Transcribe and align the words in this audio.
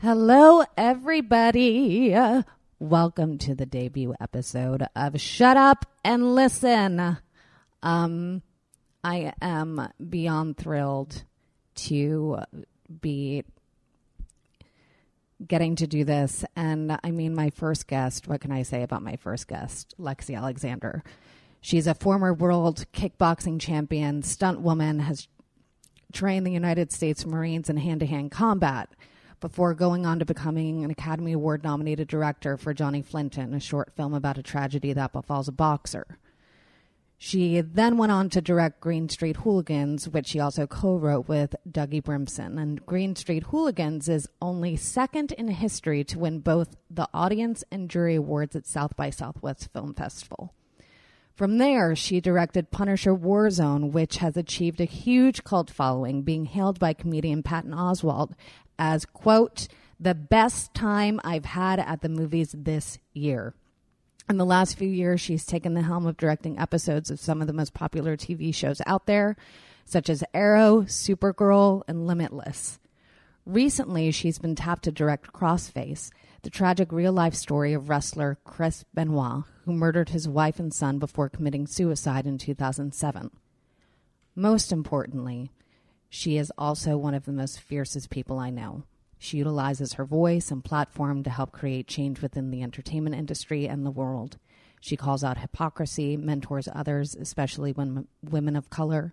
Hello, 0.00 0.62
everybody. 0.76 2.14
Welcome 2.78 3.36
to 3.38 3.56
the 3.56 3.66
debut 3.66 4.14
episode 4.20 4.86
of 4.94 5.20
Shut 5.20 5.56
Up 5.56 5.86
and 6.04 6.36
Listen. 6.36 7.18
Um, 7.82 8.42
I 9.02 9.32
am 9.42 9.88
beyond 10.08 10.56
thrilled 10.56 11.24
to 11.74 12.38
be 13.00 13.42
getting 15.44 15.74
to 15.74 15.88
do 15.88 16.04
this. 16.04 16.44
And 16.54 16.96
I 17.02 17.10
mean, 17.10 17.34
my 17.34 17.50
first 17.50 17.88
guest, 17.88 18.28
what 18.28 18.40
can 18.40 18.52
I 18.52 18.62
say 18.62 18.84
about 18.84 19.02
my 19.02 19.16
first 19.16 19.48
guest? 19.48 19.96
Lexi 19.98 20.36
Alexander. 20.36 21.02
She's 21.60 21.88
a 21.88 21.94
former 21.94 22.32
world 22.32 22.86
kickboxing 22.92 23.60
champion, 23.60 24.22
stunt 24.22 24.60
woman, 24.60 25.00
has 25.00 25.26
trained 26.12 26.46
the 26.46 26.52
United 26.52 26.92
States 26.92 27.26
Marines 27.26 27.68
in 27.68 27.78
hand 27.78 27.98
to 27.98 28.06
hand 28.06 28.30
combat 28.30 28.90
before 29.40 29.74
going 29.74 30.06
on 30.06 30.18
to 30.18 30.24
becoming 30.24 30.84
an 30.84 30.90
Academy 30.90 31.32
Award 31.32 31.62
nominated 31.64 32.08
director 32.08 32.56
for 32.56 32.74
Johnny 32.74 33.02
Flynton, 33.02 33.54
a 33.54 33.60
short 33.60 33.92
film 33.94 34.14
about 34.14 34.38
a 34.38 34.42
tragedy 34.42 34.92
that 34.92 35.12
befalls 35.12 35.48
a 35.48 35.52
boxer. 35.52 36.18
She 37.20 37.60
then 37.60 37.96
went 37.96 38.12
on 38.12 38.30
to 38.30 38.40
direct 38.40 38.80
Green 38.80 39.08
Street 39.08 39.38
Hooligans, 39.38 40.08
which 40.08 40.28
she 40.28 40.38
also 40.38 40.68
co 40.68 40.96
wrote 40.96 41.26
with 41.28 41.56
Dougie 41.68 42.02
Brimson. 42.02 42.58
And 42.58 42.84
Green 42.86 43.16
Street 43.16 43.42
Hooligans 43.44 44.08
is 44.08 44.28
only 44.40 44.76
second 44.76 45.32
in 45.32 45.48
history 45.48 46.04
to 46.04 46.18
win 46.18 46.38
both 46.38 46.76
the 46.88 47.08
audience 47.12 47.64
and 47.72 47.90
jury 47.90 48.14
awards 48.14 48.54
at 48.54 48.68
South 48.68 48.94
by 48.96 49.10
Southwest 49.10 49.68
Film 49.72 49.94
Festival. 49.94 50.54
From 51.34 51.58
there, 51.58 51.94
she 51.94 52.20
directed 52.20 52.70
Punisher 52.70 53.14
Warzone, 53.14 53.92
which 53.92 54.16
has 54.16 54.36
achieved 54.36 54.80
a 54.80 54.84
huge 54.84 55.44
cult 55.44 55.70
following, 55.70 56.22
being 56.22 56.46
hailed 56.46 56.78
by 56.78 56.92
comedian 56.92 57.42
Patton 57.42 57.72
Oswalt 57.72 58.32
as, 58.78 59.04
quote, 59.04 59.68
the 60.00 60.14
best 60.14 60.74
time 60.74 61.20
I've 61.24 61.44
had 61.44 61.80
at 61.80 62.02
the 62.02 62.08
movies 62.08 62.54
this 62.56 62.98
year. 63.12 63.54
In 64.28 64.36
the 64.36 64.44
last 64.44 64.76
few 64.76 64.88
years, 64.88 65.20
she's 65.20 65.46
taken 65.46 65.74
the 65.74 65.82
helm 65.82 66.06
of 66.06 66.16
directing 66.16 66.58
episodes 66.58 67.10
of 67.10 67.18
some 67.18 67.40
of 67.40 67.46
the 67.46 67.52
most 67.52 67.72
popular 67.72 68.16
TV 68.16 68.54
shows 68.54 68.82
out 68.86 69.06
there, 69.06 69.36
such 69.84 70.10
as 70.10 70.22
Arrow, 70.34 70.82
Supergirl, 70.82 71.82
and 71.88 72.06
Limitless. 72.06 72.78
Recently, 73.46 74.10
she's 74.10 74.38
been 74.38 74.54
tapped 74.54 74.84
to 74.84 74.92
direct 74.92 75.32
Crossface, 75.32 76.10
the 76.42 76.50
tragic 76.50 76.92
real 76.92 77.12
life 77.12 77.32
story 77.34 77.72
of 77.72 77.88
wrestler 77.88 78.36
Chris 78.44 78.84
Benoit, 78.92 79.44
who 79.64 79.72
murdered 79.72 80.10
his 80.10 80.28
wife 80.28 80.60
and 80.60 80.74
son 80.74 80.98
before 80.98 81.30
committing 81.30 81.66
suicide 81.66 82.26
in 82.26 82.36
2007. 82.36 83.30
Most 84.36 84.70
importantly, 84.70 85.50
she 86.08 86.36
is 86.36 86.52
also 86.56 86.96
one 86.96 87.14
of 87.14 87.24
the 87.24 87.32
most 87.32 87.60
fiercest 87.60 88.10
people 88.10 88.38
I 88.38 88.50
know. 88.50 88.84
She 89.18 89.38
utilizes 89.38 89.94
her 89.94 90.04
voice 90.04 90.50
and 90.50 90.64
platform 90.64 91.22
to 91.24 91.30
help 91.30 91.52
create 91.52 91.86
change 91.86 92.22
within 92.22 92.50
the 92.50 92.62
entertainment 92.62 93.16
industry 93.16 93.66
and 93.66 93.84
the 93.84 93.90
world. 93.90 94.38
She 94.80 94.96
calls 94.96 95.24
out 95.24 95.38
hypocrisy, 95.38 96.16
mentors 96.16 96.68
others, 96.72 97.14
especially 97.14 97.72
when 97.72 98.06
women 98.22 98.54
of 98.54 98.70
color. 98.70 99.12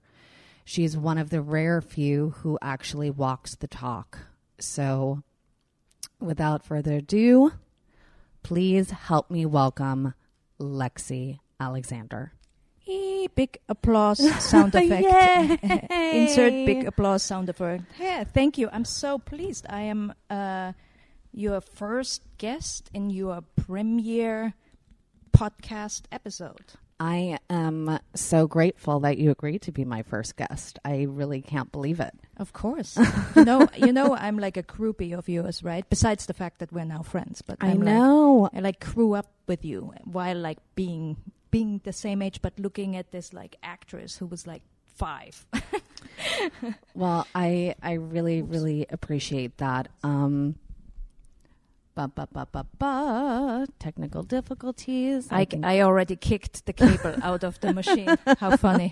She 0.63 0.83
is 0.83 0.97
one 0.97 1.17
of 1.17 1.31
the 1.31 1.41
rare 1.41 1.81
few 1.81 2.31
who 2.37 2.59
actually 2.61 3.09
walks 3.09 3.55
the 3.55 3.67
talk. 3.67 4.19
So, 4.59 5.23
without 6.19 6.63
further 6.63 6.97
ado, 6.97 7.53
please 8.43 8.91
help 8.91 9.31
me 9.31 9.45
welcome 9.45 10.13
Lexi 10.59 11.39
Alexander. 11.59 12.33
Eee, 12.87 13.27
big 13.33 13.57
applause 13.67 14.19
sound 14.43 14.75
effect. 14.75 15.63
Insert 15.91 16.51
big 16.65 16.85
applause 16.85 17.23
sound 17.23 17.49
effect. 17.49 17.83
Yeah, 17.99 18.23
thank 18.23 18.57
you. 18.57 18.69
I'm 18.71 18.85
so 18.85 19.17
pleased. 19.17 19.65
I 19.69 19.81
am 19.81 20.13
uh, 20.29 20.73
your 21.33 21.61
first 21.61 22.21
guest 22.37 22.89
in 22.93 23.09
your 23.09 23.41
premiere 23.55 24.53
podcast 25.35 26.03
episode. 26.11 26.73
I 26.97 27.39
am 27.49 27.99
so 28.13 28.47
grateful 28.47 29.01
that 29.01 29.17
you 29.17 29.29
agreed 29.31 29.63
to 29.63 29.71
be 29.73 29.83
my 29.83 30.01
first 30.03 30.37
guest. 30.37 30.79
I 30.85 31.03
really 31.09 31.41
can't 31.41 31.69
believe 31.71 31.99
it. 31.99 32.13
Of 32.37 32.53
course, 32.53 32.97
you 33.35 33.43
know, 33.43 33.67
you 33.75 33.91
know, 33.91 34.15
I'm 34.15 34.37
like 34.39 34.55
a 34.55 34.63
groupie 34.63 35.17
of 35.17 35.27
yours, 35.27 35.61
right? 35.61 35.83
Besides 35.89 36.25
the 36.27 36.33
fact 36.33 36.59
that 36.59 36.71
we're 36.71 36.85
now 36.85 37.01
friends, 37.01 37.41
but 37.41 37.57
I 37.59 37.71
I'm 37.71 37.79
like- 37.79 37.85
know. 37.95 38.49
I 38.53 38.59
like 38.61 38.79
grew 38.79 39.13
up 39.13 39.27
with 39.47 39.65
you 39.65 39.91
while 40.05 40.37
like 40.37 40.59
being 40.75 41.17
being 41.55 41.79
the 41.87 41.93
same 41.93 42.19
age, 42.21 42.41
but 42.41 42.51
looking 42.59 42.97
at 42.99 43.11
this 43.15 43.31
like 43.31 43.55
actress 43.63 44.17
who 44.19 44.25
was 44.27 44.43
like 44.45 44.63
five. 44.99 45.45
Well, 46.93 47.27
I 47.35 47.75
I 47.81 47.93
really 47.93 48.41
really 48.41 48.85
appreciate 48.89 49.57
that. 49.57 49.87
Um 50.03 50.55
ba 51.95 52.07
ba 52.11 52.27
ba 52.31 52.43
ba 52.51 52.63
ba 52.79 53.67
technical 53.79 54.23
difficulties. 54.23 55.27
I, 55.31 55.45
can- 55.45 55.63
I 55.63 55.79
already 55.81 56.15
kicked 56.15 56.65
the 56.65 56.73
cable 56.73 57.15
out 57.23 57.43
of 57.43 57.59
the 57.63 57.71
machine. 57.73 58.11
How 58.39 58.55
funny! 58.57 58.91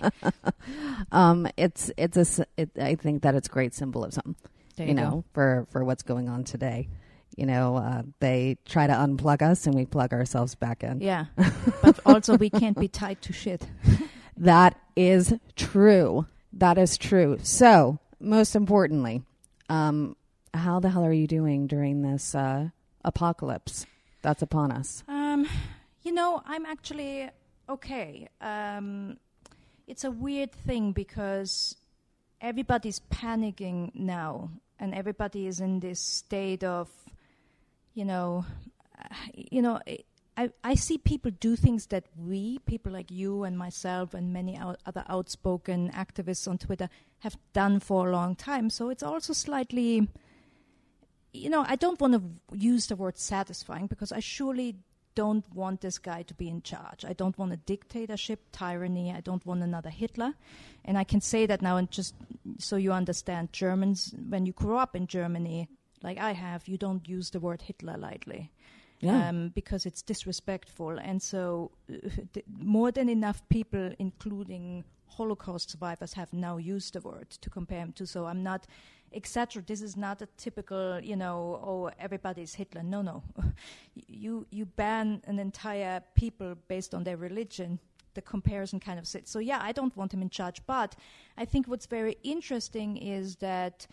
um 1.12 1.46
it's 1.56 1.90
it's 1.96 2.16
a 2.16 2.46
it, 2.56 2.70
I 2.80 2.94
think 2.96 3.22
that 3.22 3.34
it's 3.34 3.48
great 3.48 3.74
symbolism, 3.74 4.36
There 4.76 4.86
you 4.88 4.92
you, 4.92 5.00
know, 5.00 5.24
for 5.32 5.66
for 5.70 5.84
what's 5.84 6.02
going 6.02 6.28
on 6.28 6.44
today. 6.44 6.88
You 7.36 7.46
know, 7.46 7.76
uh, 7.76 8.02
they 8.20 8.58
try 8.64 8.86
to 8.86 8.92
unplug 8.92 9.42
us 9.42 9.66
and 9.66 9.74
we 9.74 9.86
plug 9.86 10.12
ourselves 10.12 10.54
back 10.54 10.84
in. 10.84 11.00
Yeah, 11.00 11.26
but 11.82 11.98
also 12.06 12.36
we 12.36 12.50
can't 12.50 12.78
be 12.78 12.88
tied 12.88 13.20
to 13.22 13.32
shit. 13.32 13.66
That 14.36 14.76
is 14.96 15.34
true. 15.56 16.26
That 16.52 16.78
is 16.78 16.96
true. 16.98 17.38
So, 17.42 17.98
most 18.20 18.56
importantly, 18.56 19.22
um, 19.68 20.16
how 20.52 20.80
the 20.80 20.90
hell 20.90 21.04
are 21.04 21.12
you 21.12 21.26
doing 21.26 21.66
during 21.66 22.02
this 22.02 22.34
uh, 22.34 22.70
apocalypse 23.04 23.86
that's 24.22 24.42
upon 24.42 24.72
us? 24.72 25.02
Um, 25.08 25.48
you 26.02 26.12
know, 26.12 26.42
I'm 26.46 26.66
actually 26.66 27.28
okay. 27.68 28.28
Um, 28.40 29.18
it's 29.86 30.04
a 30.04 30.10
weird 30.10 30.52
thing 30.52 30.92
because 30.92 31.76
everybody's 32.40 33.00
panicking 33.10 33.94
now, 33.94 34.50
and 34.78 34.94
everybody 34.94 35.46
is 35.46 35.60
in 35.60 35.80
this 35.80 36.00
state 36.00 36.64
of, 36.64 36.88
you 37.94 38.04
know, 38.04 38.44
you 39.34 39.62
know. 39.62 39.80
I, 40.36 40.50
I 40.64 40.74
see 40.74 40.98
people 40.98 41.30
do 41.30 41.54
things 41.54 41.86
that 41.86 42.06
we, 42.16 42.58
people 42.66 42.92
like 42.92 43.08
you 43.10 43.44
and 43.44 43.56
myself 43.56 44.14
and 44.14 44.32
many 44.32 44.56
out, 44.56 44.80
other 44.84 45.04
outspoken 45.08 45.92
activists 45.92 46.48
on 46.48 46.58
Twitter, 46.58 46.88
have 47.20 47.36
done 47.52 47.78
for 47.78 48.08
a 48.08 48.12
long 48.12 48.34
time. 48.34 48.68
So 48.68 48.88
it's 48.88 49.04
also 49.04 49.32
slightly, 49.32 50.08
you 51.32 51.50
know, 51.50 51.64
I 51.68 51.76
don't 51.76 52.00
want 52.00 52.14
to 52.14 52.56
use 52.56 52.88
the 52.88 52.96
word 52.96 53.16
satisfying 53.16 53.86
because 53.86 54.10
I 54.10 54.18
surely 54.18 54.74
don't 55.14 55.44
want 55.54 55.80
this 55.80 55.98
guy 55.98 56.22
to 56.22 56.34
be 56.34 56.48
in 56.48 56.62
charge. 56.62 57.04
I 57.04 57.12
don't 57.12 57.38
want 57.38 57.52
a 57.52 57.56
dictatorship, 57.56 58.40
tyranny. 58.52 59.12
I 59.12 59.20
don't 59.20 59.44
want 59.46 59.62
another 59.62 59.90
Hitler. 59.90 60.34
And 60.84 60.98
I 60.98 61.04
can 61.04 61.20
say 61.20 61.46
that 61.46 61.62
now, 61.62 61.76
and 61.76 61.90
just 61.90 62.14
so 62.58 62.76
you 62.76 62.92
understand, 62.92 63.52
Germans, 63.52 64.14
when 64.28 64.46
you 64.46 64.52
grow 64.52 64.78
up 64.78 64.96
in 64.96 65.06
Germany, 65.06 65.68
like 66.04 66.18
I 66.18 66.32
have, 66.32 66.60
you 66.68 66.78
don't 66.78 67.04
use 67.08 67.30
the 67.30 67.40
word 67.40 67.60
Hitler 67.62 67.96
lightly 67.98 68.42
Yeah. 69.00 69.28
um, 69.28 69.38
because 69.54 69.82
it's 69.88 70.02
disrespectful. 70.02 70.94
And 71.08 71.18
so, 71.32 71.70
uh, 71.90 71.96
th- 72.34 72.46
more 72.58 72.90
than 72.92 73.08
enough 73.08 73.40
people, 73.48 73.86
including 73.98 74.84
Holocaust 75.16 75.70
survivors, 75.70 76.12
have 76.14 76.32
now 76.32 76.56
used 76.76 76.92
the 76.94 77.00
word 77.00 77.30
to 77.42 77.48
compare 77.50 77.80
him 77.84 77.92
to. 77.92 78.06
So 78.06 78.26
I'm 78.26 78.42
not 78.42 78.66
exaggerate. 79.12 79.66
This 79.66 79.82
is 79.82 79.96
not 79.96 80.22
a 80.22 80.28
typical, 80.36 81.00
you 81.10 81.16
know, 81.16 81.60
oh, 81.70 81.90
everybody's 81.98 82.54
Hitler. 82.54 82.82
No, 82.82 83.00
no. 83.02 83.22
you 84.08 84.46
you 84.50 84.64
ban 84.66 85.22
an 85.26 85.38
entire 85.38 86.02
people 86.14 86.54
based 86.68 86.94
on 86.94 87.04
their 87.04 87.16
religion. 87.16 87.78
The 88.14 88.22
comparison 88.22 88.80
kind 88.80 88.98
of 88.98 89.06
sits. 89.06 89.30
So 89.30 89.38
yeah, 89.40 89.60
I 89.68 89.72
don't 89.72 89.96
want 89.96 90.12
him 90.14 90.22
in 90.22 90.30
charge. 90.30 90.60
But 90.66 90.90
I 91.42 91.44
think 91.46 91.66
what's 91.66 91.86
very 91.86 92.16
interesting 92.22 92.96
is 92.96 93.36
that 93.36 93.86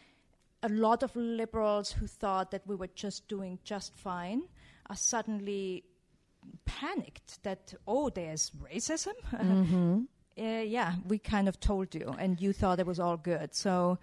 a 0.64 0.70
lot 0.70 1.04
of 1.04 1.16
liberals 1.16 1.92
who 1.92 2.08
thought 2.08 2.52
that 2.52 2.66
we 2.66 2.76
were 2.76 2.90
just 2.96 3.28
doing 3.28 3.60
just 3.64 3.94
fine 3.96 4.44
are 4.90 4.96
suddenly 4.96 5.84
panicked 6.66 7.42
that 7.44 7.74
oh 7.88 8.10
there's 8.10 8.52
racism 8.64 9.14
uh, 10.38 10.44
yeah, 10.44 10.96
we 11.08 11.20
kind 11.20 11.50
of 11.50 11.60
told 11.60 11.94
you, 11.94 12.16
and 12.18 12.40
you 12.40 12.54
thought 12.54 12.80
it 12.80 12.86
was 12.86 13.00
all 13.00 13.18
good. 13.18 13.54
So, 13.54 14.00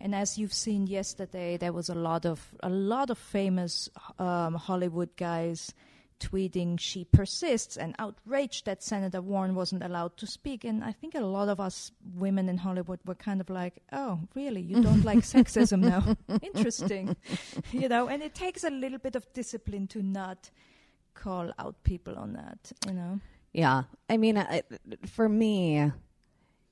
and 0.00 0.14
as 0.14 0.38
you've 0.38 0.52
seen 0.52 0.86
yesterday, 0.86 1.56
there 1.56 1.72
was 1.72 1.88
a 1.88 1.94
lot 1.94 2.24
of 2.24 2.54
a 2.60 2.70
lot 2.70 3.10
of 3.10 3.18
famous 3.18 3.88
um, 4.18 4.54
Hollywood 4.54 5.16
guys 5.16 5.74
tweeting 6.22 6.78
she 6.78 7.04
persists 7.04 7.76
and 7.76 7.94
outraged 7.98 8.66
that 8.66 8.82
Senator 8.82 9.20
Warren 9.20 9.54
wasn't 9.54 9.82
allowed 9.82 10.16
to 10.18 10.26
speak. 10.26 10.64
And 10.64 10.84
I 10.84 10.92
think 10.92 11.14
a 11.14 11.20
lot 11.20 11.48
of 11.48 11.58
us 11.58 11.90
women 12.14 12.48
in 12.48 12.58
Hollywood 12.58 13.00
were 13.04 13.14
kind 13.14 13.40
of 13.40 13.50
like, 13.50 13.82
"Oh, 13.92 14.20
really? 14.34 14.60
You 14.60 14.82
don't 14.82 15.04
like 15.10 15.18
sexism 15.18 15.80
now? 15.80 16.16
Interesting, 16.40 17.16
you 17.72 17.88
know." 17.88 18.08
And 18.08 18.22
it 18.22 18.34
takes 18.34 18.64
a 18.64 18.70
little 18.70 18.98
bit 18.98 19.16
of 19.16 19.30
discipline 19.32 19.86
to 19.88 20.02
not 20.02 20.50
call 21.14 21.52
out 21.58 21.82
people 21.82 22.16
on 22.16 22.34
that, 22.34 22.72
you 22.86 22.94
know. 22.94 23.20
Yeah, 23.52 23.82
I 24.08 24.16
mean, 24.16 24.38
I, 24.38 24.62
for 25.06 25.28
me, 25.28 25.92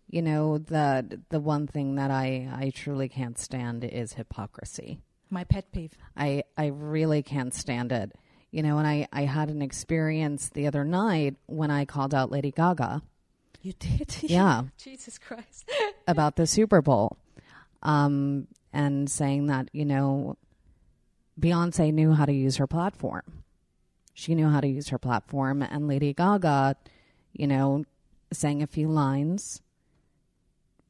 you 0.09 0.23
know, 0.23 0.59
the 0.59 1.21
the 1.29 1.41
one 1.41 1.67
thing 1.67 1.97
that 1.97 2.11
I 2.11 2.49
I 2.53 2.71
truly 2.75 3.09
can't 3.09 3.39
stand 3.39 3.85
is 3.85 4.15
hypocrisy. 4.15 5.01
My 5.29 5.45
pet 5.45 5.73
peeve. 5.73 5.97
I 6.17 6.45
I 6.57 6.67
really 6.67 7.23
can't 7.23 7.55
stand 7.55 7.93
it. 7.93 8.13
You 8.51 8.63
know, 8.63 8.79
and 8.79 8.87
I 8.87 9.07
I 9.13 9.23
had 9.23 9.49
an 9.49 9.63
experience 9.63 10.49
the 10.49 10.67
other 10.67 10.85
night 10.85 11.37
when 11.47 11.71
I 11.71 11.85
called 11.85 12.15
out 12.15 12.31
Lady 12.31 12.51
Gaga. 12.51 13.03
You 13.63 13.75
did? 13.75 14.17
Yeah. 14.23 14.65
Jesus 14.79 15.19
Christ. 15.19 15.71
about 16.09 16.37
the 16.37 16.47
Super 16.47 16.83
Bowl, 16.83 17.17
um, 17.83 18.49
and 18.73 19.11
saying 19.11 19.47
that 19.47 19.69
you 19.73 19.85
know, 19.85 20.37
Beyonce 21.39 21.93
knew 21.93 22.13
how 22.13 22.25
to 22.25 22.33
use 22.33 22.57
her 22.57 22.67
platform. 22.67 23.45
She 24.15 24.35
knew 24.35 24.49
how 24.49 24.61
to 24.61 24.69
use 24.69 24.89
her 24.89 24.99
platform, 24.99 25.63
and 25.63 25.89
Lady 25.89 26.13
Gaga, 26.13 26.77
you 27.33 27.47
know, 27.47 27.85
sang 28.33 28.63
a 28.63 28.67
few 28.67 28.89
lines 28.89 29.63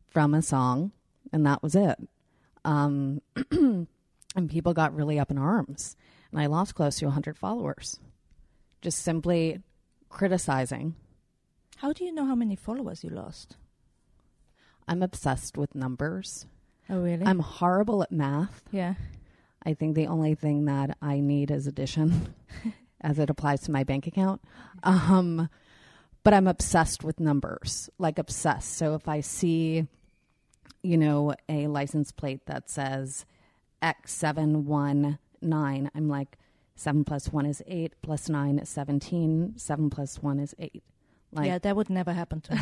from 0.09 0.35
a 0.35 0.43
song, 0.43 0.93
and 1.33 1.47
that 1.47 1.63
was 1.63 1.75
it. 1.75 1.99
Um, 2.65 3.23
and 3.51 3.87
people 4.49 4.75
got 4.75 4.95
really 4.95 5.19
up 5.19 5.31
in 5.31 5.39
arms, 5.39 5.97
and 6.33 6.41
I 6.41 6.47
lost 6.47 6.75
close 6.75 6.99
to 6.99 7.07
100 7.07 7.37
followers, 7.37 7.99
just 8.83 9.01
simply 9.03 9.61
criticizing. 10.09 10.95
How 11.77 11.93
do 11.93 12.05
you 12.05 12.13
know 12.13 12.27
how 12.27 12.35
many 12.35 12.57
followers 12.57 13.03
you 13.05 13.11
lost? 13.11 13.57
I'm 14.87 15.03
obsessed 15.03 15.57
with 15.57 15.75
numbers. 15.75 16.47
Oh, 16.89 17.01
really? 17.01 17.25
I'm 17.25 17.39
horrible 17.39 18.03
at 18.03 18.13
math. 18.13 18.63
yeah. 18.71 18.95
I 19.63 19.75
think 19.75 19.95
the 19.95 20.07
only 20.07 20.35
thing 20.35 20.65
that 20.65 20.97
I 21.03 21.21
need 21.21 21.51
is 21.51 21.67
addition 21.67 22.35
as 23.03 23.19
it 23.19 23.29
applies 23.29 23.61
to 23.63 23.71
my 23.71 23.85
bank 23.85 24.07
account. 24.07 24.41
Um, 24.83 25.51
but 26.23 26.33
I'm 26.33 26.47
obsessed 26.47 27.05
with 27.05 27.21
numbers, 27.21 27.91
like 27.99 28.19
obsessed. 28.19 28.75
So 28.77 28.95
if 28.95 29.07
I 29.07 29.21
see, 29.21 29.87
you 30.83 30.97
know, 30.97 31.35
a 31.49 31.67
license 31.67 32.11
plate 32.11 32.47
that 32.47 32.71
says 32.71 33.27
X719, 35.43 35.91
I'm 35.95 36.09
like, 36.09 36.39
7 36.77 37.05
plus 37.05 37.33
1 37.33 37.47
is 37.47 37.63
8, 37.67 37.93
plus 38.03 38.29
9 38.29 38.59
is 38.59 38.69
17, 38.69 39.55
7 39.57 39.91
plus 39.91 40.23
1 40.23 40.39
is 40.41 40.55
8. 40.59 40.83
Like, 41.33 41.47
yeah, 41.47 41.59
that 41.59 41.77
would 41.77 41.91
never 41.91 42.13
happen 42.13 42.41
to 42.41 42.55
me. 42.55 42.61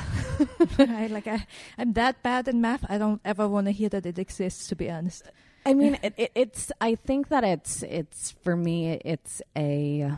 I, 0.79 1.07
like 1.07 1.27
I, 1.27 1.47
I'm 1.79 1.95
that 1.95 2.23
bad 2.23 2.49
in 2.49 2.61
math. 2.61 2.85
I 2.89 2.99
don't 2.99 3.21
ever 3.25 3.49
want 3.49 3.67
to 3.67 3.73
hear 3.73 3.89
that 3.89 4.05
it 4.05 4.19
exists. 4.19 4.67
To 4.69 4.77
be 4.77 4.91
honest, 4.91 5.23
I 5.65 5.73
mean, 5.73 5.99
it, 6.03 6.15
it, 6.17 6.33
it's. 6.35 6.71
I 6.81 6.95
think 6.95 7.29
that 7.29 7.45
it's. 7.45 7.83
It's 7.83 8.33
for 8.43 8.57
me. 8.57 9.01
It's 9.05 9.41
a. 9.57 10.13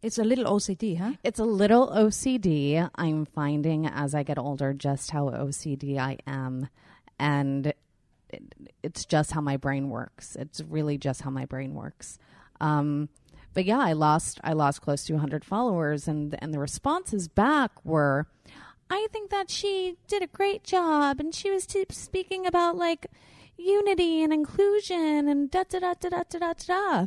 it's 0.00 0.18
a 0.18 0.24
little 0.24 0.44
OCD, 0.44 0.98
huh? 0.98 1.14
It's 1.24 1.40
a 1.40 1.44
little 1.44 1.88
OCD. 1.88 2.88
I'm 2.94 3.24
finding 3.26 3.86
as 3.86 4.14
I 4.14 4.22
get 4.22 4.38
older 4.38 4.72
just 4.72 5.10
how 5.10 5.24
OCD 5.24 5.98
I 5.98 6.18
am, 6.24 6.68
and 7.18 7.72
it's 8.82 9.04
just 9.04 9.32
how 9.32 9.40
my 9.40 9.56
brain 9.56 9.88
works. 9.88 10.36
It's 10.36 10.60
really 10.60 10.98
just 10.98 11.22
how 11.22 11.30
my 11.30 11.46
brain 11.46 11.74
works. 11.74 12.18
Um, 12.60 13.08
but 13.54 13.64
yeah, 13.64 13.80
I 13.80 13.92
lost. 13.92 14.40
I 14.44 14.52
lost 14.52 14.82
close 14.82 15.04
to 15.06 15.14
100 15.14 15.44
followers, 15.44 16.06
and 16.06 16.36
and 16.42 16.54
the 16.54 16.58
responses 16.58 17.28
back 17.28 17.72
were. 17.84 18.26
I 18.92 19.06
think 19.12 19.30
that 19.30 19.50
she 19.50 19.96
did 20.08 20.22
a 20.22 20.26
great 20.26 20.64
job, 20.64 21.20
and 21.20 21.34
she 21.34 21.50
was 21.50 21.64
t- 21.64 21.86
speaking 21.90 22.44
about 22.46 22.76
like 22.76 23.06
unity 23.56 24.22
and 24.22 24.32
inclusion 24.32 25.28
and 25.28 25.50
da 25.50 25.64
da 25.68 25.78
da 25.78 25.94
da 25.94 26.08
da 26.08 26.22
da 26.22 26.38
da 26.38 26.52
da. 26.66 27.06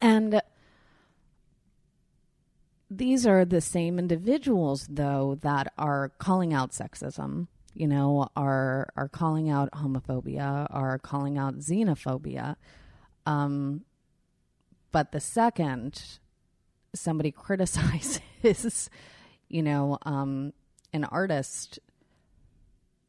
And 0.00 0.40
these 2.90 3.26
are 3.26 3.44
the 3.44 3.60
same 3.60 3.98
individuals, 3.98 4.86
though, 4.88 5.38
that 5.42 5.72
are 5.76 6.10
calling 6.18 6.54
out 6.54 6.72
sexism. 6.72 7.48
You 7.74 7.86
know, 7.86 8.28
are 8.36 8.88
are 8.96 9.08
calling 9.08 9.50
out 9.50 9.70
homophobia, 9.72 10.66
are 10.70 10.98
calling 10.98 11.38
out 11.38 11.58
xenophobia. 11.58 12.56
Um, 13.26 13.82
but 14.90 15.12
the 15.12 15.20
second 15.20 16.18
somebody 16.94 17.30
criticizes, 17.32 18.90
you 19.48 19.62
know, 19.62 19.98
um, 20.02 20.52
an 20.92 21.04
artist 21.04 21.78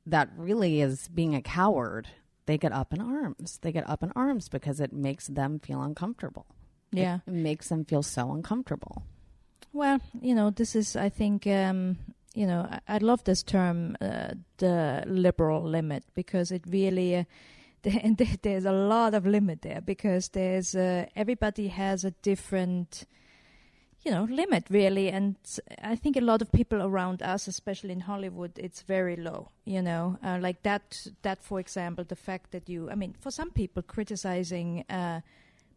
that 0.05 0.29
really 0.37 0.81
is 0.81 1.07
being 1.07 1.35
a 1.35 1.41
coward, 1.41 2.09
they 2.45 2.57
get 2.57 2.71
up 2.71 2.93
in 2.93 3.01
arms. 3.01 3.59
They 3.61 3.71
get 3.71 3.87
up 3.89 4.03
in 4.03 4.11
arms 4.15 4.49
because 4.49 4.79
it 4.79 4.91
makes 4.91 5.27
them 5.27 5.59
feel 5.59 5.81
uncomfortable. 5.81 6.47
Yeah. 6.91 7.19
It 7.27 7.33
makes 7.33 7.69
them 7.69 7.85
feel 7.85 8.01
so 8.03 8.31
uncomfortable. 8.31 9.03
Well, 9.71 9.99
you 10.19 10.33
know, 10.33 10.49
this 10.49 10.75
is, 10.75 10.95
I 10.95 11.09
think, 11.09 11.45
um, 11.45 11.97
you 12.33 12.45
know, 12.45 12.69
I, 12.87 12.97
love 12.99 13.23
this 13.23 13.43
term, 13.43 13.97
uh, 14.01 14.31
the 14.57 15.03
liberal 15.07 15.63
limit, 15.63 16.03
because 16.15 16.51
it 16.51 16.63
really, 16.67 17.15
uh, 17.17 17.23
there, 17.81 18.27
there's 18.41 18.65
a 18.65 18.71
lot 18.71 19.13
of 19.13 19.25
limit 19.25 19.61
there 19.61 19.81
because 19.81 20.29
there's 20.29 20.75
uh, 20.75 21.05
everybody 21.15 21.69
has 21.69 22.05
a 22.05 22.11
different, 22.11 23.05
you 24.03 24.11
know, 24.11 24.25
limit 24.25 24.65
really, 24.69 25.09
and 25.09 25.35
I 25.83 25.95
think 25.95 26.17
a 26.17 26.21
lot 26.21 26.41
of 26.41 26.51
people 26.51 26.81
around 26.81 27.23
us, 27.23 27.47
especially 27.47 27.91
in 27.91 28.01
Hollywood, 28.01 28.51
it's 28.57 28.83
very 28.83 29.15
low. 29.15 29.49
You 29.65 29.81
know, 29.81 30.17
uh, 30.23 30.37
like 30.39 30.63
that. 30.63 31.07
That, 31.23 31.43
for 31.43 31.59
example, 31.59 32.03
the 32.03 32.15
fact 32.15 32.51
that 32.51 32.69
you, 32.69 32.89
I 32.89 32.95
mean, 32.95 33.15
for 33.19 33.31
some 33.31 33.51
people, 33.51 33.81
criticizing. 33.81 34.85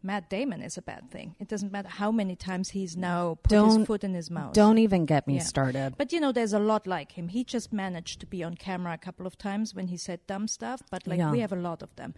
Matt 0.03 0.29
Damon 0.29 0.61
is 0.61 0.77
a 0.77 0.81
bad 0.81 1.09
thing. 1.09 1.35
It 1.39 1.47
doesn't 1.47 1.71
matter 1.71 1.87
how 1.87 2.11
many 2.11 2.35
times 2.35 2.69
he's 2.71 2.97
now 2.97 3.35
put 3.43 3.49
Don't- 3.51 3.79
his 3.79 3.87
foot 3.87 4.03
in 4.03 4.13
his 4.13 4.29
mouth. 4.29 4.53
Don't 4.53 4.77
even 4.77 5.05
get 5.05 5.25
me 5.27 5.35
Yeah. 5.35 5.43
started. 5.43 5.95
But 5.97 6.11
you 6.11 6.19
know, 6.19 6.31
there's 6.33 6.53
a 6.53 6.59
lot 6.59 6.85
like 6.85 7.13
him. 7.13 7.29
He 7.29 7.43
just 7.43 7.71
managed 7.71 8.19
to 8.19 8.25
be 8.25 8.43
on 8.43 8.55
camera 8.55 8.93
a 8.93 8.97
couple 8.97 9.25
of 9.25 9.37
times 9.37 9.73
when 9.73 9.87
he 9.87 9.97
said 9.97 10.19
dumb 10.27 10.47
stuff, 10.47 10.81
but 10.91 11.07
like 11.07 11.19
Yeah. 11.19 11.31
we 11.31 11.39
have 11.39 11.53
a 11.53 11.61
lot 11.69 11.81
of 11.81 11.95
them, 11.95 12.13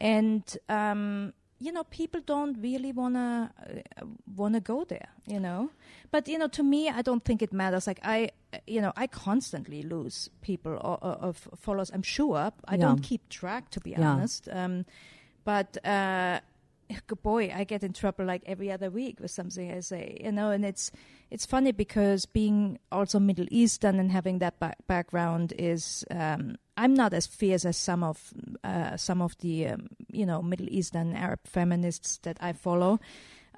and 0.00 0.42
um, 0.68 1.32
you 1.62 1.70
know, 1.72 1.84
people 1.84 2.20
don't 2.24 2.56
really 2.62 2.90
wanna 2.92 3.52
uh, 4.00 4.06
wanna 4.36 4.60
go 4.60 4.84
there. 4.84 5.08
You 5.26 5.40
know, 5.40 5.70
but 6.10 6.28
you 6.28 6.38
know, 6.38 6.48
to 6.48 6.62
me, 6.62 6.88
I 6.88 7.02
don't 7.02 7.24
think 7.24 7.42
it 7.42 7.52
matters. 7.52 7.86
Like 7.86 8.00
I, 8.02 8.30
uh, 8.52 8.58
you 8.66 8.80
know, 8.80 8.92
I 8.96 9.06
constantly 9.06 9.82
lose 9.82 10.28
people 10.42 10.78
of 10.82 11.48
followers. 11.56 11.90
I'm 11.94 12.02
sure 12.02 12.52
I 12.66 12.74
Yeah. 12.74 12.80
don't 12.86 13.02
keep 13.02 13.28
track, 13.28 13.70
to 13.70 13.80
be 13.80 13.90
Yeah. 13.90 14.10
honest. 14.12 14.48
Um, 14.50 14.84
but 15.44 15.76
uh, 15.86 16.40
boy, 17.22 17.52
I 17.54 17.64
get 17.64 17.82
in 17.82 17.92
trouble 17.92 18.24
like 18.24 18.42
every 18.46 18.70
other 18.70 18.90
week 18.90 19.20
with 19.20 19.30
something 19.30 19.70
I 19.72 19.80
say, 19.80 20.18
you 20.22 20.32
know, 20.32 20.50
and 20.50 20.64
it's 20.64 20.90
it's 21.30 21.46
funny 21.46 21.72
because 21.72 22.26
being 22.26 22.78
also 22.90 23.18
Middle 23.18 23.46
Eastern 23.50 24.00
and 24.00 24.10
having 24.10 24.38
that 24.38 24.58
ba- 24.58 24.74
background 24.86 25.52
is 25.58 26.04
um, 26.10 26.56
I'm 26.76 26.94
not 26.94 27.12
as 27.14 27.26
fierce 27.26 27.64
as 27.64 27.76
some 27.76 28.02
of 28.02 28.32
uh, 28.64 28.96
some 28.96 29.22
of 29.22 29.36
the 29.38 29.68
um, 29.68 29.88
you 30.10 30.26
know 30.26 30.42
Middle 30.42 30.68
Eastern 30.70 31.14
Arab 31.14 31.40
feminists 31.44 32.18
that 32.22 32.38
I 32.40 32.52
follow. 32.52 33.00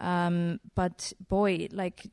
Um, 0.03 0.59
but 0.75 1.13
boy, 1.29 1.69
like 1.71 2.11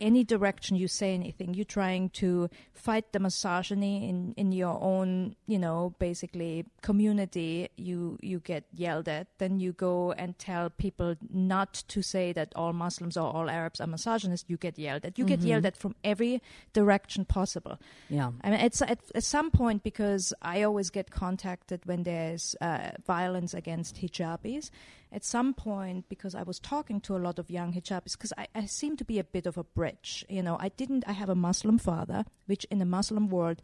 any 0.00 0.22
direction 0.22 0.76
you 0.76 0.86
say 0.86 1.12
anything, 1.12 1.54
you're 1.54 1.64
trying 1.64 2.10
to 2.10 2.48
fight 2.72 3.12
the 3.12 3.18
misogyny 3.18 4.08
in, 4.08 4.32
in 4.36 4.52
your 4.52 4.80
own, 4.80 5.34
you 5.46 5.58
know, 5.58 5.92
basically 5.98 6.66
community. 6.82 7.68
You 7.76 8.16
you 8.22 8.38
get 8.38 8.66
yelled 8.72 9.08
at. 9.08 9.26
Then 9.38 9.58
you 9.58 9.72
go 9.72 10.12
and 10.12 10.38
tell 10.38 10.70
people 10.70 11.16
not 11.30 11.82
to 11.88 12.00
say 12.00 12.32
that 12.32 12.52
all 12.54 12.72
Muslims 12.72 13.16
or 13.16 13.34
all 13.34 13.50
Arabs 13.50 13.80
are 13.80 13.88
misogynist. 13.88 14.48
You 14.48 14.56
get 14.56 14.78
yelled 14.78 15.04
at. 15.04 15.18
You 15.18 15.24
get 15.24 15.40
yelled 15.40 15.66
at 15.66 15.76
from 15.76 15.96
every 16.04 16.40
direction 16.72 17.24
possible. 17.24 17.80
Yeah. 18.08 18.30
I 18.42 18.50
mean, 18.50 18.60
it's 18.60 18.80
at, 18.82 19.00
at 19.16 19.24
some 19.24 19.50
point 19.50 19.82
because 19.82 20.32
I 20.40 20.62
always 20.62 20.90
get 20.90 21.10
contacted 21.10 21.80
when 21.86 22.04
there's 22.04 22.54
uh, 22.60 22.92
violence 23.04 23.52
against 23.52 23.96
hijabis. 23.96 24.70
At 25.12 25.24
some 25.24 25.52
point, 25.52 26.08
because 26.08 26.34
I 26.34 26.42
was 26.42 26.58
talking 26.58 26.98
to 27.02 27.14
a 27.14 27.18
lot 27.18 27.38
of 27.38 27.50
young 27.50 27.74
hijabis, 27.74 28.12
because 28.12 28.32
I, 28.38 28.46
I 28.54 28.64
seem 28.64 28.96
to 28.96 29.04
be 29.04 29.18
a 29.18 29.24
bit 29.24 29.46
of 29.46 29.58
a 29.58 29.64
bridge. 29.64 30.24
You 30.28 30.42
know, 30.42 30.56
I 30.58 30.70
didn't. 30.70 31.04
I 31.06 31.12
have 31.12 31.28
a 31.28 31.34
Muslim 31.34 31.76
father, 31.76 32.24
which 32.46 32.64
in 32.70 32.78
the 32.78 32.86
Muslim 32.86 33.28
world 33.28 33.60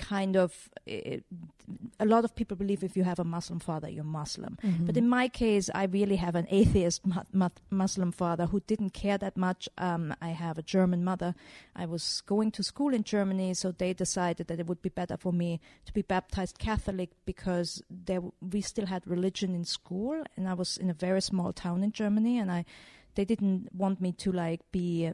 kind 0.00 0.36
of 0.36 0.68
uh, 0.90 1.18
a 1.98 2.04
lot 2.04 2.24
of 2.24 2.34
people 2.34 2.56
believe 2.56 2.82
if 2.82 2.96
you 2.96 3.04
have 3.04 3.20
a 3.20 3.24
Muslim 3.24 3.60
father, 3.60 3.88
you're 3.88 4.02
Muslim. 4.22 4.56
But 4.86 4.96
in 4.96 5.08
my 5.08 5.28
case, 5.28 5.70
I 5.74 5.84
really 5.84 6.16
have 6.16 6.34
an 6.34 6.46
atheist 6.50 7.06
mu- 7.06 7.22
mu- 7.32 7.48
Muslim 7.70 8.10
father 8.12 8.46
who 8.46 8.60
didn't 8.66 8.90
care 9.02 9.18
that 9.18 9.36
much. 9.36 9.68
Um, 9.78 10.14
I 10.20 10.30
have 10.30 10.58
a 10.58 10.62
German 10.62 11.04
mother. 11.04 11.34
I 11.76 11.86
was 11.86 12.22
going 12.26 12.50
to 12.52 12.62
school 12.62 12.94
in 12.94 13.04
Germany, 13.04 13.54
so 13.54 13.70
they 13.72 13.92
decided 13.92 14.46
that 14.48 14.58
it 14.60 14.66
would 14.66 14.82
be 14.82 14.88
better 14.90 15.16
for 15.16 15.32
me 15.32 15.60
to 15.86 15.92
be 15.92 16.02
baptized 16.02 16.58
Catholic 16.58 17.10
because 17.26 17.82
there 17.90 18.16
w- 18.20 18.32
we 18.40 18.60
still 18.62 18.86
had 18.86 19.06
religion 19.06 19.54
in 19.54 19.64
school, 19.64 20.24
and 20.36 20.48
I 20.48 20.54
was 20.54 20.76
in 20.76 20.90
a 20.90 20.94
very 20.94 21.20
small 21.22 21.52
town 21.52 21.84
in 21.84 21.92
Germany, 21.92 22.38
and 22.38 22.50
I 22.50 22.64
they 23.16 23.24
didn't 23.24 23.68
want 23.74 24.00
me 24.00 24.12
to 24.12 24.30
like 24.32 24.60
be 24.72 25.10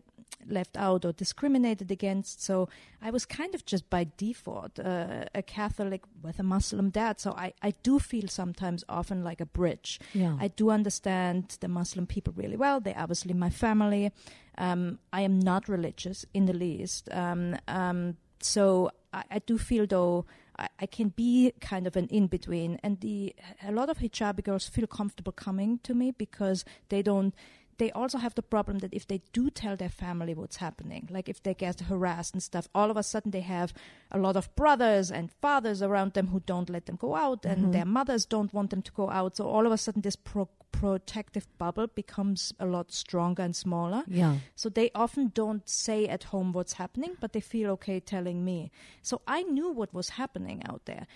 left 0.49 0.77
out 0.77 1.05
or 1.05 1.13
discriminated 1.13 1.91
against. 1.91 2.43
So 2.43 2.69
I 3.03 3.11
was 3.11 3.25
kind 3.25 3.55
of 3.55 3.65
just 3.65 3.89
by 3.91 4.07
default 4.17 4.79
uh, 4.79 5.25
a 5.35 5.43
Catholic 5.43 6.03
with 6.23 6.39
a 6.39 6.43
Muslim 6.43 6.91
dad. 6.91 7.21
So 7.21 7.33
I, 7.33 7.53
I 7.63 7.73
do 7.83 7.99
feel 7.99 8.29
sometimes 8.29 8.85
often 8.89 9.25
like 9.25 9.41
a 9.41 9.47
bridge. 9.47 10.01
Yeah. 10.13 10.37
I 10.39 10.49
do 10.49 10.71
understand 10.71 11.57
the 11.61 11.69
Muslim 11.69 12.07
people 12.07 12.33
really 12.37 12.57
well. 12.57 12.81
They're 12.81 12.99
obviously 12.99 13.35
my 13.35 13.51
family. 13.51 14.13
Um, 14.59 14.99
I 15.13 15.23
am 15.23 15.39
not 15.39 15.69
religious 15.69 16.25
in 16.33 16.47
the 16.47 16.53
least. 16.53 17.09
Um, 17.13 17.57
um, 17.69 18.17
so 18.41 18.91
I, 19.13 19.25
I 19.31 19.39
do 19.41 19.59
feel 19.59 19.87
though 19.87 20.27
I, 20.59 20.69
I 20.81 20.87
can 20.87 21.09
be 21.11 21.53
kind 21.61 21.87
of 21.87 21.97
an 21.97 22.07
in 22.09 22.27
between, 22.27 22.79
and 22.83 23.01
the 23.01 23.35
a 23.67 23.73
lot 23.73 23.91
of 23.91 23.99
hijabi 23.99 24.45
girls 24.45 24.69
feel 24.69 24.87
comfortable 24.87 25.33
coming 25.33 25.81
to 25.83 25.95
me 25.95 26.11
because 26.11 26.65
they 26.89 27.03
don't. 27.03 27.35
They 27.79 27.91
also 27.93 28.19
have 28.19 28.35
the 28.35 28.43
problem 28.43 28.79
that 28.79 28.95
if 28.95 29.07
they 29.07 29.21
do 29.33 29.51
tell 29.51 29.77
their 29.77 29.91
family 29.91 30.35
what's 30.35 30.57
happening, 30.57 31.09
like 31.11 31.29
if 31.29 31.43
they 31.43 31.55
get 31.55 31.81
harassed 31.81 32.33
and 32.33 32.43
stuff, 32.43 32.69
all 32.75 32.91
of 32.91 32.97
a 32.97 33.03
sudden 33.03 33.31
they 33.33 33.43
have 33.43 33.75
a 34.11 34.19
lot 34.19 34.37
of 34.37 34.55
brothers 34.57 35.11
and 35.11 35.31
fathers 35.31 35.83
around 35.83 36.15
them 36.15 36.29
who 36.29 36.41
don't 36.41 36.71
let 36.71 36.87
them 36.87 36.97
go 36.97 37.15
out, 37.15 37.45
and 37.45 37.59
mm-hmm. 37.59 37.71
their 37.73 37.85
mothers 37.85 38.25
don't 38.25 38.55
want 38.55 38.71
them 38.71 38.83
to 38.83 38.93
go 38.93 39.11
out. 39.11 39.37
So 39.37 39.47
all 39.47 39.67
of 39.67 39.73
a 39.73 39.79
sudden, 39.79 40.01
this 40.03 40.17
pro- 40.17 40.49
protective 40.73 41.47
bubble 41.59 41.87
becomes 41.87 42.53
a 42.59 42.67
lot 42.67 42.93
stronger 42.93 43.43
and 43.43 43.55
smaller. 43.55 44.05
Yeah. 44.07 44.37
So 44.55 44.69
they 44.69 44.91
often 44.95 45.33
don't 45.35 45.69
say 45.69 46.07
at 46.07 46.25
home 46.25 46.53
what's 46.53 46.75
happening, 46.75 47.17
but 47.21 47.33
they 47.33 47.41
feel 47.41 47.71
okay 47.73 48.01
telling 48.01 48.45
me. 48.45 48.71
So 49.03 49.23
I 49.27 49.43
knew 49.43 49.71
what 49.71 49.93
was 49.93 50.11
happening 50.11 50.63
out 50.69 50.85
there. 50.85 51.07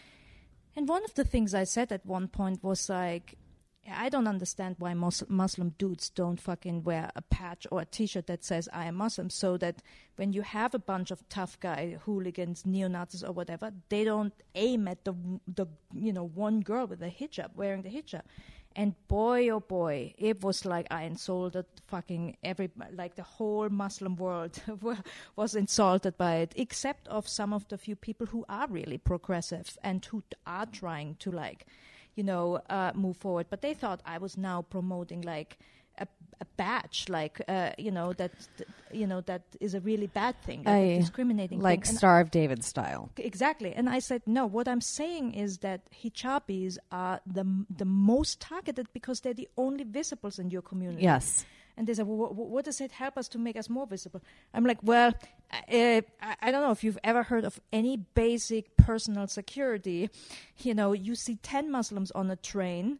And 0.76 0.88
one 0.88 1.04
of 1.04 1.14
the 1.14 1.24
things 1.24 1.54
I 1.54 1.64
said 1.64 1.92
at 1.92 2.06
one 2.06 2.28
point 2.28 2.62
was 2.62 2.88
like, 2.88 3.36
I 3.96 4.08
don't 4.08 4.26
understand 4.26 4.76
why 4.78 4.94
Mus- 4.94 5.28
Muslim 5.28 5.74
dudes 5.78 6.10
don't 6.10 6.40
fucking 6.40 6.84
wear 6.84 7.10
a 7.16 7.22
patch 7.22 7.66
or 7.70 7.80
a 7.80 7.84
T-shirt 7.84 8.26
that 8.26 8.44
says 8.44 8.68
"I 8.72 8.86
am 8.86 8.96
Muslim," 8.96 9.30
so 9.30 9.56
that 9.58 9.82
when 10.16 10.32
you 10.32 10.42
have 10.42 10.74
a 10.74 10.78
bunch 10.78 11.10
of 11.10 11.28
tough 11.28 11.58
guy 11.60 11.98
hooligans, 12.04 12.66
neo 12.66 12.88
Nazis 12.88 13.24
or 13.24 13.32
whatever, 13.32 13.72
they 13.88 14.04
don't 14.04 14.34
aim 14.54 14.88
at 14.88 15.04
the 15.04 15.14
the 15.46 15.66
you 15.94 16.12
know 16.12 16.24
one 16.24 16.60
girl 16.60 16.86
with 16.86 17.02
a 17.02 17.10
hijab 17.10 17.54
wearing 17.54 17.82
the 17.82 17.90
hijab. 17.90 18.22
And 18.76 18.94
boy, 19.08 19.48
oh 19.48 19.58
boy, 19.60 20.14
it 20.16 20.44
was 20.44 20.64
like 20.64 20.86
I 20.92 21.02
insulted 21.02 21.66
fucking 21.88 22.36
every, 22.44 22.70
like 22.92 23.16
the 23.16 23.24
whole 23.24 23.68
Muslim 23.68 24.14
world 24.14 24.62
was 25.36 25.56
insulted 25.56 26.16
by 26.16 26.36
it, 26.36 26.52
except 26.54 27.08
of 27.08 27.26
some 27.28 27.52
of 27.52 27.66
the 27.66 27.78
few 27.78 27.96
people 27.96 28.28
who 28.28 28.44
are 28.48 28.68
really 28.68 28.98
progressive 28.98 29.76
and 29.82 30.04
who 30.04 30.22
are 30.46 30.66
trying 30.66 31.16
to 31.16 31.32
like, 31.32 31.66
you 32.14 32.24
know, 32.24 32.60
uh, 32.68 32.92
move 32.94 33.16
forward. 33.16 33.46
But 33.50 33.62
they 33.62 33.74
thought 33.74 34.00
I 34.04 34.18
was 34.18 34.36
now 34.36 34.62
promoting 34.62 35.22
like 35.22 35.58
a, 35.98 36.06
a 36.40 36.44
badge, 36.56 37.06
like 37.08 37.40
uh, 37.48 37.70
you 37.78 37.90
know 37.90 38.12
that, 38.14 38.32
you 38.92 39.06
know 39.06 39.20
that 39.22 39.42
is 39.60 39.74
a 39.74 39.80
really 39.80 40.06
bad 40.06 40.40
thing, 40.42 40.62
like 40.64 40.76
a 40.76 40.98
discriminating 40.98 41.60
like 41.60 41.84
thing. 41.84 41.90
And 41.90 41.98
Star 41.98 42.20
of 42.20 42.30
David 42.30 42.64
style. 42.64 43.10
Exactly. 43.16 43.72
And 43.72 43.88
I 43.88 43.98
said, 43.98 44.22
no, 44.26 44.46
what 44.46 44.66
I'm 44.68 44.80
saying 44.80 45.34
is 45.34 45.58
that 45.58 45.80
hijabis 46.02 46.78
are 46.90 47.20
the, 47.26 47.44
the 47.68 47.84
most 47.84 48.40
targeted 48.40 48.88
because 48.92 49.20
they're 49.20 49.34
the 49.34 49.48
only 49.56 49.84
visibles 49.84 50.38
in 50.38 50.50
your 50.50 50.62
community. 50.62 51.02
Yes. 51.02 51.44
And 51.76 51.86
they 51.86 51.94
said, 51.94 52.06
well, 52.06 52.28
wh- 52.28 52.50
what 52.50 52.64
does 52.64 52.80
it 52.80 52.92
help 52.92 53.16
us 53.16 53.28
to 53.28 53.38
make 53.38 53.56
us 53.56 53.68
more 53.70 53.86
visible? 53.86 54.20
I'm 54.52 54.64
like, 54.64 54.78
well, 54.82 55.12
I, 55.52 56.02
I 56.40 56.50
don't 56.50 56.62
know 56.62 56.70
if 56.70 56.84
you've 56.84 56.98
ever 57.02 57.22
heard 57.22 57.44
of 57.44 57.60
any 57.72 57.96
basic 57.96 58.76
personal 58.76 59.26
security. 59.26 60.10
You 60.58 60.74
know, 60.74 60.92
you 60.92 61.14
see 61.14 61.36
10 61.36 61.70
Muslims 61.70 62.10
on 62.12 62.30
a 62.30 62.36
train, 62.36 62.98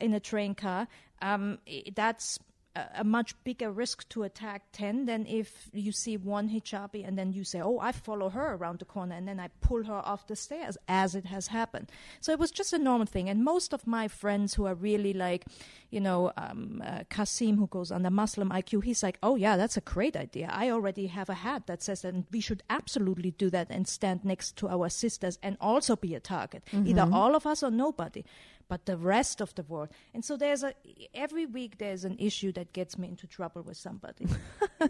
in 0.00 0.14
a 0.14 0.20
train 0.20 0.54
car. 0.54 0.88
Um, 1.20 1.58
that's 1.94 2.38
a, 2.74 2.82
a 2.98 3.04
much 3.04 3.34
bigger 3.44 3.70
risk 3.70 4.08
to 4.10 4.22
attack 4.22 4.62
10 4.72 5.06
than 5.06 5.26
if 5.26 5.68
you 5.72 5.92
see 5.92 6.16
one 6.16 6.48
hijabi 6.48 7.06
and 7.06 7.18
then 7.18 7.32
you 7.32 7.44
say, 7.44 7.60
oh, 7.60 7.78
I 7.80 7.92
follow 7.92 8.30
her 8.30 8.54
around 8.54 8.78
the 8.78 8.84
corner 8.84 9.14
and 9.14 9.26
then 9.26 9.40
I 9.40 9.48
pull 9.60 9.84
her 9.84 10.02
off 10.04 10.26
the 10.26 10.36
stairs, 10.36 10.76
as 10.88 11.14
it 11.14 11.26
has 11.26 11.48
happened. 11.48 11.90
So 12.20 12.32
it 12.32 12.38
was 12.38 12.50
just 12.50 12.72
a 12.72 12.78
normal 12.78 13.06
thing. 13.06 13.28
And 13.28 13.44
most 13.44 13.72
of 13.72 13.86
my 13.86 14.08
friends 14.08 14.54
who 14.54 14.66
are 14.66 14.74
really 14.74 15.12
like, 15.12 15.44
you 15.90 16.00
know, 16.00 16.32
um, 16.36 16.82
uh, 16.84 17.04
Kasim, 17.10 17.58
who 17.58 17.66
goes 17.66 17.90
on 17.90 18.02
the 18.02 18.10
Muslim 18.10 18.50
IQ, 18.50 18.84
he's 18.84 19.02
like, 19.02 19.18
oh, 19.22 19.36
yeah, 19.36 19.56
that's 19.56 19.76
a 19.76 19.82
great 19.82 20.16
idea. 20.16 20.48
I 20.52 20.70
already 20.70 21.08
have 21.08 21.28
a 21.28 21.34
hat 21.34 21.66
that 21.66 21.82
says 21.82 22.02
that, 22.02 22.12
we 22.30 22.40
should 22.40 22.62
absolutely 22.70 23.32
do 23.32 23.50
that 23.50 23.68
and 23.70 23.88
stand 23.88 24.24
next 24.24 24.56
to 24.56 24.68
our 24.68 24.88
sisters 24.88 25.38
and 25.42 25.56
also 25.60 25.96
be 25.96 26.14
a 26.14 26.20
target. 26.20 26.62
Either 26.86 27.08
all 27.12 27.34
of 27.34 27.46
us 27.46 27.62
or 27.62 27.70
nobody 27.70 28.24
but 28.68 28.86
the 28.86 28.96
rest 28.96 29.40
of 29.40 29.54
the 29.54 29.62
world. 29.62 29.88
And 30.14 30.24
so 30.24 30.36
there's 30.36 30.62
a 30.62 30.74
every 31.14 31.46
week 31.46 31.78
there's 31.78 32.04
an 32.04 32.16
issue 32.18 32.52
that 32.52 32.72
gets 32.72 32.98
me 32.98 33.08
into 33.08 33.26
trouble 33.26 33.62
with 33.62 33.76
somebody. 33.76 34.26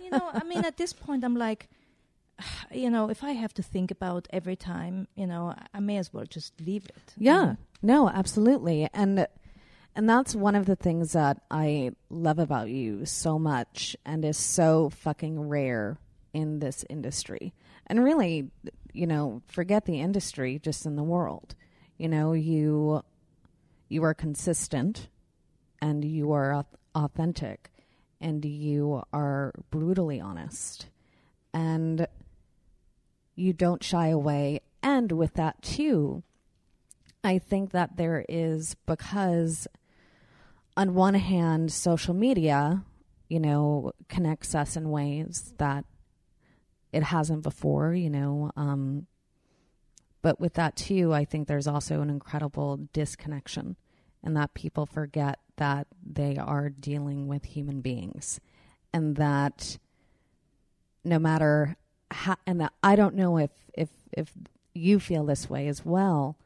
you 0.02 0.10
know, 0.10 0.30
I 0.32 0.44
mean, 0.44 0.64
at 0.64 0.76
this 0.76 0.92
point, 0.92 1.24
I'm 1.24 1.36
like, 1.36 1.68
you 2.72 2.90
know, 2.90 3.10
if 3.10 3.24
I 3.24 3.32
have 3.32 3.54
to 3.54 3.62
think 3.62 3.90
about 3.90 4.28
every 4.30 4.56
time, 4.56 5.08
you 5.14 5.26
know, 5.26 5.54
I 5.74 5.80
may 5.80 5.98
as 5.98 6.12
well 6.12 6.24
just 6.24 6.60
leave 6.60 6.86
it. 6.86 7.14
Yeah. 7.16 7.44
know. 7.44 7.56
No, 7.82 8.08
absolutely. 8.08 8.88
And 8.94 9.26
and 9.94 10.08
that's 10.08 10.34
one 10.34 10.54
of 10.54 10.66
the 10.66 10.76
things 10.76 11.12
that 11.12 11.42
I 11.50 11.92
love 12.08 12.38
about 12.38 12.70
you 12.70 13.04
so 13.04 13.38
much 13.38 13.96
and 14.06 14.24
is 14.24 14.38
so 14.38 14.88
fucking 14.88 15.38
rare 15.48 15.98
in 16.32 16.60
this 16.60 16.84
industry. 16.88 17.52
And 17.86 18.02
really, 18.02 18.50
you 18.94 19.06
know, 19.06 19.42
forget 19.48 19.84
the 19.84 20.00
industry, 20.00 20.58
just 20.58 20.86
in 20.86 20.96
the 20.96 21.02
world. 21.02 21.54
You 21.98 22.08
know, 22.08 22.32
you 22.32 23.02
you 23.92 24.02
are 24.04 24.14
consistent 24.14 25.08
and 25.80 26.04
you 26.04 26.32
are 26.32 26.64
authentic 26.94 27.70
and 28.20 28.44
you 28.44 29.02
are 29.12 29.52
brutally 29.70 30.20
honest. 30.20 30.86
And 31.52 32.06
you 33.34 33.52
don't 33.52 33.84
shy 33.84 34.08
away. 34.08 34.60
And 34.82 35.12
with 35.12 35.34
that 35.34 35.60
too, 35.62 36.22
I 37.24 37.38
think 37.38 37.70
that 37.70 37.96
there 37.96 38.24
is 38.28 38.74
because, 38.86 39.68
on 40.76 40.94
one 40.94 41.14
hand, 41.14 41.72
social 41.72 42.14
media, 42.14 42.84
you 43.28 43.40
know, 43.40 43.92
connects 44.08 44.54
us 44.54 44.76
in 44.76 44.90
ways 44.90 45.54
that 45.58 45.84
it 46.92 47.02
hasn't 47.02 47.42
before, 47.42 47.94
you 47.94 48.10
know. 48.10 48.50
Um, 48.56 49.06
but 50.22 50.40
with 50.40 50.54
that 50.54 50.76
too, 50.76 51.12
I 51.12 51.24
think 51.24 51.48
there's 51.48 51.66
also 51.66 52.00
an 52.00 52.10
incredible 52.10 52.88
disconnection, 52.92 53.76
and 54.22 54.36
that 54.36 54.54
people 54.54 54.86
forget 54.86 55.38
that 55.56 55.86
they 56.04 56.36
are 56.36 56.68
dealing 56.68 57.28
with 57.28 57.44
human 57.44 57.80
beings, 57.80 58.40
and 58.92 59.16
that 59.16 59.78
no 61.04 61.18
matter 61.18 61.76
how, 62.10 62.36
and 62.46 62.60
that 62.60 62.72
I 62.82 62.96
don't 62.96 63.14
know 63.14 63.38
if 63.38 63.50
if 63.74 63.90
if 64.12 64.32
you 64.74 65.00
feel 65.00 65.24
this 65.26 65.50
way 65.50 65.68
as 65.68 65.84
well 65.84 66.36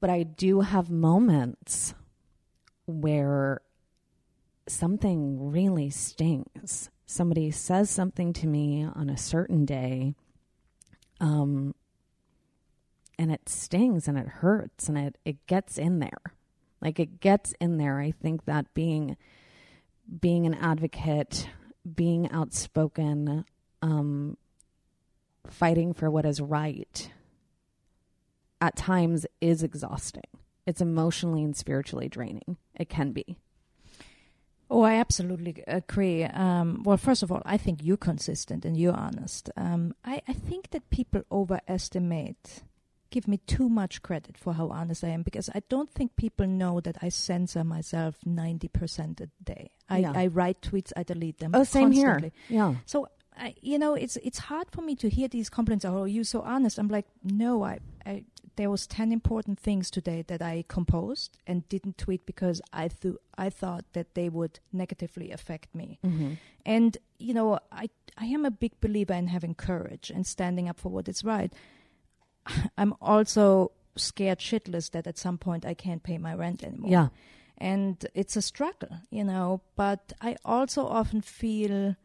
but 0.00 0.10
I 0.10 0.22
do 0.22 0.60
have 0.60 0.90
moments 0.90 1.94
where 2.86 3.60
something 4.66 5.50
really 5.50 5.90
stings. 5.90 6.90
Somebody 7.06 7.50
says 7.50 7.90
something 7.90 8.32
to 8.34 8.46
me 8.46 8.84
on 8.84 9.10
a 9.10 9.16
certain 9.16 9.64
day, 9.64 10.14
um, 11.20 11.74
and 13.18 13.32
it 13.32 13.48
stings 13.48 14.06
and 14.06 14.18
it 14.18 14.28
hurts 14.28 14.88
and 14.88 14.96
it, 14.96 15.16
it 15.24 15.46
gets 15.46 15.78
in 15.78 15.98
there. 15.98 16.34
Like 16.80 17.00
it 17.00 17.20
gets 17.20 17.54
in 17.60 17.78
there. 17.78 17.98
I 17.98 18.10
think 18.10 18.44
that 18.44 18.72
being 18.74 19.16
being 20.20 20.46
an 20.46 20.54
advocate, 20.54 21.50
being 21.94 22.30
outspoken, 22.30 23.44
um, 23.82 24.36
fighting 25.46 25.92
for 25.92 26.10
what 26.10 26.24
is 26.24 26.40
right 26.40 27.10
at 28.60 28.76
times 28.76 29.26
is 29.40 29.62
exhausting. 29.62 30.22
It's 30.66 30.80
emotionally 30.80 31.42
and 31.44 31.56
spiritually 31.56 32.08
draining. 32.08 32.56
It 32.74 32.88
can 32.88 33.12
be. 33.12 33.36
Oh, 34.70 34.82
I 34.82 34.94
absolutely 34.94 35.62
agree. 35.66 36.24
Um, 36.24 36.82
well, 36.84 36.98
first 36.98 37.22
of 37.22 37.32
all, 37.32 37.40
I 37.46 37.56
think 37.56 37.80
you're 37.82 37.96
consistent 37.96 38.66
and 38.66 38.76
you're 38.76 38.94
honest. 38.94 39.48
Um, 39.56 39.94
I, 40.04 40.20
I 40.28 40.34
think 40.34 40.70
that 40.70 40.90
people 40.90 41.22
overestimate, 41.32 42.62
give 43.10 43.26
me 43.26 43.38
too 43.46 43.68
much 43.68 44.02
credit 44.02 44.36
for 44.36 44.52
how 44.54 44.68
honest 44.68 45.02
I 45.04 45.08
am 45.08 45.22
because 45.22 45.48
I 45.54 45.62
don't 45.68 45.90
think 45.90 46.16
people 46.16 46.46
know 46.46 46.80
that 46.80 46.96
I 47.02 47.08
censor 47.08 47.64
myself 47.64 48.16
90% 48.26 49.20
a 49.20 49.28
day. 49.42 49.70
I, 49.88 49.98
Yeah. 49.98 50.12
I 50.14 50.26
write 50.26 50.60
tweets, 50.60 50.92
I 50.96 51.02
delete 51.02 51.38
them. 51.38 51.52
Oh, 51.54 51.64
same 51.64 51.92
constantly. 51.92 52.32
here. 52.48 52.58
Yeah. 52.58 52.74
So 52.86 53.08
I, 53.36 53.54
you 53.62 53.78
know, 53.78 53.94
it's 53.94 54.16
it's 54.16 54.38
hard 54.38 54.66
for 54.72 54.82
me 54.82 54.96
to 54.96 55.08
hear 55.08 55.28
these 55.28 55.48
complaints. 55.48 55.84
Oh, 55.84 56.04
you're 56.04 56.24
so 56.24 56.40
honest. 56.42 56.76
I'm 56.78 56.88
like, 56.88 57.06
no, 57.22 57.62
I, 57.62 57.78
I 58.04 58.24
there 58.56 58.68
was 58.68 58.84
ten 58.86 59.12
important 59.12 59.60
things 59.60 59.90
today 59.92 60.22
that 60.26 60.42
I 60.42 60.64
composed 60.66 61.38
and 61.46 61.66
didn't 61.68 61.98
tweet 61.98 62.26
because 62.26 62.60
I 62.72 62.88
th- 62.88 63.14
I 63.36 63.48
thought 63.48 63.84
that 63.92 64.14
they 64.14 64.28
would 64.28 64.58
negatively 64.72 65.30
affect 65.30 65.72
me. 65.72 66.00
Mm-hmm. 66.04 66.32
And 66.66 66.98
you 67.20 67.32
know, 67.32 67.60
I 67.70 67.88
I 68.16 68.24
am 68.26 68.44
a 68.44 68.50
big 68.50 68.80
believer 68.80 69.14
in 69.14 69.28
having 69.28 69.54
courage 69.54 70.10
and 70.10 70.26
standing 70.26 70.68
up 70.68 70.80
for 70.80 70.88
what 70.90 71.08
is 71.08 71.22
right. 71.24 71.52
I'm 72.76 72.94
also 73.00 73.72
scared 73.96 74.38
shitless 74.38 74.90
that 74.92 75.06
at 75.06 75.18
some 75.18 75.38
point 75.38 75.66
I 75.66 75.74
can't 75.74 76.02
pay 76.02 76.18
my 76.18 76.34
rent 76.34 76.62
anymore. 76.62 76.90
Yeah. 76.90 77.08
And 77.58 78.06
it's 78.14 78.36
a 78.36 78.42
struggle, 78.42 79.00
you 79.10 79.24
know, 79.24 79.62
but 79.74 80.12
I 80.20 80.36
also 80.44 80.86
often 80.86 81.22
feel 81.22 81.96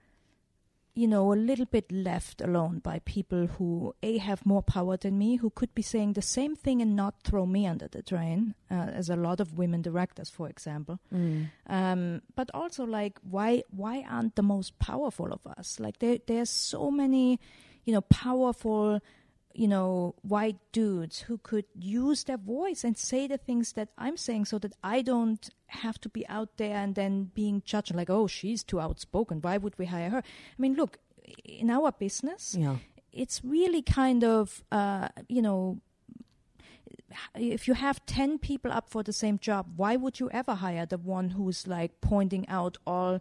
you 0.96 1.08
know, 1.08 1.34
a 1.34 1.36
little 1.36 1.66
bit 1.66 1.92
left 1.92 2.40
alone 2.40 2.78
by 2.78 3.00
people 3.00 3.48
who 3.48 3.96
a 4.04 4.20
have 4.20 4.46
more 4.46 4.62
power 4.62 4.96
than 4.96 5.18
me, 5.18 5.38
who 5.38 5.50
could 5.50 5.74
be 5.74 5.82
saying 5.82 6.14
the 6.14 6.22
same 6.22 6.56
thing 6.56 6.82
and 6.82 6.96
not 6.96 7.16
throw 7.24 7.48
me 7.48 7.66
under 7.66 7.88
the 7.88 8.04
train, 8.04 8.54
uh, 8.70 8.76
as 8.76 9.10
a 9.10 9.16
lot 9.16 9.40
of 9.40 9.58
women 9.58 9.82
directors, 9.82 10.30
for 10.30 10.48
example. 10.48 11.00
Um, 11.68 12.22
but 12.36 12.52
also, 12.54 12.86
like, 12.86 13.18
why 13.24 13.64
why 13.72 14.06
aren't 14.08 14.36
the 14.36 14.44
most 14.44 14.78
powerful 14.78 15.34
of 15.34 15.48
us? 15.48 15.80
Like, 15.80 15.98
there 15.98 16.20
there's 16.28 16.52
so 16.52 16.92
many, 16.92 17.40
you 17.86 17.94
know, 17.94 18.02
powerful. 18.02 19.00
You 19.56 19.68
know, 19.68 20.16
white 20.24 20.58
dudes 20.72 21.22
who 21.22 21.38
could 21.38 21.66
use 21.80 22.24
their 22.24 22.38
voice 22.38 22.84
and 22.84 22.98
say 22.98 23.28
the 23.28 23.38
things 23.38 23.74
that 23.74 23.90
I'm 24.00 24.18
saying 24.18 24.46
so 24.46 24.58
that 24.60 24.74
I 24.84 25.04
don't 25.04 25.48
have 25.68 26.00
to 26.02 26.10
be 26.10 26.28
out 26.28 26.58
there 26.58 26.76
and 26.78 26.96
then 26.96 27.32
being 27.36 27.62
judged 27.64 27.94
like, 27.94 28.10
oh, 28.10 28.26
she's 28.28 28.64
too 28.64 28.80
outspoken. 28.82 29.42
Why 29.42 29.58
would 29.58 29.78
we 29.78 29.86
hire 29.86 30.10
her? 30.10 30.18
I 30.26 30.58
mean, 30.62 30.74
look, 30.74 30.98
in 31.46 31.70
our 31.70 31.92
business, 31.92 32.56
Yeah. 32.60 32.78
it's 33.12 33.42
really 33.44 33.82
kind 33.84 34.24
of 34.24 34.64
uh, 34.72 35.10
you 35.30 35.42
know 35.42 35.80
if 37.36 37.68
you 37.68 37.76
have 37.76 38.04
10 38.08 38.40
people 38.40 38.72
up 38.72 38.90
for 38.90 39.04
the 39.04 39.14
same 39.14 39.38
job 39.38 39.68
why 39.76 39.96
would 39.96 40.20
you 40.20 40.30
ever 40.32 40.56
hire 40.56 40.86
the 40.86 40.98
one 40.98 41.30
who's 41.30 41.68
like 41.68 42.02
pointing 42.02 42.48
out 42.50 42.78
all 42.88 43.20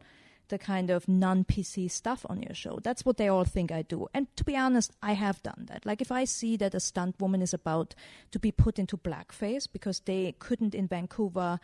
the 0.53 0.59
kind 0.59 0.91
of 0.91 1.09
non-pc 1.09 1.91
stuff 1.91 2.21
on 2.33 2.43
your 2.47 2.55
show. 2.55 2.79
That's 2.87 3.05
what 3.07 3.17
they 3.17 3.29
all 3.35 3.45
think 3.55 3.73
i 3.73 3.83
do. 3.95 4.01
And 4.15 4.25
to 4.37 4.45
be 4.45 4.57
honest 4.65 4.91
i 5.11 5.13
have 5.25 5.43
done 5.43 5.63
that. 5.71 5.87
Like 5.91 6.01
if 6.07 6.13
i 6.13 6.25
see 6.39 6.57
that 6.63 6.75
a 6.75 6.81
stunt 6.81 7.15
woman 7.25 7.41
is 7.43 7.55
about 7.55 7.95
to 8.33 8.39
be 8.39 8.53
put 8.65 8.79
into 8.79 8.97
blackface 9.09 9.67
because 9.77 9.99
they 10.11 10.23
couldn't 10.47 10.75
in 10.75 10.87
vancouver 10.87 11.59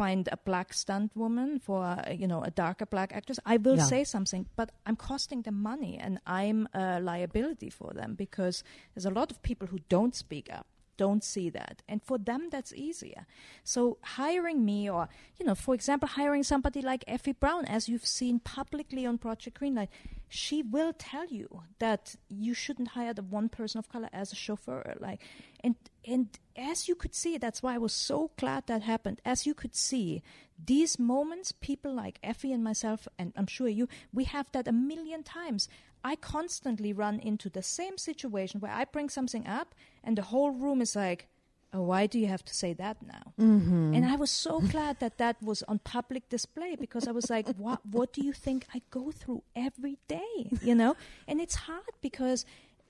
find 0.00 0.28
a 0.32 0.36
black 0.48 0.72
stunt 0.74 1.10
woman 1.14 1.58
for 1.66 1.78
uh, 1.84 2.10
you 2.22 2.26
know 2.32 2.42
a 2.42 2.50
darker 2.50 2.86
black 2.94 3.10
actress 3.18 3.38
i 3.46 3.56
will 3.56 3.76
Yeah. 3.76 3.84
say 3.94 4.02
something. 4.04 4.42
But 4.60 4.68
i'm 4.86 4.96
costing 4.96 5.42
them 5.42 5.58
money 5.72 5.94
and 6.04 6.18
i'm 6.40 6.68
a 6.74 7.00
liability 7.00 7.70
for 7.70 7.90
them 7.94 8.14
because 8.24 8.56
there's 8.94 9.06
a 9.12 9.16
lot 9.20 9.28
of 9.32 9.36
people 9.48 9.66
who 9.72 9.78
don't 9.88 10.14
speak 10.24 10.48
up 10.58 10.66
don't 10.96 11.24
see 11.24 11.50
that. 11.50 11.82
And 11.88 12.02
for 12.02 12.18
them 12.18 12.48
that's 12.50 12.72
easier. 12.72 13.26
So 13.64 13.98
hiring 14.02 14.64
me 14.64 14.88
or 14.88 15.08
you 15.38 15.46
know 15.46 15.54
for 15.54 15.74
example 15.74 16.08
hiring 16.08 16.42
somebody 16.42 16.80
like 16.80 17.04
effie 17.06 17.32
brown 17.32 17.64
as 17.66 17.88
you've 17.88 18.06
seen 18.06 18.38
publicly 18.40 19.06
on 19.06 19.18
project 19.18 19.60
greenlight 19.60 19.88
she 20.28 20.62
will 20.62 20.92
tell 20.92 21.26
you 21.26 21.62
that 21.78 22.16
you 22.28 22.52
shouldn't 22.52 22.88
hire 22.88 23.14
the 23.14 23.22
one 23.22 23.48
person 23.48 23.78
of 23.78 23.88
color 23.88 24.08
as 24.12 24.32
a 24.32 24.34
chauffeur 24.34 24.94
like 24.98 25.20
and 25.62 25.76
and 26.04 26.38
as 26.56 26.88
you 26.88 26.94
could 26.94 27.14
see 27.14 27.38
that's 27.38 27.62
why 27.62 27.74
i 27.74 27.78
was 27.78 27.92
so 27.92 28.30
glad 28.38 28.66
that 28.66 28.82
happened. 28.82 29.20
As 29.24 29.46
you 29.46 29.54
could 29.54 29.74
see 29.74 30.22
these 30.64 30.98
moments 30.98 31.52
people 31.52 31.92
like 31.94 32.18
effie 32.22 32.52
and 32.52 32.64
myself 32.64 33.06
and 33.18 33.32
i'm 33.36 33.46
sure 33.46 33.68
you 33.68 33.88
we 34.12 34.24
have 34.24 34.50
that 34.52 34.66
a 34.66 34.72
million 34.72 35.22
times 35.22 35.68
i 36.10 36.14
constantly 36.16 36.92
run 37.04 37.16
into 37.30 37.48
the 37.56 37.62
same 37.62 37.96
situation 38.08 38.60
where 38.60 38.76
i 38.80 38.84
bring 38.84 39.08
something 39.18 39.46
up 39.60 39.68
and 40.04 40.12
the 40.18 40.26
whole 40.32 40.52
room 40.64 40.80
is 40.86 40.94
like 41.04 41.28
oh, 41.76 41.82
why 41.82 42.06
do 42.06 42.18
you 42.18 42.26
have 42.26 42.44
to 42.44 42.54
say 42.54 42.72
that 42.74 42.96
now? 43.02 43.34
Mm-hmm. 43.38 43.94
And 43.94 44.04
I 44.04 44.16
was 44.16 44.30
so 44.30 44.60
glad 44.74 45.00
that 45.00 45.18
that 45.18 45.36
was 45.42 45.62
on 45.64 45.78
public 45.80 46.28
display 46.28 46.76
because 46.76 47.06
I 47.06 47.12
was 47.12 47.28
like, 47.30 47.48
what, 47.56 47.84
what 47.84 48.12
do 48.12 48.24
you 48.24 48.32
think 48.32 48.66
I 48.74 48.82
go 48.90 49.10
through 49.10 49.42
every 49.54 49.98
day? 50.08 50.34
You 50.62 50.74
know? 50.74 50.96
And 51.28 51.40
it's 51.40 51.54
hard 51.54 51.94
because, 52.00 52.44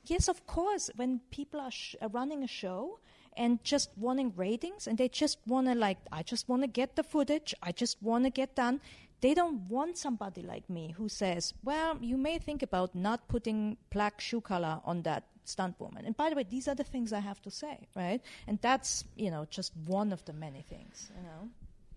yes, 0.04 0.28
of 0.28 0.46
course, 0.46 0.90
when 0.96 1.20
people 1.30 1.60
are, 1.60 1.70
sh- 1.70 1.96
are 2.00 2.08
running 2.08 2.42
a 2.42 2.48
show, 2.48 2.98
and 3.38 3.62
just 3.62 3.90
wanting 3.98 4.32
ratings 4.34 4.86
and 4.86 4.96
they 4.96 5.08
just 5.08 5.36
want 5.46 5.66
to 5.66 5.74
like 5.74 5.98
i 6.10 6.22
just 6.22 6.48
want 6.48 6.62
to 6.62 6.66
get 6.66 6.96
the 6.96 7.02
footage 7.02 7.54
i 7.62 7.70
just 7.70 8.02
want 8.02 8.24
to 8.24 8.30
get 8.30 8.54
done 8.54 8.80
they 9.20 9.34
don't 9.34 9.60
want 9.68 9.96
somebody 9.96 10.42
like 10.42 10.68
me 10.68 10.94
who 10.96 11.08
says 11.08 11.54
well 11.64 11.96
you 12.00 12.16
may 12.16 12.38
think 12.38 12.62
about 12.62 12.94
not 12.94 13.26
putting 13.28 13.76
black 13.90 14.20
shoe 14.20 14.40
color 14.40 14.80
on 14.84 15.02
that 15.02 15.24
stunt 15.44 15.74
woman 15.78 16.04
and 16.04 16.16
by 16.16 16.28
the 16.28 16.36
way 16.36 16.44
these 16.48 16.66
are 16.68 16.74
the 16.74 16.84
things 16.84 17.12
i 17.12 17.20
have 17.20 17.40
to 17.40 17.50
say 17.50 17.78
right 17.94 18.20
and 18.48 18.58
that's 18.62 19.04
you 19.16 19.30
know 19.30 19.46
just 19.48 19.72
one 19.86 20.12
of 20.12 20.24
the 20.24 20.32
many 20.32 20.62
things 20.62 21.10
you 21.16 21.22
know 21.22 21.48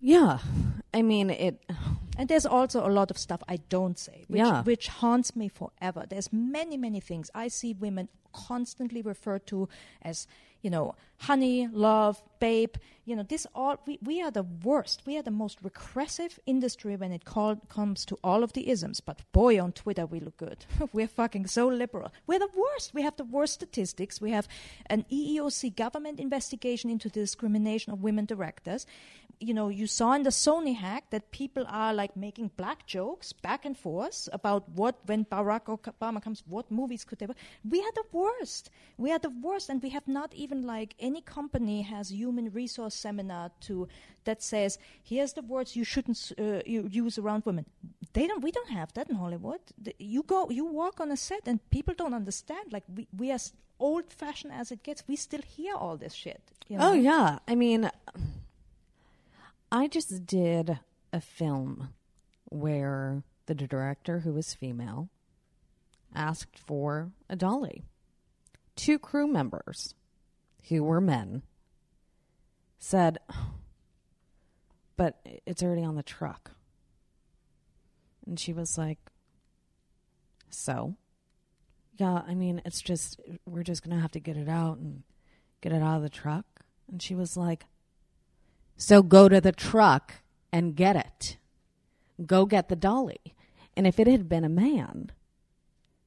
Yeah. 0.02 0.38
I 0.94 1.02
mean, 1.02 1.28
it. 1.28 1.60
and 2.18 2.26
there's 2.28 2.46
also 2.46 2.86
a 2.86 2.88
lot 2.88 3.10
of 3.10 3.18
stuff 3.18 3.42
I 3.46 3.56
don't 3.68 3.98
say, 3.98 4.24
which, 4.28 4.38
Yeah. 4.38 4.62
which 4.62 4.88
haunts 4.88 5.36
me 5.36 5.48
forever. 5.48 6.06
There's 6.08 6.32
many, 6.32 6.76
many 6.78 7.00
things 7.00 7.30
I 7.34 7.48
see 7.48 7.74
women 7.74 8.08
constantly 8.32 9.02
referred 9.02 9.44
to 9.48 9.68
as, 10.00 10.26
you 10.62 10.70
know, 10.70 10.94
honey, 11.18 11.68
love, 11.68 12.22
babe. 12.40 12.74
You 13.04 13.16
know, 13.16 13.22
this 13.22 13.46
all 13.54 13.76
we, 13.86 13.98
we 14.02 14.22
are 14.22 14.30
the 14.30 14.42
worst. 14.42 15.02
We 15.06 15.16
are 15.18 15.22
the 15.22 15.30
most 15.30 15.58
regressive 15.62 16.38
industry 16.46 16.96
when 16.96 17.12
it 17.12 17.24
call, 17.24 17.56
comes 17.68 18.04
to 18.06 18.18
all 18.24 18.42
of 18.42 18.52
the 18.52 18.68
isms. 18.70 19.00
But 19.00 19.22
boy, 19.32 19.60
on 19.60 19.72
Twitter 19.72 20.06
we 20.06 20.20
look 20.20 20.36
good. 20.36 20.64
We're 20.92 21.08
fucking 21.08 21.46
so 21.46 21.68
liberal. 21.68 22.12
We're 22.26 22.38
the 22.38 22.48
worst. 22.54 22.94
We 22.94 23.02
have 23.02 23.16
the 23.16 23.24
worst 23.24 23.54
statistics. 23.54 24.20
We 24.20 24.30
have 24.30 24.48
an 24.86 25.04
EEOC 25.12 25.76
government 25.76 26.20
investigation 26.20 26.90
into 26.90 27.08
the 27.08 27.20
discrimination 27.20 27.92
of 27.92 28.02
women 28.02 28.24
directors. 28.24 28.86
You 29.42 29.54
know, 29.54 29.68
you 29.68 29.86
saw 29.86 30.12
in 30.12 30.22
the 30.22 30.30
Sony 30.30 30.76
hack 30.76 31.04
that 31.10 31.30
people 31.30 31.64
are 31.68 31.94
like 31.94 32.14
making 32.14 32.50
black 32.56 32.86
jokes 32.86 33.32
back 33.32 33.64
and 33.64 33.76
forth 33.76 34.28
about 34.32 34.68
what 34.68 34.96
when 35.06 35.24
Barack 35.24 35.64
Obama 35.78 36.22
comes, 36.22 36.42
what 36.46 36.70
movies 36.70 37.04
could 37.04 37.18
they? 37.18 37.26
We 37.68 37.80
are 37.80 37.92
the 37.94 38.04
worst. 38.12 38.70
We 38.98 39.12
are 39.12 39.18
the 39.18 39.30
worst, 39.30 39.70
and 39.70 39.82
we 39.82 39.90
have 39.90 40.06
not 40.06 40.34
even 40.34 40.62
like 40.62 40.94
any 40.98 41.22
company 41.22 41.82
has 41.82 42.12
human 42.30 42.50
resource 42.52 42.94
seminar 42.94 43.50
to 43.60 43.88
that 44.24 44.42
says 44.42 44.78
here's 45.02 45.32
the 45.32 45.42
words 45.42 45.76
you 45.76 45.84
shouldn't 45.84 46.32
uh, 46.38 46.60
you 46.64 46.88
use 46.90 47.18
around 47.18 47.42
women. 47.44 47.66
They 48.12 48.26
don't. 48.26 48.42
We 48.42 48.52
don't 48.52 48.70
have 48.70 48.92
that 48.94 49.10
in 49.10 49.16
Hollywood. 49.16 49.60
The, 49.82 49.94
you 49.98 50.22
go, 50.22 50.50
you 50.50 50.64
walk 50.64 51.00
on 51.00 51.10
a 51.10 51.16
set, 51.16 51.42
and 51.46 51.58
people 51.70 51.94
don't 51.94 52.14
understand. 52.14 52.72
Like 52.72 52.84
we, 52.94 53.06
we 53.16 53.32
are 53.32 53.38
old 53.78 54.12
fashioned 54.12 54.52
as 54.52 54.70
it 54.70 54.82
gets. 54.82 55.02
We 55.08 55.16
still 55.16 55.42
hear 55.42 55.74
all 55.74 55.96
this 55.96 56.14
shit. 56.14 56.42
You 56.68 56.78
know? 56.78 56.90
Oh 56.90 56.92
yeah. 56.92 57.38
I 57.48 57.54
mean, 57.54 57.90
I 59.72 59.88
just 59.88 60.26
did 60.26 60.78
a 61.12 61.20
film 61.20 61.90
where 62.50 63.22
the 63.46 63.54
director, 63.54 64.20
who 64.20 64.32
was 64.32 64.54
female, 64.54 65.08
asked 66.14 66.58
for 66.58 67.10
a 67.28 67.36
dolly. 67.36 67.82
Two 68.76 68.98
crew 68.98 69.26
members, 69.26 69.94
who 70.68 70.82
were 70.82 71.00
men, 71.00 71.42
said, 72.80 73.18
"But 74.96 75.20
it's 75.46 75.62
already 75.62 75.84
on 75.84 75.94
the 75.94 76.02
truck." 76.02 76.52
And 78.26 78.38
she 78.40 78.52
was 78.52 78.76
like, 78.76 78.98
"So." 80.48 80.96
Yeah, 81.96 82.22
I 82.26 82.34
mean, 82.34 82.62
it's 82.64 82.80
just 82.80 83.20
we're 83.46 83.62
just 83.62 83.82
gonna 83.82 84.00
have 84.00 84.12
to 84.12 84.20
get 84.20 84.36
it 84.36 84.48
out 84.48 84.78
and 84.78 85.02
get 85.60 85.72
it 85.72 85.82
out 85.82 85.96
of 85.98 86.02
the 86.02 86.08
truck. 86.08 86.46
And 86.90 87.00
she 87.00 87.14
was 87.14 87.36
like, 87.36 87.66
So 88.76 89.02
go 89.02 89.28
to 89.28 89.40
the 89.42 89.52
truck 89.52 90.14
and 90.50 90.74
get 90.74 90.96
it. 90.96 91.36
Go 92.24 92.46
get 92.46 92.70
the 92.70 92.76
dolly. 92.76 93.20
And 93.76 93.86
if 93.86 93.98
it 94.00 94.06
had 94.06 94.28
been 94.30 94.44
a 94.44 94.48
man, 94.48 95.10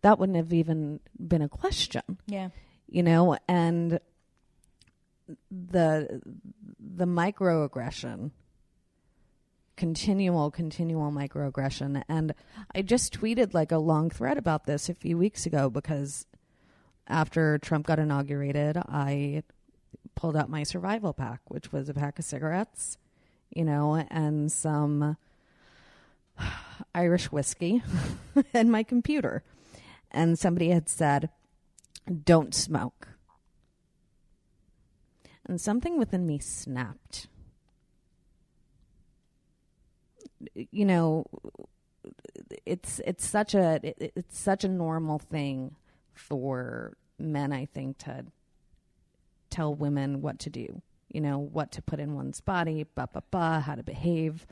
that 0.01 0.17
wouldn't 0.17 0.35
have 0.35 0.51
even 0.51 0.99
been 1.19 1.43
a 1.43 1.49
question, 1.49 2.01
Yeah. 2.25 2.49
you 2.87 3.03
know? 3.03 3.37
And 3.47 3.99
the 5.51 6.21
the 6.95 7.05
microaggression 7.05 8.31
continual 9.75 10.51
continual 10.51 11.11
microaggression. 11.11 12.03
And 12.07 12.35
i 12.75 12.81
just 12.81 13.19
tweeted 13.19 13.53
like 13.53 13.71
a 13.71 13.77
long 13.77 14.09
thread 14.09 14.37
about 14.37 14.65
this 14.65 14.89
a 14.89 14.93
few 14.93 15.17
weeks 15.17 15.45
ago 15.45 15.69
because 15.69 16.27
after 17.07 17.57
trump 17.57 17.85
got 17.87 17.99
inaugurated 17.99 18.77
i 18.77 19.43
pulled 20.15 20.37
out 20.37 20.49
my 20.49 20.63
survival 20.63 21.11
pack 21.11 21.41
which 21.49 21.71
was 21.73 21.89
a 21.89 21.93
pack 21.93 22.17
of 22.17 22.23
cigarettes 22.23 22.97
you 23.49 23.65
know 23.65 23.95
and 24.09 24.51
some 24.51 25.17
irish 26.95 27.31
whiskey 27.31 27.81
and 28.53 28.71
my 28.71 28.83
computer. 28.83 29.43
And 30.11 30.37
somebody 30.37 30.69
had 30.69 30.89
said 30.89 31.29
don't 32.23 32.53
smoke 32.53 33.09
and 35.47 35.59
something 35.59 35.97
within 35.97 36.25
me 36.25 36.39
snapped. 36.39 37.27
You 40.55 40.85
know 40.85 41.25
it's 42.65 42.99
it's 43.05 43.27
such 43.27 43.55
a 43.55 43.79
it, 43.83 44.13
it's 44.15 44.37
such 44.37 44.63
a 44.63 44.69
normal 44.69 45.19
thing 45.19 45.75
for 46.13 46.97
men 47.17 47.51
I 47.53 47.65
think 47.65 47.97
to 47.99 48.25
tell 49.49 49.73
women 49.73 50.21
what 50.21 50.39
to 50.39 50.49
do 50.49 50.81
you 51.13 51.21
know 51.21 51.37
what 51.37 51.71
to 51.73 51.81
put 51.81 51.99
in 51.99 52.15
one's 52.15 52.41
body 52.41 52.85
ba 52.95 53.07
ba 53.13 53.23
ba 53.31 53.59
how 53.61 53.75
to 53.75 53.83
behave. 53.83 54.45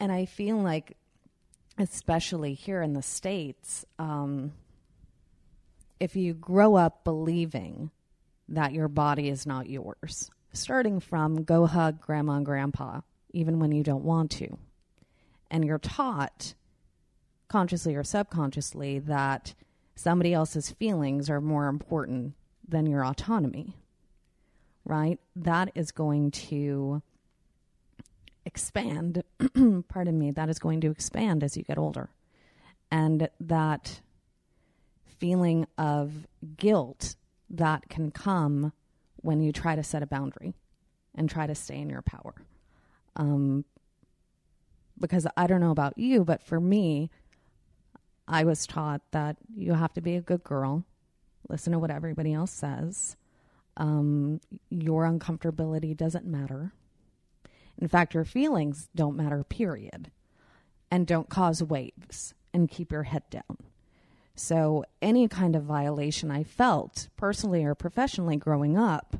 And 0.00 0.12
I 0.12 0.26
feel 0.26 0.58
like 0.58 0.96
especially 1.78 2.54
here 2.54 2.82
in 2.82 2.92
the 2.92 3.02
states 3.02 3.84
um, 3.98 4.52
if 5.98 6.16
you 6.16 6.34
grow 6.34 6.74
up 6.74 7.04
believing 7.04 7.90
that 8.48 8.72
your 8.72 8.88
body 8.88 9.28
is 9.28 9.46
not 9.46 9.68
yours 9.68 10.30
starting 10.52 11.00
from 11.00 11.42
go 11.42 11.66
hug 11.66 12.00
grandma 12.00 12.34
and 12.34 12.46
grandpa 12.46 13.00
even 13.32 13.58
when 13.58 13.72
you 13.72 13.82
don't 13.82 14.04
want 14.04 14.30
to 14.30 14.58
and 15.50 15.64
you're 15.64 15.78
taught 15.78 16.54
consciously 17.48 17.94
or 17.94 18.02
subconsciously 18.02 18.98
that 18.98 19.54
somebody 19.94 20.32
else's 20.32 20.70
feelings 20.72 21.30
are 21.30 21.40
more 21.40 21.68
important 21.68 22.34
than 22.66 22.86
your 22.86 23.04
autonomy, 23.04 23.76
right? 24.84 25.18
That 25.36 25.70
is 25.74 25.92
going 25.92 26.32
to 26.32 27.02
expand, 28.44 29.22
pardon 29.88 30.18
me, 30.18 30.30
that 30.32 30.48
is 30.48 30.58
going 30.58 30.80
to 30.80 30.90
expand 30.90 31.44
as 31.44 31.56
you 31.56 31.62
get 31.62 31.78
older. 31.78 32.10
And 32.90 33.28
that 33.40 34.00
feeling 35.18 35.66
of 35.78 36.26
guilt 36.56 37.14
that 37.50 37.88
can 37.88 38.10
come 38.10 38.72
when 39.16 39.40
you 39.40 39.52
try 39.52 39.76
to 39.76 39.82
set 39.82 40.02
a 40.02 40.06
boundary 40.06 40.54
and 41.14 41.28
try 41.28 41.46
to 41.46 41.54
stay 41.54 41.78
in 41.78 41.88
your 41.88 42.02
power. 42.02 42.34
Um, 43.16 43.64
because 44.98 45.26
I 45.36 45.46
don't 45.46 45.60
know 45.60 45.70
about 45.70 45.98
you, 45.98 46.24
but 46.24 46.42
for 46.42 46.60
me, 46.60 47.10
I 48.26 48.44
was 48.44 48.66
taught 48.66 49.02
that 49.10 49.36
you 49.54 49.74
have 49.74 49.92
to 49.94 50.00
be 50.00 50.16
a 50.16 50.20
good 50.20 50.44
girl, 50.44 50.84
listen 51.48 51.72
to 51.72 51.78
what 51.78 51.90
everybody 51.90 52.32
else 52.32 52.52
says. 52.52 53.16
Um, 53.76 54.40
your 54.70 55.04
uncomfortability 55.04 55.96
doesn't 55.96 56.24
matter. 56.24 56.72
In 57.76 57.88
fact, 57.88 58.14
your 58.14 58.24
feelings 58.24 58.88
don't 58.94 59.16
matter, 59.16 59.42
period. 59.44 60.10
And 60.90 61.06
don't 61.06 61.28
cause 61.28 61.62
waves 61.62 62.34
and 62.52 62.68
keep 62.68 62.92
your 62.92 63.02
head 63.02 63.24
down. 63.30 63.58
So, 64.36 64.84
any 65.00 65.28
kind 65.28 65.54
of 65.54 65.62
violation 65.62 66.30
I 66.30 66.42
felt, 66.42 67.08
personally 67.16 67.64
or 67.64 67.74
professionally, 67.74 68.36
growing 68.36 68.76
up, 68.76 69.16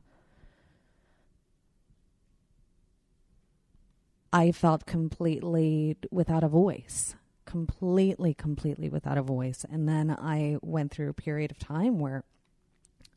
I 4.33 4.50
felt 4.50 4.87
completely 4.87 5.96
without 6.11 6.42
a 6.42 6.48
voice, 6.48 7.14
completely, 7.44 8.35
completely 8.35 8.88
without 8.88 9.16
a 9.16 9.22
voice. 9.22 9.64
And 9.70 9.88
then 9.88 10.11
I 10.11 10.57
went 10.61 10.90
through 10.90 11.11
a 11.11 11.14
period 11.14 11.53
of 11.53 11.61
time 11.61 12.00
where 12.00 12.24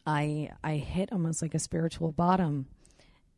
I 0.06 0.52
I 0.64 0.76
hit 0.76 1.12
almost 1.12 1.42
like 1.42 1.56
a 1.56 1.60
spiritual 1.60 2.12
bottom, 2.12 2.68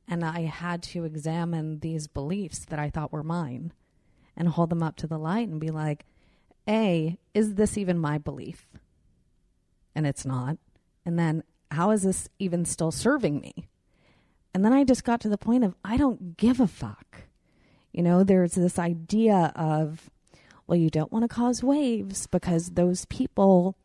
and 0.06 0.26
I 0.26 0.41
had 0.41 0.84
to 0.84 1.06
examine 1.06 1.80
these 1.80 2.08
beliefs 2.08 2.65
that 2.65 2.80
I 2.80 2.89
thought 2.89 3.13
were 3.13 3.24
mine, 3.24 3.72
and 4.36 4.50
hold 4.50 4.69
them 4.69 4.84
up 4.84 4.98
to 4.98 5.08
the 5.08 5.17
light 5.17 5.48
and 5.48 5.62
be 5.62 5.72
like, 5.72 6.06
"A, 6.67 7.17
is 7.34 7.56
this 7.56 7.78
even 7.78 7.98
my 7.98 8.17
belief?" 8.17 8.67
And 9.95 10.06
it's 10.06 10.26
not. 10.26 10.58
And 11.06 11.17
then, 11.17 11.43
how 11.72 11.91
is 11.91 12.04
this 12.04 12.30
even 12.39 12.65
still 12.65 12.91
serving 12.91 13.39
me? 13.39 13.67
And 14.54 14.65
then 14.65 14.74
I 14.74 14.84
just 14.84 15.04
got 15.04 15.22
to 15.22 15.30
the 15.30 15.38
point 15.38 15.63
of 15.63 15.76
I 15.84 15.98
don't 15.98 16.38
give 16.38 16.60
a 16.60 16.67
fuck. 16.67 17.24
You 17.91 18.04
know, 18.04 18.24
there's 18.24 18.54
this 18.54 18.80
idea 18.80 19.52
of, 19.56 20.10
well, 20.67 20.78
you 20.78 20.89
don't 20.89 21.12
want 21.12 21.24
to 21.24 21.34
cause 21.34 21.63
waves 21.63 22.28
because 22.28 22.72
those 22.72 23.06
people 23.06 23.76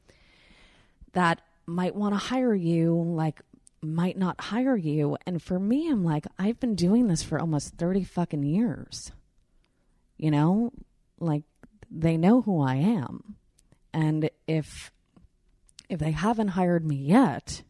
that 1.13 1.41
might 1.67 1.95
want 1.95 2.15
to 2.15 2.19
hire 2.19 2.55
you, 2.55 2.95
like, 2.95 3.41
might 3.83 4.19
not 4.19 4.41
hire 4.41 4.77
you. 4.77 5.17
And 5.27 5.43
for 5.43 5.59
me, 5.59 5.89
I'm 5.91 6.05
like, 6.05 6.27
I've 6.39 6.61
been 6.61 6.75
doing 6.75 7.09
this 7.09 7.23
for 7.23 7.39
almost 7.39 7.75
30 7.77 8.05
fucking 8.05 8.43
years. 8.43 9.13
You 10.17 10.31
know, 10.31 10.73
like, 11.19 11.43
they 11.95 12.17
know 12.17 12.43
who 12.43 12.61
I 12.61 12.75
am. 12.77 13.37
And 13.93 14.29
if 14.47 14.93
if 15.89 16.01
they 16.01 16.11
haven't 16.11 16.49
hired 16.49 16.85
me 16.85 16.97
yet, 16.97 17.63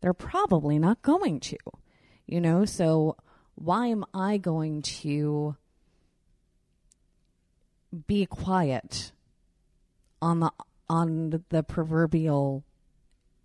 they're 0.00 0.14
probably 0.14 0.78
not 0.78 1.02
going 1.02 1.40
to. 1.40 1.58
You 2.26 2.40
know, 2.40 2.64
so 2.64 3.16
why 3.54 3.86
am 3.86 4.04
I 4.14 4.38
going 4.38 4.82
to 4.82 5.56
be 8.06 8.26
quiet 8.26 9.12
on 10.20 10.40
the 10.40 10.52
on 10.88 11.44
the 11.48 11.62
proverbial 11.62 12.64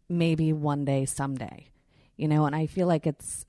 maybe 0.09 0.51
one 0.51 0.83
day 0.83 1.05
someday 1.05 1.67
you 2.17 2.27
know 2.27 2.45
and 2.45 2.55
i 2.55 2.65
feel 2.65 2.87
like 2.87 3.07
it's 3.07 3.45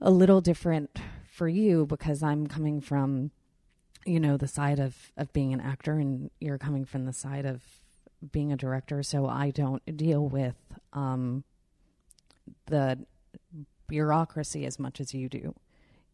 a 0.00 0.10
little 0.10 0.40
different 0.42 0.98
for 1.30 1.48
you 1.48 1.86
because 1.86 2.22
i'm 2.22 2.46
coming 2.46 2.80
from 2.80 3.30
you 4.06 4.20
know 4.20 4.36
the 4.36 4.48
side 4.48 4.78
of 4.78 5.12
of 5.16 5.32
being 5.32 5.52
an 5.52 5.60
actor 5.60 5.94
and 5.98 6.30
you're 6.40 6.58
coming 6.58 6.84
from 6.84 7.04
the 7.04 7.12
side 7.12 7.46
of 7.46 7.62
being 8.32 8.52
a 8.52 8.56
director 8.56 9.02
so 9.02 9.26
i 9.26 9.50
don't 9.50 9.96
deal 9.96 10.26
with 10.26 10.56
um 10.92 11.44
the 12.66 12.98
bureaucracy 13.88 14.64
as 14.64 14.78
much 14.78 15.00
as 15.00 15.14
you 15.14 15.28
do, 15.28 15.54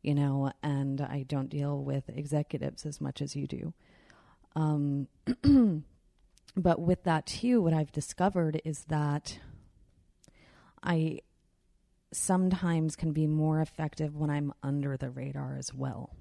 you 0.02 0.14
know, 0.14 0.52
and 0.62 1.00
I 1.00 1.24
don't 1.26 1.48
deal 1.48 1.82
with 1.82 2.08
executives 2.08 2.86
as 2.86 3.00
much 3.00 3.22
as 3.22 3.36
you 3.36 3.46
do. 3.46 3.72
Um, 4.56 5.08
but 6.56 6.80
with 6.80 7.04
that 7.04 7.26
too, 7.26 7.62
what 7.62 7.72
I've 7.72 7.92
discovered 7.92 8.60
is 8.64 8.84
that 8.84 9.38
I 10.82 11.20
sometimes 12.12 12.96
can 12.96 13.12
be 13.12 13.26
more 13.26 13.60
effective 13.60 14.16
when 14.16 14.30
I'm 14.30 14.52
under 14.62 14.96
the 14.96 15.10
radar 15.10 15.56
as 15.56 15.72
well. 15.72 16.16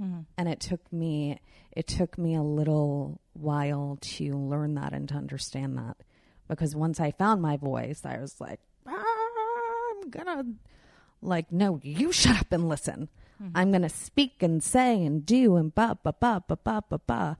Mm-hmm. 0.00 0.20
And 0.36 0.48
it 0.48 0.60
took 0.60 0.92
me 0.92 1.38
it 1.72 1.86
took 1.86 2.18
me 2.18 2.34
a 2.34 2.42
little 2.42 3.20
while 3.32 3.98
to 4.00 4.36
learn 4.36 4.74
that 4.74 4.92
and 4.92 5.08
to 5.08 5.14
understand 5.14 5.78
that 5.78 5.96
because 6.48 6.74
once 6.76 7.00
I 7.00 7.10
found 7.10 7.42
my 7.42 7.56
voice, 7.56 8.02
I 8.04 8.18
was 8.18 8.40
like, 8.40 8.60
I'm 8.86 10.10
gonna 10.10 10.44
like 11.24 11.50
no 11.50 11.80
you 11.82 12.12
shut 12.12 12.36
up 12.36 12.52
and 12.52 12.68
listen 12.68 13.08
mm-hmm. 13.42 13.56
i'm 13.56 13.72
gonna 13.72 13.88
speak 13.88 14.42
and 14.42 14.62
say 14.62 15.04
and 15.04 15.26
do 15.26 15.56
and 15.56 15.74
ba 15.74 15.98
ba 16.02 16.14
ba 16.20 16.42
ba 16.46 16.58
ba 16.62 16.84
ba 16.88 17.00
ba 17.06 17.38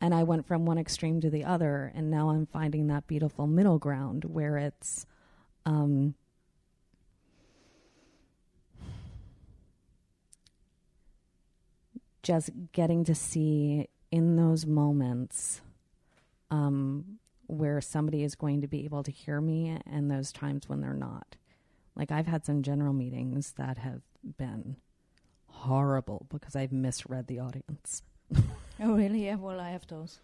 and 0.00 0.14
i 0.14 0.22
went 0.22 0.46
from 0.46 0.64
one 0.64 0.78
extreme 0.78 1.20
to 1.20 1.30
the 1.30 1.44
other 1.44 1.92
and 1.94 2.10
now 2.10 2.30
i'm 2.30 2.46
finding 2.46 2.86
that 2.86 3.06
beautiful 3.06 3.46
middle 3.46 3.78
ground 3.78 4.24
where 4.24 4.56
it's 4.56 5.06
um 5.66 6.14
just 12.22 12.50
getting 12.72 13.04
to 13.04 13.14
see 13.14 13.88
in 14.10 14.36
those 14.36 14.66
moments 14.66 15.60
um, 16.50 17.18
where 17.46 17.80
somebody 17.80 18.22
is 18.22 18.34
going 18.34 18.60
to 18.60 18.68
be 18.68 18.84
able 18.84 19.02
to 19.02 19.10
hear 19.10 19.40
me 19.40 19.78
and 19.86 20.10
those 20.10 20.32
times 20.32 20.68
when 20.68 20.80
they're 20.80 20.94
not. 20.94 21.36
Like 21.96 22.10
I've 22.10 22.26
had 22.26 22.46
some 22.46 22.62
general 22.62 22.92
meetings 22.92 23.54
that 23.58 23.78
have 23.78 24.02
been 24.36 24.76
horrible 25.48 26.26
because 26.30 26.54
I've 26.54 26.72
misread 26.72 27.26
the 27.26 27.40
audience. 27.40 28.02
oh, 28.80 28.94
really? 28.94 29.26
Yeah. 29.26 29.36
Well, 29.36 29.60
I 29.60 29.70
have 29.70 29.86
those. 29.86 30.20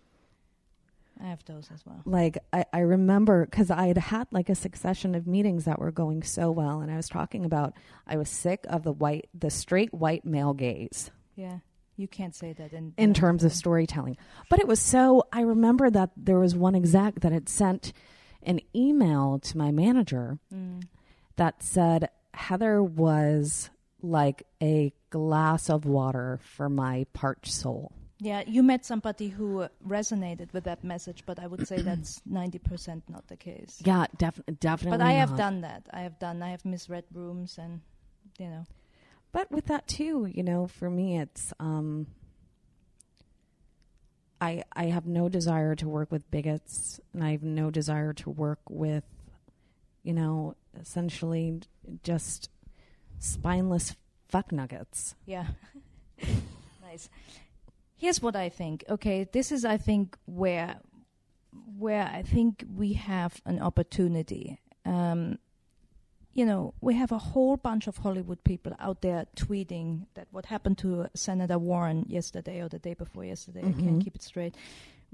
I 1.21 1.27
have 1.27 1.45
those 1.45 1.69
as 1.73 1.85
well. 1.87 2.03
Like 2.05 2.39
I, 2.53 2.65
I 2.73 2.81
remember 2.81 3.45
because 3.45 3.71
I 3.71 3.87
had 3.87 3.99
had 3.99 4.27
like 4.33 4.49
a 4.49 4.55
succession 4.55 5.15
of 5.15 5.27
meetings 5.27 5.65
that 5.65 5.79
were 5.79 5.93
going 5.93 6.23
so 6.23 6.51
well, 6.51 6.81
and 6.81 6.91
I 6.91 6.97
was 6.97 7.09
talking 7.09 7.45
about 7.45 7.75
I 8.07 8.17
was 8.17 8.29
sick 8.29 8.65
of 8.69 8.83
the 8.83 8.93
white, 8.93 9.29
the 9.33 9.51
straight 9.51 9.95
white 9.95 10.25
male 10.25 10.55
gaze. 10.55 11.11
Yeah, 11.37 11.59
you 11.97 12.09
can't 12.09 12.35
say 12.35 12.53
that 12.53 12.73
in 12.73 12.95
in 12.97 13.15
terms 13.15 13.45
of 13.45 13.53
storytelling. 13.53 14.17
But 14.51 14.61
it 14.61 14.69
was 14.69 14.81
so. 14.81 15.25
I 15.33 15.43
remember 15.43 15.91
that 15.91 16.11
there 16.17 16.39
was 16.39 16.55
one 16.55 16.75
exec 16.75 17.21
that 17.21 17.33
had 17.33 17.49
sent 17.49 17.93
an 18.43 18.61
email 18.75 19.39
to 19.39 19.59
my 19.59 19.71
manager, 19.71 20.39
mm 20.53 20.83
that 21.37 21.63
said 21.63 22.11
Heather 22.33 22.81
was 22.83 23.69
like 24.03 24.47
a 24.63 24.93
glass 25.11 25.69
of 25.69 25.85
water 25.85 26.39
for 26.43 26.69
my 26.69 27.07
parched 27.13 27.53
soul. 27.53 27.93
Yeah, 28.21 28.43
you 28.47 28.63
met 28.63 28.85
somebody 28.85 29.29
who 29.29 29.67
resonated 29.87 30.53
with 30.53 30.65
that 30.65 30.85
message, 30.85 31.25
but 31.27 31.39
I 31.39 31.47
would 31.47 31.67
say 31.67 31.83
that's 31.83 32.21
90% 32.31 33.03
not 33.09 33.27
the 33.29 33.37
case. 33.37 33.83
Yeah, 33.85 34.07
def- 34.17 34.41
definitely. 34.61 34.99
But 34.99 35.05
I 35.05 35.13
have 35.13 35.37
done 35.37 35.63
that. 35.63 35.89
I 35.93 36.01
have 36.01 36.19
done, 36.19 36.43
I 36.43 36.51
have 36.51 36.65
misread 36.65 37.05
rooms 37.13 37.59
and, 37.59 37.81
you 38.39 38.47
know. 38.47 38.65
But 39.35 39.51
with 39.51 39.67
that 39.67 39.89
too, 39.89 40.31
you 40.33 40.45
know, 40.45 40.69
for 40.69 40.89
me, 40.89 41.19
it's, 41.19 41.53
um, 41.59 42.07
I, 44.41 44.63
I 44.73 44.85
have 44.85 45.07
no 45.07 45.29
desire 45.29 45.75
to 45.75 45.89
work 45.89 46.13
with 46.13 46.31
bigots 46.31 47.01
and 47.13 47.25
I 47.25 47.33
have 47.33 47.43
no 47.43 47.69
desire 47.69 48.13
to 48.13 48.31
work 48.31 48.61
with, 48.71 49.03
you 50.05 50.13
know, 50.13 50.55
essentially 50.81 51.63
just 52.05 52.49
spineless 53.19 53.97
fuck 54.29 54.53
nuggets. 54.53 55.17
Yeah. 55.27 55.49
nice. 56.81 57.11
here's 57.97 58.23
what 58.23 58.37
I 58.37 58.49
think. 58.49 58.85
Okay, 58.89 59.25
this 59.33 59.51
is 59.51 59.65
I 59.65 59.79
think 59.79 60.17
where 60.27 60.77
where 61.77 62.05
I 62.05 62.23
think 62.23 62.65
we 62.73 62.93
have 62.93 63.43
an 63.47 63.61
opportunity. 63.61 64.61
Um, 64.87 65.39
you 66.35 66.45
know, 66.45 66.75
we 66.81 66.95
have 66.95 67.13
a 67.13 67.19
whole 67.19 67.57
bunch 67.57 67.87
of 67.87 67.97
Hollywood 67.99 68.43
people 68.43 68.75
out 68.81 69.03
there 69.03 69.27
tweeting 69.37 70.07
that 70.15 70.27
what 70.33 70.47
happened 70.47 70.79
to 70.79 71.07
Senator 71.15 71.59
Warren 71.59 72.05
yesterday 72.09 72.61
or 72.61 72.69
the 72.69 72.81
day 72.81 72.95
before 72.95 73.25
yesterday, 73.25 73.61
I 73.61 73.73
can't 73.73 74.03
keep 74.03 74.17
it 74.17 74.23
straight, 74.23 74.57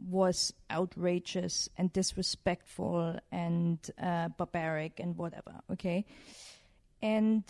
was 0.08 0.54
outrageous 0.70 1.68
and 1.76 1.92
disrespectful 1.92 3.18
and 3.30 3.78
uh, 4.02 4.28
barbaric 4.28 4.98
and 4.98 5.14
whatever. 5.18 5.60
Okay, 5.70 6.06
and 7.02 7.44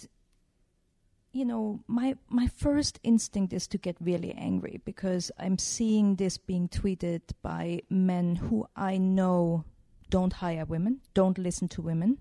you 1.32 1.44
know, 1.44 1.78
my 1.86 2.16
my 2.28 2.48
first 2.48 2.98
instinct 3.04 3.52
is 3.52 3.68
to 3.68 3.78
get 3.78 3.96
really 4.00 4.32
angry 4.32 4.80
because 4.84 5.30
I'm 5.38 5.58
seeing 5.58 6.16
this 6.16 6.38
being 6.38 6.68
tweeted 6.68 7.20
by 7.40 7.82
men 7.88 8.34
who 8.34 8.66
I 8.74 8.98
know 8.98 9.64
don't 10.08 10.32
hire 10.32 10.64
women, 10.64 11.02
don't 11.14 11.38
listen 11.38 11.68
to 11.68 11.82
women, 11.82 12.18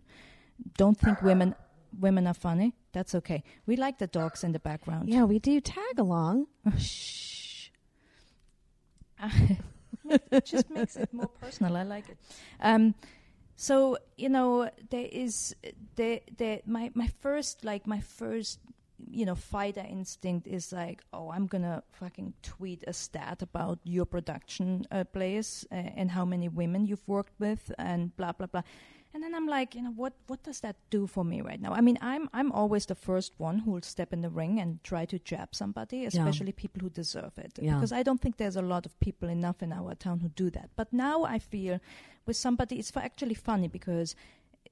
don't 0.77 0.97
think 0.97 1.21
women 1.21 1.55
women 1.99 2.27
are 2.27 2.33
funny. 2.33 2.73
That's 2.91 3.15
okay. 3.15 3.43
We 3.65 3.75
like 3.75 3.97
the 3.99 4.07
dogs 4.07 4.43
in 4.43 4.51
the 4.51 4.59
background. 4.59 5.09
Yeah, 5.09 5.23
we 5.23 5.39
do 5.39 5.59
tag 5.61 5.97
along. 5.97 6.47
Shh. 6.77 7.69
it 10.31 10.45
just 10.45 10.69
makes 10.69 10.95
it 10.95 11.13
more 11.13 11.29
personal. 11.41 11.75
I 11.77 11.83
like 11.83 12.09
it. 12.09 12.17
Um, 12.61 12.95
so 13.55 13.97
you 14.17 14.29
know, 14.29 14.69
there 14.89 15.07
is 15.11 15.55
the 15.95 16.21
the 16.37 16.61
my 16.65 16.91
my 16.93 17.07
first 17.21 17.65
like 17.65 17.85
my 17.85 17.99
first 17.99 18.59
you 19.11 19.25
know 19.25 19.35
fighter 19.35 19.85
instinct 19.87 20.47
is 20.47 20.71
like, 20.71 21.03
oh, 21.13 21.29
I'm 21.31 21.47
gonna 21.47 21.83
fucking 21.91 22.33
tweet 22.41 22.83
a 22.87 22.93
stat 22.93 23.41
about 23.41 23.79
your 23.83 24.05
production 24.05 24.85
uh, 24.91 25.03
place 25.03 25.65
uh, 25.71 25.75
and 25.75 26.11
how 26.11 26.25
many 26.25 26.47
women 26.47 26.85
you've 26.85 27.07
worked 27.07 27.37
with 27.39 27.71
and 27.77 28.15
blah 28.15 28.31
blah 28.31 28.47
blah. 28.47 28.63
And 29.13 29.23
then 29.23 29.33
I'm 29.33 29.47
like, 29.47 29.73
you 29.73 29.81
know, 29.81 29.91
what 29.91 30.13
what 30.27 30.43
does 30.43 30.59
that 30.59 30.75
do 30.91 31.07
for 31.07 31.23
me 31.25 31.41
right 31.41 31.59
now? 31.59 31.73
I 31.73 31.81
mean, 31.81 31.97
I'm 31.99 32.29
I'm 32.31 32.51
always 32.51 32.85
the 32.85 32.95
first 32.95 33.33
one 33.37 33.59
who 33.59 33.71
will 33.71 33.81
step 33.81 34.13
in 34.13 34.21
the 34.21 34.29
ring 34.29 34.59
and 34.59 34.83
try 34.83 35.05
to 35.05 35.17
jab 35.17 35.55
somebody, 35.55 36.05
especially 36.05 36.51
people 36.51 36.81
who 36.81 36.89
deserve 36.89 37.33
it. 37.37 37.57
Yeah. 37.59 37.73
Because 37.73 37.91
I 37.91 38.03
don't 38.03 38.21
think 38.21 38.37
there's 38.37 38.55
a 38.55 38.61
lot 38.61 38.85
of 38.85 38.99
people 38.99 39.27
enough 39.29 39.63
in 39.63 39.73
our 39.73 39.95
town 39.95 40.19
who 40.19 40.29
do 40.29 40.51
that. 40.51 40.69
But 40.75 40.93
now 40.93 41.23
I 41.23 41.39
feel 41.39 41.79
with 42.27 42.37
somebody, 42.37 42.77
it's 42.77 42.95
actually 42.95 43.33
funny 43.33 43.67
because 43.67 44.15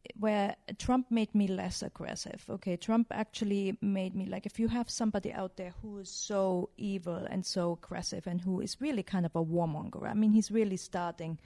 eh, 0.06 0.10
where 0.20 0.56
Trump 0.78 1.10
made 1.10 1.34
me 1.34 1.48
less 1.48 1.82
aggressive. 1.82 2.46
Okay, 2.48 2.78
Trump 2.78 3.08
actually 3.10 3.76
made 3.82 4.14
me 4.14 4.28
like 4.28 4.46
if 4.46 4.60
you 4.60 4.68
have 4.68 4.88
somebody 4.88 5.34
out 5.34 5.58
there 5.58 5.74
who 5.82 5.98
is 5.98 6.10
so 6.12 6.70
evil 6.78 7.26
and 7.32 7.44
so 7.44 7.80
aggressive 7.84 8.28
and 8.28 8.42
who 8.42 8.62
is 8.62 8.80
really 8.80 9.02
kind 9.02 9.26
of 9.26 9.36
a 9.36 9.44
warmonger. 9.44 10.08
I 10.08 10.14
mean, 10.14 10.32
he's 10.32 10.52
really 10.52 10.78
starting 10.78 11.40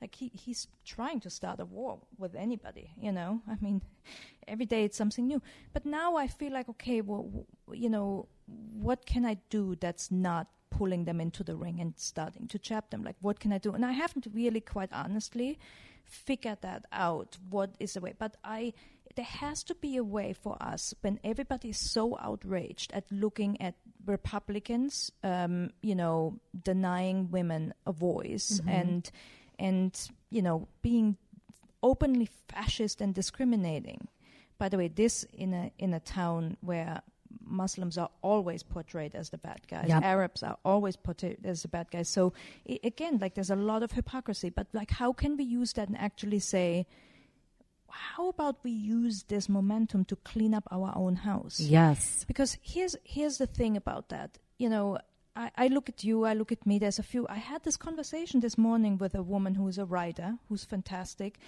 like 0.00 0.14
he, 0.14 0.30
he's 0.34 0.68
trying 0.84 1.20
to 1.20 1.30
start 1.30 1.60
a 1.60 1.64
war 1.64 1.98
with 2.18 2.34
anybody, 2.34 2.90
you 3.00 3.12
know. 3.12 3.40
I 3.48 3.56
mean, 3.60 3.82
every 4.48 4.66
day 4.66 4.84
it's 4.84 4.96
something 4.96 5.26
new. 5.26 5.42
But 5.72 5.84
now 5.86 6.16
I 6.16 6.26
feel 6.26 6.52
like 6.52 6.68
okay, 6.68 7.00
well, 7.00 7.24
w- 7.24 7.46
you 7.72 7.88
know, 7.88 8.28
what 8.46 9.06
can 9.06 9.24
I 9.24 9.38
do 9.50 9.76
that's 9.76 10.10
not 10.10 10.48
pulling 10.70 11.04
them 11.04 11.20
into 11.20 11.42
the 11.42 11.56
ring 11.56 11.80
and 11.80 11.94
starting 11.96 12.46
to 12.48 12.58
chap 12.58 12.90
them? 12.90 13.02
Like, 13.02 13.16
what 13.20 13.40
can 13.40 13.52
I 13.52 13.58
do? 13.58 13.72
And 13.72 13.84
I 13.84 13.92
haven't 13.92 14.26
really, 14.32 14.60
quite 14.60 14.90
honestly, 14.92 15.58
figured 16.04 16.62
that 16.62 16.86
out. 16.92 17.36
What 17.50 17.74
is 17.80 17.94
the 17.94 18.00
way? 18.00 18.14
But 18.18 18.36
I, 18.44 18.72
there 19.16 19.24
has 19.24 19.62
to 19.64 19.74
be 19.74 19.96
a 19.96 20.04
way 20.04 20.32
for 20.32 20.56
us 20.60 20.94
when 21.00 21.18
everybody 21.24 21.70
is 21.70 21.78
so 21.78 22.16
outraged 22.20 22.92
at 22.92 23.10
looking 23.10 23.60
at 23.60 23.74
Republicans, 24.06 25.10
um, 25.22 25.70
you 25.82 25.94
know, 25.94 26.38
denying 26.62 27.30
women 27.30 27.74
a 27.86 27.92
voice 27.92 28.60
and 28.66 29.10
and 29.58 29.98
you 30.30 30.42
know 30.42 30.68
being 30.82 31.16
openly 31.82 32.28
fascist 32.48 33.00
and 33.00 33.14
discriminating. 33.14 34.08
By 34.58 34.68
the 34.68 34.76
way, 34.76 34.88
this 34.88 35.24
in 35.32 35.54
a 35.54 35.70
in 35.78 35.94
a 35.94 36.00
town 36.00 36.56
where 36.60 37.02
Muslims 37.44 37.96
are 37.98 38.10
always 38.22 38.62
portrayed 38.62 39.14
as 39.14 39.30
the 39.30 39.38
bad 39.38 39.60
guys, 39.68 39.88
Yep. 39.88 40.02
Arabs 40.02 40.42
are 40.42 40.58
always 40.64 40.96
portrayed 40.96 41.38
as 41.44 41.62
the 41.62 41.68
bad 41.68 41.90
guys. 41.90 42.08
So 42.08 42.32
i 42.68 42.78
again, 42.82 43.18
like 43.20 43.34
there's 43.34 43.50
a 43.50 43.56
lot 43.56 43.82
of 43.82 43.92
hypocrisy. 43.92 44.50
But 44.50 44.66
like, 44.72 44.90
how 44.90 45.12
can 45.12 45.36
we 45.36 45.44
use 45.44 45.72
that 45.74 45.88
and 45.88 45.96
actually 45.98 46.40
say? 46.40 46.86
How 47.90 48.28
about 48.28 48.56
we 48.64 48.70
use 48.70 49.22
this 49.24 49.48
momentum 49.48 50.04
to 50.06 50.16
clean 50.16 50.52
up 50.52 50.68
our 50.70 50.92
own 50.94 51.16
house? 51.16 51.58
Yes. 51.58 52.24
because 52.28 52.58
here's 52.62 52.96
here's 53.02 53.38
the 53.38 53.46
thing 53.46 53.76
about 53.78 54.10
that 54.10 54.38
you 54.58 54.68
know 54.68 54.98
I, 55.38 55.50
I 55.56 55.66
look 55.68 55.88
at 55.88 56.04
you 56.04 56.24
i 56.24 56.34
look 56.34 56.52
at 56.52 56.66
me 56.66 56.78
there's 56.78 56.98
a 56.98 57.02
few. 57.02 57.26
I 57.28 57.36
had 57.36 57.62
this 57.62 57.76
conversation 57.76 58.40
this 58.40 58.58
morning 58.58 58.98
with 58.98 59.14
a 59.14 59.22
woman 59.22 59.54
who's 59.54 59.78
a 59.78 59.84
writer 59.84 60.36
who's 60.48 60.64
fantastic 60.64 61.38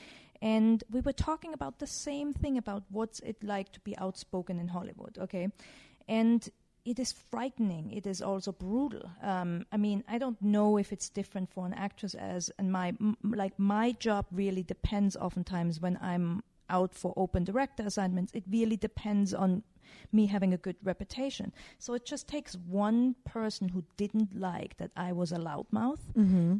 and 0.40 0.82
we 0.90 1.00
were 1.00 1.12
talking 1.12 1.52
about 1.52 1.78
the 1.80 1.86
same 1.86 2.32
thing 2.32 2.56
about 2.56 2.84
what's 2.88 3.20
it 3.20 3.42
like 3.42 3.72
to 3.72 3.80
be 3.80 3.98
outspoken 3.98 4.58
in 4.58 4.68
hollywood 4.68 5.18
okay? 5.18 5.48
And 6.08 6.48
it 6.84 6.98
is 6.98 7.12
frightening 7.12 7.90
it 7.90 8.06
is 8.06 8.22
also 8.22 8.52
brutal. 8.52 9.10
Um, 9.22 9.66
i 9.72 9.76
mean 9.76 10.04
i 10.08 10.18
don't 10.18 10.40
know 10.40 10.78
if 10.78 10.92
it's 10.92 11.08
different 11.10 11.50
for 11.50 11.66
an 11.66 11.74
actress 11.74 12.14
as 12.14 12.50
and 12.58 12.72
my 12.72 12.88
m- 12.88 13.18
like 13.24 13.58
my 13.58 13.92
job 13.92 14.26
really 14.32 14.62
depends 14.62 15.16
oftentimes 15.16 15.80
when 15.80 15.98
i'm 16.00 16.42
out 16.70 16.94
for 16.94 17.12
open 17.16 17.44
director 17.44 17.82
assignments. 17.82 18.32
It 18.32 18.44
really 18.48 18.76
depends 18.76 19.34
on 19.34 19.62
me 20.12 20.26
having 20.26 20.52
a 20.54 20.56
good 20.56 20.76
reputation. 20.82 21.52
So 21.78 21.94
it 21.94 22.04
just 22.04 22.26
takes 22.28 22.54
one 22.56 23.14
person 23.24 23.68
who 23.68 23.84
didn't 23.96 24.38
like 24.38 24.76
that 24.78 24.90
I 24.96 25.12
was 25.12 25.32
a 25.32 25.36
loudmouth, 25.38 26.00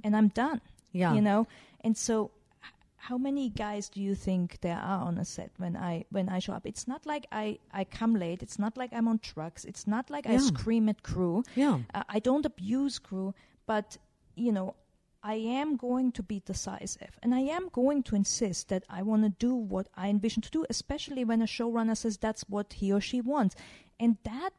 and 0.04 0.16
I'm 0.16 0.28
done. 0.28 0.60
Yeah. 0.92 1.14
you 1.14 1.20
know. 1.20 1.46
And 1.84 1.96
so, 1.96 2.30
h- 2.64 2.72
how 2.96 3.16
many 3.16 3.48
guys 3.48 3.88
do 3.88 4.00
you 4.02 4.14
think 4.16 4.60
there 4.60 4.76
are 4.78 5.02
on 5.06 5.18
a 5.18 5.24
set 5.24 5.50
when 5.58 5.76
I 5.76 6.04
when 6.10 6.28
I 6.28 6.40
show 6.40 6.52
up? 6.52 6.66
It's 6.66 6.86
not 6.88 7.06
like 7.06 7.26
I 7.30 7.58
I 7.72 7.84
come 7.84 8.14
late. 8.14 8.42
It's 8.42 8.58
not 8.58 8.76
like 8.76 8.90
I'm 8.92 9.06
on 9.08 9.18
trucks. 9.20 9.64
It's 9.64 9.86
not 9.86 10.10
like 10.10 10.26
I 10.26 10.36
scream 10.38 10.88
at 10.88 11.02
crew. 11.02 11.44
Yeah. 11.54 11.78
Uh, 11.94 12.02
I 12.08 12.18
don't 12.18 12.44
abuse 12.44 12.98
crew, 12.98 13.34
but 13.66 13.96
you 14.34 14.52
know, 14.52 14.74
I 15.22 15.34
am 15.34 15.76
going 15.76 16.12
to 16.12 16.22
be 16.22 16.40
decisive, 16.40 17.18
and 17.22 17.34
I 17.34 17.40
am 17.40 17.68
going 17.72 18.02
to 18.04 18.16
insist 18.16 18.68
that 18.68 18.84
I 18.88 19.02
want 19.02 19.22
to 19.24 19.28
do 19.28 19.54
what 19.54 19.88
I 19.94 20.08
envision 20.08 20.42
to 20.42 20.50
do, 20.50 20.64
especially 20.70 21.24
when 21.24 21.42
a 21.42 21.46
showrunner 21.46 21.96
says 21.96 22.16
that's 22.16 22.42
what 22.48 22.74
he 22.74 22.92
or 22.92 23.00
she 23.00 23.20
wants, 23.20 23.54
and 23.98 24.16
that 24.24 24.50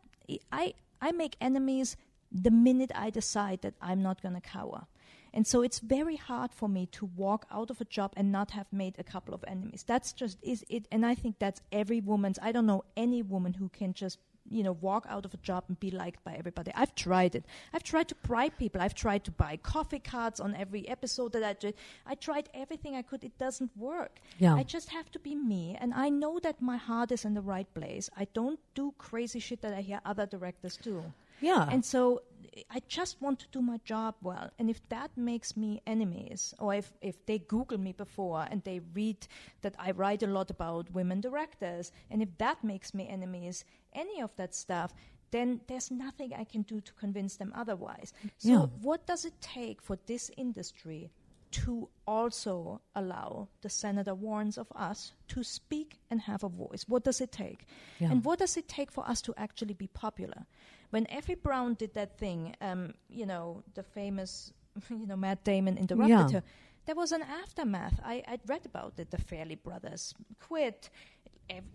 I 0.52 0.76
I 1.02 1.12
make 1.12 1.36
enemies 1.41 1.97
the 2.32 2.52
minute 2.52 2.91
I 2.93 3.10
decide 3.10 3.62
that 3.63 3.74
I'm 3.82 4.02
not 4.02 4.21
going 4.21 4.36
to 4.36 4.41
cower. 4.41 4.86
And 5.34 5.47
so 5.47 5.62
it's 5.62 5.80
very 5.80 6.17
hard 6.17 6.54
for 6.54 6.67
me 6.67 6.86
to 6.88 7.06
walk 7.06 7.45
out 7.52 7.69
of 7.69 7.80
a 7.82 7.86
job 7.86 8.13
and 8.17 8.32
not 8.32 8.52
have 8.52 8.71
made 8.71 8.95
a 9.00 9.04
couple 9.04 9.34
of 9.34 9.43
enemies. 9.47 9.84
That's 9.88 10.13
just 10.13 10.38
is 10.41 10.65
it 10.69 10.88
and 10.91 11.06
I 11.06 11.15
think 11.15 11.39
that's 11.39 11.62
every 11.71 12.02
woman's 12.02 12.38
I 12.41 12.52
don't 12.52 12.65
know 12.65 12.84
any 12.97 13.21
woman 13.21 13.54
who 13.54 13.69
can 13.69 13.93
just 13.93 14.19
you 14.52 14.64
know 14.64 14.74
walk 14.74 15.06
out 15.10 15.26
of 15.26 15.34
a 15.34 15.38
job 15.38 15.64
and 15.68 15.80
be 15.80 15.92
liked 15.92 16.24
by 16.24 16.34
everybody. 16.34 16.72
I've 16.76 16.94
tried 16.96 17.36
it. 17.36 17.46
I've 17.74 17.84
tried 17.84 18.08
to 18.10 18.16
bribe 18.16 18.58
people. 18.58 18.82
I've 18.82 18.96
tried 18.96 19.24
to 19.26 19.32
buy 19.32 19.58
coffee 19.58 20.00
cards 20.00 20.40
on 20.40 20.56
every 20.56 20.88
episode 20.88 21.34
that 21.34 21.44
I 21.44 21.54
did. 21.54 21.76
I 22.06 22.16
tried 22.16 22.50
everything 22.54 22.96
I 22.96 23.02
could. 23.02 23.24
It 23.24 23.38
doesn't 23.38 23.72
work. 23.78 24.20
Yeah. 24.38 24.56
I 24.56 24.64
just 24.64 24.90
have 24.90 25.10
to 25.12 25.20
be 25.20 25.36
me 25.36 25.78
and 25.80 25.94
I 25.94 26.10
know 26.10 26.40
that 26.40 26.62
my 26.62 26.78
heart 26.78 27.12
is 27.12 27.26
in 27.26 27.34
the 27.34 27.42
right 27.42 27.72
place. 27.74 28.10
I 28.18 28.28
don't 28.34 28.60
do 28.76 28.94
crazy 28.98 29.40
shit 29.40 29.62
that 29.62 29.74
I 29.74 29.82
hear 29.82 30.02
other 30.06 30.26
directors 30.26 30.78
do. 30.78 31.04
Yeah. 31.42 31.68
And 31.70 31.84
so 31.84 32.22
I 32.70 32.82
just 32.88 33.22
want 33.22 33.40
to 33.40 33.48
do 33.52 33.62
my 33.62 33.78
job 33.86 34.16
well. 34.22 34.50
And 34.60 34.70
if 34.70 34.88
that 34.90 35.12
makes 35.16 35.56
me 35.56 35.82
enemies, 35.88 36.54
or 36.60 36.74
if, 36.76 36.92
if 37.02 37.26
they 37.26 37.40
Google 37.40 37.78
me 37.78 37.94
before 37.94 38.46
and 38.50 38.62
they 38.64 38.82
read 38.94 39.26
that 39.62 39.76
I 39.80 39.92
write 39.92 40.22
a 40.22 40.28
lot 40.28 40.50
about 40.52 40.92
women 40.92 41.22
directors, 41.22 41.92
and 42.10 42.22
if 42.22 42.38
that 42.40 42.64
makes 42.64 42.94
me 42.94 43.08
enemies, 43.08 43.64
any 43.94 44.22
of 44.22 44.36
that 44.36 44.54
stuff, 44.54 44.94
then 45.32 45.62
there's 45.68 45.90
nothing 45.92 46.34
I 46.34 46.44
can 46.44 46.64
do 46.64 46.82
to 46.82 46.94
convince 46.94 47.38
them 47.38 47.54
otherwise. 47.56 48.12
So, 48.38 48.50
Yeah. 48.50 48.66
what 48.82 49.08
does 49.08 49.24
it 49.24 49.40
take 49.40 49.82
for 49.82 49.98
this 50.06 50.30
industry 50.36 51.10
to 51.52 51.90
also 52.08 52.82
allow 52.96 53.48
the 53.62 53.70
Senator 53.70 54.14
Warrens 54.16 54.58
of 54.58 54.68
us 54.76 55.14
to 55.30 55.44
speak 55.44 56.00
and 56.10 56.22
have 56.22 56.44
a 56.44 56.50
voice? 56.50 56.86
What 56.88 57.04
does 57.04 57.22
it 57.22 57.32
take? 57.32 57.66
Yeah. 58.00 58.12
And 58.12 58.24
what 58.24 58.40
does 58.40 58.58
it 58.58 58.68
take 58.68 58.92
for 58.92 59.08
us 59.10 59.22
to 59.24 59.34
actually 59.38 59.74
be 59.74 59.88
popular? 59.88 60.46
When 60.92 61.10
Effie 61.10 61.36
Brown 61.36 61.74
did 61.76 61.94
that 61.94 62.18
thing, 62.18 62.56
um, 62.62 62.94
you 63.10 63.26
know, 63.26 63.64
the 63.76 63.84
famous, 63.84 64.54
you 64.90 65.06
know, 65.08 65.16
Matt 65.18 65.44
Damon 65.44 65.78
interrupted 65.78 66.10
Yeah. 66.32 66.40
her. 66.40 66.44
There 66.86 66.96
was 66.96 67.12
an 67.12 67.22
aftermath. 67.22 68.00
I, 68.04 68.24
I'd 68.28 68.42
read 68.48 68.66
about 68.66 68.94
it. 68.98 69.12
The 69.12 69.18
Farrelly 69.18 69.62
brothers 69.62 70.16
quit. 70.40 70.90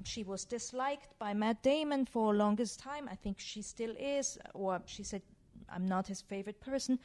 She 0.04 0.24
was 0.24 0.44
disliked 0.46 1.18
by 1.18 1.34
Matt 1.34 1.62
Damon 1.62 2.06
for 2.06 2.34
longest 2.34 2.80
time. 2.80 3.08
I 3.10 3.14
think 3.14 3.38
she 3.38 3.60
still 3.62 3.94
is. 3.98 4.38
Or 4.54 4.80
she 4.86 5.02
said, 5.02 5.20
"I'm 5.68 5.86
not 5.86 6.06
his 6.06 6.22
favorite 6.22 6.60
person." 6.60 6.98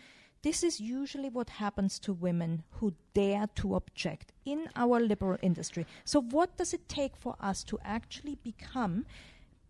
This 0.44 0.64
is 0.64 0.80
usually 0.82 1.30
what 1.30 1.50
happens 1.50 2.00
to 2.00 2.14
women 2.14 2.64
who 2.72 2.94
dare 3.14 3.48
to 3.56 3.76
object 3.76 4.32
in 4.44 4.70
our 4.76 5.00
liberal 5.00 5.38
industry. 5.42 5.86
So, 6.04 6.22
what 6.22 6.58
does 6.58 6.74
it 6.74 6.90
take 6.90 7.16
for 7.16 7.36
us 7.40 7.64
to 7.66 7.78
actually 7.84 8.36
become 8.44 9.06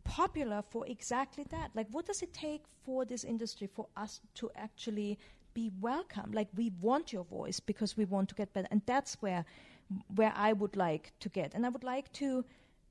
popular 0.04 0.64
for 0.70 0.86
exactly 0.88 1.46
that. 1.50 1.72
Like, 1.74 1.88
what 1.92 2.06
does 2.06 2.22
it 2.22 2.34
take 2.34 2.64
for 2.84 3.06
this 3.06 3.24
industry 3.24 3.68
for 3.68 3.88
us 3.96 4.20
to 4.36 4.50
actually 4.56 5.18
be 5.54 5.72
welcome? 5.80 6.32
Like, 6.32 6.48
we 6.56 6.72
want 6.82 7.14
your 7.14 7.24
voice 7.24 7.60
because 7.60 7.98
we 7.98 8.06
want 8.06 8.30
to 8.30 8.36
get 8.36 8.54
better, 8.54 8.68
and 8.72 8.82
that's 8.86 9.16
where 9.22 9.46
where 10.16 10.32
I 10.36 10.54
would 10.54 10.78
like 10.78 11.12
to 11.20 11.30
get, 11.30 11.54
and 11.54 11.66
I 11.66 11.70
would 11.70 11.84
like 11.84 12.12
to 12.14 12.46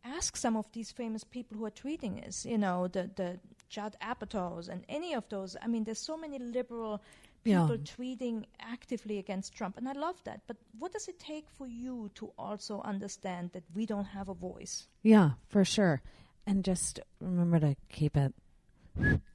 ask 0.05 0.37
some 0.37 0.57
of 0.57 0.71
these 0.73 0.90
famous 0.90 1.25
people 1.25 1.57
who 1.57 1.64
are 1.64 1.71
tweeting 1.71 2.27
us, 2.27 2.45
you 2.45 2.59
know, 2.59 2.88
the 2.88 3.11
the 3.16 3.38
Judd 3.69 3.97
Apatows 4.03 4.69
and 4.69 4.85
any 4.88 5.14
of 5.14 5.29
those. 5.29 5.57
I 5.62 5.66
mean, 5.66 5.85
there's 5.85 5.99
so 5.99 6.16
many 6.16 6.38
liberal 6.38 7.03
Yeah. 7.44 7.62
people 7.62 7.79
tweeting 7.79 8.44
actively 8.61 9.18
against 9.18 9.55
Trump, 9.55 9.79
and 9.79 9.88
I 9.88 9.92
love 9.92 10.22
that. 10.24 10.42
But 10.46 10.59
what 10.79 10.92
does 10.92 11.09
it 11.09 11.18
take 11.18 11.48
for 11.48 11.66
you 11.66 12.11
to 12.16 12.33
also 12.38 12.83
understand 12.83 13.50
that 13.53 13.64
we 13.74 13.87
don't 13.87 14.05
have 14.05 14.29
a 14.29 14.35
voice? 14.35 14.88
Yeah, 15.03 15.31
for 15.48 15.64
sure. 15.64 16.03
And 16.46 16.64
just 16.64 17.00
remember 17.20 17.61
to 17.61 17.76
keep 17.88 18.16
it 18.16 18.35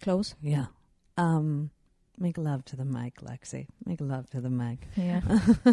Close. 0.02 0.36
Yeah. 0.42 0.66
Um, 1.18 1.72
make 2.18 2.38
love 2.38 2.66
to 2.66 2.76
the 2.76 2.86
mic, 2.86 3.22
Lexi. 3.22 3.68
Make 3.86 4.02
love 4.02 4.30
to 4.32 4.42
the 4.42 4.50
mic. 4.50 4.80
Yeah. 4.96 5.22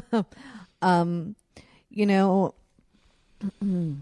um, 0.83 1.37
you 1.91 2.07
know, 2.07 2.55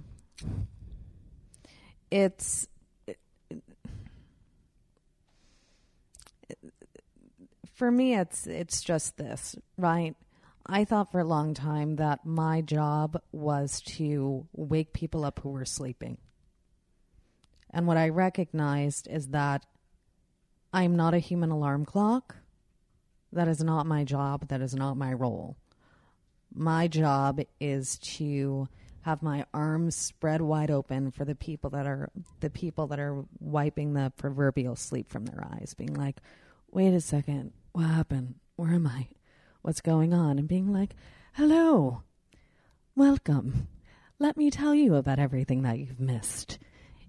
it's 2.11 2.69
for 7.81 7.91
me. 7.91 8.15
It's 8.15 8.47
it's 8.47 8.83
just 8.83 9.17
this, 9.17 9.57
right? 9.79 10.15
I 10.67 10.85
thought 10.85 11.11
for 11.11 11.21
a 11.21 11.25
long 11.25 11.55
time 11.55 11.97
that 11.97 12.27
my 12.27 12.61
job 12.61 13.19
was 13.33 13.81
to 13.97 14.47
wake 14.53 14.93
people 14.93 15.25
up 15.25 15.41
who 15.41 15.49
were 15.49 15.65
sleeping. 15.65 16.19
And 17.71 17.87
what 17.87 17.97
I 17.97 18.11
recognized 18.11 19.09
is 19.09 19.29
that 19.29 19.65
I'm 20.75 20.95
not 20.95 21.15
a 21.15 21.19
human 21.19 21.51
alarm 21.51 21.87
clock. 21.87 22.37
That 23.33 23.49
is 23.49 23.65
not 23.65 23.87
my 23.87 24.05
job. 24.05 24.49
That 24.49 24.61
is 24.61 24.75
not 24.75 24.99
my 24.99 25.15
role. 25.15 25.57
My 26.55 26.87
job 26.87 27.41
is 27.61 27.97
to 28.19 28.69
have 29.01 29.23
my 29.23 29.47
arms 29.55 29.97
spread 29.97 30.43
wide 30.43 30.71
open 30.71 31.13
for 31.13 31.25
the 31.25 31.35
people 31.35 31.71
that 31.71 31.87
are 31.87 32.11
the 32.41 32.51
people 32.51 32.89
that 32.89 33.01
are 33.01 33.25
wiping 33.39 33.95
the 33.95 34.13
proverbial 34.19 34.77
sleep 34.77 35.09
from 35.09 35.25
their 35.25 35.43
eyes, 35.55 35.73
being 35.73 35.95
like, 35.95 36.21
"Wait 36.71 36.93
a 36.93 37.01
second, 37.01 37.53
what 37.73 37.87
happened? 37.87 38.37
Where 38.57 38.73
am 38.73 38.87
I? 38.87 39.09
What's 39.63 39.81
going 39.81 40.13
on?" 40.13 40.39
And 40.39 40.49
being 40.49 40.73
like, 40.73 40.95
"Hello, 41.35 42.03
welcome. 42.95 43.69
Let 44.19 44.37
me 44.37 44.51
tell 44.51 44.75
you 44.75 44.95
about 44.97 45.19
everything 45.19 45.63
that 45.63 45.79
you've 45.79 46.01
missed." 46.01 46.59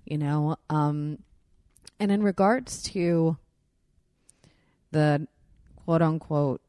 You 0.06 0.18
know, 0.18 0.58
um, 0.70 1.20
and 2.00 2.12
in 2.12 2.24
regards 2.24 2.82
to 2.84 3.38
the 4.92 5.28
quote 5.86 6.02
unquote 6.02 6.62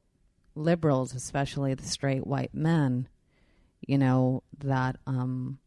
liberals, 0.55 1.15
especially 1.15 1.75
the 1.75 1.87
straight 1.87 2.27
white 2.27 2.55
men, 2.55 3.09
you 3.87 3.99
know, 3.99 4.43
that 4.59 4.97
um, 5.07 5.59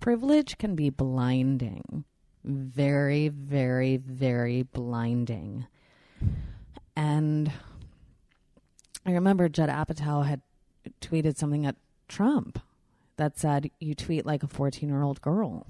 privilege 0.00 0.58
can 0.58 0.74
be 0.74 0.90
blinding. 0.90 2.04
Very, 2.44 3.28
very, 3.28 3.96
very 3.98 4.62
blinding. 4.62 5.66
And 6.96 7.52
I 9.04 9.12
remember 9.12 9.48
Judd 9.48 9.68
Apatow 9.68 10.26
had 10.26 10.40
tweeted 11.00 11.36
something 11.36 11.66
at 11.66 11.76
Trump 12.08 12.58
that 13.16 13.38
said, 13.38 13.70
You 13.78 13.94
tweet 13.94 14.24
like 14.24 14.42
a 14.42 14.48
14 14.48 14.88
year 14.88 15.02
old 15.02 15.20
girl. 15.20 15.66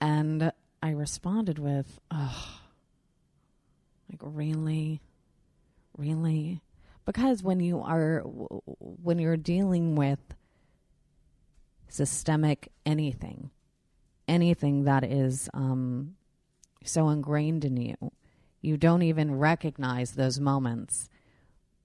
And 0.00 0.52
I 0.82 0.90
responded 0.90 1.58
with, 1.58 2.00
Oh, 2.10 2.60
like, 4.10 4.20
really? 4.22 5.02
Really? 5.96 6.62
Because 7.04 7.42
when 7.42 7.60
you 7.60 7.80
are, 7.80 8.20
when 8.20 9.18
you're 9.18 9.36
dealing 9.36 9.96
with 9.96 10.20
systemic 11.88 12.72
anything, 12.86 13.50
anything 14.30 14.84
that 14.84 15.04
is 15.04 15.50
um, 15.52 16.14
so 16.84 17.08
ingrained 17.10 17.64
in 17.64 17.76
you, 17.76 17.96
you 18.62 18.76
don't 18.76 19.02
even 19.02 19.34
recognize 19.38 20.12
those 20.12 20.38
moments 20.38 21.10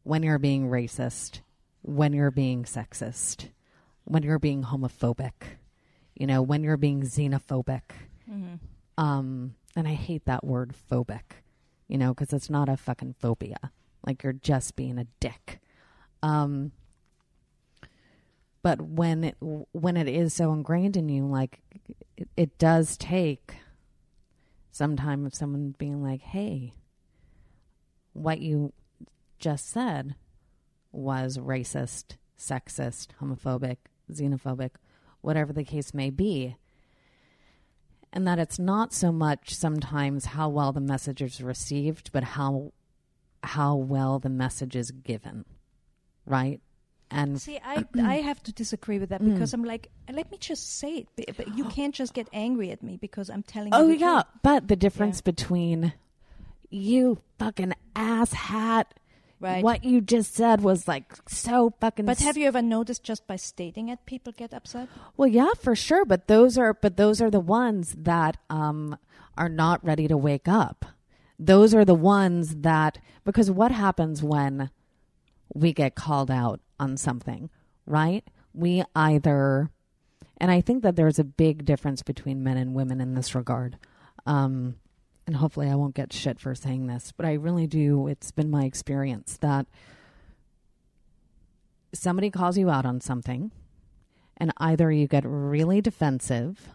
when 0.04 0.22
you're 0.24 0.40
being 0.40 0.70
racist, 0.70 1.42
when 1.82 2.14
you're 2.14 2.32
being 2.32 2.64
sexist, 2.64 3.50
when 4.04 4.22
you're 4.24 4.40
being 4.40 4.64
homophobic, 4.64 5.58
you 6.14 6.28
know, 6.28 6.42
when 6.42 6.64
you're 6.64 6.78
being 6.78 7.02
xenophobic. 7.02 7.82
Um, 8.98 9.56
and 9.76 9.88
I 9.88 9.94
hate 9.94 10.26
that 10.26 10.46
word 10.46 10.74
phobic, 10.90 11.42
you 11.88 11.98
know, 11.98 12.14
because 12.14 12.32
it's 12.32 12.50
not 12.50 12.70
a 12.70 12.78
fucking 12.78 13.16
phobia. 13.20 13.72
Like 14.06 14.24
you're 14.24 14.34
just 14.34 14.76
being 14.76 15.00
a 15.00 15.08
dick. 15.20 15.60
Um, 16.22 16.72
but 18.66 18.82
when 18.82 19.24
it 19.24 19.38
when 19.40 19.96
it 19.96 20.08
is 20.08 20.34
so 20.34 20.52
ingrained 20.52 20.98
in 20.98 21.08
you, 21.08 21.24
like 21.28 21.60
it, 22.18 22.28
it 22.36 22.58
does 22.58 22.98
take 22.98 23.58
some 24.72 24.96
time 24.96 25.24
of 25.24 25.36
someone 25.36 25.76
being 25.78 26.02
like, 26.02 26.22
"Hey, 26.22 26.74
what 28.14 28.40
you 28.40 28.74
just 29.38 29.70
said 29.70 30.16
was 30.92 31.38
racist, 31.38 32.16
sexist, 32.40 33.10
homophobic, 33.22 33.78
xenophobic, 34.12 34.72
whatever 35.22 35.54
the 35.54 35.64
case 35.64 35.94
may 35.94 36.10
be." 36.10 36.56
And 38.12 38.28
that 38.28 38.40
it's 38.40 38.58
not 38.58 38.94
so 38.94 39.12
much 39.12 39.54
sometimes 39.54 40.26
how 40.26 40.50
well 40.50 40.72
the 40.72 40.82
message 40.82 41.22
is 41.22 41.40
received, 41.40 42.12
but 42.12 42.24
how 42.24 42.74
how 43.44 43.76
well 43.76 44.18
the 44.18 44.30
message 44.30 44.76
is 44.76 44.90
given, 44.90 45.46
right? 46.26 46.62
And 47.12 47.40
See, 47.42 47.60
I 47.64 47.86
I 48.02 48.16
have 48.16 48.42
to 48.44 48.52
disagree 48.52 49.00
with 49.00 49.10
that 49.10 49.24
because 49.24 49.54
I'm 49.54 49.64
like, 49.64 49.90
let 50.12 50.32
me 50.32 50.38
just 50.40 50.78
say 50.80 51.06
it. 51.18 51.38
But- 51.38 51.56
you 51.58 51.66
can't 51.66 51.94
just 51.94 52.14
get 52.14 52.28
angry 52.34 52.72
at 52.72 52.82
me 52.84 52.98
because 52.98 53.30
I'm 53.30 53.44
telling 53.44 53.74
Oh 53.74 53.84
you. 53.88 53.94
the 53.94 53.98
yeah, 54.00 54.14
truth. 54.24 54.40
but 54.44 54.68
the 54.68 54.76
difference 54.76 55.22
between 55.22 55.94
you 56.70 57.20
fucking 57.40 57.74
ass 57.96 58.34
hat, 58.34 58.94
Right. 59.42 59.62
What 59.64 59.84
you 59.84 60.00
just 60.00 60.34
said 60.34 60.62
was 60.62 60.88
like 60.88 61.14
so 61.28 61.74
fucking. 61.82 62.06
But 62.06 62.20
have 62.20 62.38
you 62.38 62.48
ever 62.48 62.62
noticed 62.62 63.04
just 63.04 63.28
by 63.28 63.36
stating 63.36 63.90
it, 63.90 64.00
people 64.06 64.32
get 64.32 64.54
upset? 64.54 64.88
Well, 65.18 65.28
yeah, 65.28 65.50
for 65.60 65.76
sure. 65.76 66.06
But 66.06 66.28
those 66.28 66.58
are 66.58 66.74
but 66.74 66.96
those 66.96 67.22
are 67.22 67.30
the 67.30 67.42
ones 67.42 67.94
that 68.00 68.38
um 68.50 68.98
are 69.38 69.50
not 69.50 69.84
ready 69.86 70.08
to 70.08 70.16
wake 70.18 70.48
up. 70.48 70.86
Those 71.38 71.76
are 71.76 71.84
the 71.84 71.94
ones 71.94 72.56
that 72.62 72.98
because 73.26 73.52
what 73.52 73.72
happens 73.74 74.24
when 74.24 74.72
we 75.54 75.74
get 75.74 75.96
called 75.96 76.32
out 76.32 76.62
on 76.80 76.98
something, 76.98 77.50
right? 77.86 78.24
We 78.54 78.84
either 78.96 79.70
and 80.38 80.52
I 80.52 80.62
think 80.62 80.84
that 80.84 80.96
there's 80.96 81.20
a 81.20 81.24
big 81.24 81.66
difference 81.66 82.02
between 82.02 82.44
men 82.44 82.58
and 82.58 82.76
women 82.76 83.00
in 83.00 83.14
this 83.14 83.36
regard. 83.36 83.78
Um, 84.26 84.76
and 85.26 85.38
hopefully 85.38 85.70
I 85.70 85.76
won't 85.76 85.96
get 85.96 86.14
shit 86.14 86.40
for 86.40 86.54
saying 86.54 86.88
this, 86.88 87.14
but 87.16 87.26
I 87.26 87.34
really 87.34 87.68
do. 87.68 88.08
It's 88.08 88.32
been 88.32 88.50
my 88.50 88.66
experience 88.66 89.38
that 89.38 89.66
somebody 91.94 92.30
calls 92.30 92.58
you 92.58 92.70
out 92.70 92.86
on 92.86 93.02
something, 93.02 93.52
and 94.38 94.52
either 94.58 94.92
you 94.92 95.08
get 95.08 95.24
really 95.26 95.82
defensive, 95.82 96.70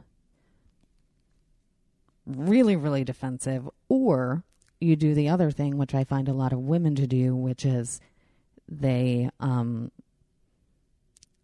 really, 2.27 2.75
really 2.77 3.05
defensive, 3.05 3.69
or 3.89 4.43
you 4.81 4.97
do 4.97 5.15
the 5.15 5.29
other 5.29 5.51
thing, 5.51 5.77
which 5.77 5.95
I 5.95 6.05
find 6.05 6.29
a 6.29 6.33
lot 6.33 6.53
of 6.53 6.61
women 6.61 6.95
to 6.97 7.07
do, 7.07 7.37
which 7.37 7.65
is 7.65 8.01
they 8.71 9.29
um, 9.41 9.91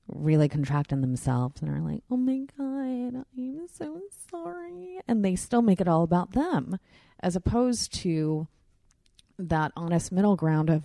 really 0.08 0.48
contract 0.48 0.92
in 0.92 1.00
themselves 1.00 1.60
and 1.60 1.70
are 1.70 1.80
like, 1.80 2.02
oh 2.10 2.16
my 2.16 2.46
God, 2.56 3.24
I'm 3.36 3.68
so 3.72 4.00
sorry. 4.30 5.00
And 5.08 5.24
they 5.24 5.34
still 5.34 5.62
make 5.62 5.80
it 5.80 5.88
all 5.88 6.02
about 6.02 6.32
them, 6.32 6.78
as 7.20 7.34
opposed 7.34 7.92
to 7.94 8.46
that 9.38 9.72
honest 9.76 10.12
middle 10.12 10.36
ground 10.36 10.70
of, 10.70 10.84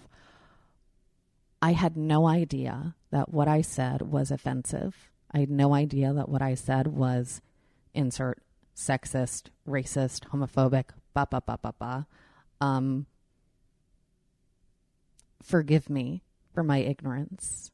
I 1.61 1.73
had 1.73 1.95
no 1.95 2.27
idea 2.27 2.95
that 3.11 3.31
what 3.31 3.47
I 3.47 3.61
said 3.61 4.01
was 4.01 4.31
offensive. 4.31 5.11
I 5.31 5.39
had 5.39 5.51
no 5.51 5.73
idea 5.73 6.11
that 6.11 6.27
what 6.27 6.41
I 6.41 6.55
said 6.55 6.87
was 6.87 7.41
insert 7.93 8.41
sexist, 8.75 9.49
racist, 9.67 10.29
homophobic, 10.29 10.85
ba 11.13 11.27
ba 11.29 11.41
ba 11.45 11.59
ba 11.61 11.73
ba. 11.77 12.07
Um, 12.59 13.05
forgive 15.43 15.89
me 15.89 16.23
for 16.53 16.63
my 16.63 16.77
ignorance. 16.79 17.71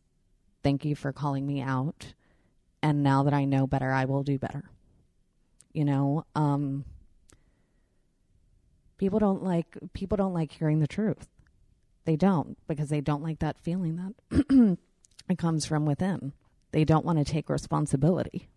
Thank 0.64 0.86
you 0.86 0.96
for 0.96 1.12
calling 1.12 1.46
me 1.46 1.62
out. 1.62 2.14
And 2.82 3.04
now 3.04 3.24
that 3.24 3.34
I 3.34 3.46
know 3.46 3.68
better, 3.68 3.92
I 3.92 4.06
will 4.06 4.24
do 4.24 4.38
better. 4.38 4.70
You 5.74 5.86
know, 5.86 6.26
um, 6.36 6.86
people 8.98 9.20
don't 9.20 9.44
like 9.44 9.78
people 9.94 10.18
don't 10.18 10.34
like 10.34 10.52
hearing 10.52 10.80
the 10.80 10.88
truth. 10.88 11.28
They 12.06 12.16
don't 12.16 12.58
because 12.68 12.90
they 12.90 13.02
don't 13.02 13.24
like 13.24 13.40
that 13.40 13.60
feeling 13.60 13.98
that 13.98 14.78
it 15.30 15.38
comes 15.38 15.66
from 15.66 15.86
within. 15.86 16.34
They 16.72 16.84
don't 16.84 17.06
want 17.06 17.18
to 17.20 17.26
take 17.26 17.50
responsibility. 17.50 18.50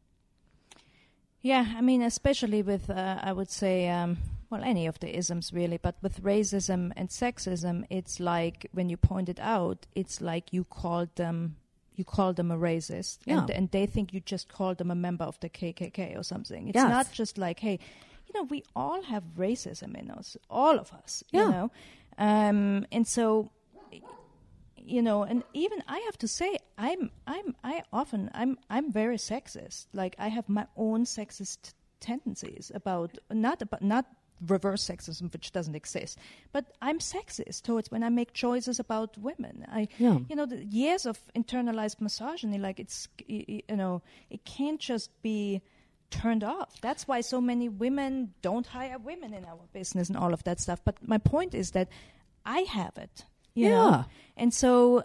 Yeah, 1.43 1.67
I 1.77 1.81
mean, 1.81 2.03
especially 2.03 2.63
with, 2.63 2.91
uh, 2.91 3.19
I 3.23 3.33
would 3.33 3.51
say, 3.51 3.89
um, 3.89 4.19
well, 4.51 4.63
any 4.65 4.87
of 4.87 4.99
the 4.99 5.17
isms 5.17 5.53
really, 5.53 5.79
but 5.79 5.95
with 6.03 6.23
racism 6.23 6.93
and 6.97 7.09
sexism, 7.09 7.85
it's 7.89 8.19
like 8.21 8.67
when 8.73 8.89
you 8.89 8.97
point 8.97 9.29
it 9.29 9.39
out, 9.41 9.87
it's 9.95 10.21
like 10.21 10.53
you 10.53 10.65
called 10.65 11.15
them, 11.17 11.57
you 11.95 12.05
called 12.05 12.37
them 12.37 12.51
a 12.51 12.57
racist, 12.59 13.19
Yeah. 13.27 13.39
and, 13.41 13.51
and 13.51 13.71
they 13.71 13.87
think 13.87 14.13
you 14.13 14.21
just 14.21 14.49
called 14.49 14.79
them 14.79 14.91
a 14.91 14.95
member 14.97 15.25
of 15.25 15.39
the 15.41 15.49
KKK 15.49 16.19
or 16.19 16.23
something. 16.25 16.69
It's 16.69 16.75
Yes. 16.77 16.91
not 16.91 17.13
just 17.13 17.39
like, 17.39 17.61
hey, 17.61 17.79
you 18.27 18.33
know, 18.35 18.43
we 18.45 18.63
all 18.75 19.03
have 19.03 19.23
racism 19.39 19.97
in 19.97 20.11
us, 20.11 20.37
all 20.49 20.79
of 20.79 20.93
us, 20.93 21.23
Yeah. 21.31 21.45
you 21.45 21.51
know, 21.51 21.71
um, 22.19 22.87
and 22.93 23.07
so 23.07 23.51
you 24.83 25.03
know 25.03 25.23
and 25.25 25.45
even 25.53 25.83
i 25.89 25.99
have 26.07 26.17
to 26.17 26.27
say 26.27 26.57
i'm 26.79 27.11
i'm 27.27 27.55
i 27.63 27.83
often 27.93 28.31
i'm 28.33 28.57
i'm 28.71 28.91
very 28.91 29.17
sexist 29.19 29.87
like 29.93 30.17
i 30.19 30.29
have 30.29 30.49
my 30.49 30.67
own 30.77 31.05
sexist 31.05 31.75
tendencies 32.01 32.73
about 32.75 33.17
not 33.31 33.61
about 33.61 33.83
not 33.83 34.07
reverse 34.47 34.87
sexism 34.89 35.33
which 35.33 35.53
doesn't 35.53 35.75
exist. 35.75 36.19
But 36.53 36.65
i'm 36.81 36.99
sexist 36.99 37.63
towards 37.63 37.91
when 37.91 38.03
i 38.03 38.09
make 38.09 38.33
choices 38.33 38.79
about 38.81 39.19
women. 39.19 39.67
I 39.71 39.89
Yeah. 39.99 40.19
you 40.29 40.37
know 40.37 40.47
the 40.47 40.65
years 40.65 41.07
of 41.07 41.19
internalized 41.35 42.01
misogyny 42.01 42.59
like 42.59 42.81
it's 42.81 43.09
you 43.27 43.63
know 43.71 44.03
it 44.31 44.45
can't 44.45 44.81
just 44.81 45.11
be 45.23 45.61
turned 46.11 46.43
off. 46.43 46.81
That's 46.81 47.07
why 47.07 47.21
so 47.21 47.41
many 47.41 47.69
women 47.69 48.35
don't 48.43 48.67
hire 48.67 48.99
women 48.99 49.33
in 49.33 49.45
our 49.45 49.61
business 49.73 50.09
and 50.09 50.17
all 50.17 50.33
of 50.35 50.43
that 50.45 50.59
stuff. 50.59 50.81
But 50.85 50.97
my 51.07 51.19
point 51.19 51.55
is 51.55 51.71
that 51.73 51.89
i 52.45 52.61
have 52.61 52.97
it 52.97 53.25
you 53.55 53.67
Yeah. 53.67 53.75
know 53.75 54.05
and 54.37 54.53
so 54.55 55.05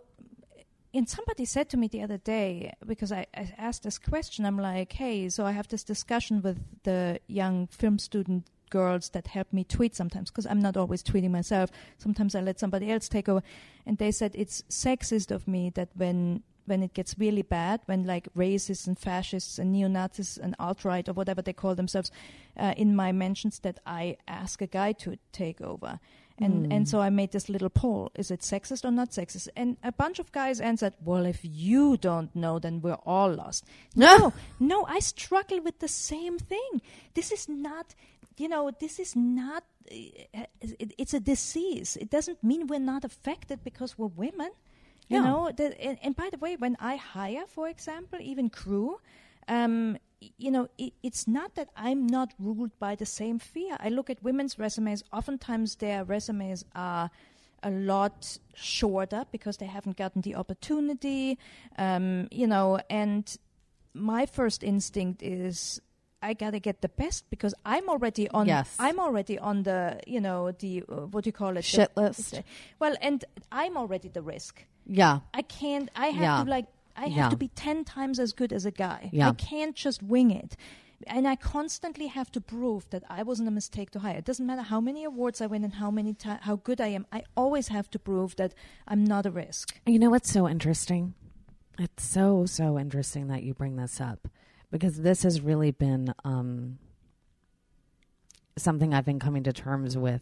and 0.93 1.09
somebody 1.09 1.43
said 1.43 1.69
to 1.71 1.77
me 1.77 1.88
the 1.89 2.01
other 2.01 2.17
day 2.17 2.71
because 2.88 3.11
I, 3.11 3.25
I 3.36 3.53
asked 3.57 3.83
this 3.83 3.99
question 3.99 4.45
i'm 4.45 4.57
like 4.57 4.93
hey 4.93 5.27
so 5.29 5.45
i 5.45 5.51
have 5.51 5.67
this 5.67 5.83
discussion 5.83 6.41
with 6.41 6.57
the 6.83 7.19
young 7.27 7.67
film 7.67 7.99
student 7.99 8.45
girls 8.70 9.09
that 9.09 9.28
help 9.28 9.51
me 9.51 9.63
tweet 9.63 9.95
sometimes 9.95 10.30
because 10.30 10.45
i'm 10.47 10.61
not 10.61 10.78
always 10.78 11.03
tweeting 11.03 11.32
myself 11.32 11.70
sometimes 11.97 12.36
i 12.36 12.41
let 12.41 12.59
somebody 12.59 12.91
else 12.91 13.07
take 13.07 13.30
over 13.30 13.41
and 13.86 13.97
they 13.97 14.11
said 14.11 14.32
it's 14.36 14.63
sexist 14.70 15.32
of 15.32 15.47
me 15.47 15.70
that 15.70 15.89
when 15.95 16.43
when 16.68 16.82
it 16.82 16.93
gets 16.93 17.18
really 17.20 17.43
bad 17.43 17.80
when 17.86 18.05
like 18.05 18.28
racists 18.36 18.88
and 18.88 18.97
fascists 18.97 19.59
and 19.59 19.72
neo-nazis 19.72 20.38
and 20.38 20.55
alt-right 20.59 21.07
or 21.07 21.13
whatever 21.13 21.41
they 21.41 21.53
call 21.53 21.76
themselves 21.76 22.11
uh, 22.57 22.74
in 22.78 22.95
my 22.95 23.11
mentions 23.11 23.59
that 23.59 23.80
i 23.86 24.18
ask 24.28 24.61
a 24.61 24.68
guy 24.68 24.91
to 24.91 25.18
take 25.32 25.61
over 25.61 25.99
and 26.38 26.72
and 26.72 26.88
so 26.88 26.99
I 26.99 27.09
made 27.09 27.32
this 27.32 27.47
little 27.47 27.70
poll: 27.70 28.11
Is 28.16 28.30
it 28.30 28.41
sexist 28.41 28.84
or 28.84 28.91
not 28.91 29.11
sexist? 29.11 29.47
And 29.55 29.78
a 29.84 29.91
bunch 29.91 30.20
of 30.20 30.34
guys 30.34 30.59
answered, 30.59 30.93
"Well, 31.01 31.26
if 31.26 31.39
you 31.43 31.95
don't 31.95 32.36
know, 32.36 32.59
then 32.59 32.82
we're 32.82 32.99
all 33.05 33.34
lost." 33.34 33.63
No, 33.95 34.34
no, 34.59 34.86
I 34.86 34.99
struggle 34.99 35.61
with 35.61 35.80
the 35.80 35.88
same 35.88 36.38
thing. 36.38 36.82
This 37.13 37.32
is 37.32 37.47
not, 37.47 37.95
you 38.38 38.47
know, 38.47 38.71
this 38.79 38.99
is 38.99 39.15
not. 39.15 39.63
It, 39.88 40.29
it's 40.97 41.13
a 41.13 41.19
disease. 41.19 41.97
It 41.99 42.09
doesn't 42.09 42.43
mean 42.43 42.67
we're 42.67 42.79
not 42.79 43.03
affected 43.03 43.63
because 43.63 43.97
we're 43.97 44.07
women. 44.07 44.51
You 45.07 45.17
Yeah. 45.17 45.21
know, 45.21 45.51
the, 45.55 45.79
and, 45.79 45.99
and 46.01 46.15
by 46.15 46.29
the 46.31 46.39
way, 46.39 46.55
when 46.55 46.75
I 46.79 46.95
hire, 46.95 47.43
for 47.47 47.67
example, 47.69 48.19
even 48.19 48.49
crew, 48.49 48.99
um, 49.47 49.97
you 50.19 50.49
know, 50.49 50.67
it, 50.79 50.93
it's 51.03 51.27
not 51.27 51.53
that 51.55 51.69
I'm 51.77 52.07
not 52.07 52.33
ruled 52.39 52.71
by 52.79 52.95
the 52.95 53.05
same 53.05 53.38
fear. 53.38 53.77
I 53.79 53.89
look 53.89 54.09
at 54.09 54.23
women's 54.23 54.57
resumes. 54.57 55.03
Oftentimes, 55.13 55.75
their 55.75 56.03
resumes 56.03 56.65
are 56.73 57.11
a 57.61 57.69
lot 57.69 58.39
shorter 58.55 59.25
because 59.31 59.57
they 59.57 59.67
haven't 59.67 59.97
gotten 59.97 60.21
the 60.23 60.33
opportunity. 60.36 61.38
Um, 61.77 62.27
you 62.31 62.47
know, 62.47 62.79
and 62.89 63.38
my 63.93 64.25
first 64.25 64.63
instinct 64.63 65.21
is. 65.21 65.79
I 66.22 66.34
gotta 66.34 66.59
get 66.59 66.82
the 66.82 66.89
best 66.89 67.30
because 67.30 67.53
I'm 67.66 67.88
already 67.89 68.28
on. 68.30 68.47
Yes. 68.47 68.76
I'm 68.80 68.99
already 68.99 69.38
on 69.38 69.63
the, 69.63 69.99
you 70.07 70.20
know, 70.22 70.51
the 70.51 70.84
uh, 70.89 71.05
what 71.07 71.24
do 71.24 71.28
you 71.28 71.34
call 71.34 71.51
it? 71.51 71.55
The- 71.55 71.61
Shit 71.61 71.91
list. 71.95 72.41
Well, 72.80 72.95
and 73.01 73.24
I'm 73.51 73.78
already 73.78 74.07
the 74.09 74.22
risk. 74.22 74.66
Yeah. 74.88 75.20
I 75.34 75.41
can't. 75.43 75.89
I 75.95 76.07
have 76.07 76.22
Yeah. 76.22 76.43
to 76.43 76.49
like. 76.49 76.66
I 76.95 77.07
have 77.07 77.11
Yeah. 77.11 77.30
to 77.30 77.36
be 77.38 77.49
ten 77.49 77.84
times 77.84 78.20
as 78.20 78.32
good 78.34 78.51
as 78.53 78.66
a 78.66 78.72
guy. 78.72 79.09
Yeah. 79.11 79.30
I 79.30 79.34
can't 79.34 79.76
just 79.76 80.01
wing 80.01 80.32
it, 80.32 80.55
and 81.05 81.28
I 81.28 81.36
constantly 81.36 82.07
have 82.07 82.32
to 82.32 82.41
prove 82.41 82.89
that 82.91 83.03
I 83.09 83.22
wasn't 83.22 83.49
a 83.49 83.51
mistake 83.51 83.91
to 83.91 83.99
hire. 83.99 84.18
It 84.18 84.26
doesn't 84.26 84.45
matter 84.45 84.61
how 84.61 84.80
many 84.80 85.03
awards 85.03 85.41
I 85.41 85.47
win 85.47 85.63
and 85.66 85.74
how 85.76 85.91
many 85.91 86.13
ti- 86.13 86.39
how 86.41 86.55
good 86.55 86.80
I 86.80 86.88
am. 86.88 87.05
I 87.11 87.24
always 87.36 87.68
have 87.68 87.89
to 87.91 87.99
prove 87.99 88.36
that 88.38 88.53
I'm 88.88 89.03
not 89.03 89.26
a 89.26 89.32
risk. 89.32 89.78
You 89.86 89.99
know 89.99 90.09
what's 90.09 90.32
so 90.32 90.47
interesting? 90.47 91.13
It's 91.78 92.03
so 92.05 92.45
so 92.45 92.80
interesting 92.80 93.28
that 93.28 93.43
you 93.43 93.53
bring 93.53 93.76
this 93.76 93.99
up 93.99 94.30
because 94.76 94.97
this 94.97 95.23
has 95.23 95.39
really 95.39 95.71
been 95.71 96.13
um, 96.26 96.78
something 98.57 98.93
I've 98.93 99.05
been 99.05 99.21
coming 99.21 99.43
to 99.43 99.53
terms 99.53 99.97
with 99.97 100.21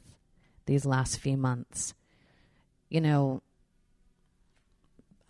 these 0.67 0.85
last 0.85 1.17
few 1.17 1.37
months. 1.37 1.95
You 2.87 3.01
know, 3.01 3.41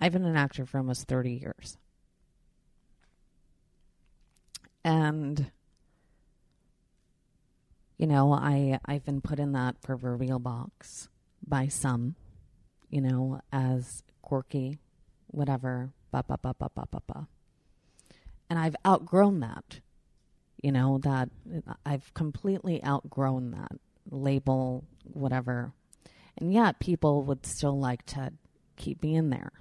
I've 0.02 0.12
been 0.12 0.26
an 0.26 0.36
actor 0.36 0.66
for 0.66 0.78
almost 0.78 1.08
thirty 1.08 1.36
years, 1.36 1.78
and 4.84 5.50
you 7.98 8.08
know, 8.08 8.34
I 8.34 8.78
I've 8.86 9.06
been 9.06 9.22
put 9.22 9.40
in 9.40 9.54
that 9.54 9.82
proverbial 9.82 10.40
box 10.40 11.08
by 11.48 11.70
some, 11.70 12.16
you 12.90 13.00
know, 13.00 13.40
as 13.54 14.04
quirky, 14.22 14.80
whatever, 15.28 15.94
ba 16.12 16.26
ba 16.28 16.38
ba 16.42 16.54
ba 16.60 16.70
ba 16.76 16.84
ba 16.92 17.02
ba. 17.08 17.28
And 18.54 18.60
I've 18.60 18.76
outgrown 18.86 19.40
that. 19.40 19.80
You 20.62 20.72
know, 20.72 21.00
that 21.00 21.30
I've 21.84 22.14
completely 22.14 22.86
outgrown 22.86 23.50
that 23.50 23.72
label, 24.12 24.84
whatever. 25.06 25.74
And 26.38 26.54
yet 26.54 26.80
people 26.80 27.24
would 27.24 27.48
still 27.48 27.80
like 27.80 28.06
to 28.06 28.32
keep 28.76 29.02
me 29.02 29.16
in 29.16 29.32
there. 29.32 29.54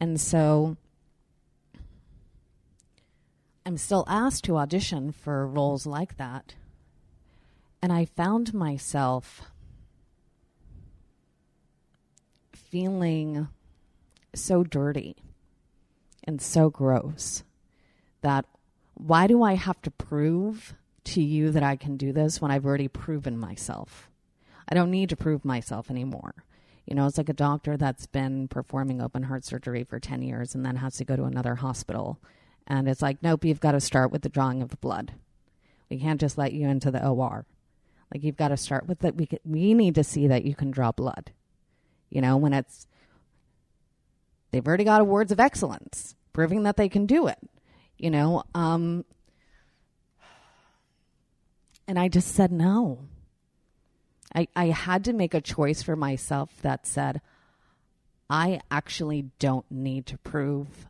And 0.00 0.18
so 0.18 0.78
I'm 3.66 3.76
still 3.76 4.06
asked 4.08 4.44
to 4.44 4.56
audition 4.56 5.12
for 5.12 5.46
roles 5.46 5.84
like 5.84 6.16
that. 6.16 6.54
And 7.82 7.92
I 7.92 8.06
found 8.06 8.54
myself 8.54 9.42
feeling 12.54 13.48
so 14.34 14.64
dirty 14.64 15.16
and 16.24 16.40
so 16.40 16.70
gross 16.70 17.44
that 18.22 18.44
why 18.94 19.26
do 19.26 19.42
I 19.42 19.54
have 19.54 19.80
to 19.82 19.90
prove 19.90 20.74
to 21.04 21.22
you 21.22 21.50
that 21.52 21.62
I 21.62 21.76
can 21.76 21.96
do 21.96 22.12
this 22.12 22.40
when 22.40 22.50
I've 22.50 22.66
already 22.66 22.88
proven 22.88 23.38
myself? 23.38 24.10
I 24.68 24.74
don't 24.74 24.90
need 24.90 25.08
to 25.10 25.16
prove 25.16 25.44
myself 25.44 25.90
anymore. 25.90 26.34
You 26.86 26.94
know, 26.94 27.06
it's 27.06 27.18
like 27.18 27.28
a 27.28 27.34
doctor 27.34 27.76
that's 27.76 28.06
been 28.06 28.48
performing 28.48 29.00
open 29.00 29.24
heart 29.24 29.44
surgery 29.44 29.84
for 29.84 30.00
10 30.00 30.22
years 30.22 30.54
and 30.54 30.64
then 30.64 30.76
has 30.76 30.96
to 30.96 31.04
go 31.04 31.16
to 31.16 31.24
another 31.24 31.56
hospital. 31.56 32.18
And 32.66 32.88
it's 32.88 33.02
like, 33.02 33.22
nope, 33.22 33.44
you've 33.44 33.60
got 33.60 33.72
to 33.72 33.80
start 33.80 34.10
with 34.10 34.22
the 34.22 34.28
drawing 34.28 34.62
of 34.62 34.70
the 34.70 34.76
blood. 34.76 35.12
We 35.90 35.98
can't 35.98 36.20
just 36.20 36.38
let 36.38 36.52
you 36.52 36.66
into 36.66 36.90
the 36.90 37.06
OR. 37.06 37.46
Like, 38.12 38.24
you've 38.24 38.36
got 38.36 38.48
to 38.48 38.56
start 38.56 38.86
with 38.86 39.00
that. 39.00 39.16
We, 39.16 39.28
we 39.44 39.74
need 39.74 39.94
to 39.96 40.04
see 40.04 40.26
that 40.28 40.44
you 40.44 40.54
can 40.54 40.70
draw 40.70 40.92
blood. 40.92 41.32
You 42.10 42.22
know, 42.22 42.36
when 42.38 42.54
it's, 42.54 42.86
they've 44.50 44.66
already 44.66 44.84
got 44.84 45.02
awards 45.02 45.30
of 45.30 45.40
excellence, 45.40 46.14
proving 46.32 46.62
that 46.62 46.76
they 46.76 46.88
can 46.88 47.04
do 47.04 47.26
it. 47.26 47.38
You 47.98 48.10
know, 48.10 48.44
um, 48.54 49.04
and 51.86 51.98
I 51.98 52.08
just 52.08 52.34
said 52.34 52.52
no. 52.52 53.00
I, 54.34 54.46
I 54.54 54.66
had 54.66 55.04
to 55.04 55.12
make 55.12 55.34
a 55.34 55.40
choice 55.40 55.82
for 55.82 55.96
myself 55.96 56.50
that 56.62 56.86
said, 56.86 57.20
I 58.30 58.60
actually 58.70 59.30
don't 59.38 59.64
need 59.70 60.06
to 60.06 60.18
prove 60.18 60.86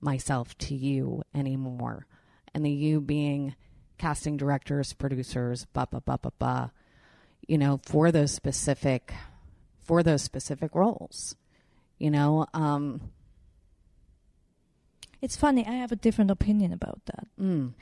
myself 0.00 0.56
to 0.58 0.74
you 0.74 1.22
anymore. 1.34 2.06
And 2.54 2.64
the 2.64 2.70
you 2.70 3.00
being 3.00 3.54
casting 3.98 4.36
directors, 4.36 4.92
producers, 4.92 5.66
ba 5.72 5.88
ba 5.90 6.00
ba 6.00 6.18
ba 6.22 6.32
ba, 6.38 6.72
you 7.46 7.58
know, 7.58 7.80
for 7.84 8.12
those 8.12 8.32
specific 8.32 9.12
for 9.82 10.02
those 10.02 10.22
specific 10.22 10.74
roles. 10.74 11.34
You 11.98 12.10
know, 12.10 12.46
um 12.54 13.12
It's 15.22 15.36
funny. 15.36 15.64
I 15.66 15.72
have 15.74 15.92
a 15.92 15.96
different 15.96 16.30
opinion 16.30 16.72
about 16.72 17.00
that. 17.06 17.26
mm, 17.40 17.72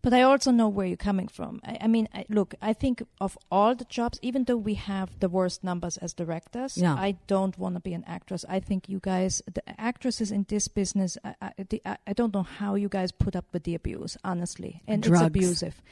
But 0.00 0.12
I 0.14 0.22
also 0.22 0.52
know 0.52 0.68
where 0.68 0.86
you're 0.86 0.96
coming 0.96 1.26
from. 1.28 1.60
I, 1.64 1.78
I 1.82 1.86
mean, 1.88 2.08
I, 2.14 2.24
look, 2.28 2.54
I 2.62 2.72
think 2.72 3.02
of 3.20 3.36
all 3.50 3.74
the 3.74 3.84
jobs, 3.84 4.18
even 4.22 4.44
though 4.44 4.56
we 4.56 4.74
have 4.74 5.18
the 5.18 5.28
worst 5.28 5.64
numbers 5.64 5.96
as 5.98 6.14
directors, 6.14 6.76
Yeah. 6.76 6.94
I 6.94 7.16
don't 7.26 7.58
want 7.58 7.74
to 7.74 7.80
be 7.80 7.94
an 7.94 8.04
actress. 8.06 8.44
I 8.48 8.60
think 8.60 8.88
you 8.88 9.00
guys, 9.02 9.42
the 9.52 9.62
actresses 9.80 10.30
in 10.30 10.46
this 10.48 10.68
business, 10.68 11.18
I, 11.24 11.34
I, 11.42 11.52
the, 11.68 11.82
I, 12.06 12.12
don't 12.14 12.32
know 12.32 12.44
how 12.44 12.76
you 12.76 12.88
guys 12.88 13.10
put 13.12 13.34
up 13.34 13.46
with 13.52 13.64
the 13.64 13.74
abuse, 13.74 14.16
honestly, 14.22 14.82
and 14.86 15.02
Drugs. 15.02 15.20
it's 15.22 15.26
abusive. 15.26 15.82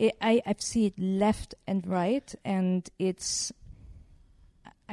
I, 0.00 0.10
I 0.20 0.42
I 0.46 0.54
see 0.58 0.86
it 0.86 0.98
left 0.98 1.54
and 1.66 1.86
right, 1.86 2.34
and 2.44 2.88
it's. 2.98 3.52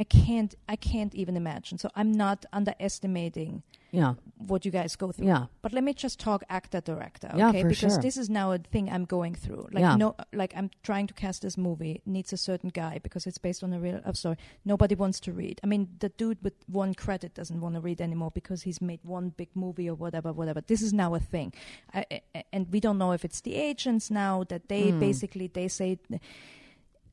I 0.02 0.04
can't 0.06 0.56
I 0.74 0.78
can't 0.78 1.14
even 1.22 1.36
imagine. 1.44 1.78
So 1.78 1.90
I'm 2.00 2.12
not 2.26 2.46
underestimating 2.54 3.64
Yeah. 3.92 4.14
what 4.38 4.64
you 4.66 4.72
guys 4.72 4.96
go 4.96 5.12
through. 5.12 5.28
Yeah. 5.28 5.46
But 5.64 5.74
let 5.74 5.84
me 5.84 5.94
just 5.94 6.20
talk 6.20 6.44
actor 6.50 6.80
director, 6.82 7.28
okay? 7.28 7.38
Yeah, 7.40 7.52
for 7.64 7.68
because 7.70 7.94
sure. 7.96 8.02
this 8.08 8.16
is 8.18 8.30
now 8.30 8.52
a 8.54 8.60
thing 8.60 8.90
I'm 8.90 9.06
going 9.06 9.36
through. 9.36 9.68
Like 9.74 9.82
Yeah. 9.82 9.96
no 10.04 10.16
like 10.42 10.54
I'm 10.60 10.70
trying 10.84 11.08
to 11.08 11.14
cast 11.14 11.42
this 11.42 11.58
movie 11.58 12.02
needs 12.06 12.32
a 12.34 12.38
certain 12.38 12.70
guy 12.84 13.00
because 13.06 13.28
it's 13.30 13.38
based 13.48 13.62
on 13.64 13.74
a 13.74 13.80
real 13.80 14.00
uh, 14.06 14.14
story. 14.14 14.38
Nobody 14.64 14.96
wants 14.96 15.20
to 15.22 15.34
read. 15.34 15.60
I 15.64 15.68
mean, 15.68 15.90
the 16.00 16.10
dude 16.10 16.40
with 16.44 16.54
one 16.68 16.94
credit 16.94 17.34
doesn't 17.34 17.60
want 17.60 17.76
to 17.76 17.82
read 17.82 18.00
anymore 18.00 18.32
because 18.34 18.62
he's 18.68 18.82
made 18.92 19.00
one 19.04 19.30
big 19.42 19.50
movie 19.56 19.90
or 19.90 19.96
whatever, 19.96 20.32
whatever. 20.32 20.62
This 20.62 20.82
is 20.82 20.94
now 20.94 21.14
a 21.16 21.20
thing. 21.34 21.54
I, 21.94 22.06
I- 22.36 22.44
and 22.54 22.64
we 22.72 22.80
don't 22.80 22.98
know 22.98 23.12
if 23.12 23.26
it's 23.26 23.42
the 23.42 23.56
agents 23.70 24.10
now 24.10 24.44
that 24.52 24.70
they 24.70 24.92
Hmm. 24.92 25.00
basically 25.00 25.48
they 25.48 25.68
say 25.68 25.98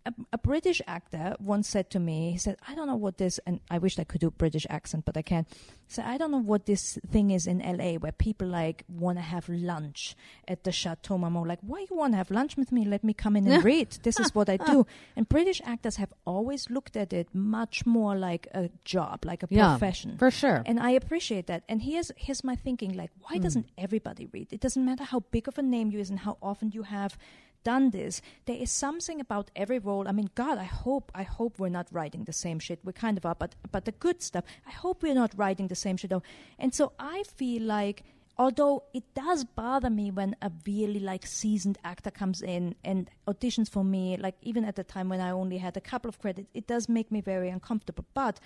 a, 0.06 0.14
a 0.32 0.38
British 0.38 0.80
actor 0.86 1.34
once 1.40 1.68
said 1.68 1.90
to 1.90 1.98
me, 1.98 2.32
he 2.32 2.38
said, 2.38 2.56
I 2.66 2.74
don't 2.74 2.86
know 2.86 2.96
what 2.96 3.18
this, 3.18 3.38
and 3.46 3.60
I 3.70 3.78
wish 3.78 3.98
I 3.98 4.04
could 4.04 4.20
do 4.20 4.30
British 4.30 4.66
accent, 4.70 5.04
but 5.04 5.16
I 5.16 5.22
can't. 5.22 5.46
He 5.48 5.92
said, 5.94 6.04
I 6.06 6.16
don't 6.16 6.30
know 6.30 6.42
what 6.42 6.66
this 6.66 6.98
thing 7.10 7.30
is 7.30 7.46
in 7.46 7.58
LA 7.58 7.94
where 7.94 8.12
people 8.12 8.48
like 8.48 8.84
want 8.88 9.18
to 9.18 9.22
have 9.22 9.48
lunch 9.48 10.14
at 10.46 10.64
the 10.64 10.72
Chateau 10.72 11.18
Marmont. 11.18 11.48
Like, 11.48 11.58
why 11.62 11.86
you 11.90 11.96
want 11.96 12.12
to 12.12 12.16
have 12.16 12.30
lunch 12.30 12.56
with 12.56 12.72
me? 12.72 12.84
Let 12.84 13.02
me 13.04 13.12
come 13.12 13.36
in 13.36 13.46
and 13.46 13.64
read. 13.72 13.90
This 14.02 14.20
is 14.20 14.34
what 14.34 14.48
I 14.48 14.56
do. 14.56 14.86
And 15.16 15.28
British 15.28 15.60
actors 15.64 15.96
have 15.96 16.12
always 16.24 16.70
looked 16.70 16.96
at 16.96 17.12
it 17.12 17.34
much 17.34 17.84
more 17.84 18.16
like 18.16 18.46
a 18.54 18.70
job, 18.84 19.24
like 19.24 19.42
a 19.42 19.48
Yeah, 19.50 19.70
profession. 19.70 20.16
for 20.18 20.30
sure. 20.30 20.62
And 20.64 20.78
I 20.78 20.90
appreciate 20.90 21.46
that. 21.48 21.64
And 21.68 21.82
here's 21.82 22.12
here's 22.16 22.44
my 22.44 22.56
thinking: 22.56 22.94
like, 22.94 23.10
why 23.20 23.36
hmm. 23.36 23.42
doesn't 23.42 23.68
everybody 23.76 24.26
read? 24.32 24.52
It 24.52 24.60
doesn't 24.60 24.84
matter 24.84 25.04
how 25.04 25.20
big 25.30 25.48
of 25.48 25.58
a 25.58 25.62
name 25.62 25.90
you 25.90 25.98
is 25.98 26.10
and 26.10 26.20
how 26.20 26.38
often 26.40 26.70
you 26.70 26.82
have 26.82 27.18
done 27.66 27.90
this. 27.90 28.22
There 28.46 28.60
is 28.64 28.70
something 28.70 29.20
about 29.20 29.50
every 29.56 29.80
role. 29.80 30.06
I 30.08 30.12
mean, 30.12 30.30
God, 30.34 30.56
I 30.66 30.68
hope 30.84 31.06
I 31.22 31.24
hope 31.38 31.52
we're 31.58 31.78
not 31.78 31.88
writing 31.96 32.24
the 32.24 32.32
same 32.44 32.58
shit. 32.66 32.78
We 32.84 32.92
kind 32.92 33.16
of 33.18 33.26
are, 33.26 33.38
but 33.42 33.56
but 33.74 33.84
the 33.84 33.96
good 34.06 34.22
stuff. 34.22 34.44
I 34.72 34.72
hope 34.82 35.02
we're 35.02 35.22
not 35.22 35.32
writing 35.36 35.68
the 35.68 35.80
same 35.86 35.96
shit. 35.96 36.10
Though. 36.10 36.26
And 36.58 36.70
so 36.74 36.92
I 36.98 37.24
feel 37.38 37.62
like. 37.78 38.04
Although 38.38 38.82
it 38.92 39.04
does 39.14 39.44
bother 39.44 39.88
me 39.88 40.06
when 40.10 40.36
a 40.42 40.50
really 40.66 41.00
like 41.00 41.24
seasoned 41.24 41.78
actor 41.82 42.10
comes 42.10 42.42
in 42.42 42.74
and 42.84 43.08
auditions 43.26 43.68
for 43.74 43.82
me, 43.82 44.18
like 44.26 44.36
even 44.42 44.62
at 44.70 44.76
the 44.76 44.84
time 44.84 45.08
when 45.08 45.22
I 45.22 45.30
only 45.30 45.56
had 45.56 45.74
a 45.74 45.80
couple 45.80 46.10
of 46.10 46.18
credits, 46.18 46.50
it 46.52 46.66
does 46.66 46.86
make 46.86 47.08
me 47.10 47.22
very 47.22 47.48
uncomfortable. 47.48 48.04
But 48.12 48.36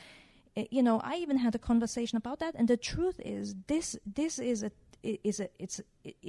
uh, 0.56 0.62
you 0.76 0.82
know, 0.86 1.00
I 1.12 1.14
even 1.24 1.38
had 1.38 1.54
a 1.56 1.58
conversation 1.70 2.16
about 2.22 2.38
that, 2.38 2.54
and 2.58 2.68
the 2.68 2.76
truth 2.76 3.18
is, 3.24 3.54
this 3.66 3.98
this 4.20 4.38
is 4.38 4.62
a 4.62 4.70
is 5.02 5.40
a 5.40 5.48
it's 5.58 5.80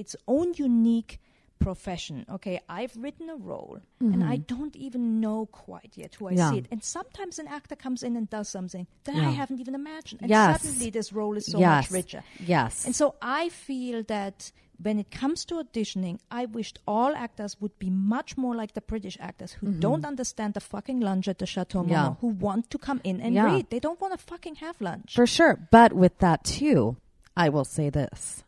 its 0.03 0.15
own 0.27 0.47
unique 0.69 1.13
profession. 1.61 2.25
Okay, 2.29 2.59
I've 2.67 2.95
written 2.97 3.29
a 3.29 3.35
role, 3.35 3.79
and 3.99 4.23
I 4.23 4.37
don't 4.37 4.75
even 4.75 5.19
know 5.21 5.45
quite 5.45 5.91
yet 5.95 6.15
who 6.15 6.27
I 6.27 6.31
Mm-hmm. 6.31 6.37
Yeah. 6.39 6.51
see 6.51 6.57
it. 6.59 6.67
And 6.71 6.83
sometimes 6.83 7.39
an 7.39 7.47
actor 7.47 7.75
comes 7.75 8.03
in 8.03 8.15
and 8.17 8.29
does 8.29 8.49
something 8.49 8.87
that 9.05 9.15
Yeah. 9.15 9.27
I 9.27 9.31
haven't 9.31 9.59
even 9.59 9.75
imagined, 9.75 10.21
and 10.21 10.29
Yes. 10.29 10.61
suddenly 10.61 10.89
this 10.89 11.13
role 11.13 11.37
is 11.37 11.45
so 11.51 11.59
yes. 11.59 11.69
much 11.83 11.91
richer. 11.91 12.23
Yes. 12.39 12.85
And 12.85 12.95
so 12.95 13.15
I 13.21 13.49
feel 13.49 14.03
that 14.03 14.51
when 14.81 14.97
it 14.97 15.11
comes 15.11 15.45
to 15.45 15.55
auditioning, 15.63 16.17
I 16.31 16.45
wished 16.45 16.79
all 16.87 17.13
actors 17.15 17.55
would 17.61 17.77
be 17.77 17.91
much 17.91 18.35
more 18.35 18.55
like 18.55 18.73
the 18.73 18.81
British 18.81 19.15
actors 19.19 19.51
who 19.53 19.67
don't 19.71 20.03
understand 20.05 20.55
the 20.55 20.59
fucking 20.59 20.99
lunch 20.99 21.27
at 21.27 21.37
the 21.37 21.45
Chateau 21.45 21.81
Mm-hmm. 21.83 21.91
Yeah. 21.91 22.15
Who 22.21 22.27
want 22.47 22.69
to 22.71 22.77
come 22.79 22.99
in 23.03 23.21
and 23.21 23.35
read. 23.35 23.69
They 23.69 23.79
don't 23.79 24.01
want 24.01 24.13
to 24.13 24.17
fucking 24.17 24.55
have 24.55 24.81
lunch. 24.81 25.13
For 25.13 25.27
sure. 25.27 25.59
But 25.69 25.93
with 25.93 26.17
that 26.19 26.43
too, 26.43 26.97
I 27.37 27.49
will 27.49 27.65
say 27.65 27.89
this. 27.91 28.43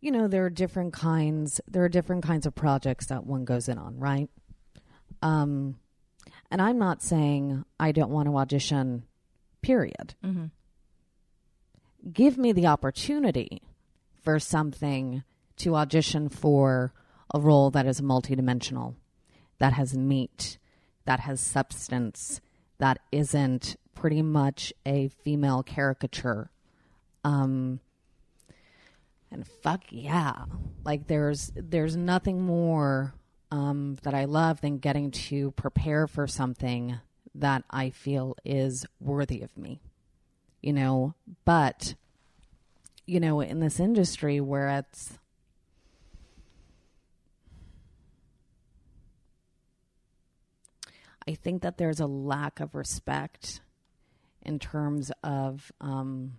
You 0.00 0.10
know, 0.12 0.28
there 0.28 0.44
are 0.46 0.50
different 0.50 0.92
kinds 0.92 1.60
there 1.68 1.84
are 1.84 1.88
different 1.88 2.24
kinds 2.24 2.46
of 2.46 2.54
projects 2.54 3.06
that 3.06 3.26
one 3.26 3.44
goes 3.44 3.68
in 3.68 3.78
on, 3.78 3.98
right? 3.98 4.28
Um 5.22 5.76
and 6.50 6.60
I'm 6.60 6.78
not 6.78 7.02
saying 7.02 7.64
I 7.78 7.92
don't 7.92 8.10
want 8.10 8.26
to 8.28 8.36
audition, 8.36 9.04
period. 9.62 10.14
Give 12.12 12.38
me 12.38 12.52
the 12.52 12.66
opportunity 12.66 13.62
for 14.22 14.38
something 14.38 15.22
to 15.58 15.76
audition 15.76 16.28
for 16.30 16.92
a 17.34 17.38
role 17.38 17.70
that 17.70 17.86
is 17.86 18.00
multidimensional, 18.00 18.94
that 19.58 19.74
has 19.74 19.96
meat, 19.96 20.58
that 21.04 21.20
has 21.20 21.40
substance, 21.40 22.40
that 22.78 22.98
isn't 23.12 23.76
pretty 23.94 24.22
much 24.22 24.72
a 24.86 25.08
female 25.08 25.62
caricature. 25.62 26.50
Um, 27.22 27.80
and 29.32 29.46
fuck 29.62 29.82
yeah, 29.90 30.44
like 30.84 31.06
there's 31.06 31.52
there's 31.54 31.96
nothing 31.96 32.42
more 32.42 33.14
um, 33.50 33.96
that 34.02 34.14
I 34.14 34.24
love 34.24 34.60
than 34.60 34.78
getting 34.78 35.10
to 35.10 35.52
prepare 35.52 36.06
for 36.06 36.26
something 36.26 36.98
that 37.34 37.64
I 37.70 37.90
feel 37.90 38.36
is 38.44 38.86
worthy 39.00 39.42
of 39.42 39.56
me, 39.56 39.80
you 40.60 40.72
know. 40.72 41.14
But 41.44 41.94
you 43.06 43.20
know, 43.20 43.40
in 43.40 43.60
this 43.60 43.80
industry 43.80 44.40
where 44.40 44.68
it's 44.68 45.18
I 51.28 51.34
think 51.34 51.62
that 51.62 51.78
there's 51.78 52.00
a 52.00 52.06
lack 52.06 52.60
of 52.60 52.74
respect 52.74 53.60
in 54.42 54.58
terms 54.58 55.12
of 55.22 55.70
um, 55.80 56.32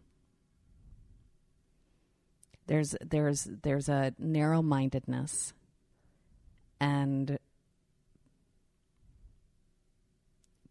there's 2.71 2.95
there's 3.01 3.49
there's 3.63 3.89
a 3.89 4.13
narrow 4.17 4.61
mindedness 4.61 5.51
and 6.79 7.37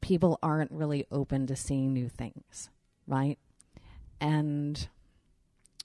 people 0.01 0.39
aren't 0.43 0.73
really 0.73 1.05
open 1.13 1.47
to 1.47 1.55
seeing 1.55 1.93
new 1.93 2.09
things, 2.09 2.71
right? 3.07 3.39
And 4.19 4.89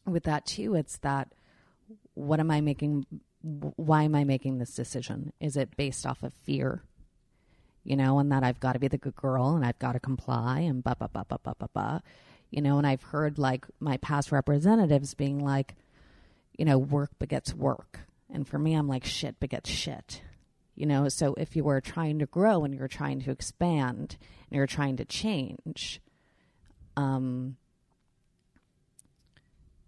with 0.05 0.24
that 0.24 0.45
too, 0.45 0.74
it's 0.76 0.99
that 0.99 1.34
what 2.13 2.39
am 2.39 2.49
I 2.49 2.61
making? 2.61 3.05
Why 3.41 4.03
am 4.03 4.16
I 4.16 4.24
making 4.24 4.59
this 4.59 4.74
decision? 4.74 5.34
Is 5.41 5.57
it 5.57 5.76
based 5.76 6.05
off 6.05 6.24
of 6.24 6.34
fear? 6.34 6.84
you 7.84 7.95
know, 7.95 8.18
and 8.18 8.32
that 8.32 8.41
I've 8.41 8.59
got 8.59 8.74
to 8.74 8.80
be 8.80 8.88
the 8.88 8.97
good 8.97 9.16
girl 9.16 9.55
and 9.55 9.63
I've 9.63 9.78
got 9.78 9.91
to 9.91 9.99
comply 9.99 10.61
and 10.61 10.84
ba 10.84 10.95
ba 10.97 11.07
ba 11.13 11.24
ba 11.30 11.39
ba 11.43 11.55
ba 11.59 11.70
ba, 11.72 12.03
you 12.49 12.59
know, 12.59 12.80
and 12.80 12.88
I've 12.88 13.03
heard 13.03 13.38
like 13.38 13.68
my 13.80 13.97
past 13.97 14.32
representatives 14.32 15.13
being 15.13 15.38
like, 15.38 15.76
you 16.58 16.66
know, 16.66 16.78
work 16.78 17.12
begets 17.20 17.53
work, 17.53 18.01
and 18.30 18.47
for 18.47 18.58
me, 18.58 18.74
I'm 18.74 18.88
like 18.88 19.06
shit 19.06 19.39
begets 19.39 19.70
shit, 19.70 20.22
you 20.76 20.86
know. 20.86 21.10
So 21.10 21.34
if 21.36 21.56
you 21.56 21.68
are 21.68 21.82
trying 21.82 22.20
to 22.20 22.26
grow 22.26 22.64
and 22.64 22.74
you're 22.74 22.88
trying 22.88 23.22
to 23.22 23.32
expand 23.32 24.18
and 24.49 24.58
you're 24.58 24.68
trying 24.68 24.97
to 24.97 25.06
change, 25.06 26.01
um, 26.97 27.58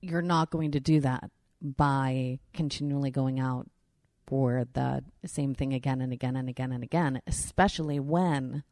you're 0.01 0.21
not 0.21 0.49
going 0.49 0.71
to 0.71 0.79
do 0.79 0.99
that 1.01 1.29
by 1.61 2.39
continually 2.53 3.11
going 3.11 3.39
out 3.39 3.67
for 4.27 4.65
the 4.73 5.03
same 5.25 5.55
thing 5.55 5.73
again 5.73 6.01
and 6.01 6.11
again 6.11 6.35
and 6.35 6.49
again 6.49 6.71
and 6.71 6.83
again, 6.83 7.21
especially 7.25 7.99
when, 7.99 8.63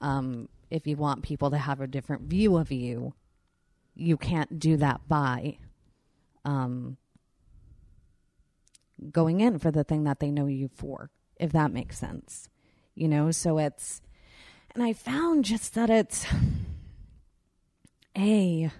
um, 0.00 0.48
if 0.70 0.86
you 0.86 0.96
want 0.96 1.22
people 1.22 1.50
to 1.50 1.58
have 1.58 1.80
a 1.80 1.86
different 1.86 2.22
view 2.22 2.56
of 2.56 2.70
you, 2.70 3.14
you 3.94 4.16
can't 4.16 4.58
do 4.58 4.76
that 4.76 5.00
by 5.08 5.58
um, 6.46 6.96
going 9.12 9.40
in 9.40 9.58
for 9.58 9.70
the 9.70 9.84
thing 9.84 10.04
that 10.04 10.20
they 10.20 10.30
know 10.30 10.46
you 10.46 10.70
for, 10.74 11.10
if 11.36 11.52
that 11.52 11.72
makes 11.72 11.98
sense. 11.98 12.48
You 12.94 13.08
know, 13.08 13.30
so 13.30 13.58
it's, 13.58 14.00
and 14.74 14.82
I 14.82 14.94
found 14.94 15.44
just 15.44 15.74
that 15.74 15.90
it's, 15.90 16.26
A, 18.16 18.70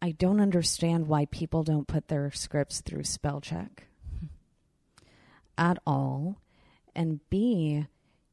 I 0.00 0.10
don't 0.10 0.40
understand 0.40 1.06
why 1.06 1.26
people 1.26 1.62
don't 1.62 1.86
put 1.86 2.08
their 2.08 2.32
scripts 2.32 2.80
through 2.80 3.04
spell 3.04 3.40
check 3.40 3.86
at 5.56 5.78
all. 5.86 6.38
And 6.96 7.20
B, 7.30 7.86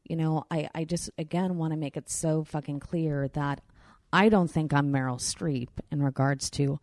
you 0.04 0.16
know, 0.16 0.46
I, 0.50 0.70
I 0.74 0.84
just, 0.86 1.12
again, 1.20 1.58
want 1.58 1.74
to 1.74 1.78
make 1.78 1.96
it 1.96 2.10
so 2.10 2.44
fucking 2.44 2.80
clear 2.80 3.28
that 3.30 3.62
I 4.12 4.30
don't 4.30 4.50
think 4.50 4.74
I'm 4.74 4.92
Meryl 4.92 5.20
Streep 5.20 5.70
in 5.92 6.02
regards 6.02 6.50
to, 6.52 6.80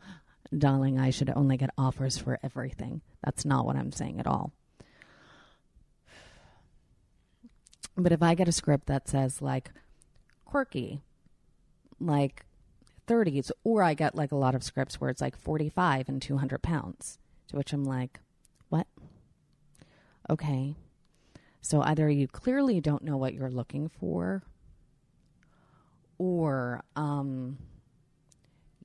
darling, 0.57 0.99
I 0.99 1.11
should 1.11 1.31
only 1.31 1.57
get 1.57 1.71
offers 1.79 2.19
for 2.19 2.39
everything. 2.43 3.01
That's 3.25 3.45
not 3.45 3.65
what 3.65 3.77
I'm 3.77 3.93
saying 3.93 4.21
at 4.21 4.27
all. 4.27 4.53
But 7.97 8.13
if 8.13 8.23
I 8.23 8.35
get 8.35 8.49
a 8.49 8.53
script 8.53 8.87
that 8.87 9.09
says, 9.09 9.41
like, 9.41 9.71
quirky, 10.45 11.01
like 11.99 12.45
30s, 13.07 13.51
or 13.65 13.83
I 13.83 13.95
get 13.95 14.15
like 14.15 14.33
a 14.33 14.37
lot 14.37 14.55
of 14.55 14.63
scripts 14.63 15.01
where 15.01 15.11
it's 15.11 15.21
like 15.21 15.37
45 15.37 16.09
and 16.09 16.21
200 16.21 16.63
pounds, 16.63 17.19
to 17.49 17.57
which 17.57 17.73
I'm 17.73 17.85
like, 17.85 18.21
what? 18.69 18.87
Okay. 20.29 20.75
So 21.61 21.83
either 21.83 22.09
you 22.11 22.29
clearly 22.29 22.81
don't 22.81 23.03
know 23.03 23.17
what 23.17 23.35
you're 23.35 23.51
looking 23.51 23.89
for, 23.89 24.43
or 26.19 26.83
um, 26.95 27.59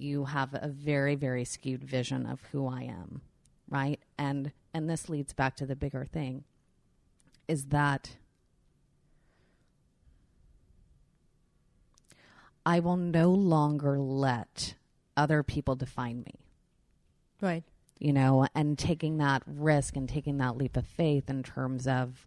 you 0.01 0.25
have 0.25 0.53
a 0.53 0.67
very, 0.67 1.15
very 1.15 1.45
skewed 1.45 1.83
vision 1.83 2.25
of 2.25 2.41
who 2.51 2.67
I 2.67 2.83
am, 2.83 3.21
right? 3.69 3.99
And 4.17 4.51
and 4.73 4.89
this 4.89 5.09
leads 5.09 5.33
back 5.33 5.55
to 5.57 5.65
the 5.65 5.75
bigger 5.75 6.05
thing. 6.05 6.43
is 7.47 7.65
that 7.65 8.17
I 12.65 12.79
will 12.79 12.97
no 12.97 13.31
longer 13.31 13.99
let 13.99 14.75
other 15.17 15.43
people 15.43 15.75
define 15.75 16.23
me. 16.23 16.35
Right. 17.41 17.63
you 17.99 18.13
know, 18.13 18.47
and 18.55 18.77
taking 18.79 19.17
that 19.17 19.43
risk 19.45 19.95
and 19.95 20.09
taking 20.09 20.37
that 20.37 20.57
leap 20.57 20.75
of 20.77 20.87
faith 20.87 21.29
in 21.29 21.43
terms 21.43 21.87
of 21.87 22.25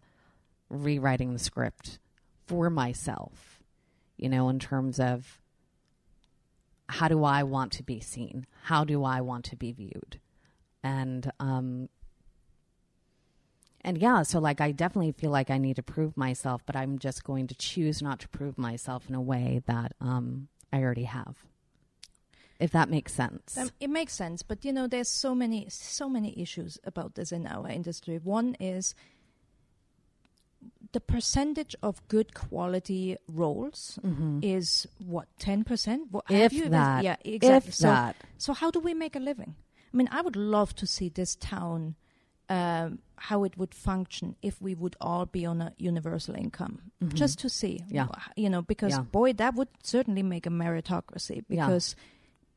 rewriting 0.68 1.32
the 1.32 1.38
script 1.38 1.98
for 2.46 2.70
myself, 2.70 3.60
you 4.16 4.28
know, 4.28 4.48
in 4.48 4.58
terms 4.60 5.00
of 5.00 5.40
how 6.88 7.08
do 7.08 7.24
I 7.24 7.42
want 7.42 7.72
to 7.72 7.82
be 7.82 8.00
seen? 8.00 8.46
How 8.64 8.84
do 8.84 9.04
I 9.04 9.20
want 9.20 9.44
to 9.46 9.56
be 9.56 9.72
viewed? 9.72 10.20
And, 10.82 11.30
um, 11.40 11.88
and 13.80 13.98
yeah, 13.98 14.22
so 14.22 14.38
like 14.38 14.60
I 14.60 14.72
definitely 14.72 15.12
feel 15.12 15.30
like 15.30 15.50
I 15.50 15.58
need 15.58 15.76
to 15.76 15.82
prove 15.82 16.16
myself, 16.16 16.62
but 16.66 16.76
I'm 16.76 16.98
just 16.98 17.24
going 17.24 17.46
to 17.48 17.54
choose 17.54 18.02
not 18.02 18.20
to 18.20 18.28
prove 18.28 18.58
myself 18.58 19.08
in 19.08 19.14
a 19.14 19.20
way 19.20 19.62
that 19.66 19.92
um, 20.00 20.48
I 20.72 20.82
already 20.82 21.04
have. 21.04 21.36
If 22.60 22.70
that 22.70 22.88
makes 22.88 23.12
sense. 23.12 23.58
Um, 23.58 23.70
it 23.80 23.90
makes 23.90 24.14
sense, 24.14 24.42
but 24.42 24.64
you 24.64 24.72
know, 24.72 24.86
there's 24.86 25.08
so 25.08 25.34
many, 25.34 25.66
so 25.68 26.08
many 26.08 26.40
issues 26.40 26.78
about 26.84 27.14
this 27.14 27.32
in 27.32 27.46
our 27.46 27.68
industry. 27.68 28.18
One 28.22 28.56
is 28.60 28.94
the 30.94 31.00
percentage 31.00 31.74
of 31.82 32.00
good 32.08 32.28
quality 32.34 33.16
roles 33.42 33.98
is 34.42 34.86
what 35.14 35.26
ten 35.38 35.64
percent. 35.64 36.00
Mm-hmm. 36.12 36.34
If 36.34 36.70
that. 36.70 37.04
yeah, 37.04 37.16
exactly. 37.24 37.68
If 37.68 37.74
so, 37.74 37.88
that. 37.88 38.16
so 38.38 38.52
how 38.60 38.70
do 38.70 38.80
we 38.80 38.94
make 38.94 39.14
a 39.16 39.22
living? 39.30 39.52
I 39.92 39.96
mean, 39.98 40.08
I 40.10 40.20
would 40.22 40.36
love 40.36 40.70
to 40.76 40.86
see 40.86 41.08
this 41.10 41.36
town. 41.36 41.96
Um, 42.50 42.98
how 43.16 43.44
it 43.44 43.56
would 43.56 43.74
function 43.74 44.36
if 44.42 44.60
we 44.60 44.74
would 44.74 44.96
all 45.00 45.24
be 45.24 45.46
on 45.46 45.62
a 45.62 45.72
universal 45.78 46.34
income, 46.34 46.74
just 47.14 47.38
to 47.38 47.48
see, 47.48 47.76
Mm-hmm. 47.80 47.94
Yeah. 47.96 48.08
you 48.36 48.50
know, 48.50 48.60
because 48.60 48.92
Yeah. 48.92 49.00
boy, 49.18 49.32
that 49.42 49.54
would 49.54 49.68
certainly 49.82 50.22
make 50.22 50.44
a 50.46 50.50
meritocracy. 50.50 51.42
Yeah. 51.48 51.68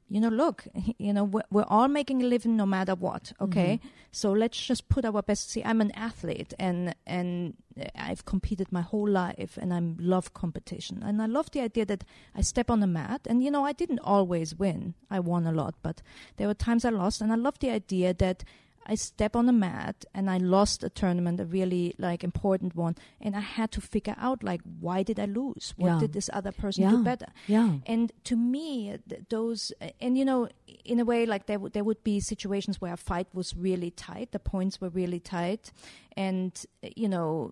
You 0.10 0.22
know, 0.22 0.30
look, 0.30 0.68
you 0.97 1.14
know, 1.14 1.24
we're, 1.24 1.43
we're 1.51 1.66
all 1.68 1.88
making 1.88 2.22
a 2.24 2.26
living 2.26 2.55
no 2.55 2.66
matter 2.66 2.95
what. 2.95 3.34
Okay, 3.41 3.80
mm-hmm. 3.80 3.88
so 4.12 4.32
let's 4.32 4.60
just 4.60 4.88
put 4.89 5.05
our 5.05 5.22
best. 5.22 5.51
See, 5.51 5.64
I'm 5.64 5.82
an 5.82 5.91
athlete, 5.91 6.53
and 6.60 6.95
and 7.05 7.55
I've 7.95 8.26
competed 8.26 8.72
my 8.72 8.82
whole 8.82 9.08
life, 9.08 9.58
and 9.58 9.74
I 9.74 9.82
love 9.99 10.34
competition, 10.34 11.03
and 11.03 11.22
I 11.22 11.26
love 11.26 11.51
the 11.51 11.62
idea 11.62 11.86
that 11.86 12.03
I 12.36 12.41
step 12.41 12.70
on 12.70 12.80
the 12.80 12.88
mat, 12.88 13.22
and 13.28 13.43
you 13.43 13.51
know, 13.51 13.66
I 13.66 13.74
didn't 13.74 13.99
always 13.99 14.55
win. 14.55 14.93
I 15.10 15.20
won 15.20 15.45
a 15.45 15.51
lot, 15.51 15.76
but 15.82 16.01
there 16.38 16.47
were 16.47 16.53
times 16.53 16.86
I 16.86 16.89
lost, 16.89 17.22
and 17.22 17.32
I 17.32 17.36
love 17.36 17.60
the 17.60 17.72
idea 17.72 18.14
that. 18.14 18.43
I 18.90 18.96
step 18.96 19.36
on 19.36 19.46
the 19.48 19.52
mat 19.54 20.06
and 20.14 20.30
I 20.30 20.38
lost 20.38 20.84
a 20.84 20.90
tournament, 20.90 21.40
a 21.42 21.46
really 21.46 21.94
like 21.98 22.24
important 22.24 22.74
one, 22.76 22.96
and 23.20 23.36
I 23.36 23.42
had 23.42 23.72
to 23.74 23.82
figure 23.82 24.16
out 24.18 24.44
like 24.44 24.62
why 24.80 25.04
did 25.04 25.20
I 25.20 25.26
lose? 25.26 25.74
What 25.78 25.88
Yeah. 25.90 26.00
did 26.00 26.14
this 26.14 26.30
other 26.32 26.52
person 26.54 26.84
Yeah. 26.84 26.92
do 26.92 27.04
better? 27.04 27.28
yeah. 27.48 27.80
And 27.86 28.12
to 28.24 28.36
me, 28.36 28.98
th- 29.10 29.24
those 29.30 29.74
and 30.00 30.18
you 30.18 30.24
know, 30.26 30.48
in 30.86 31.00
a 31.00 31.06
way, 31.06 31.26
like 31.26 31.46
there 31.48 31.60
would 31.60 31.74
there 31.74 31.84
would 31.84 32.02
be 32.04 32.20
situations 32.22 32.80
where 32.82 32.94
a 32.94 32.98
fight 32.98 33.28
was 33.34 33.54
really 33.56 33.92
tight, 33.92 34.32
the 34.32 34.40
points 34.40 34.80
were 34.82 34.90
really 34.90 35.20
tight, 35.20 35.72
and 36.18 36.65
you 36.95 37.07
know, 37.07 37.51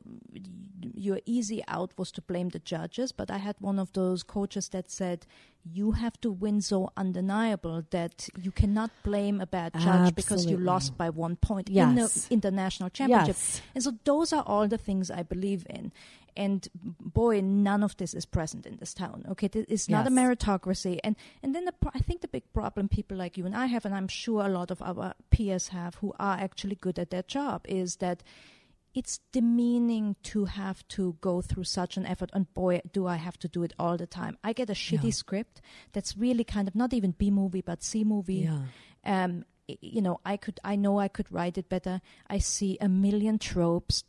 your 0.95 1.19
easy 1.25 1.63
out 1.67 1.91
was 1.97 2.11
to 2.13 2.21
blame 2.21 2.49
the 2.49 2.59
judges. 2.59 3.11
But 3.11 3.29
I 3.29 3.37
had 3.37 3.55
one 3.59 3.79
of 3.79 3.93
those 3.93 4.23
coaches 4.23 4.69
that 4.69 4.89
said, 4.89 5.27
"You 5.63 5.91
have 5.91 6.19
to 6.21 6.31
win 6.31 6.61
so 6.61 6.91
undeniable 6.97 7.83
that 7.91 8.27
you 8.41 8.51
cannot 8.51 8.89
blame 9.03 9.39
a 9.39 9.45
bad 9.45 9.73
judge 9.79 10.15
because 10.15 10.47
you 10.47 10.57
lost 10.57 10.97
by 10.97 11.11
one 11.11 11.35
point 11.35 11.69
in 11.69 11.95
the 11.95 12.27
international 12.31 12.89
championship." 12.89 13.35
Yes. 13.37 13.61
And 13.75 13.83
so 13.83 13.93
those 14.03 14.33
are 14.33 14.43
all 14.43 14.67
the 14.67 14.79
things 14.79 15.11
I 15.11 15.21
believe 15.21 15.65
in. 15.69 15.91
And 16.37 16.67
boy, 16.99 17.39
none 17.39 17.81
of 17.81 17.95
this 17.95 18.13
is 18.13 18.25
present 18.25 18.65
in 18.65 18.75
this 18.77 18.93
town. 18.93 19.23
Okay, 19.29 19.49
it's 19.53 19.87
not 19.87 20.07
a 20.07 20.09
meritocracy. 20.09 20.99
And 21.03 21.15
and 21.41 21.55
then 21.55 21.65
the 21.65 21.73
I 21.93 21.99
think 21.99 22.21
the 22.21 22.27
big 22.27 22.51
problem 22.51 22.89
people 22.89 23.15
like 23.15 23.37
you 23.37 23.45
and 23.45 23.55
I 23.55 23.67
have, 23.67 23.85
and 23.85 23.95
I'm 23.95 24.09
sure 24.09 24.43
a 24.43 24.49
lot 24.49 24.71
of 24.71 24.81
our 24.81 25.13
peers 25.29 25.69
have, 25.69 25.95
who 25.95 26.13
are 26.19 26.37
actually 26.37 26.75
good 26.75 26.99
at 26.99 27.09
their 27.09 27.23
job, 27.23 27.61
is 27.69 27.97
that 27.97 28.21
it's 28.95 29.19
demeaning 29.33 30.15
to 30.23 30.45
have 30.45 30.87
to 30.87 31.17
go 31.21 31.41
through 31.41 31.65
such 31.65 31.97
an 31.97 32.05
effort. 32.05 32.29
And 32.33 32.51
boy, 32.53 32.81
do 32.93 33.05
I 33.07 33.17
have 33.17 33.37
to 33.39 33.47
do 33.47 33.61
it 33.63 33.73
all 33.77 33.97
the 33.97 34.07
time. 34.07 34.37
I 34.43 34.53
get 34.53 34.69
a 34.69 34.73
shitty 34.73 35.03
Yeah. 35.03 35.11
script 35.11 35.61
that's 35.91 36.17
really 36.17 36.43
kind 36.45 36.67
of 36.67 36.73
not 36.75 36.93
even 36.93 37.11
B 37.11 37.29
movie 37.29 37.61
but 37.61 37.83
C 37.83 38.03
movie 38.03 38.47
Yeah. 38.49 38.63
um, 39.03 39.45
you 39.67 40.01
know, 40.01 40.19
I 40.23 40.37
could, 40.37 40.59
I 40.63 40.75
know 40.75 40.99
I 40.99 41.07
could 41.07 41.31
write 41.31 41.57
it 41.57 41.67
better. 41.69 41.99
I 42.29 42.37
see 42.37 42.77
a 42.79 42.87
million 42.87 43.39
tropes, 43.39 44.03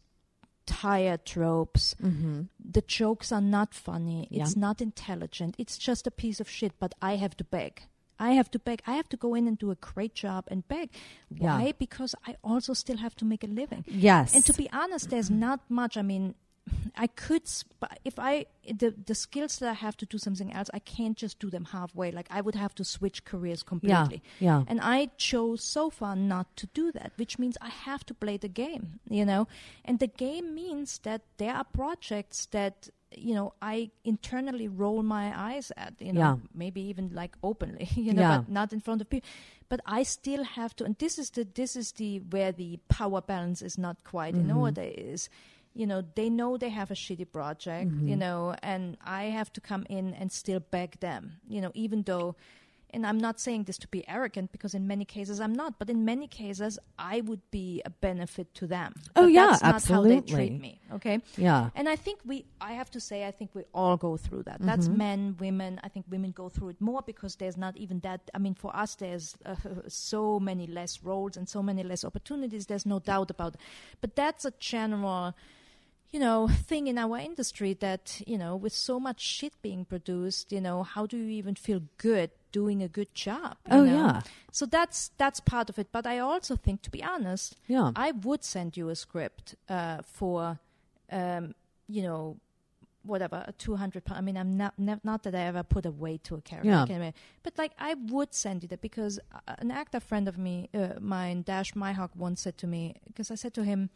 tired 0.66 1.24
tropes. 1.24 1.95
Mm-hmm. 2.03 2.43
The 2.62 2.82
jokes 2.82 3.32
are 3.32 3.41
not 3.41 3.72
funny. 3.74 4.28
Yeah. 4.30 4.43
It's 4.43 4.57
not 4.57 4.80
intelligent. 4.82 5.55
It's 5.59 5.78
just 5.78 6.07
a 6.07 6.11
piece 6.11 6.41
of 6.41 6.49
shit. 6.51 6.72
But 6.78 6.95
I 7.01 7.16
have 7.16 7.37
to 7.39 7.45
beg. 7.45 7.82
I 8.18 8.32
have 8.32 8.50
to 8.52 8.58
beg. 8.58 8.82
I 8.86 8.92
have 8.92 9.08
to 9.10 9.16
go 9.16 9.34
in 9.34 9.46
and 9.46 9.58
do 9.58 9.70
a 9.70 9.74
great 9.76 10.14
job 10.14 10.44
and 10.48 10.66
beg. 10.68 10.90
Yeah. 11.30 11.58
Why? 11.58 11.72
Because 11.78 12.14
I 12.26 12.36
also 12.42 12.72
still 12.72 12.96
have 12.98 13.14
to 13.16 13.24
make 13.24 13.44
a 13.44 13.46
living. 13.46 13.84
Yes. 13.86 14.34
And 14.34 14.44
to 14.46 14.52
be 14.52 14.68
honest, 14.72 15.10
there's 15.10 15.30
not 15.30 15.60
much. 15.68 15.96
I 15.96 16.02
mean, 16.02 16.34
I 16.96 17.06
could, 17.06 17.46
sp- 17.46 18.00
if 18.04 18.18
I 18.18 18.46
the 18.66 18.94
the 19.06 19.14
skills 19.14 19.58
that 19.58 19.68
I 19.68 19.74
have 19.74 19.96
to 19.98 20.06
do 20.06 20.18
something 20.18 20.52
else, 20.52 20.68
I 20.74 20.78
can't 20.80 21.16
just 21.16 21.38
do 21.38 21.50
them 21.50 21.66
halfway. 21.66 22.10
Like 22.10 22.26
I 22.30 22.40
would 22.40 22.54
have 22.54 22.74
to 22.76 22.84
switch 22.84 23.24
careers 23.24 23.62
completely. 23.62 24.22
Yeah, 24.40 24.58
yeah. 24.58 24.64
And 24.66 24.80
I 24.80 25.10
chose 25.16 25.62
so 25.62 25.90
far 25.90 26.16
not 26.16 26.56
to 26.56 26.66
do 26.68 26.90
that, 26.92 27.12
which 27.16 27.38
means 27.38 27.56
I 27.60 27.68
have 27.68 28.04
to 28.06 28.14
play 28.14 28.36
the 28.36 28.48
game, 28.48 29.00
you 29.08 29.24
know. 29.24 29.46
And 29.84 29.98
the 29.98 30.08
game 30.08 30.54
means 30.54 30.98
that 30.98 31.22
there 31.38 31.54
are 31.54 31.64
projects 31.64 32.46
that 32.46 32.88
you 33.14 33.34
know 33.34 33.52
I 33.62 33.90
internally 34.04 34.68
roll 34.68 35.02
my 35.02 35.32
eyes 35.52 35.70
at, 35.76 35.94
you 36.00 36.12
know, 36.12 36.20
Yeah. 36.20 36.36
maybe 36.54 36.80
even 36.82 37.11
like 37.14 37.36
openly, 37.42 37.88
you 37.94 38.12
know, 38.12 38.22
Yeah. 38.22 38.38
but 38.38 38.48
not 38.50 38.72
in 38.72 38.80
front 38.80 39.00
of 39.00 39.09
people. 39.09 39.28
But 39.68 39.80
I 39.86 40.02
still 40.04 40.44
have 40.44 40.74
to, 40.76 40.84
and 40.84 40.96
this 40.98 41.18
is 41.18 41.30
the 41.30 41.44
this 41.44 41.76
is 41.76 41.92
the 41.92 42.18
where 42.30 42.52
the 42.52 42.78
power 42.88 43.20
balance 43.20 43.62
is 43.62 43.78
not 43.78 43.96
quite 44.04 44.34
in 44.34 44.46
Mm-hmm. 44.48 44.59
order. 44.59 44.82
Is 44.82 45.28
you 45.74 45.86
know 45.86 46.02
they 46.14 46.28
know 46.30 46.57
they 46.57 46.70
have 46.70 46.90
a 46.90 46.94
shitty 46.94 47.30
project, 47.32 47.90
Mm-hmm. 47.90 48.09
you 48.09 48.16
know, 48.16 48.54
and 48.62 48.96
I 49.04 49.24
have 49.24 49.52
to 49.52 49.61
come 49.61 49.84
in 49.88 50.14
and 50.14 50.30
still 50.32 50.61
beg 50.61 51.00
them, 51.00 51.40
you 51.48 51.61
know, 51.61 51.70
even 51.74 52.02
though. 52.04 52.34
And 52.91 53.05
I'm 53.07 53.18
not 53.18 53.41
saying 53.41 53.64
this 53.64 53.78
to 53.78 53.89
be 53.89 54.09
arrogant 54.09 54.53
because 54.53 54.72
in 54.74 54.87
many 54.87 55.05
cases 55.05 55.41
I'm 55.41 55.53
not, 55.53 55.78
but 55.78 55.91
in 55.91 56.05
many 56.05 56.28
cases 56.28 56.78
I 56.99 57.20
would 57.22 57.41
be 57.51 57.82
a 57.84 57.91
benefit 57.91 58.55
to 58.55 58.66
them. 58.66 58.95
Oh, 59.16 59.22
But 59.24 59.32
yeah, 59.32 59.47
that's 59.61 59.62
not 59.62 59.84
how 59.84 60.03
they 60.03 60.20
treat 60.20 60.59
me. 60.61 60.80
Okay. 60.93 61.20
Yeah. 61.37 61.70
And 61.74 61.89
I 61.89 61.97
think 61.97 62.20
we, 62.24 62.47
I 62.61 62.72
have 62.72 62.91
to 62.93 63.01
say, 63.01 63.26
I 63.26 63.32
think 63.32 63.51
we 63.55 63.64
all 63.74 63.97
go 63.97 64.16
through 64.16 64.45
that. 64.45 64.59
That's 64.61 64.87
Mm-hmm. 64.89 64.99
men, 64.99 65.37
women. 65.41 65.80
I 65.82 65.89
think 65.89 66.07
women 66.09 66.30
go 66.30 66.49
through 66.49 66.70
it 66.70 66.80
more 66.80 67.03
because 67.05 67.37
there's 67.37 67.57
not 67.57 67.76
even 67.76 68.01
that. 68.01 68.20
I 68.34 68.39
mean, 68.39 68.55
for 68.55 68.74
us, 68.74 68.95
there's 68.95 69.34
uh, 69.45 69.57
so 69.89 70.39
many 70.39 70.66
less 70.66 71.03
roles 71.03 71.37
and 71.37 71.49
so 71.49 71.62
many 71.62 71.82
less 71.82 72.05
opportunities. 72.05 72.66
There's 72.66 72.87
no 72.87 72.99
doubt 73.01 73.30
about 73.30 73.55
it. 73.55 73.61
But 74.01 74.14
that's 74.16 74.45
a 74.45 74.53
general, 74.61 75.34
you 76.12 76.20
know, 76.20 76.48
thing 76.68 76.86
in 76.86 76.98
our 76.98 77.18
industry 77.18 77.74
that, 77.74 78.20
you 78.26 78.38
know, 78.38 78.57
with 78.57 78.72
so 78.72 78.98
much 79.00 79.20
shit 79.20 79.52
being 79.62 79.84
produced, 79.84 80.52
you 80.52 80.61
know, 80.61 80.82
how 80.82 81.07
do 81.07 81.16
you 81.16 81.28
even 81.30 81.54
feel 81.54 81.82
good 81.98 82.30
doing 82.52 82.82
a 82.82 82.88
good 82.88 83.12
job? 83.14 83.57
you 83.66 83.76
Oh, 83.76 83.84
know? 83.84 83.94
yeah. 83.96 84.20
So 84.52 84.64
that's 84.66 85.11
that's 85.18 85.40
part 85.40 85.68
of 85.68 85.78
it. 85.78 85.88
But 85.92 86.07
I 86.07 86.18
also 86.18 86.57
think, 86.57 86.82
to 86.82 86.90
be 86.90 87.02
honest, 87.02 87.57
Yeah. 87.66 87.92
I 87.96 88.12
would 88.12 88.44
send 88.44 88.76
you 88.76 88.88
a 88.88 88.94
script 88.96 89.54
uh, 89.68 89.98
for, 90.02 90.59
um, 91.12 91.54
you 91.88 92.02
know, 92.02 92.36
whatever 93.02 93.44
a 93.46 93.52
two 93.52 93.76
hundred 93.76 94.04
pound. 94.04 94.18
I 94.18 94.22
mean, 94.22 94.36
I'm 94.36 94.57
not, 94.57 94.74
not 94.78 95.04
not 95.04 95.22
that 95.24 95.34
I 95.34 95.42
ever 95.42 95.62
put 95.62 95.86
a 95.86 95.90
weight 95.92 96.24
to 96.24 96.34
a 96.36 96.40
character, 96.40 96.86
Yeah. 96.88 97.11
but 97.44 97.57
like 97.59 97.72
I 97.78 97.94
would 97.94 98.34
send 98.34 98.62
you 98.62 98.68
that 98.70 98.80
because 98.80 99.20
uh, 99.32 99.54
an 99.59 99.70
actor 99.70 100.00
friend 100.00 100.26
of 100.26 100.36
me, 100.38 100.68
uh, 100.74 100.94
mine, 101.00 101.42
Dash 101.42 101.72
Mihok, 101.74 102.16
once 102.16 102.40
said 102.40 102.57
to 102.59 102.66
me 102.66 102.94
because 103.07 103.30
I 103.30 103.34
said 103.36 103.54
to 103.54 103.64
him. 103.64 103.90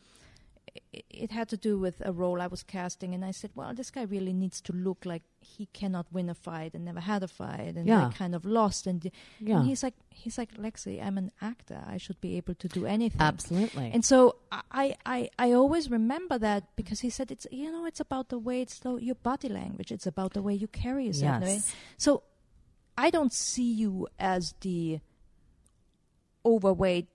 It, 0.93 1.30
had 1.30 1.49
to 1.51 1.57
do 1.57 1.78
with 1.78 2.03
a 2.05 2.11
role 2.12 2.41
I 2.43 2.49
was 2.49 2.64
casting, 2.64 3.14
and 3.14 3.24
I 3.24 3.30
said, 3.30 3.51
"Well, 3.55 3.72
this 3.74 3.93
guy 3.93 4.03
really 4.03 4.32
needs 4.32 4.61
to 4.62 4.72
look 4.72 5.07
like 5.07 5.22
he 5.41 5.66
cannot 5.66 6.07
win 6.11 6.28
a 6.28 6.34
fight 6.34 6.74
and 6.74 6.84
never 6.84 6.99
had 6.99 7.22
a 7.22 7.28
fight, 7.28 7.76
and 7.76 7.86
Yeah. 7.86 8.07
like 8.07 8.16
kind 8.16 8.34
of 8.34 8.45
lost." 8.45 8.88
And, 8.88 9.09
Yeah. 9.38 9.59
and 9.59 9.66
he's 9.68 9.84
like, 9.84 9.95
"He's 10.11 10.36
like 10.36 10.53
Lexi, 10.57 11.01
I'm 11.01 11.16
an 11.16 11.30
actor. 11.41 11.80
I 11.86 11.97
should 11.97 12.20
be 12.20 12.36
able 12.36 12.55
to 12.57 12.66
do 12.66 12.86
anything." 12.86 13.20
Absolutely. 13.20 13.93
And 13.95 14.05
so 14.05 14.34
I, 14.51 14.97
I, 15.07 15.30
I 15.38 15.53
always 15.53 15.88
remember 15.93 16.38
that 16.38 16.64
because 16.74 17.01
he 17.01 17.11
said 17.11 17.30
it's 17.30 17.47
you 17.53 17.70
know 17.70 17.86
it's 17.86 18.01
about 18.01 18.28
the 18.28 18.38
way 18.38 18.61
it's 18.61 18.80
the, 18.80 18.97
your 18.97 19.14
body 19.14 19.49
language. 19.49 19.93
It's 19.93 20.09
about 20.09 20.32
the 20.34 20.43
way 20.43 20.55
you 20.55 20.66
carry 20.66 21.07
yourself. 21.07 21.45
Yes. 21.45 21.72
So 21.99 22.24
I 22.99 23.11
don't 23.11 23.32
see 23.32 23.70
you 23.72 24.09
as 24.18 24.55
the 24.62 24.99
overweight, 26.45 27.09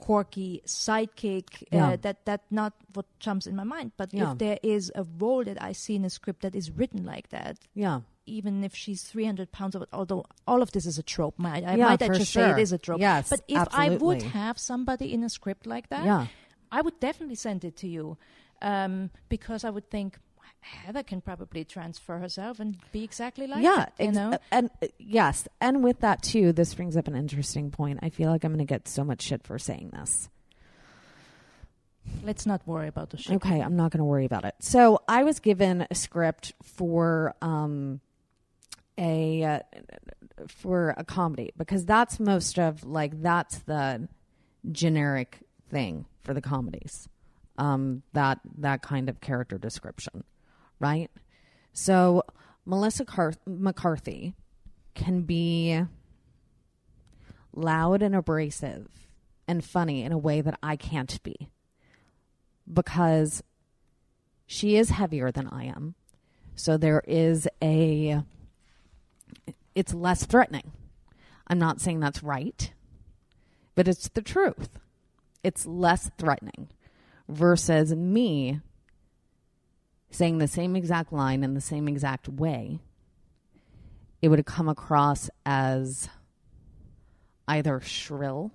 quirky 0.00 0.62
sidekick. 0.66 1.62
Yeah. 1.70 1.88
Uh, 1.90 1.96
that 2.04 2.24
that 2.24 2.42
not 2.50 2.72
what 2.94 3.06
jumps 3.20 3.46
in 3.46 3.54
my 3.56 3.64
mind. 3.64 3.92
But 3.96 4.12
Yeah. 4.12 4.32
if 4.32 4.38
there 4.38 4.58
is 4.62 4.90
a 4.94 5.04
role 5.18 5.44
that 5.44 5.58
I 5.62 5.72
see 5.72 5.94
in 5.96 6.04
a 6.04 6.10
script 6.10 6.40
that 6.42 6.54
is 6.54 6.70
written 6.70 7.04
like 7.04 7.28
that, 7.30 7.58
yeah. 7.74 8.00
even 8.26 8.64
if 8.64 8.74
she's 8.74 9.02
300 9.04 9.52
pounds 9.52 9.74
of 9.76 9.82
it, 9.82 9.88
although 9.92 10.24
all 10.46 10.62
of 10.62 10.70
this 10.72 10.86
is 10.86 10.98
a 10.98 11.02
trope, 11.02 11.38
might, 11.38 11.64
I 11.64 11.76
Yeah, 11.76 11.88
might 11.88 12.02
I 12.02 12.08
just 12.08 12.32
say 12.32 12.50
it 12.50 12.58
is 12.58 12.72
a 12.72 12.78
trope. 12.78 13.00
Yes, 13.00 13.28
but 13.30 13.40
if 13.48 13.68
I 13.72 13.90
would 13.96 14.22
have 14.22 14.58
somebody 14.58 15.12
in 15.12 15.22
a 15.24 15.28
script 15.28 15.66
like 15.66 15.88
that, 15.90 16.04
Yeah. 16.04 16.26
I 16.72 16.80
would 16.82 16.98
definitely 17.00 17.36
send 17.36 17.64
it 17.64 17.76
to 17.78 17.88
you. 17.88 18.16
um, 18.62 19.08
because 19.30 19.64
I 19.64 19.70
would 19.70 19.88
think 19.88 20.18
Heather 20.60 21.02
can 21.02 21.20
probably 21.20 21.64
transfer 21.64 22.18
herself 22.18 22.60
and 22.60 22.76
be 22.92 23.02
exactly 23.02 23.46
like 23.46 23.62
yeah, 23.62 23.76
that, 23.76 23.92
you 23.98 24.08
ex- 24.08 24.14
know. 24.14 24.38
and 24.50 24.70
uh, 24.82 24.86
yes, 24.98 25.48
and 25.60 25.82
with 25.82 26.00
that 26.00 26.22
too, 26.22 26.52
this 26.52 26.74
brings 26.74 26.96
up 26.96 27.08
an 27.08 27.16
interesting 27.16 27.70
point. 27.70 28.00
I 28.02 28.10
feel 28.10 28.30
like 28.30 28.44
I'm 28.44 28.52
going 28.52 28.66
to 28.66 28.70
get 28.70 28.86
so 28.86 29.04
much 29.04 29.22
shit 29.22 29.42
for 29.42 29.58
saying 29.58 29.90
this. 29.92 30.28
Let's 32.22 32.46
not 32.46 32.66
worry 32.66 32.88
about 32.88 33.10
the 33.10 33.16
shit. 33.16 33.36
Okay, 33.36 33.60
I'm 33.60 33.76
not 33.76 33.90
going 33.92 33.98
to 33.98 34.04
worry 34.04 34.24
about 34.24 34.44
it. 34.44 34.54
So 34.60 35.02
I 35.08 35.22
was 35.22 35.38
given 35.38 35.86
a 35.90 35.94
script 35.94 36.52
for 36.62 37.34
um, 37.40 38.00
a 38.98 39.42
uh, 39.44 39.60
for 40.48 40.94
a 40.96 41.04
comedy 41.04 41.52
because 41.56 41.84
that's 41.84 42.20
most 42.20 42.58
of 42.58 42.84
like 42.84 43.22
that's 43.22 43.58
the 43.60 44.08
generic 44.70 45.38
thing 45.70 46.06
for 46.22 46.34
the 46.34 46.42
comedies. 46.42 47.08
Um, 47.58 48.02
that 48.12 48.40
that 48.58 48.82
kind 48.82 49.08
of 49.08 49.20
character 49.20 49.58
description, 49.58 50.24
right? 50.80 51.10
So 51.72 52.24
Melissa 52.66 53.04
Car- 53.04 53.34
McCarthy 53.46 54.34
can 54.94 55.22
be 55.22 55.82
loud 57.54 58.02
and 58.02 58.14
abrasive 58.14 58.88
and 59.46 59.64
funny 59.64 60.02
in 60.02 60.12
a 60.12 60.18
way 60.18 60.40
that 60.40 60.58
I 60.62 60.76
can't 60.76 61.22
be 61.22 61.48
because 62.72 63.42
she 64.46 64.76
is 64.76 64.90
heavier 64.90 65.30
than 65.30 65.48
I 65.48 65.64
am. 65.64 65.94
So 66.54 66.76
there 66.76 67.02
is 67.06 67.48
a 67.62 68.22
it's 69.74 69.94
less 69.94 70.24
threatening. 70.24 70.72
I'm 71.46 71.58
not 71.58 71.80
saying 71.80 72.00
that's 72.00 72.22
right, 72.22 72.72
but 73.74 73.88
it's 73.88 74.08
the 74.08 74.22
truth. 74.22 74.78
It's 75.42 75.66
less 75.66 76.10
threatening 76.18 76.68
versus 77.28 77.94
me 77.94 78.60
saying 80.10 80.38
the 80.38 80.48
same 80.48 80.76
exact 80.76 81.12
line 81.12 81.42
in 81.44 81.54
the 81.54 81.60
same 81.60 81.88
exact 81.88 82.28
way. 82.28 82.78
It 84.22 84.28
would 84.28 84.44
come 84.44 84.68
across 84.68 85.30
as 85.46 86.08
either 87.48 87.80
shrill 87.80 88.52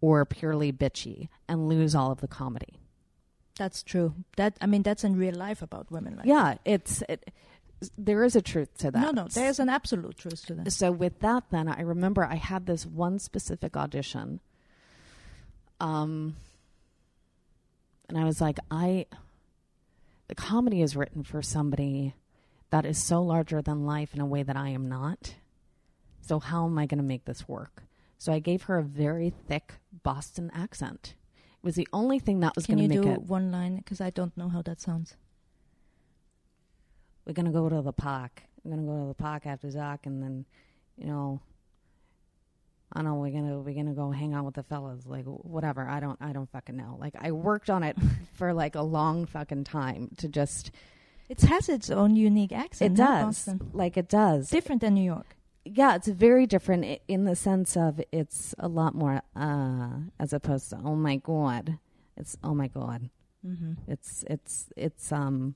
or 0.00 0.24
purely 0.24 0.72
bitchy 0.72 1.28
and 1.48 1.68
lose 1.68 1.94
all 1.94 2.10
of 2.10 2.20
the 2.20 2.28
comedy. 2.28 2.74
That's 3.56 3.82
true. 3.82 4.14
That 4.36 4.56
I 4.60 4.66
mean, 4.66 4.82
that's 4.82 5.04
in 5.04 5.16
real 5.16 5.34
life 5.34 5.62
about 5.62 5.90
women. 5.90 6.16
Like 6.16 6.26
Yeah, 6.26 6.56
it's 6.64 7.02
it, 7.08 7.30
there 7.96 8.24
is 8.24 8.36
a 8.36 8.42
truth 8.42 8.76
to 8.78 8.90
that. 8.90 9.00
No, 9.00 9.10
no, 9.10 9.28
there's 9.28 9.58
an 9.58 9.68
absolute 9.68 10.18
truth 10.18 10.44
to 10.46 10.54
that. 10.54 10.72
so 10.72 10.90
with 10.90 11.20
that 11.20 11.44
then 11.50 11.68
I 11.68 11.80
remember 11.82 12.24
I 12.24 12.34
had 12.36 12.66
this 12.66 12.84
one 12.86 13.18
specific 13.18 13.76
audition 13.76 14.40
um 15.78 16.36
and 18.08 18.18
I 18.18 18.24
was 18.24 18.40
like 18.40 18.58
I 18.70 19.06
the 20.28 20.34
comedy 20.34 20.82
is 20.82 20.96
written 20.96 21.22
for 21.22 21.42
somebody 21.42 22.14
that 22.70 22.84
is 22.84 23.02
so 23.02 23.22
larger 23.22 23.62
than 23.62 23.86
life 23.86 24.14
in 24.14 24.20
a 24.20 24.26
way 24.26 24.42
that 24.42 24.56
I 24.56 24.70
am 24.70 24.88
not. 24.88 25.34
So 26.20 26.40
how 26.40 26.66
am 26.66 26.78
I 26.78 26.86
going 26.86 26.98
to 26.98 27.04
make 27.04 27.24
this 27.24 27.48
work? 27.48 27.84
So 28.18 28.32
I 28.32 28.38
gave 28.38 28.62
her 28.64 28.78
a 28.78 28.82
very 28.82 29.30
thick 29.30 29.74
Boston 30.02 30.50
accent. 30.54 31.14
It 31.34 31.64
was 31.64 31.76
the 31.76 31.88
only 31.92 32.18
thing 32.18 32.40
that 32.40 32.56
was 32.56 32.66
going 32.66 32.78
to 32.78 32.88
do 32.88 33.02
make 33.02 33.16
it. 33.18 33.22
one 33.22 33.52
line? 33.52 33.76
Because 33.76 34.00
I 34.00 34.10
don't 34.10 34.36
know 34.36 34.48
how 34.48 34.62
that 34.62 34.80
sounds. 34.80 35.16
We're 37.24 37.34
going 37.34 37.46
to 37.46 37.52
go 37.52 37.68
to 37.68 37.82
the 37.82 37.92
park. 37.92 38.42
We're 38.62 38.74
going 38.74 38.86
to 38.86 38.92
go 38.92 39.00
to 39.02 39.08
the 39.08 39.14
park 39.14 39.46
after 39.46 39.70
dark 39.70 40.06
and 40.06 40.22
then, 40.22 40.44
you 40.96 41.06
know, 41.06 41.40
I 42.96 43.02
don't 43.02 43.04
know, 43.04 43.14
we're 43.16 43.30
going 43.30 43.48
to 43.48 43.58
we're 43.58 43.74
to 43.86 43.92
go 43.92 44.10
hang 44.10 44.32
out 44.34 44.44
with 44.46 44.54
the 44.54 44.62
fellas 44.62 45.04
like 45.06 45.24
whatever. 45.26 45.86
I 45.86 46.00
don't 46.00 46.18
I 46.20 46.32
don't 46.32 46.50
fucking 46.50 46.76
know. 46.76 46.96
Like 46.98 47.14
I 47.20 47.30
worked 47.32 47.68
on 47.70 47.82
it 47.82 47.96
for 48.34 48.52
like 48.54 48.74
a 48.74 48.82
long 48.82 49.26
fucking 49.26 49.64
time 49.64 50.10
to 50.18 50.28
just 50.28 50.70
It 51.28 51.40
has 51.42 51.68
its 51.68 51.90
own 51.90 52.16
unique 52.16 52.52
accent. 52.52 52.92
it 52.94 52.96
does. 52.96 53.24
Boston. 53.24 53.70
Like 53.72 53.96
it 53.96 54.08
does. 54.08 54.48
Different 54.50 54.80
than 54.80 54.94
New 54.94 55.04
York. 55.04 55.36
yeah, 55.64 55.96
it's 55.96 56.08
very 56.08 56.46
different 56.46 57.00
in 57.08 57.24
the 57.24 57.36
sense 57.36 57.76
of 57.76 58.00
it's 58.12 58.54
a 58.58 58.68
lot 58.68 58.94
more 58.94 59.20
uh 59.34 59.90
as 60.18 60.32
opposed 60.32 60.70
to 60.70 60.78
oh 60.84 60.96
my 60.96 61.16
god. 61.16 61.78
It's 62.16 62.36
oh 62.42 62.54
my 62.54 62.68
god. 62.68 63.10
Mm-hmm. 63.46 63.72
It's 63.92 64.24
it's 64.30 64.70
it's 64.76 65.12
um 65.12 65.54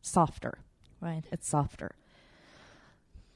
softer. 0.00 0.58
Right. 1.00 1.24
It's 1.30 1.48
softer. 1.48 1.92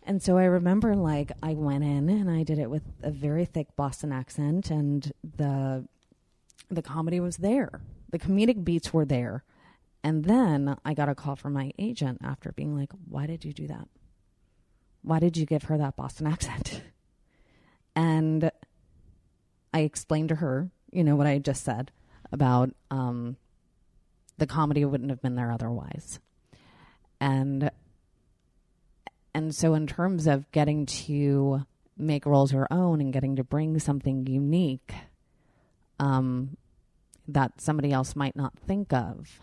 And 0.07 0.23
so 0.23 0.39
I 0.39 0.45
remember 0.45 0.95
like 0.95 1.33
I 1.43 1.55
went 1.55 1.83
in 1.83 2.09
and 2.09 2.31
I 2.31 2.45
did 2.45 2.61
it 2.61 2.71
with 2.71 2.85
a 3.03 3.11
very 3.11 3.45
thick 3.45 3.75
Boston 3.75 4.13
accent 4.13 4.71
and 4.71 5.13
the 5.37 5.89
the 6.71 6.83
comedy 6.83 7.19
was 7.19 7.39
there. 7.39 7.81
The 8.11 8.19
comedic 8.19 8.65
beats 8.65 8.93
were 8.93 9.05
there. 9.05 9.45
And 10.05 10.25
then 10.25 10.77
I 10.85 10.95
got 10.95 11.09
a 11.09 11.15
call 11.17 11.35
from 11.35 11.53
my 11.53 11.73
agent 11.77 12.21
after 12.23 12.53
being 12.53 12.77
like, 12.77 12.93
"Why 13.09 13.27
did 13.27 13.45
you 13.45 13.53
do 13.53 13.67
that? 13.67 13.89
Why 15.03 15.19
did 15.19 15.37
you 15.37 15.45
give 15.45 15.65
her 15.65 15.77
that 15.77 15.97
Boston 15.97 16.27
accent?" 16.35 16.83
And 17.97 18.53
I 19.75 19.81
explained 19.81 20.29
to 20.29 20.37
her, 20.37 20.71
you 20.93 21.03
know, 21.03 21.17
what 21.17 21.27
I 21.27 21.39
just 21.39 21.65
said 21.65 21.91
about 22.31 22.71
um, 22.93 23.37
the 24.39 24.47
comedy 24.47 24.85
wouldn't 24.85 25.11
have 25.11 25.23
been 25.23 25.35
there 25.35 25.51
otherwise. 25.51 26.21
And 27.21 27.71
and 29.37 29.55
so 29.55 29.75
in 29.75 29.87
terms 29.87 30.27
of 30.27 30.51
getting 30.51 30.87
to 30.87 31.67
make 31.99 32.25
roles 32.25 32.55
your 32.55 32.67
own 32.71 33.03
and 33.03 33.13
getting 33.13 33.37
to 33.37 33.45
bring 33.45 33.79
something 33.79 34.27
unique 34.27 34.95
um, 36.01 36.57
that 37.29 37.61
somebody 37.61 37.93
else 37.93 38.17
might 38.17 38.35
not 38.35 38.59
think 38.59 38.95
of, 38.95 39.39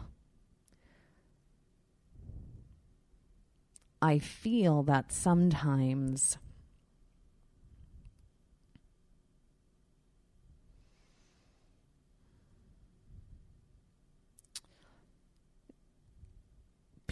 I 4.02 4.18
feel 4.18 4.82
that 4.82 5.12
sometimes 5.12 6.40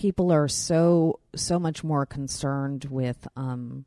people 0.01 0.31
are 0.31 0.47
so 0.47 1.19
so 1.35 1.59
much 1.59 1.83
more 1.83 2.07
concerned 2.07 2.85
with 2.85 3.27
um, 3.35 3.85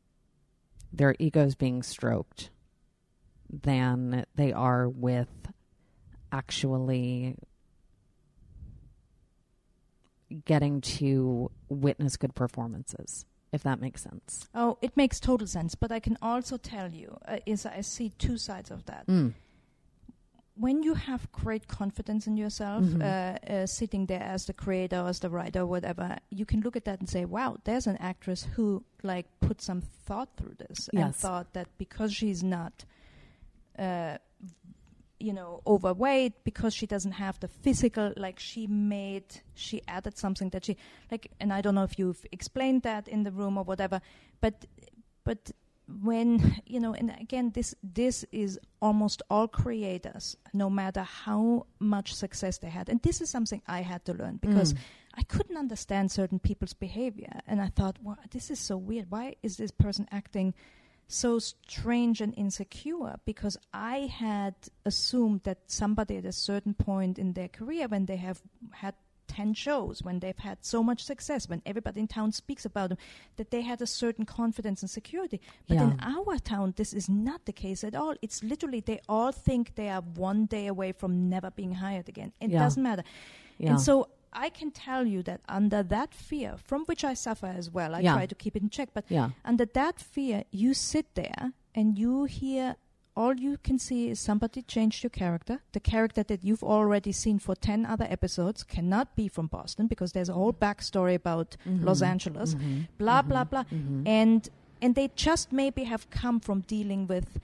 their 0.93 1.17
egos 1.19 1.57
being 1.57 1.83
stroked 1.83 2.51
than 3.51 4.25
they 4.37 4.53
are 4.53 4.89
with 4.89 5.27
actually 6.31 7.37
getting 10.45 10.81
to 10.81 11.51
witness 11.69 12.17
good 12.17 12.33
performances 12.37 13.27
if 13.53 13.65
that 13.65 13.81
makes 13.81 14.01
sense 14.03 14.49
Oh, 14.55 14.79
it 14.83 14.97
makes 14.97 15.19
total 15.19 15.49
sense. 15.49 15.75
But 15.75 15.91
I 15.91 15.99
can 15.99 16.17
also 16.23 16.57
tell 16.57 16.91
you, 16.93 17.19
uh, 17.27 17.39
is 17.45 17.67
I 17.67 17.81
see 17.81 18.11
two 18.19 18.37
sides 18.37 18.71
of 18.71 18.85
that. 18.87 19.07
mm. 19.09 19.33
When 20.57 20.85
you 20.85 20.95
have 20.95 21.31
great 21.33 21.67
confidence 21.67 22.29
in 22.29 22.37
yourself, 22.37 22.85
Mhm. 22.85 23.03
uh, 23.03 23.53
uh, 23.53 23.67
sitting 23.67 24.07
there 24.07 24.23
as 24.23 24.47
the 24.47 24.53
creator, 24.53 25.05
as 25.09 25.19
the 25.19 25.29
writer, 25.29 25.67
whatever, 25.67 26.17
you 26.31 26.47
can 26.47 26.61
look 26.61 26.77
at 26.77 26.85
that 26.85 27.01
and 27.01 27.09
say, 27.09 27.25
"Wow, 27.25 27.57
there's 27.65 27.89
an 27.89 27.97
actress 27.97 28.45
who 28.55 28.85
like 29.03 29.27
put 29.41 29.61
some 29.61 29.81
thought 29.81 30.29
through 30.37 30.55
this 30.59 30.89
and 30.93 31.15
thought 31.15 31.53
that 31.55 31.69
because 31.79 32.13
she's 32.15 32.43
not." 32.43 32.85
Uh, 33.79 34.19
you 35.21 35.33
know 35.33 35.63
overweight 35.67 36.45
because 36.45 36.75
she 36.75 36.87
doesn't 36.87 37.13
have 37.13 37.39
the 37.41 37.49
physical 37.49 38.13
like 38.17 38.39
she 38.39 38.67
made 38.67 39.25
she 39.55 39.81
added 39.89 40.19
something 40.19 40.51
that 40.51 40.65
she 40.65 40.77
like 41.11 41.31
and 41.41 41.53
i 41.53 41.61
don't 41.63 41.75
know 41.77 41.85
if 41.85 41.99
you've 41.99 42.27
explained 42.33 42.83
that 42.83 43.07
in 43.09 43.23
the 43.23 43.31
room 43.31 43.57
or 43.57 43.63
whatever 43.65 44.01
but 44.41 44.67
but 45.23 45.51
when 46.03 46.61
you 46.67 46.81
know 46.81 46.95
and 46.95 47.15
again 47.21 47.51
this 47.55 47.75
this 47.83 48.25
is 48.33 48.59
almost 48.81 49.23
all 49.31 49.47
creators 49.49 50.37
no 50.53 50.69
matter 50.71 51.03
how 51.03 51.67
much 51.79 52.15
success 52.15 52.59
they 52.59 52.71
had. 52.71 52.89
And 52.89 53.01
this 53.03 53.21
is 53.21 53.29
something 53.31 53.61
i 53.67 53.81
had 53.83 54.05
to 54.07 54.13
learn 54.15 54.37
because 54.37 54.73
Mm. 54.75 54.79
i 55.15 55.23
couldn't 55.25 55.57
understand 55.57 56.11
certain 56.11 56.39
people's 56.39 56.75
behavior. 56.75 57.41
And 57.47 57.61
i 57.61 57.69
thought 57.69 57.99
well 58.03 58.19
this 58.31 58.51
is 58.51 58.59
so 58.59 58.77
weird. 58.77 59.11
Why 59.11 59.37
is 59.43 59.57
this 59.57 59.71
person 59.71 60.07
acting 60.11 60.55
so 61.07 61.39
strange 61.39 62.23
and 62.23 62.33
insecure? 62.37 63.17
Because 63.27 63.59
I 63.75 63.99
had 64.25 64.55
assumed 64.87 65.43
that 65.45 65.59
somebody 65.67 66.17
at 66.17 66.25
a 66.25 66.33
certain 66.33 66.73
point 66.75 67.19
in 67.19 67.35
their 67.35 67.49
career, 67.49 67.89
when 67.89 68.07
they 68.07 68.17
have 68.17 68.41
had 68.73 68.95
10 69.27 69.55
shows, 69.55 70.03
when 70.03 70.21
they've 70.21 70.39
had 70.39 70.59
so 70.65 70.83
much 70.83 71.03
success, 71.05 71.49
when 71.49 71.63
everybody 71.67 72.01
in 72.01 72.07
town 72.09 72.33
speaks 72.33 72.65
about 72.65 72.89
them, 72.91 72.99
that 73.37 73.51
they 73.51 73.63
had 73.63 73.81
a 73.83 73.87
certain 73.87 74.25
confidence 74.25 74.83
and 74.83 74.91
security. 74.91 75.41
But 75.69 75.79
in 75.79 75.97
our 76.01 76.39
town, 76.39 76.75
this 76.77 76.93
is 76.93 77.09
not 77.09 77.45
the 77.47 77.53
case 77.53 77.85
at 77.85 77.95
all. 77.95 78.15
It's 78.23 78.43
literally 78.43 78.81
they 78.81 79.01
all 79.09 79.33
think 79.33 79.75
they 79.75 79.89
are 79.89 80.03
one 80.03 80.47
day 80.47 80.67
away 80.67 80.93
from 80.93 81.29
never 81.29 81.51
being 81.51 81.75
hired 81.75 82.09
again. 82.09 82.33
It 82.41 82.51
Yeah. 82.51 82.59
doesn't 82.61 82.83
matter. 82.83 83.05
yeah 83.59 83.71
And 83.71 83.81
so 83.81 84.09
I 84.33 84.49
can 84.51 84.71
tell 84.73 85.07
you 85.07 85.23
that 85.23 85.41
under 85.49 85.83
that 85.85 86.13
fear, 86.13 86.57
from 86.57 86.85
which 86.87 87.05
I 87.05 87.15
suffer 87.15 87.47
as 87.47 87.71
well, 87.71 87.95
I 87.95 88.01
Yeah. 88.01 88.15
try 88.15 88.27
to 88.27 88.35
keep 88.35 88.57
it 88.57 88.63
in 88.63 88.69
check, 88.71 88.91
but 88.93 89.05
yeah 89.09 89.31
under 89.45 89.65
that 89.67 90.01
fear, 90.01 90.45
you 90.51 90.75
sit 90.75 91.15
there 91.15 91.53
and 91.75 91.99
you 91.99 92.25
hear 92.25 92.77
all 93.17 93.35
you 93.35 93.57
can 93.63 93.79
see 93.79 94.11
is 94.11 94.19
somebody 94.21 94.63
changed 94.63 95.03
your 95.05 95.11
character. 95.11 95.61
The 95.73 95.81
character 95.81 96.23
that 96.25 96.43
you've 96.45 96.65
already 96.65 97.13
seen 97.13 97.39
for 97.39 97.55
10 97.55 97.87
other 97.87 98.07
episodes 98.11 98.63
cannot 98.65 99.15
be 99.15 99.29
from 99.29 99.47
Boston 99.47 99.87
because 99.87 100.13
there's 100.13 100.29
a 100.29 100.33
whole 100.33 100.53
backstory 100.53 101.15
about 101.15 101.57
Los 101.67 102.03
Angeles. 102.03 102.57
Blah, 102.99 103.23
blah, 103.23 103.45
blah. 103.45 103.65
And, 104.05 104.49
and 104.83 104.95
they 104.95 105.11
just 105.15 105.53
maybe 105.53 105.85
have 105.85 106.11
come 106.11 106.41
from 106.41 106.61
dealing 106.63 107.07
with 107.07 107.39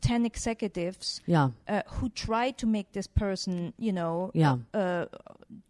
10 0.00 0.26
executives 0.26 1.20
Yeah. 1.26 1.50
uh, 1.68 1.82
who 1.86 2.08
try 2.08 2.50
to 2.50 2.66
make 2.66 2.90
this 2.92 3.06
person, 3.06 3.72
you 3.78 3.92
know, 3.92 4.32
Yeah. 4.34 4.56
uh, 4.74 5.06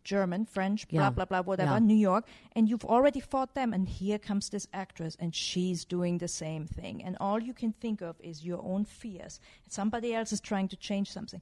German, 0.04 0.44
French, 0.46 0.86
blah 0.88 1.02
Yeah. 1.02 1.10
blah 1.10 1.24
blah, 1.24 1.42
whatever, 1.42 1.72
Yeah. 1.72 1.78
New 1.78 1.96
York, 1.96 2.26
and 2.54 2.68
you've 2.68 2.84
already 2.84 3.20
fought 3.20 3.54
them, 3.54 3.72
and 3.72 3.88
here 3.88 4.18
comes 4.18 4.48
this 4.50 4.66
actress, 4.72 5.16
and 5.18 5.34
she's 5.34 5.84
doing 5.84 6.18
the 6.18 6.28
same 6.28 6.66
thing, 6.66 7.02
and 7.02 7.16
all 7.20 7.40
you 7.42 7.54
can 7.54 7.72
think 7.72 8.00
of 8.02 8.16
is 8.20 8.44
your 8.44 8.62
own 8.62 8.84
fears. 8.84 9.40
Somebody 9.68 10.14
else 10.14 10.32
is 10.32 10.40
trying 10.40 10.68
to 10.68 10.76
change 10.76 11.10
something. 11.10 11.40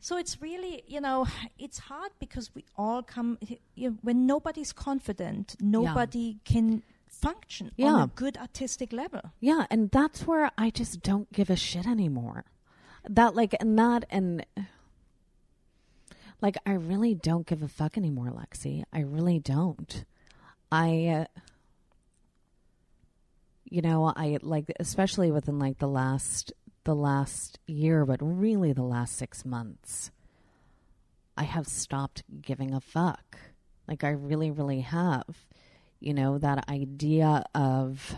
So 0.00 0.16
it's 0.16 0.42
really, 0.42 0.82
you 0.88 1.00
know, 1.00 1.26
it's 1.58 1.78
hard 1.78 2.10
because 2.18 2.52
we 2.54 2.64
all 2.76 3.02
come 3.02 3.38
you 3.76 3.90
know, 3.90 3.96
when 4.02 4.26
nobody's 4.26 4.72
confident, 4.72 5.54
nobody 5.60 6.38
can 6.44 6.82
function 7.06 7.66
on 7.68 7.72
Yeah. 7.76 8.04
a 8.04 8.06
good 8.08 8.36
artistic 8.36 8.92
level. 8.92 9.20
Yeah, 9.38 9.66
and 9.70 9.90
that's 9.90 10.26
where 10.26 10.50
I 10.58 10.70
just 10.70 11.02
don't 11.02 11.30
give 11.32 11.50
a 11.50 11.56
shit 11.56 11.86
anymore. 11.86 12.44
That 13.08 13.34
like 13.36 13.54
and 13.60 13.78
that 13.78 14.04
and 14.10 14.44
like 16.42 16.56
I 16.66 16.72
really 16.72 17.14
don't 17.14 17.46
give 17.46 17.62
a 17.62 17.68
fuck 17.68 17.96
anymore, 17.96 18.30
Lexi. 18.30 18.82
I 18.92 19.00
really 19.00 19.38
don't. 19.38 20.04
I 20.70 21.06
uh, 21.06 21.40
you 23.64 23.80
know, 23.80 24.12
I 24.14 24.38
like 24.42 24.70
especially 24.80 25.30
within 25.30 25.58
like 25.58 25.78
the 25.78 25.88
last 25.88 26.52
the 26.84 26.94
last 26.96 27.60
year, 27.66 28.04
but 28.04 28.18
really 28.20 28.72
the 28.72 28.82
last 28.82 29.16
6 29.16 29.44
months. 29.44 30.10
I 31.36 31.44
have 31.44 31.68
stopped 31.68 32.24
giving 32.42 32.74
a 32.74 32.80
fuck. 32.80 33.38
Like 33.86 34.02
I 34.02 34.10
really 34.10 34.50
really 34.50 34.80
have. 34.80 35.46
You 36.00 36.14
know, 36.14 36.38
that 36.38 36.68
idea 36.68 37.44
of 37.54 38.16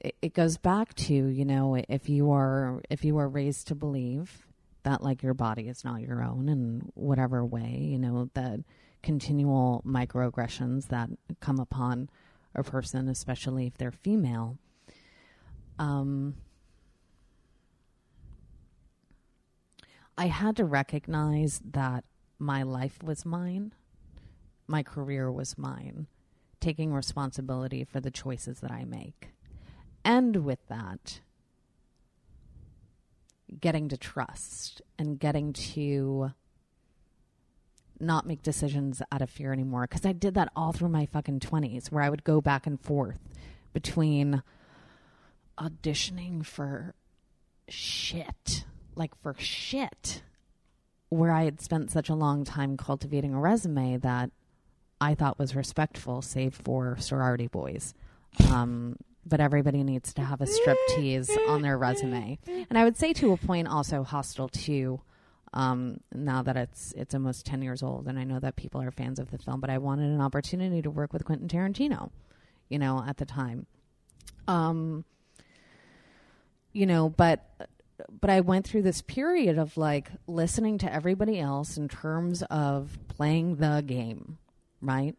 it 0.00 0.32
goes 0.32 0.56
back 0.56 0.94
to 0.94 1.14
you 1.14 1.44
know 1.44 1.82
if 1.88 2.08
you 2.08 2.32
are 2.32 2.82
if 2.88 3.04
you 3.04 3.18
are 3.18 3.28
raised 3.28 3.68
to 3.68 3.74
believe 3.74 4.46
that 4.84 5.02
like 5.02 5.22
your 5.22 5.34
body 5.34 5.68
is 5.68 5.84
not 5.84 6.00
your 6.00 6.22
own 6.22 6.48
in 6.48 6.82
whatever 6.94 7.44
way 7.44 7.78
you 7.80 7.98
know 7.98 8.30
that 8.34 8.60
continual 9.02 9.82
microaggressions 9.86 10.88
that 10.88 11.10
come 11.40 11.58
upon 11.58 12.08
a 12.54 12.62
person 12.62 13.08
especially 13.08 13.66
if 13.66 13.76
they're 13.76 13.90
female 13.90 14.56
um 15.78 16.34
i 20.16 20.26
had 20.26 20.56
to 20.56 20.64
recognize 20.64 21.60
that 21.64 22.04
my 22.38 22.62
life 22.62 23.02
was 23.02 23.26
mine 23.26 23.72
my 24.66 24.82
career 24.82 25.30
was 25.30 25.58
mine 25.58 26.06
taking 26.64 26.94
responsibility 26.94 27.84
for 27.84 28.00
the 28.00 28.10
choices 28.10 28.60
that 28.60 28.70
i 28.70 28.84
make. 28.84 29.28
And 30.02 30.44
with 30.44 30.66
that, 30.68 31.20
getting 33.60 33.88
to 33.88 33.96
trust 33.96 34.82
and 34.98 35.18
getting 35.18 35.52
to 35.52 36.32
not 38.00 38.26
make 38.26 38.42
decisions 38.42 39.02
out 39.12 39.22
of 39.22 39.30
fear 39.30 39.52
anymore. 39.52 39.86
Because 39.88 40.04
I 40.04 40.12
did 40.12 40.34
that 40.34 40.50
all 40.56 40.72
through 40.72 40.88
my 40.88 41.06
fucking 41.06 41.40
20s, 41.40 41.90
where 41.90 42.02
I 42.02 42.10
would 42.10 42.24
go 42.24 42.40
back 42.40 42.66
and 42.66 42.80
forth 42.80 43.18
between 43.72 44.42
auditioning 45.58 46.44
for 46.44 46.94
shit, 47.68 48.64
like 48.94 49.14
for 49.22 49.34
shit, 49.38 50.22
where 51.08 51.32
I 51.32 51.44
had 51.44 51.60
spent 51.60 51.90
such 51.90 52.08
a 52.08 52.14
long 52.14 52.44
time 52.44 52.76
cultivating 52.76 53.34
a 53.34 53.40
resume 53.40 53.96
that 53.98 54.30
I 55.00 55.14
thought 55.14 55.38
was 55.38 55.56
respectful, 55.56 56.22
save 56.22 56.54
for 56.54 56.96
sorority 56.98 57.46
boys. 57.46 57.94
Um, 58.50 58.96
but 59.26 59.40
everybody 59.40 59.82
needs 59.82 60.12
to 60.14 60.22
have 60.22 60.40
a 60.40 60.46
striptease 60.46 61.30
on 61.48 61.62
their 61.62 61.78
resume. 61.78 62.38
And 62.46 62.78
I 62.78 62.84
would 62.84 62.96
say 62.96 63.12
to 63.14 63.32
a 63.32 63.36
point 63.36 63.68
also 63.68 64.02
Hostel 64.02 64.50
II 64.68 64.98
um, 65.54 66.00
now 66.12 66.42
that 66.42 66.56
it's 66.56 66.92
it's 66.96 67.14
almost 67.14 67.46
ten 67.46 67.62
years 67.62 67.82
old, 67.82 68.08
and 68.08 68.18
I 68.18 68.24
know 68.24 68.40
that 68.40 68.56
people 68.56 68.82
are 68.82 68.90
fans 68.90 69.20
of 69.20 69.30
the 69.30 69.38
film, 69.38 69.60
but 69.60 69.70
I 69.70 69.78
wanted 69.78 70.10
an 70.10 70.20
opportunity 70.20 70.82
to 70.82 70.90
work 70.90 71.12
with 71.12 71.24
Quentin 71.24 71.46
Tarantino, 71.46 72.10
you 72.68 72.78
know, 72.78 73.02
at 73.06 73.18
the 73.18 73.24
time. 73.24 73.66
Um, 74.48 75.04
you 76.72 76.86
know, 76.86 77.08
but 77.08 77.68
but 78.20 78.30
I 78.30 78.40
went 78.40 78.66
through 78.66 78.82
this 78.82 79.00
period 79.00 79.56
of 79.56 79.76
like 79.76 80.10
listening 80.26 80.78
to 80.78 80.92
everybody 80.92 81.38
else 81.38 81.76
in 81.76 81.88
terms 81.88 82.42
of 82.50 82.98
playing 83.06 83.56
the 83.56 83.82
game, 83.86 84.38
right? 84.80 85.14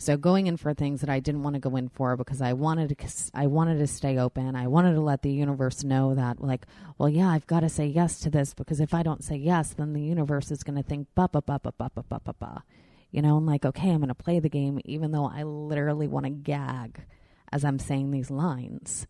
So 0.00 0.16
going 0.16 0.46
in 0.46 0.56
for 0.56 0.72
things 0.72 1.00
that 1.00 1.10
I 1.10 1.18
didn't 1.18 1.42
want 1.42 1.54
to 1.54 1.60
go 1.60 1.74
in 1.74 1.88
for 1.88 2.16
because 2.16 2.40
I 2.40 2.52
wanted 2.52 2.96
to 2.96 3.30
I 3.34 3.48
wanted 3.48 3.78
to 3.78 3.86
stay 3.88 4.16
open. 4.16 4.54
I 4.54 4.68
wanted 4.68 4.94
to 4.94 5.00
let 5.00 5.22
the 5.22 5.32
universe 5.32 5.82
know 5.82 6.14
that 6.14 6.40
like, 6.40 6.66
well, 6.96 7.08
yeah, 7.08 7.28
I've 7.28 7.48
got 7.48 7.60
to 7.60 7.68
say 7.68 7.86
yes 7.86 8.20
to 8.20 8.30
this 8.30 8.54
because 8.54 8.78
if 8.78 8.94
I 8.94 9.02
don't 9.02 9.24
say 9.24 9.34
yes, 9.34 9.74
then 9.74 9.94
the 9.94 10.00
universe 10.00 10.52
is 10.52 10.62
going 10.62 10.76
to 10.76 10.88
think 10.88 11.08
ba 11.16 11.28
ba 11.28 11.42
ba 11.42 11.58
ba 11.60 11.72
ba 11.76 11.90
ba 11.92 12.04
ba 12.08 12.20
ba 12.24 12.34
ba. 12.38 12.62
You 13.10 13.22
know, 13.22 13.36
I'm 13.36 13.46
like, 13.46 13.64
okay, 13.64 13.90
I'm 13.90 13.98
going 13.98 14.08
to 14.08 14.14
play 14.14 14.38
the 14.38 14.48
game 14.48 14.80
even 14.84 15.10
though 15.10 15.26
I 15.26 15.42
literally 15.42 16.06
want 16.06 16.26
to 16.26 16.30
gag 16.30 17.04
as 17.50 17.64
I'm 17.64 17.80
saying 17.80 18.12
these 18.12 18.30
lines. 18.30 19.08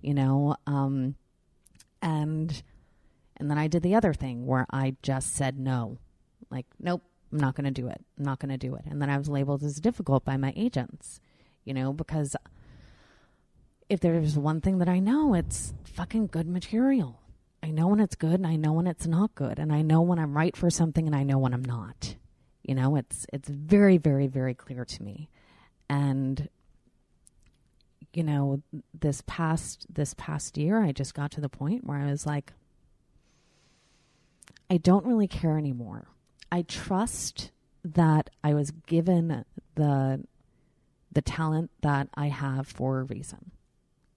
You 0.00 0.14
know, 0.14 0.56
um 0.66 1.16
and 2.00 2.62
and 3.36 3.50
then 3.50 3.58
I 3.58 3.68
did 3.68 3.82
the 3.82 3.94
other 3.94 4.14
thing 4.14 4.46
where 4.46 4.66
I 4.70 4.96
just 5.02 5.34
said 5.34 5.58
no. 5.58 5.98
Like, 6.50 6.66
nope, 6.78 7.02
I'm 7.32 7.38
not 7.38 7.54
going 7.54 7.64
to 7.64 7.70
do 7.70 7.88
it. 7.88 8.00
I'm 8.18 8.24
not 8.24 8.38
going 8.38 8.50
to 8.50 8.58
do 8.58 8.74
it. 8.74 8.82
And 8.86 9.00
then 9.00 9.10
I 9.10 9.18
was 9.18 9.28
labeled 9.28 9.62
as 9.62 9.80
difficult 9.80 10.24
by 10.24 10.36
my 10.36 10.52
agents, 10.56 11.20
you 11.64 11.74
know, 11.74 11.92
because 11.92 12.34
if 13.88 14.00
there's 14.00 14.36
one 14.36 14.60
thing 14.60 14.78
that 14.78 14.88
I 14.88 14.98
know, 14.98 15.34
it's 15.34 15.72
fucking 15.84 16.28
good 16.28 16.48
material. 16.48 17.20
I 17.62 17.70
know 17.70 17.88
when 17.88 18.00
it's 18.00 18.16
good 18.16 18.34
and 18.34 18.46
I 18.46 18.56
know 18.56 18.72
when 18.72 18.86
it's 18.86 19.06
not 19.06 19.34
good. 19.34 19.58
And 19.58 19.72
I 19.72 19.82
know 19.82 20.00
when 20.00 20.18
I'm 20.18 20.36
right 20.36 20.56
for 20.56 20.70
something 20.70 21.06
and 21.06 21.14
I 21.14 21.22
know 21.22 21.38
when 21.38 21.54
I'm 21.54 21.64
not. 21.64 22.16
You 22.62 22.74
know, 22.74 22.96
it's 22.96 23.26
it's 23.32 23.48
very, 23.48 23.96
very, 23.96 24.26
very 24.26 24.54
clear 24.54 24.84
to 24.84 25.02
me. 25.02 25.28
And 25.88 26.48
you 28.12 28.22
know, 28.24 28.62
this 28.98 29.22
past 29.26 29.86
this 29.92 30.14
past 30.14 30.58
year 30.58 30.82
I 30.82 30.92
just 30.92 31.14
got 31.14 31.30
to 31.32 31.40
the 31.40 31.48
point 31.48 31.84
where 31.84 31.98
I 31.98 32.10
was 32.10 32.26
like 32.26 32.52
I 34.68 34.76
don't 34.76 35.04
really 35.04 35.26
care 35.26 35.58
anymore. 35.58 36.06
I 36.52 36.62
trust 36.62 37.52
that 37.84 38.30
I 38.42 38.54
was 38.54 38.70
given 38.70 39.44
the 39.74 40.24
the 41.12 41.22
talent 41.22 41.70
that 41.82 42.08
I 42.14 42.28
have 42.28 42.68
for 42.68 43.00
a 43.00 43.04
reason 43.04 43.50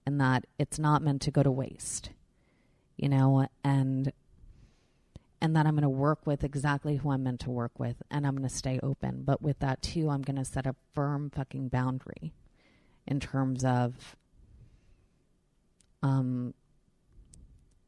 and 0.06 0.20
that 0.20 0.46
it's 0.58 0.78
not 0.78 1.02
meant 1.02 1.22
to 1.22 1.30
go 1.30 1.42
to 1.42 1.50
waste. 1.50 2.10
You 2.96 3.08
know, 3.08 3.48
and 3.64 4.12
and 5.40 5.56
that 5.56 5.66
I'm 5.66 5.74
going 5.74 5.82
to 5.82 5.88
work 5.88 6.26
with 6.26 6.44
exactly 6.44 6.96
who 6.96 7.10
I'm 7.10 7.24
meant 7.24 7.40
to 7.40 7.50
work 7.50 7.78
with 7.78 7.96
and 8.10 8.26
I'm 8.26 8.36
going 8.36 8.48
to 8.48 8.54
stay 8.54 8.80
open. 8.82 9.24
But 9.24 9.42
with 9.42 9.58
that 9.58 9.82
too, 9.82 10.08
I'm 10.08 10.22
going 10.22 10.36
to 10.36 10.44
set 10.44 10.66
a 10.66 10.76
firm 10.94 11.30
fucking 11.30 11.68
boundary 11.68 12.32
in 13.06 13.20
terms 13.20 13.64
of 13.64 14.16
um 16.02 16.54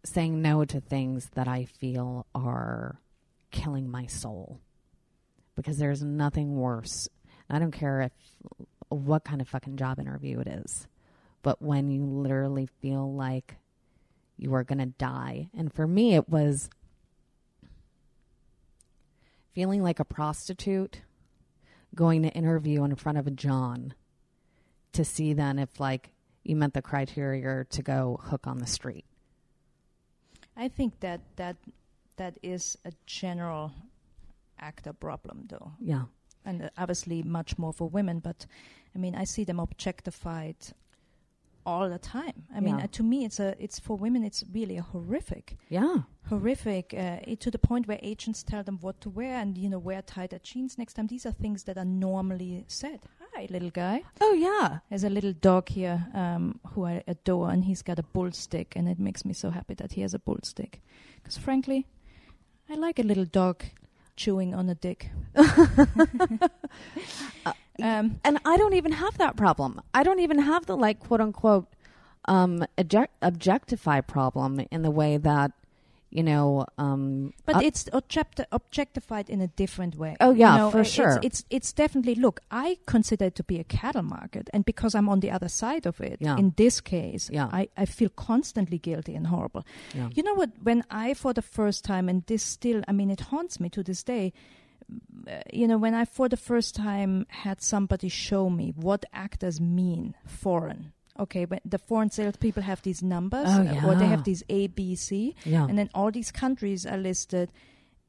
saying 0.04 0.40
no 0.40 0.64
to 0.64 0.80
things 0.80 1.30
that 1.34 1.48
I 1.48 1.64
feel 1.64 2.26
are 2.34 3.00
killing 3.50 3.90
my 3.90 4.06
soul 4.06 4.60
because 5.54 5.78
there's 5.78 6.02
nothing 6.02 6.56
worse. 6.56 7.08
I 7.48 7.58
don't 7.58 7.72
care 7.72 8.02
if 8.02 8.12
what 8.88 9.24
kind 9.24 9.40
of 9.40 9.48
fucking 9.48 9.76
job 9.76 9.98
interview 9.98 10.40
it 10.40 10.48
is, 10.48 10.86
but 11.42 11.60
when 11.62 11.90
you 11.90 12.04
literally 12.04 12.68
feel 12.80 13.14
like 13.14 13.56
you 14.36 14.54
are 14.54 14.64
going 14.64 14.78
to 14.78 14.86
die. 14.86 15.48
And 15.56 15.72
for 15.72 15.86
me, 15.86 16.14
it 16.14 16.28
was 16.28 16.68
feeling 19.52 19.82
like 19.82 19.98
a 19.98 20.04
prostitute 20.04 21.00
going 21.94 22.22
to 22.22 22.28
interview 22.28 22.84
in 22.84 22.94
front 22.94 23.16
of 23.16 23.26
a 23.26 23.30
John 23.30 23.94
to 24.92 25.04
see 25.04 25.32
then 25.32 25.58
if 25.58 25.80
like 25.80 26.10
you 26.44 26.56
met 26.56 26.74
the 26.74 26.82
criteria 26.82 27.64
to 27.64 27.82
go 27.82 28.20
hook 28.22 28.46
on 28.46 28.58
the 28.58 28.66
street. 28.66 29.04
I 30.56 30.68
think 30.68 31.00
that 31.00 31.20
that 31.36 31.56
that 32.16 32.38
is 32.42 32.76
a 32.84 32.92
general 33.06 33.72
actor 34.58 34.92
problem, 34.92 35.46
though, 35.48 35.72
Yeah. 35.80 36.04
and 36.44 36.62
uh, 36.62 36.70
obviously 36.78 37.22
much 37.22 37.58
more 37.58 37.72
for 37.72 37.88
women. 37.88 38.20
But 38.20 38.46
I 38.94 38.98
mean, 38.98 39.14
I 39.14 39.24
see 39.24 39.44
them 39.44 39.60
objectified 39.60 40.56
all 41.66 41.88
the 41.90 41.98
time. 41.98 42.44
I 42.54 42.60
mean, 42.60 42.76
uh, 42.76 42.86
to 42.92 43.02
me, 43.02 43.24
it's 43.24 43.40
a 43.40 43.54
it's 43.58 43.80
for 43.80 43.96
women. 43.96 44.22
It's 44.24 44.44
really 44.52 44.76
a 44.76 44.82
horrific, 44.82 45.56
Yeah. 45.68 46.02
horrific 46.28 46.94
uh, 46.94 47.18
it, 47.26 47.40
to 47.40 47.50
the 47.50 47.58
point 47.58 47.88
where 47.88 47.98
agents 48.02 48.42
tell 48.44 48.62
them 48.62 48.78
what 48.80 49.00
to 49.00 49.10
wear 49.10 49.34
and 49.40 49.58
you 49.58 49.68
know 49.68 49.78
wear 49.80 50.00
tighter 50.02 50.38
jeans 50.38 50.78
next 50.78 50.94
time. 50.94 51.08
These 51.08 51.26
are 51.26 51.32
things 51.32 51.64
that 51.64 51.76
are 51.76 51.84
normally 51.84 52.64
said. 52.68 53.00
Hi, 53.34 53.46
little 53.50 53.70
guy. 53.70 54.02
Oh 54.20 54.32
yeah. 54.32 54.78
There's 54.88 55.04
a 55.04 55.10
little 55.10 55.32
dog 55.34 55.68
here 55.68 56.06
um, 56.14 56.60
who 56.72 56.86
I 56.86 57.02
adore, 57.08 57.50
and 57.50 57.64
he's 57.64 57.82
got 57.82 57.98
a 57.98 58.02
bull 58.04 58.30
stick, 58.32 58.74
and 58.76 58.88
it 58.88 58.98
makes 59.00 59.24
me 59.24 59.34
so 59.34 59.50
happy 59.50 59.74
that 59.74 59.92
he 59.92 60.02
has 60.02 60.14
a 60.14 60.18
bull 60.20 60.38
stick. 60.44 60.80
Because 61.16 61.36
frankly, 61.36 61.84
I 62.68 62.74
like 62.74 62.98
a 62.98 63.02
little 63.02 63.24
dog 63.24 63.62
chewing 64.16 64.54
on 64.54 64.68
a 64.68 64.74
dick. 64.74 65.10
um, 67.82 68.20
And 68.24 68.38
I 68.44 68.56
don't 68.56 68.74
even 68.74 68.92
have 68.92 69.18
that 69.18 69.36
problem. 69.36 69.80
I 69.94 70.02
don't 70.02 70.20
even 70.20 70.38
have 70.40 70.66
the 70.66 70.76
like 70.76 71.00
quote 71.00 71.20
unquote 71.20 71.66
um 72.24 72.64
object- 72.76 73.14
objectify 73.22 74.00
problem 74.00 74.60
in 74.70 74.82
the 74.82 74.90
way 74.90 75.16
that 75.16 75.52
you 76.10 76.22
know 76.22 76.64
um 76.78 77.32
but 77.44 77.62
it's 77.64 77.88
object- 77.92 78.40
objectified 78.52 79.28
in 79.28 79.40
a 79.40 79.48
different 79.48 79.96
way. 79.96 80.16
Oh, 80.20 80.30
yeah, 80.32 80.52
You 80.52 80.58
know, 80.58 80.70
for 80.70 80.80
it's, 80.80 80.90
sure. 80.90 81.18
It's 81.22 81.44
it's 81.50 81.72
definitely 81.72 82.14
look. 82.14 82.40
I 82.50 82.78
consider 82.86 83.26
it 83.26 83.34
to 83.36 83.42
be 83.44 83.58
a 83.58 83.64
cattle 83.64 84.02
market, 84.04 84.48
and 84.54 84.64
because 84.64 84.94
I'm 84.94 85.08
on 85.08 85.20
the 85.20 85.30
other 85.30 85.48
side 85.48 85.84
of 85.86 86.00
it, 86.00 86.18
Yeah. 86.20 86.36
in 86.38 86.52
this 86.56 86.80
case, 86.80 87.28
Yeah. 87.32 87.48
I 87.52 87.68
I 87.76 87.86
feel 87.86 88.10
constantly 88.10 88.78
guilty 88.78 89.14
and 89.16 89.26
horrible. 89.26 89.64
yeah. 89.94 90.08
You 90.14 90.22
know 90.22 90.34
what? 90.34 90.50
When 90.62 90.84
I, 90.90 91.14
for 91.14 91.32
the 91.34 91.42
first 91.42 91.84
time, 91.84 92.08
and 92.08 92.24
this 92.26 92.42
still, 92.42 92.82
I 92.88 92.92
mean, 92.92 93.10
it 93.10 93.20
haunts 93.32 93.58
me 93.60 93.68
to 93.70 93.82
this 93.82 94.02
day. 94.04 94.32
You 95.52 95.66
know, 95.66 95.78
when 95.78 95.94
I, 95.94 96.04
for 96.04 96.28
the 96.28 96.36
first 96.36 96.76
time, 96.76 97.26
had 97.28 97.60
somebody 97.60 98.08
show 98.08 98.48
me 98.48 98.72
what 98.76 99.04
actors 99.12 99.60
mean 99.60 100.14
foreign. 100.24 100.92
Okay, 101.18 101.44
but 101.44 101.62
the 101.64 101.78
foreign 101.78 102.10
salespeople 102.10 102.62
have 102.62 102.82
these 102.82 103.02
numbers, 103.02 103.46
Oh, 103.48 103.66
uh, 103.66 103.86
or 103.86 103.94
they 103.94 104.06
have 104.06 104.24
these 104.24 104.42
A, 104.48 104.66
B, 104.68 104.94
C, 104.94 105.34
yeah. 105.44 105.66
and 105.66 105.78
then 105.78 105.90
all 105.94 106.10
these 106.10 106.30
countries 106.30 106.84
are 106.86 106.98
listed. 106.98 107.50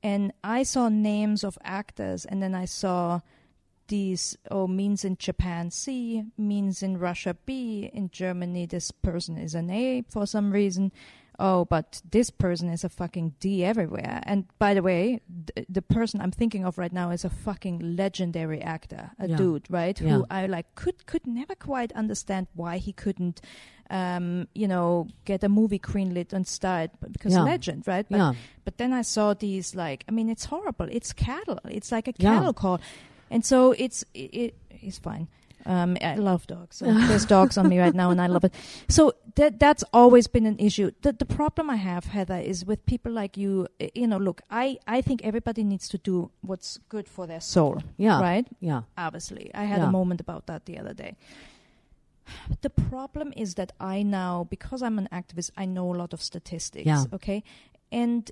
And 0.03 0.31
I 0.43 0.63
saw 0.63 0.89
names 0.89 1.43
of 1.43 1.57
actors, 1.63 2.25
and 2.25 2.41
then 2.41 2.53
I 2.53 2.65
saw 2.65 3.21
these 3.87 4.37
oh 4.51 4.67
means 4.67 5.05
in 5.05 5.17
Japan 5.17 5.71
C, 5.71 6.23
means 6.37 6.83
in 6.83 6.99
Russia 6.99 7.35
B, 7.45 7.89
in 7.93 8.09
Germany 8.09 8.65
this 8.65 8.91
person 8.91 9.37
is 9.37 9.55
an 9.55 9.69
A 9.69 10.03
for 10.09 10.25
some 10.27 10.51
reason. 10.51 10.91
Oh, 11.39 11.65
but 11.65 12.01
this 12.09 12.31
person 12.31 12.67
is 12.69 12.83
a 12.83 12.89
fucking 12.89 13.35
D 13.39 13.63
everywhere. 13.63 14.21
And 14.23 14.45
by 14.57 14.73
the 14.73 14.81
way, 14.81 15.21
th- 15.55 15.67
the 15.69 15.83
person 15.83 16.19
I'm 16.19 16.31
thinking 16.31 16.65
of 16.65 16.79
right 16.79 16.91
now 16.91 17.11
is 17.11 17.23
a 17.23 17.29
fucking 17.29 17.95
legendary 17.95 18.59
actor, 18.61 19.11
a 19.19 19.27
Yeah. 19.27 19.35
dude, 19.37 19.65
right? 19.69 19.99
Yeah. 20.01 20.09
Who 20.17 20.25
I 20.31 20.47
like 20.47 20.73
could 20.73 21.05
could 21.05 21.27
never 21.27 21.53
quite 21.53 21.91
understand 21.93 22.47
why 22.55 22.77
he 22.79 22.91
couldn't, 22.91 23.39
um, 23.91 24.47
you 24.55 24.67
know, 24.67 25.07
get 25.25 25.43
a 25.43 25.49
movie 25.49 25.77
greenlit 25.79 26.33
and 26.33 26.47
star 26.47 26.81
it 26.85 26.91
because 27.11 27.33
Yeah. 27.33 27.43
legend, 27.43 27.87
right? 27.87 28.07
But 28.09 28.17
yeah. 28.17 28.33
but 28.65 28.77
then 28.77 28.91
I 28.91 29.03
saw 29.03 29.35
these 29.35 29.75
like 29.75 30.05
I 30.09 30.11
mean 30.11 30.29
it's 30.29 30.45
horrible. 30.45 30.87
It's 30.91 31.13
cattle. 31.13 31.59
It's 31.69 31.91
like 31.91 32.07
a 32.07 32.13
cattle 32.13 32.53
call, 32.53 32.79
and 33.29 33.45
so 33.45 33.73
it's 33.77 34.03
it, 34.15 34.33
it 34.33 34.55
it's 34.71 34.97
fine. 34.97 35.27
Um, 35.67 35.97
I 36.01 36.15
love 36.15 36.47
dogs. 36.47 36.77
So 36.77 36.85
there's 37.07 37.25
dogs 37.25 37.57
on 37.57 37.67
me 37.69 37.77
right 37.79 37.93
now, 37.95 38.09
and 38.11 38.21
I 38.21 38.27
love 38.27 38.45
it. 38.45 38.53
So 38.87 39.11
that 39.35 39.59
that's 39.59 39.83
always 39.91 40.27
been 40.27 40.45
an 40.45 40.57
issue. 40.59 40.91
The 41.01 41.11
the 41.13 41.25
problem 41.25 41.69
I 41.69 41.75
have, 41.75 42.05
Heather, 42.05 42.37
is 42.51 42.65
with 42.65 42.85
people 42.85 43.11
like 43.11 43.37
you. 43.37 43.67
eh, 43.79 43.89
You 43.95 44.07
know, 44.07 44.17
look, 44.17 44.41
I 44.49 44.77
I 44.97 45.01
think 45.01 45.21
everybody 45.23 45.63
needs 45.63 45.87
to 45.89 45.97
do 45.97 46.31
what's 46.41 46.79
good 46.89 47.07
for 47.09 47.27
their 47.27 47.41
soul. 47.41 47.81
Yeah. 47.97 48.21
Right. 48.21 48.47
Yeah. 48.61 48.81
Obviously, 48.97 49.51
I 49.53 49.65
had 49.65 49.79
Yeah. 49.79 49.89
a 49.89 49.91
moment 49.91 50.21
about 50.21 50.45
that 50.47 50.65
the 50.65 50.79
other 50.79 50.93
day. 50.93 51.15
But 52.49 52.61
the 52.61 52.69
problem 52.69 53.33
is 53.37 53.55
that 53.55 53.71
I 53.79 54.03
now, 54.03 54.45
because 54.49 54.81
I'm 54.83 54.97
an 54.99 55.07
activist, 55.11 55.51
I 55.57 55.65
know 55.65 55.93
a 55.93 55.97
lot 55.97 56.13
of 56.13 56.21
statistics. 56.21 56.85
Yeah. 56.85 57.03
Okay. 57.13 57.43
And 57.91 58.29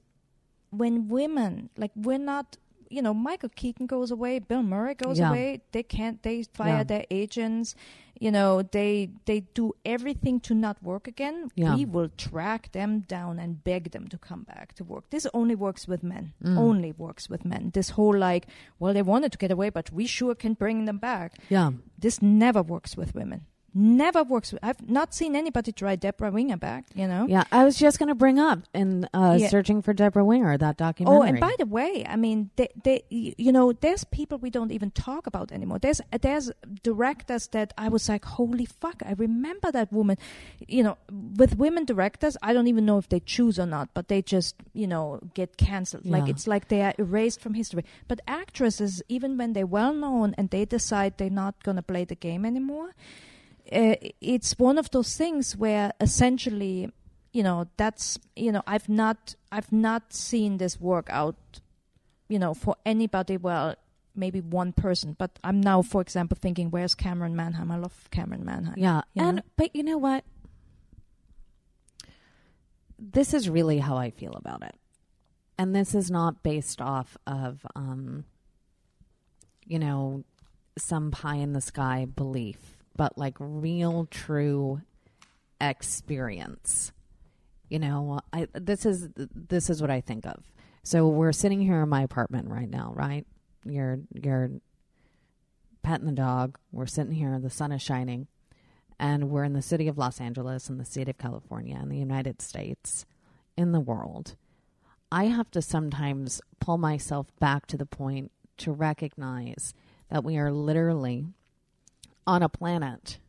when 0.70 1.08
women, 1.08 1.70
like, 1.78 1.92
we're 1.96 2.18
not, 2.20 2.58
you 2.90 3.02
know, 3.02 3.14
Michael 3.14 3.50
Keaton 3.56 3.86
goes 3.86 4.12
away, 4.12 4.40
Bill 4.40 4.64
Murray 4.64 4.96
goes 4.96 5.20
Yeah. 5.20 5.30
away, 5.30 5.62
they 5.72 5.84
can't, 5.84 6.22
they 6.24 6.44
fire 6.54 6.78
Yeah. 6.78 6.84
their 6.84 7.06
agents, 7.10 7.76
you 8.20 8.32
know, 8.32 8.62
they, 8.62 9.10
they 9.26 9.42
do 9.54 9.74
everything 9.86 10.40
to 10.42 10.54
not 10.54 10.82
work 10.82 11.08
again. 11.08 11.50
Yeah. 11.56 11.76
We 11.76 11.86
will 11.86 12.10
track 12.18 12.72
them 12.72 13.02
down 13.02 13.40
and 13.40 13.64
beg 13.64 13.92
them 13.92 14.08
to 14.08 14.18
come 14.18 14.44
back 14.44 14.74
to 14.76 14.84
work. 14.84 15.10
This 15.10 15.28
only 15.34 15.56
works 15.56 15.88
with 15.88 16.02
men. 16.04 16.34
Mm. 16.44 16.58
Only 16.58 16.92
works 16.94 17.30
with 17.30 17.44
men. 17.44 17.72
This 17.74 17.90
whole, 17.92 18.16
like, 18.18 18.48
well, 18.80 18.94
they 18.94 19.02
wanted 19.02 19.32
to 19.34 19.38
get 19.38 19.52
away, 19.52 19.70
but 19.70 19.92
we 19.92 20.06
sure 20.08 20.34
can 20.36 20.54
bring 20.54 20.86
them 20.86 20.98
back 20.98 21.34
Yeah. 21.50 21.72
this 22.00 22.22
never 22.22 22.62
works 22.62 22.96
with 22.96 23.14
women. 23.16 23.42
Never 23.78 24.24
works. 24.24 24.54
With, 24.54 24.64
I've 24.64 24.90
not 24.90 25.14
seen 25.14 25.36
anybody 25.36 25.74
try 25.74 25.98
Debra 25.98 26.32
Winger 26.32 26.56
back. 26.56 26.86
You 26.96 27.08
know. 27.10 27.26
Yeah. 27.28 27.44
I 27.52 27.66
was 27.66 27.78
just 27.78 28.00
going 28.00 28.08
to 28.08 28.16
bring 28.16 28.40
up 28.40 28.60
in 28.74 29.08
uh, 29.14 29.36
Yeah. 29.38 29.50
searching 29.50 29.82
for 29.82 29.92
Debra 29.94 30.24
Winger 30.24 30.58
that 30.58 30.78
documentary. 30.78 31.20
Oh, 31.20 31.24
and 31.24 31.40
by 31.42 31.54
the 31.60 31.66
way, 31.66 32.06
I 32.08 32.16
mean, 32.16 32.52
they, 32.56 32.70
they, 32.84 33.04
you 33.10 33.52
know, 33.52 33.74
there's 33.74 34.06
people 34.06 34.38
we 34.38 34.50
don't 34.50 34.72
even 34.72 34.92
talk 34.92 35.28
about 35.28 35.52
anymore. 35.52 35.80
There's, 35.80 36.00
there's 36.22 36.52
directors 36.84 37.48
that 37.48 37.74
I 37.78 37.90
was 37.90 38.08
like, 38.08 38.24
holy 38.24 38.66
fuck, 38.66 39.02
I 39.06 39.14
remember 39.18 39.72
that 39.74 39.92
woman. 39.92 40.18
You 40.68 40.84
know, 40.84 40.98
with 41.12 41.58
women 41.58 41.84
directors, 41.84 42.38
I 42.42 42.54
don't 42.54 42.68
even 42.68 42.86
know 42.86 42.98
if 42.98 43.10
they 43.10 43.20
choose 43.20 43.60
or 43.60 43.66
not, 43.66 43.90
but 43.94 44.08
they 44.08 44.22
just, 44.22 44.56
you 44.74 44.88
know, 44.88 45.20
get 45.34 45.58
cancelled. 45.58 46.06
Like 46.06 46.30
it's 46.30 46.48
like 46.48 46.70
they 46.70 46.82
are 46.82 46.94
erased 46.98 47.42
from 47.42 47.56
history. 47.56 47.84
But 48.08 48.22
actresses, 48.26 49.02
even 49.10 49.38
when 49.38 49.52
they're 49.52 49.66
well 49.66 49.94
known 49.94 50.34
and 50.38 50.50
they 50.50 50.64
decide 50.64 51.18
they're 51.18 51.30
not 51.30 51.62
gonna 51.64 51.82
play 51.82 52.06
the 52.06 52.16
game 52.16 52.46
anymore, 52.46 52.96
uh, 53.72 53.96
it's 54.22 54.54
one 54.60 54.78
of 54.78 54.90
those 54.92 55.16
things 55.18 55.56
where 55.56 55.92
essentially 56.00 56.90
you 57.34 57.44
know 57.44 57.68
that's 57.78 58.18
you 58.36 58.52
know 58.52 58.62
i've 58.68 58.88
not 58.88 59.36
i've 59.52 59.72
not 59.72 60.14
seen 60.14 60.58
this 60.58 60.80
work 60.80 61.08
out 61.10 61.36
you 62.30 62.40
know 62.40 62.54
for 62.54 62.76
anybody 62.86 63.38
well 63.38 63.76
maybe 64.16 64.40
one 64.40 64.72
person 64.72 65.16
but 65.18 65.32
i'm 65.44 65.60
now 65.60 65.82
for 65.82 66.00
example 66.02 66.38
thinking 66.40 66.70
where's 66.72 66.96
camryn 66.96 67.34
manheim 67.34 67.72
i 67.72 67.78
love 67.78 68.08
camryn 68.12 68.44
manheim 68.44 68.76
Yeah. 68.78 69.02
and 69.18 69.38
know? 69.38 69.44
but 69.58 69.76
you 69.76 69.84
know 69.84 69.98
what? 69.98 70.24
This 72.98 73.34
is 73.34 73.50
really 73.50 73.80
how 73.80 73.98
I 73.98 74.10
feel 74.10 74.34
about 74.34 74.64
it. 74.64 74.76
And 75.58 75.76
this 75.76 75.94
is 75.94 76.10
not 76.10 76.44
based 76.44 76.82
off 76.82 77.18
of 77.28 77.66
um 77.76 78.26
you 79.66 79.80
know 79.80 80.24
some 80.78 81.12
pie 81.12 81.36
in 81.36 81.54
the 81.54 81.62
sky 81.62 82.06
belief, 82.06 82.75
but 82.96 83.18
like 83.18 83.36
real 83.40 84.08
true 84.10 84.82
experience. 85.60 86.92
You 87.70 87.80
know, 87.80 88.20
I 88.32 88.48
this 88.54 88.86
is 88.86 89.10
this 89.16 89.70
is 89.70 89.82
what 89.82 89.92
I 89.92 90.02
think 90.02 90.26
of. 90.26 90.44
So 90.84 91.08
we're 91.08 91.34
sitting 91.34 91.62
here 91.62 91.82
in 91.82 91.90
my 91.90 92.04
apartment 92.04 92.50
right 92.50 92.70
now, 92.70 92.94
right? 92.96 93.26
You're 93.66 94.00
you're 94.14 94.52
petting 95.82 96.06
the 96.06 96.14
dog. 96.14 96.58
We're 96.72 96.86
sitting 96.86 97.14
here, 97.14 97.40
the 97.40 97.50
sun 97.50 97.72
is 97.72 97.82
shining 97.82 98.28
and 99.00 99.30
we're 99.30 99.44
in 99.44 99.54
the 99.54 99.62
city 99.62 99.88
of 99.88 99.98
Los 99.98 100.22
Angeles 100.22 100.70
in 100.70 100.78
the 100.78 100.86
state 100.86 101.10
of 101.10 101.18
California 101.18 101.78
in 101.82 101.90
the 101.90 101.98
United 101.98 102.42
States 102.42 103.06
in 103.58 103.72
the 103.72 103.80
world, 103.80 104.36
I 105.12 105.26
have 105.26 105.52
to 105.52 105.62
sometimes 105.62 106.42
pull 106.60 106.78
myself 106.78 107.28
back 107.40 107.68
to 107.68 107.78
the 107.78 107.86
point 107.86 108.32
to 108.58 108.72
recognize 108.72 109.74
that 110.10 110.24
we 110.24 110.38
are 110.38 110.52
literally 110.52 111.28
on 112.28 112.44
a 112.44 112.50
planet 112.50 113.20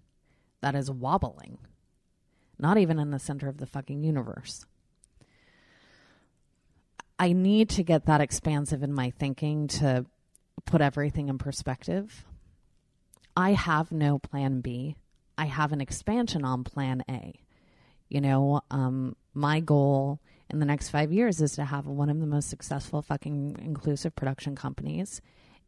that 0.62 0.74
is 0.74 0.90
wobbling, 0.90 1.58
not 2.58 2.78
even 2.78 2.98
in 2.98 3.10
the 3.10 3.18
center 3.18 3.48
of 3.48 3.58
the 3.58 3.66
fucking 3.66 4.02
universe. 4.02 4.66
I 7.18 7.32
need 7.32 7.70
to 7.70 7.82
get 7.82 8.06
that 8.06 8.20
expansive 8.20 8.82
in 8.82 8.92
my 8.92 9.10
thinking 9.10 9.68
to 9.68 10.06
put 10.64 10.80
everything 10.80 11.28
in 11.28 11.38
perspective. 11.38 12.24
I 13.36 13.52
have 13.52 13.92
no 13.92 14.18
plan 14.18 14.60
B. 14.60 14.96
I 15.38 15.46
have 15.46 15.72
an 15.72 15.80
expansion 15.80 16.44
on 16.44 16.64
plan 16.64 17.04
A. 17.10 17.38
You 18.08 18.20
know, 18.20 18.60
um, 18.70 19.16
my 19.34 19.60
goal 19.60 20.20
in 20.48 20.58
the 20.58 20.66
next 20.66 20.90
five 20.90 21.12
years 21.12 21.40
is 21.40 21.52
to 21.52 21.64
have 21.64 21.86
one 21.86 22.08
of 22.08 22.20
the 22.20 22.26
most 22.26 22.48
successful 22.48 23.02
fucking 23.02 23.56
inclusive 23.62 24.14
production 24.14 24.54
companies 24.54 25.20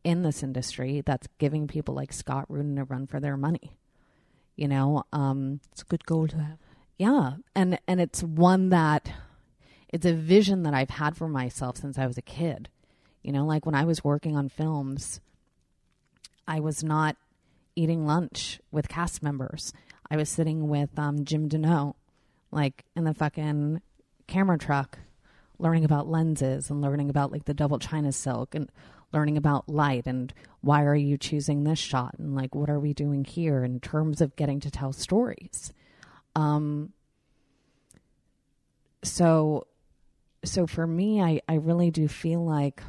in 0.05 0.23
this 0.23 0.43
industry 0.43 1.03
that's 1.05 1.29
giving 1.39 1.67
people 1.67 1.95
like 1.95 2.13
Scott 2.13 2.47
Rudin 2.49 2.79
a 2.79 2.85
run 2.85 3.07
for 3.07 3.21
their 3.21 3.37
money. 3.37 3.73
You 4.57 4.69
know, 4.69 5.05
um, 5.13 5.61
it's 5.73 5.83
a 5.83 5.87
good 5.87 6.05
goal 6.05 6.27
to 6.29 6.39
have 6.39 6.59
yeah, 6.99 7.35
and 7.55 7.79
and 7.87 8.01
it's 8.01 8.23
one 8.23 8.71
that 8.71 9.13
it's 9.89 10.05
a 10.05 10.13
vision 10.13 10.65
that 10.65 10.75
I've 10.75 10.91
had 10.91 11.17
for 11.17 11.29
myself 11.29 11.77
since 11.77 11.97
I 11.97 12.07
was 12.07 12.19
a 12.19 12.23
kid. 12.23 12.69
You 13.23 13.33
know, 13.33 13.47
like 13.47 13.65
when 13.65 13.75
I 13.75 13.85
was 13.85 14.05
working 14.05 14.37
on 14.37 14.49
films, 14.49 15.21
I 16.47 16.61
was 16.61 16.83
not 16.83 17.17
eating 17.77 18.05
lunch 18.05 18.61
with 18.73 18.89
cast 18.89 19.23
members. 19.23 19.73
I 20.11 20.17
was 20.17 20.29
sitting 20.29 20.69
with 20.69 20.99
um, 20.99 21.25
Jim 21.25 21.49
Deneau, 21.49 21.95
like 22.51 22.85
in 22.97 23.05
the 23.05 23.15
fucking 23.15 23.81
camera 24.27 24.59
truck, 24.59 24.99
learning 25.59 25.85
about 25.85 26.09
lenses 26.09 26.69
and 26.69 26.81
learning 26.81 27.11
about 27.11 27.31
like 27.31 27.45
the 27.45 27.55
double 27.55 27.79
China 27.79 28.11
silk 28.11 28.57
and 28.57 28.71
learning 29.13 29.37
about 29.37 29.69
light 29.69 30.07
and 30.07 30.33
why 30.61 30.85
are 30.85 30.95
you 30.95 31.17
choosing 31.17 31.65
this 31.65 31.79
shot 31.79 32.15
and 32.19 32.35
like 32.35 32.55
what 32.55 32.69
are 32.69 32.81
we 32.81 32.93
doing 32.93 33.25
here 33.25 33.65
in 33.65 33.81
terms 33.81 34.21
of 34.21 34.37
getting 34.37 34.61
to 34.61 34.71
tell 34.71 34.93
stories. 34.93 35.73
Um, 36.35 36.93
so, 39.03 39.67
so 40.45 40.67
for 40.67 40.87
me, 40.87 41.23
I, 41.23 41.41
I 41.49 41.55
really 41.55 41.91
do 41.91 42.07
feel 42.09 42.45
like 42.45 42.83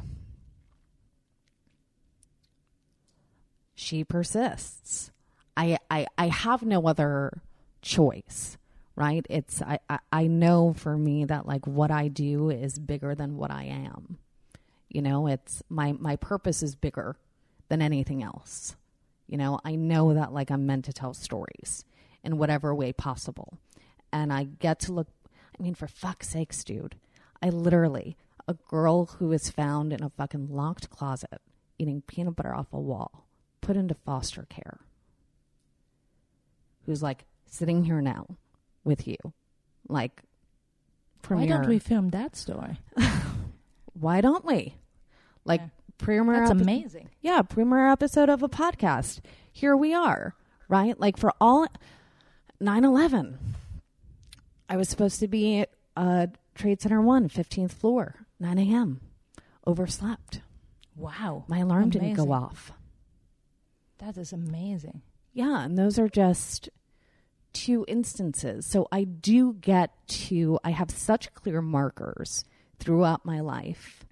she 3.74 4.04
persists. 4.04 5.10
I, 5.56 5.78
I, 5.90 6.06
I 6.18 6.28
have 6.28 6.62
no 6.62 6.86
other 6.86 7.42
choice, 7.82 8.58
right? 8.94 9.26
It's, 9.30 9.62
I, 9.62 9.78
I, 9.88 9.98
I 10.12 10.26
know 10.26 10.74
for 10.74 10.96
me 10.96 11.24
that 11.24 11.46
like 11.46 11.66
what 11.66 11.90
I 11.90 12.08
do 12.08 12.50
is 12.50 12.78
bigger 12.78 13.14
than 13.14 13.36
what 13.36 13.50
I 13.50 13.64
am. 13.64 14.18
You 14.90 15.02
know, 15.02 15.28
it's 15.28 15.62
my, 15.70 15.92
my 15.92 16.16
purpose 16.16 16.62
is 16.62 16.74
bigger 16.74 17.16
than 17.68 17.80
anything 17.80 18.22
else. 18.22 18.76
You 19.26 19.38
know, 19.38 19.60
I 19.64 19.76
know 19.76 20.14
that 20.14 20.32
like 20.32 20.50
I'm 20.50 20.66
meant 20.66 20.84
to 20.86 20.92
tell 20.92 21.14
stories 21.14 21.84
in 22.24 22.36
whatever 22.36 22.74
way 22.74 22.92
possible. 22.92 23.58
And 24.12 24.32
I 24.32 24.44
get 24.44 24.80
to 24.80 24.92
look, 24.92 25.06
I 25.58 25.62
mean, 25.62 25.74
for 25.74 25.86
fuck's 25.86 26.28
sakes, 26.30 26.64
dude, 26.64 26.96
I 27.40 27.48
literally, 27.50 28.16
a 28.48 28.54
girl 28.54 29.06
who 29.06 29.30
is 29.32 29.48
found 29.48 29.92
in 29.92 30.02
a 30.02 30.10
fucking 30.10 30.48
locked 30.50 30.90
closet 30.90 31.40
eating 31.78 32.02
peanut 32.02 32.36
butter 32.36 32.54
off 32.54 32.66
a 32.72 32.80
wall, 32.80 33.26
put 33.62 33.76
into 33.76 33.94
foster 33.94 34.46
care, 34.50 34.80
who's 36.84 37.02
like 37.02 37.24
sitting 37.46 37.84
here 37.84 38.02
now 38.02 38.26
with 38.84 39.06
you, 39.08 39.16
like, 39.88 40.22
Why 41.38 41.46
don't 41.46 41.68
we 41.68 41.78
film 41.78 42.10
that 42.10 42.36
story? 42.36 42.78
Why 43.92 44.20
don't 44.20 44.44
we? 44.44 44.74
Like, 45.44 45.60
Yeah. 45.60 45.68
premiere. 45.98 46.40
That's 46.40 46.50
epi- 46.52 46.62
amazing. 46.62 47.08
yeah, 47.20 47.42
premiere 47.42 47.90
episode 47.90 48.28
of 48.28 48.42
a 48.42 48.48
podcast. 48.48 49.20
Here 49.52 49.76
we 49.76 49.92
are, 49.94 50.34
right? 50.68 50.98
Like 50.98 51.16
for 51.16 51.32
all 51.40 51.66
9/11. 52.60 53.38
I 54.68 54.76
was 54.76 54.88
supposed 54.88 55.18
to 55.20 55.28
be 55.28 55.60
at 55.60 55.70
uh, 55.96 56.26
Trade 56.54 56.80
Center 56.80 57.00
1, 57.00 57.28
15th 57.28 57.72
floor, 57.72 58.26
9 58.38 58.58
a.m. 58.58 59.00
Overslept. 59.66 60.40
Wow. 60.96 61.44
My 61.48 61.58
alarm 61.58 61.90
didn't 61.90 62.14
go 62.14 62.32
off. 62.32 62.72
That 63.98 64.16
is 64.16 64.32
amazing. 64.32 65.02
Yeah, 65.32 65.64
and 65.64 65.76
those 65.78 65.98
are 65.98 66.08
just 66.08 66.68
two 67.52 67.84
instances. 67.88 68.64
So 68.66 68.86
I 68.92 69.04
do 69.04 69.54
get 69.54 69.90
to, 70.08 70.58
I 70.64 70.70
have 70.70 70.90
such 70.90 71.32
clear 71.34 71.60
markers 71.60 72.44
throughout 72.78 73.24
my 73.24 73.40
life. 73.40 74.04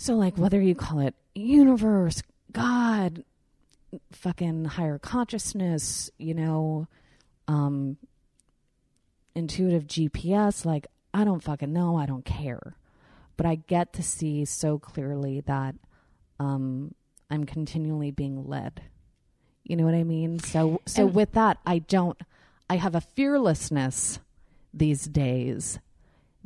So, 0.00 0.14
like, 0.14 0.38
whether 0.38 0.58
you 0.58 0.74
call 0.74 1.00
it 1.00 1.14
universe, 1.34 2.22
God, 2.52 3.22
fucking 4.12 4.64
higher 4.64 4.98
consciousness, 4.98 6.10
you 6.16 6.32
know, 6.32 6.88
um, 7.46 7.98
intuitive 9.34 9.86
GPS, 9.86 10.64
like, 10.64 10.86
I 11.12 11.24
don't 11.24 11.42
fucking 11.42 11.70
know. 11.70 11.98
I 11.98 12.06
don't 12.06 12.24
care. 12.24 12.76
But 13.36 13.44
I 13.44 13.56
get 13.56 13.92
to 13.92 14.02
see 14.02 14.46
so 14.46 14.78
clearly 14.78 15.42
that 15.42 15.74
um, 16.38 16.94
I'm 17.30 17.44
continually 17.44 18.10
being 18.10 18.48
led. 18.48 18.80
You 19.64 19.76
know 19.76 19.84
what 19.84 19.94
I 19.94 20.04
mean? 20.04 20.38
So 20.38 20.80
so 20.86 21.08
And- 21.08 21.14
with 21.14 21.32
that, 21.32 21.58
I 21.66 21.80
don't 21.80 22.18
I 22.70 22.76
have 22.76 22.94
a 22.94 23.02
fearlessness 23.02 24.18
these 24.72 25.04
days 25.04 25.78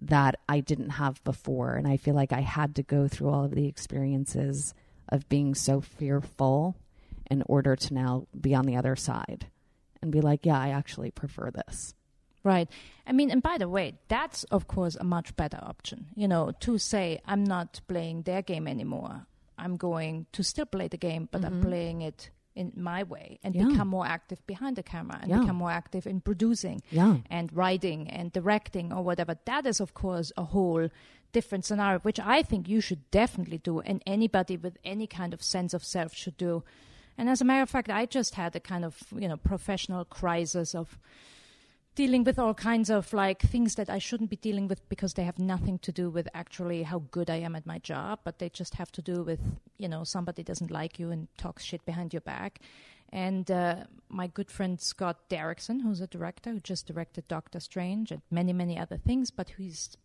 that 0.09 0.37
I 0.49 0.61
didn't 0.61 0.91
have 0.91 1.23
before 1.25 1.75
and 1.75 1.87
I 1.87 1.97
feel 1.97 2.15
like 2.15 2.33
I 2.33 2.41
had 2.41 2.75
to 2.77 2.83
go 2.83 3.09
through 3.09 3.31
all 3.31 3.45
of 3.45 3.55
the 3.55 3.67
experiences 3.67 4.75
of 5.09 5.29
being 5.29 5.55
so 5.55 5.81
fearful 5.81 6.77
in 7.31 7.43
order 7.47 7.77
to 7.77 7.95
now 7.95 8.27
be 8.39 8.55
on 8.55 8.67
the 8.67 8.77
other 8.77 8.97
side 8.97 9.47
and 10.03 10.13
be 10.13 10.21
like, 10.21 10.45
yeah, 10.45 10.59
I 10.59 10.69
actually 10.69 11.11
prefer 11.11 11.51
this. 11.51 11.95
Right. 12.43 12.69
I 13.07 13.13
mean, 13.13 13.31
and 13.31 13.43
by 13.43 13.57
the 13.57 13.69
way, 13.69 13.95
that's 14.09 14.45
of 14.45 14.69
course 14.69 14.97
a 14.97 15.05
much 15.05 15.35
better 15.35 15.59
option. 15.63 16.09
You 16.15 16.29
know, 16.29 16.53
to 16.61 16.77
say 16.77 17.21
I'm 17.25 17.43
not 17.43 17.81
playing 17.89 18.23
their 18.23 18.43
game 18.43 18.69
anymore. 18.69 19.27
I'm 19.57 19.77
going 19.77 20.27
to 20.33 20.43
still 20.43 20.67
play 20.67 20.89
the 20.89 20.99
game, 20.99 21.29
but 21.31 21.45
I'm 21.45 21.55
mm-hmm. 21.55 21.69
playing 21.69 22.03
it 22.03 22.31
in 22.55 22.73
my 22.77 23.03
way 23.03 23.39
and 23.43 23.55
Yeah. 23.55 23.69
become 23.69 23.89
more 23.89 24.07
active 24.07 24.47
behind 24.47 24.77
the 24.77 24.83
camera 24.83 25.19
and 25.23 25.31
Yeah. 25.31 25.41
become 25.41 25.57
more 25.57 25.71
active 25.71 26.07
in 26.07 26.21
producing 26.21 26.83
Yeah. 26.91 27.19
and 27.31 27.53
writing 27.53 28.09
and 28.09 28.33
directing 28.33 28.93
or 28.93 29.03
whatever. 29.03 29.37
That 29.45 29.67
is, 29.67 29.81
of 29.81 29.93
course, 29.95 30.31
a 30.37 30.45
whole 30.45 30.89
different 31.33 31.65
scenario, 31.65 31.99
which 32.01 32.21
I 32.21 32.43
think 32.43 32.69
you 32.69 32.81
should 32.81 33.11
definitely 33.11 33.59
do, 33.59 33.81
and 33.81 34.03
anybody 34.07 34.57
with 34.57 34.79
any 34.85 35.07
kind 35.09 35.35
of 35.35 35.43
sense 35.43 35.75
of 35.75 35.85
self 35.85 36.15
should 36.15 36.37
do. 36.37 36.63
And 37.19 37.29
as 37.29 37.41
a 37.41 37.45
matter 37.45 37.63
of 37.63 37.71
fact, 37.71 37.91
I 37.91 38.07
just 38.07 38.35
had 38.37 38.55
a 38.57 38.61
kind 38.61 38.85
of 38.85 39.03
you 39.17 39.27
know 39.29 39.37
professional 39.37 40.05
crisis 40.05 40.75
of 40.75 40.99
dealing 41.95 42.25
with 42.25 42.39
all 42.39 42.55
kinds 42.55 42.91
of 42.91 43.13
like 43.13 43.43
things 43.43 43.77
that 43.77 43.89
I 43.89 43.99
shouldn't 43.99 44.31
be 44.31 44.37
dealing 44.37 44.69
with 44.69 44.87
because 44.89 45.15
they 45.15 45.25
have 45.25 45.39
nothing 45.39 45.79
to 45.81 45.93
do 45.93 46.11
with 46.11 46.29
actually 46.35 46.83
how 46.83 47.03
good 47.11 47.31
I 47.31 47.37
am 47.37 47.55
at 47.55 47.67
my 47.67 47.79
job, 47.79 48.21
but 48.25 48.39
they 48.39 48.49
just 48.49 48.75
have 48.75 48.91
to 48.93 49.03
do 49.03 49.23
with 49.23 49.41
you 49.79 49.89
know 49.89 50.05
somebody 50.05 50.43
doesn't 50.43 50.71
like 50.71 50.99
you 50.99 51.11
and 51.11 51.29
talks 51.37 51.65
shit 51.65 51.85
behind 51.85 52.13
your 52.13 52.21
back. 52.23 52.61
And 53.11 53.49
uh, 53.51 53.85
my 54.09 54.27
good 54.27 54.51
friend 54.51 54.81
Scott 54.81 55.29
Derrickson, 55.29 55.83
who's 55.83 56.01
a 56.01 56.07
director 56.09 56.51
who 56.51 56.61
just 56.61 56.87
directed 56.87 57.29
Doctor 57.29 57.61
Strange 57.61 58.11
and 58.11 58.23
many 58.31 58.53
many 58.53 58.79
other 58.79 58.97
things, 58.97 59.31
but 59.31 59.51
who's 59.51 59.97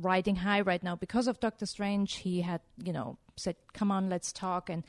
riding 0.00 0.36
high 0.36 0.60
right 0.60 0.82
now 0.82 0.96
because 0.96 1.28
of 1.28 1.40
Doctor 1.40 1.66
Strange. 1.66 2.16
He 2.16 2.40
had 2.40 2.60
you 2.82 2.92
know 2.92 3.18
said, 3.36 3.56
"Come 3.72 3.90
on, 3.90 4.08
let's 4.08 4.32
talk," 4.32 4.70
and 4.70 4.84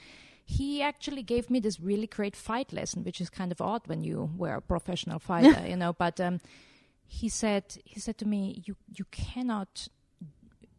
he 0.48 0.82
actually 0.84 1.24
gave 1.24 1.50
me 1.50 1.60
this 1.60 1.80
really 1.80 2.08
great 2.08 2.36
fight 2.36 2.72
lesson, 2.72 3.04
which 3.04 3.20
is 3.20 3.30
kind 3.32 3.52
of 3.52 3.60
odd 3.62 3.82
when 3.88 4.04
you 4.04 4.30
were 4.38 4.56
a 4.56 4.62
professional 4.62 5.20
fighter, 5.20 5.66
you 5.72 5.76
know. 5.76 5.92
But 5.94 6.20
um, 6.22 6.40
he 7.08 7.30
said 7.30 7.64
he 7.84 8.00
said 8.00 8.18
to 8.20 8.28
me, 8.28 8.62
"You 8.66 8.76
you 8.98 9.06
cannot, 9.12 9.88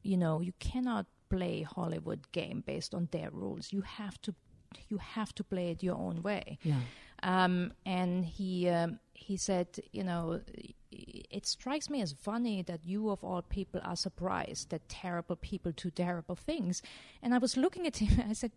you 0.02 0.16
know, 0.16 0.40
you 0.40 0.52
cannot 0.60 1.06
play 1.28 1.62
Hollywood 1.62 2.30
game 2.32 2.62
based 2.64 2.94
on 2.94 3.08
their 3.10 3.30
rules. 3.30 3.72
You 3.72 3.82
have 3.82 4.20
to." 4.22 4.34
You 4.88 4.98
have 4.98 5.32
to 5.36 5.44
play 5.44 5.70
it 5.70 5.82
your 5.82 5.94
own 5.96 6.22
way, 6.22 6.58
Yeah. 6.62 6.80
um, 7.22 7.72
and 7.86 8.26
he 8.26 8.68
um, 8.68 8.98
he 9.14 9.36
said, 9.38 9.68
you 9.92 10.02
know, 10.04 10.40
it 10.90 11.46
strikes 11.46 11.88
me 11.88 12.02
as 12.02 12.12
funny 12.12 12.62
that 12.62 12.84
you 12.84 13.08
of 13.08 13.24
all 13.24 13.42
people 13.42 13.80
are 13.84 13.96
surprised 13.96 14.68
that 14.70 14.86
terrible 14.88 15.36
people 15.36 15.72
do 15.72 15.90
terrible 15.90 16.34
things. 16.34 16.82
And 17.22 17.32
I 17.32 17.38
was 17.38 17.56
looking 17.56 17.86
at 17.86 17.96
him, 17.98 18.20
I 18.28 18.34
said, 18.34 18.52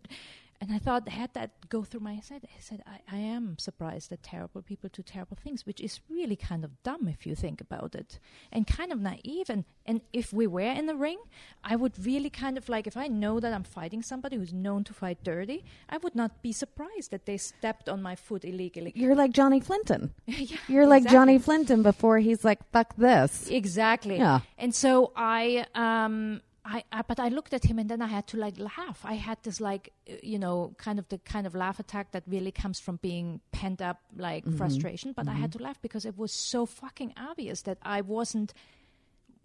and 0.60 0.70
I 0.72 0.78
thought, 0.78 1.04
I 1.06 1.10
had 1.12 1.32
that 1.34 1.68
go 1.70 1.84
through 1.84 2.00
my 2.00 2.14
head, 2.14 2.42
I 2.44 2.60
said, 2.60 2.82
I, 2.86 3.16
I 3.16 3.18
am 3.18 3.56
surprised 3.58 4.10
that 4.10 4.22
terrible 4.22 4.60
people 4.60 4.90
do 4.92 5.02
terrible 5.02 5.38
things, 5.42 5.64
which 5.64 5.80
is 5.80 6.00
really 6.10 6.36
kind 6.36 6.64
of 6.64 6.82
dumb 6.82 7.08
if 7.08 7.26
you 7.26 7.34
think 7.34 7.62
about 7.62 7.94
it, 7.94 8.18
and 8.52 8.66
kind 8.66 8.92
of 8.92 9.00
naive. 9.00 9.48
And, 9.48 9.64
and 9.86 10.02
if 10.12 10.34
we 10.34 10.46
were 10.46 10.60
in 10.60 10.84
the 10.84 10.94
ring, 10.94 11.18
I 11.64 11.76
would 11.76 12.04
really 12.04 12.28
kind 12.28 12.58
of 12.58 12.68
like, 12.68 12.86
if 12.86 12.96
I 12.96 13.06
know 13.06 13.40
that 13.40 13.54
I'm 13.54 13.62
fighting 13.62 14.02
somebody 14.02 14.36
who's 14.36 14.52
known 14.52 14.84
to 14.84 14.92
fight 14.92 15.24
dirty, 15.24 15.64
I 15.88 15.96
would 15.96 16.14
not 16.14 16.42
be 16.42 16.52
surprised 16.52 17.10
that 17.10 17.24
they 17.24 17.38
stepped 17.38 17.88
on 17.88 18.02
my 18.02 18.14
foot 18.14 18.44
illegally. 18.44 18.92
You're 18.94 19.14
like 19.14 19.32
Johnny 19.32 19.60
Flynton. 19.60 20.12
Yeah, 20.40 20.56
You're 20.68 20.86
like 20.86 21.02
exactly. 21.02 21.16
Johnny 21.16 21.38
Flynton 21.38 21.82
before 21.82 22.18
he's 22.18 22.44
like, 22.44 22.60
fuck 22.70 22.96
this. 22.96 23.48
Exactly. 23.50 24.16
Yeah. 24.16 24.40
And 24.58 24.74
so 24.74 25.12
I, 25.14 25.66
um, 25.74 26.40
I, 26.64 26.84
I, 26.92 27.02
but 27.02 27.18
I 27.18 27.28
looked 27.28 27.54
at 27.54 27.64
him 27.64 27.78
and 27.78 27.88
then 27.88 28.02
I 28.02 28.06
had 28.06 28.26
to 28.28 28.36
like 28.36 28.58
laugh. 28.58 29.00
I 29.04 29.14
had 29.14 29.38
this 29.42 29.60
like, 29.60 29.92
you 30.22 30.38
know, 30.38 30.74
kind 30.76 30.98
of 30.98 31.08
the 31.08 31.18
kind 31.18 31.46
of 31.46 31.54
laugh 31.54 31.80
attack 31.80 32.12
that 32.12 32.24
really 32.26 32.52
comes 32.52 32.78
from 32.78 32.96
being 32.96 33.40
pent 33.52 33.80
up 33.80 34.00
like 34.16 34.44
mm-hmm. 34.44 34.56
frustration. 34.56 35.12
But 35.12 35.28
I 35.28 35.32
had 35.32 35.50
mm-hmm. 35.50 35.58
to 35.58 35.64
laugh 35.64 35.80
because 35.80 36.04
it 36.04 36.18
was 36.18 36.32
so 36.32 36.66
fucking 36.66 37.14
obvious 37.16 37.62
that 37.62 37.78
I 37.82 38.02
wasn't 38.02 38.52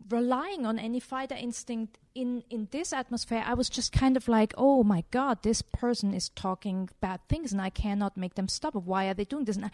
relying 0.09 0.65
on 0.65 0.77
any 0.77 0.99
fighter 0.99 1.35
instinct 1.35 1.97
in 2.13 2.43
in 2.49 2.67
this 2.71 2.93
atmosphere 2.93 3.43
i 3.45 3.53
was 3.53 3.69
just 3.69 3.91
kind 3.91 4.15
of 4.15 4.27
like 4.27 4.53
oh 4.57 4.83
my 4.83 5.03
god 5.09 5.41
this 5.41 5.61
person 5.61 6.13
is 6.13 6.29
talking 6.29 6.89
bad 7.01 7.19
things 7.27 7.51
and 7.51 7.61
i 7.61 7.69
cannot 7.69 8.15
make 8.15 8.35
them 8.35 8.47
stop 8.47 8.75
why 8.75 9.07
are 9.07 9.13
they 9.13 9.23
doing 9.23 9.45
this 9.45 9.55
and 9.55 9.65
I, 9.65 9.71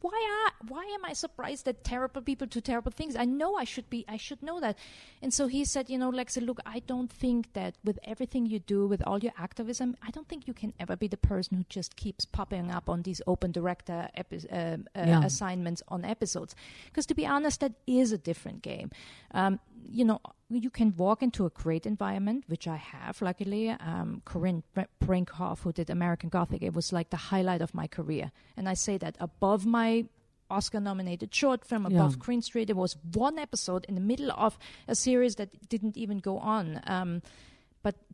why 0.00 0.10
are 0.46 0.52
why 0.68 0.84
am 0.94 1.04
I 1.04 1.12
surprised 1.12 1.64
that 1.64 1.82
terrible 1.84 2.22
people 2.22 2.46
do 2.46 2.60
terrible 2.60 2.90
things? 2.92 3.16
I 3.16 3.24
know 3.24 3.56
I 3.56 3.64
should 3.64 3.88
be 3.90 4.04
I 4.08 4.16
should 4.16 4.42
know 4.42 4.60
that. 4.60 4.76
And 5.22 5.32
so 5.32 5.46
he 5.46 5.64
said, 5.64 5.88
you 5.90 5.98
know, 5.98 6.10
Lexi, 6.10 6.44
look, 6.44 6.60
I 6.66 6.80
don't 6.80 7.10
think 7.10 7.52
that 7.54 7.74
with 7.84 7.98
everything 8.04 8.46
you 8.46 8.58
do, 8.58 8.86
with 8.86 9.02
all 9.06 9.18
your 9.18 9.32
activism, 9.38 9.96
I 10.06 10.10
don't 10.10 10.28
think 10.28 10.46
you 10.46 10.54
can 10.54 10.72
ever 10.78 10.96
be 10.96 11.08
the 11.08 11.16
person 11.16 11.56
who 11.56 11.64
just 11.68 11.96
keeps 11.96 12.24
popping 12.24 12.70
up 12.70 12.88
on 12.88 13.02
these 13.02 13.20
open 13.26 13.52
director 13.52 14.08
epi- 14.14 14.48
uh, 14.50 14.54
uh, 14.54 14.76
Yeah. 14.94 15.24
assignments 15.24 15.82
on 15.88 16.04
episodes. 16.04 16.54
Because 16.86 17.06
to 17.06 17.14
be 17.14 17.26
honest, 17.26 17.60
that 17.60 17.72
is 17.86 18.12
a 18.12 18.18
different 18.18 18.62
game. 18.62 18.90
Um, 19.32 19.58
you 19.84 20.04
know, 20.04 20.20
you 20.56 20.70
can 20.70 20.94
walk 20.96 21.22
into 21.22 21.46
a 21.46 21.50
great 21.50 21.86
environment, 21.86 22.44
which 22.46 22.66
I 22.68 22.76
have, 22.76 23.20
luckily. 23.22 23.70
Um, 23.70 24.22
Corinne 24.24 24.62
Br- 24.74 24.82
Brinkerhoff, 25.04 25.60
who 25.60 25.72
did 25.72 25.90
American 25.90 26.28
Gothic, 26.28 26.62
it 26.62 26.74
was 26.74 26.92
like 26.92 27.10
the 27.10 27.16
highlight 27.16 27.62
of 27.62 27.74
my 27.74 27.86
career. 27.86 28.30
And 28.56 28.68
I 28.68 28.74
say 28.74 28.98
that 28.98 29.16
above 29.20 29.66
my 29.66 30.06
Oscar 30.50 30.80
nominated 30.80 31.34
short 31.34 31.64
film, 31.64 31.86
above 31.86 32.12
Yeah. 32.12 32.18
Green 32.18 32.42
Street, 32.42 32.66
there 32.66 32.76
was 32.76 32.96
one 33.14 33.38
episode 33.38 33.86
in 33.88 33.94
the 33.94 34.00
middle 34.02 34.30
of 34.32 34.58
a 34.86 34.94
series 34.94 35.36
that 35.36 35.68
didn't 35.68 35.96
even 35.96 36.18
go 36.18 36.38
on. 36.38 36.80
Um, 36.86 37.22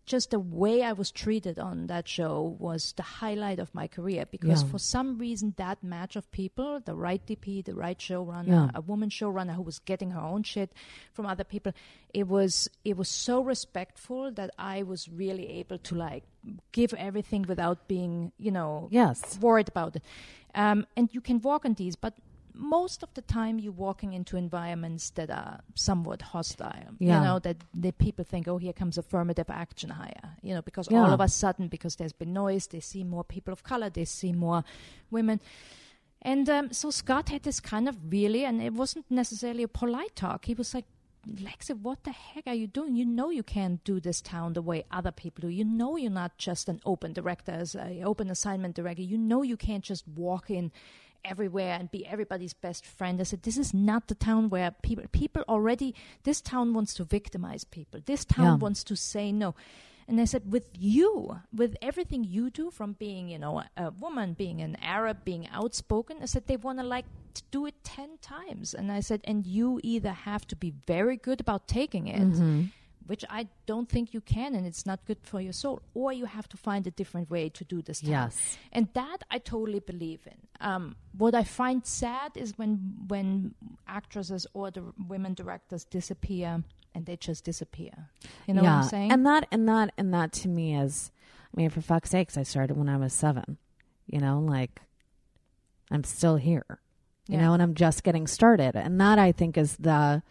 just 0.09 0.31
the 0.31 0.41
way 0.41 0.83
I 0.83 0.93
was 0.93 1.11
treated 1.11 1.59
on 1.59 1.87
that 1.87 2.09
show 2.09 2.57
was 2.59 2.93
the 2.97 3.03
highlight 3.03 3.59
of 3.61 3.75
my 3.75 3.87
career 3.87 4.25
because 4.31 4.63
Yeah. 4.63 4.69
for 4.71 4.79
some 4.79 5.19
reason 5.19 5.55
that 5.57 5.85
match 5.85 6.17
of 6.17 6.31
people, 6.33 6.81
the 6.81 6.95
right 6.97 7.25
DP, 7.27 7.63
the 7.63 7.75
right 7.75 7.99
showrunner, 7.99 8.49
Yeah. 8.49 8.71
a 8.75 8.81
woman 8.81 9.11
showrunner 9.11 9.55
who 9.55 9.63
was 9.63 9.79
getting 9.91 10.11
her 10.13 10.21
own 10.33 10.43
shit 10.43 10.73
from 11.13 11.27
other 11.27 11.45
people, 11.45 11.73
it 12.15 12.27
was 12.27 12.69
it 12.85 12.97
was 12.97 13.09
so 13.09 13.43
respectful 13.43 14.33
that 14.33 14.51
I 14.59 14.83
was 14.83 15.09
really 15.09 15.47
able 15.61 15.79
to 15.89 15.95
like 15.95 16.25
give 16.73 16.95
everything 16.95 17.43
without 17.43 17.87
being, 17.89 18.33
you 18.39 18.51
know, 18.51 18.89
Yes. 18.91 19.39
worried 19.41 19.69
about 19.69 19.97
it. 19.97 20.03
Um, 20.55 20.87
and 20.97 21.09
you 21.13 21.21
can 21.21 21.41
walk 21.43 21.65
on 21.67 21.75
these, 21.75 21.95
but 21.97 22.15
most 22.59 23.03
of 23.05 23.15
the 23.15 23.23
time 23.23 23.61
you're 23.61 23.73
walking 23.73 24.13
into 24.13 24.37
environments 24.37 25.11
that 25.11 25.31
are 25.31 25.61
somewhat 25.75 26.21
hostile. 26.23 26.91
Yeah. 26.99 27.19
You 27.21 27.25
know, 27.25 27.39
that 27.39 27.57
the 27.73 27.93
people 27.93 28.25
think, 28.25 28.49
oh, 28.49 28.59
here 28.59 28.73
comes 28.73 28.99
affirmative 28.99 29.49
action 29.49 29.91
hire. 29.91 30.37
You 30.43 30.55
know, 30.55 30.63
because 30.63 30.91
Yeah. 30.91 31.05
all 31.05 31.13
of 31.13 31.21
a 31.21 31.29
sudden, 31.29 31.69
because 31.69 31.97
there's 31.97 32.13
been 32.13 32.33
noise, 32.33 32.67
they 32.67 32.81
see 32.81 33.05
more 33.05 33.25
people 33.25 33.53
of 33.53 33.63
color, 33.63 33.89
they 33.91 34.05
see 34.05 34.33
more 34.33 34.65
women. 35.11 35.41
And 36.21 36.51
um, 36.51 36.73
so 36.73 36.91
Scott 36.91 37.29
had 37.29 37.45
this 37.45 37.61
kind 37.61 37.89
of 37.89 37.97
really, 38.13 38.45
and 38.45 38.61
it 38.61 38.73
wasn't 38.73 39.09
necessarily 39.09 39.63
a 39.63 39.69
polite 39.69 40.17
talk. 40.17 40.47
He 40.47 40.55
was 40.55 40.75
like, 40.75 40.87
Lexi, 41.29 41.79
what 41.81 42.05
the 42.05 42.11
heck 42.13 42.47
are 42.47 42.55
you 42.55 42.67
doing? 42.67 42.97
You 42.97 43.05
know 43.05 43.31
you 43.31 43.43
can't 43.43 43.85
do 43.85 44.01
this 44.01 44.21
town 44.21 44.55
the 44.55 44.63
way 44.63 44.85
other 44.91 45.11
people 45.13 45.43
do. 45.43 45.49
You 45.49 45.65
know 45.65 45.97
you're 45.97 46.11
not 46.11 46.39
just 46.39 46.69
an 46.69 46.81
open 46.87 47.13
director, 47.13 47.53
as 47.53 47.75
an 47.75 48.03
open 48.03 48.31
assignment 48.31 48.75
director. 48.77 49.03
You 49.03 49.19
know 49.19 49.43
you 49.43 49.57
can't 49.57 49.85
just 49.85 50.09
walk 50.09 50.51
in 50.51 50.73
everywhere 51.25 51.77
and 51.79 51.91
be 51.91 52.07
everybody's 52.07 52.55
best 52.55 52.85
friend. 52.87 53.21
I 53.21 53.25
said, 53.25 53.43
this 53.43 53.57
is 53.59 53.73
not 53.75 54.09
the 54.09 54.15
town 54.15 54.49
where 54.51 54.71
people 54.83 55.05
people 55.13 55.43
already. 55.49 55.95
This 56.25 56.41
town 56.41 56.75
wants 56.75 56.95
to 56.95 57.05
victimize 57.05 57.65
people. 57.65 58.01
This 58.05 58.25
town 58.25 58.47
Yeah. 58.47 58.55
wants 58.57 58.85
to 58.85 58.97
say 58.97 59.33
no. 59.33 59.55
And 60.09 60.19
I 60.23 60.25
said, 60.25 60.51
with 60.51 60.71
you, 60.79 61.41
with 61.55 61.77
everything 61.83 62.25
you 62.25 62.49
do, 62.49 62.71
from 62.71 62.95
being, 62.95 63.29
you 63.29 63.39
know, 63.39 63.63
a, 63.77 63.91
woman, 63.91 64.33
being 64.33 64.63
an 64.63 64.77
Arab, 64.81 65.19
being 65.23 65.47
outspoken, 65.53 66.17
I 66.23 66.25
said 66.25 66.47
they 66.47 66.57
want 66.57 66.79
to 66.79 66.85
like 66.85 67.05
do 67.51 67.67
it 67.67 67.75
ten 67.85 68.17
times. 68.23 68.73
And 68.73 68.91
I 68.91 69.01
said, 69.01 69.21
and 69.25 69.47
you 69.47 69.81
either 69.83 70.13
have 70.13 70.47
to 70.47 70.57
be 70.57 70.73
very 70.87 71.19
good 71.19 71.41
about 71.41 71.69
taking 71.69 72.07
it, 72.09 72.23
Mm-hmm. 72.23 72.63
Which 73.09 73.25
I 73.29 73.49
don't 73.67 73.89
think 73.89 74.15
you 74.15 74.21
can, 74.21 74.55
and 74.55 74.65
it's 74.67 74.85
not 74.87 74.99
good 75.09 75.19
for 75.23 75.41
your 75.41 75.53
soul, 75.53 75.81
or 75.95 76.13
you 76.13 76.27
have 76.27 76.49
to 76.51 76.57
find 76.57 76.87
a 76.87 76.91
different 77.01 77.29
way 77.31 77.49
to 77.59 77.65
do 77.65 77.83
this. 77.83 78.01
task. 78.01 78.11
Yes. 78.11 78.59
and 78.73 78.89
that 78.95 79.19
I 79.31 79.39
totally 79.39 79.81
believe 79.81 80.21
in. 80.27 80.39
Um, 80.61 80.97
what 81.23 81.35
I 81.35 81.45
find 81.45 81.85
sad 81.85 82.31
is 82.37 82.49
when 82.59 82.95
when 83.09 83.55
actresses 83.87 84.47
or 84.55 84.71
the 84.71 84.83
women 85.09 85.35
directors 85.35 85.85
disappear 85.85 86.63
and 86.95 87.07
they 87.07 87.17
just 87.17 87.45
disappear. 87.45 87.95
You 88.47 88.55
know 88.55 88.63
yeah. 88.63 88.77
what 88.77 88.85
I'm 88.85 88.89
saying? 88.89 89.13
And 89.13 89.27
that 89.27 89.47
and 89.51 89.69
that 89.69 89.93
and 89.99 90.13
that 90.15 90.33
to 90.43 90.49
me 90.49 90.77
is 90.77 91.11
I 91.53 91.61
mean, 91.61 91.71
for 91.71 91.81
fuck's 91.81 92.11
sakes, 92.11 92.37
I 92.37 92.43
started 92.45 92.77
when 92.77 92.89
I 92.89 92.97
was 92.99 93.13
seven. 93.13 93.57
You 94.07 94.21
know, 94.21 94.39
like 94.41 94.81
I'm 95.91 96.05
still 96.05 96.37
here. 96.37 96.67
You 97.27 97.37
Yeah. 97.37 97.43
know, 97.43 97.53
and 97.55 97.63
I'm 97.63 97.75
just 97.75 98.03
getting 98.05 98.27
started. 98.27 98.75
And 98.77 99.01
that 99.01 99.19
I 99.19 99.33
think 99.33 99.57
is 99.57 99.77
the 99.77 100.23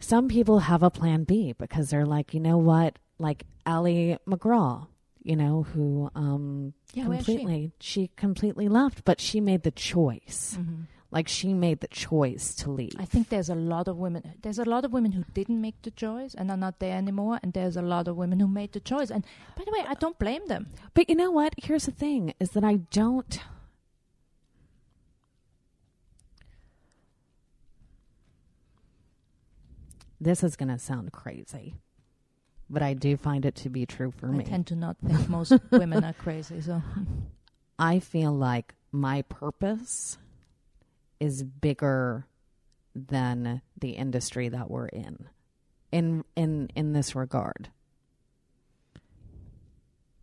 some 0.00 0.28
people 0.28 0.58
have 0.60 0.82
a 0.82 0.90
plan 0.90 1.24
B 1.24 1.52
because 1.52 1.90
they're 1.90 2.06
like, 2.06 2.34
you 2.34 2.40
know 2.40 2.58
what, 2.58 2.98
like 3.18 3.44
Ali 3.66 4.18
MacGraw, 4.26 4.86
you 5.22 5.36
know, 5.36 5.62
who 5.62 6.10
um 6.14 6.72
Yeah, 6.94 7.10
is 7.12 7.24
she? 7.24 7.32
completely 7.36 7.72
she 7.80 8.10
completely 8.16 8.68
left, 8.68 9.04
but 9.04 9.20
she 9.20 9.40
made 9.40 9.62
the 9.62 9.70
choice. 9.70 10.56
Mm-hmm. 10.58 10.82
Like 11.12 11.26
she 11.26 11.52
made 11.54 11.80
the 11.80 11.88
choice 11.88 12.54
to 12.56 12.70
leave. 12.70 12.94
I 12.96 13.04
think 13.04 13.30
there's 13.30 13.48
a 13.50 13.54
lot 13.56 13.88
of 13.88 13.96
women. 13.96 14.22
There's 14.42 14.60
a 14.60 14.64
lot 14.64 14.84
of 14.84 14.92
women 14.92 15.10
who 15.10 15.24
didn't 15.34 15.60
make 15.60 15.82
the 15.82 15.90
choice 15.90 16.34
and 16.34 16.50
are 16.52 16.56
not 16.56 16.78
there 16.78 16.96
anymore, 16.96 17.40
and 17.42 17.52
there's 17.52 17.76
a 17.76 17.82
lot 17.82 18.06
of 18.06 18.16
women 18.16 18.38
who 18.38 18.46
made 18.46 18.72
the 18.72 18.78
choice. 18.80 19.10
And 19.10 19.24
by 19.56 19.64
the 19.64 19.72
way, 19.72 19.84
I 19.88 19.94
don't 19.94 20.18
blame 20.20 20.46
them. 20.46 20.68
But 20.94 21.08
you 21.10 21.16
know 21.16 21.32
what? 21.32 21.54
Here's 21.56 21.86
the 21.86 21.90
thing 21.90 22.32
is 22.38 22.50
that 22.50 22.62
I 22.62 22.76
don't 22.92 23.40
This 30.20 30.44
is 30.44 30.56
going 30.56 30.68
to 30.68 30.78
sound 30.78 31.12
crazy. 31.12 31.74
But 32.68 32.82
I 32.82 32.94
do 32.94 33.16
find 33.16 33.44
it 33.44 33.54
to 33.56 33.70
be 33.70 33.86
true 33.86 34.12
for 34.12 34.28
I 34.28 34.30
me. 34.30 34.44
tend 34.44 34.66
to 34.68 34.76
not 34.76 34.96
think 35.04 35.28
most 35.28 35.52
women 35.70 36.04
are 36.04 36.12
crazy. 36.12 36.60
So 36.60 36.82
I 37.78 37.98
feel 37.98 38.32
like 38.32 38.74
my 38.92 39.22
purpose 39.22 40.18
is 41.18 41.42
bigger 41.42 42.26
than 42.94 43.62
the 43.78 43.90
industry 43.90 44.48
that 44.48 44.70
we're 44.70 44.86
in. 44.86 45.26
In 45.90 46.24
in 46.36 46.68
in 46.76 46.92
this 46.92 47.16
regard. 47.16 47.70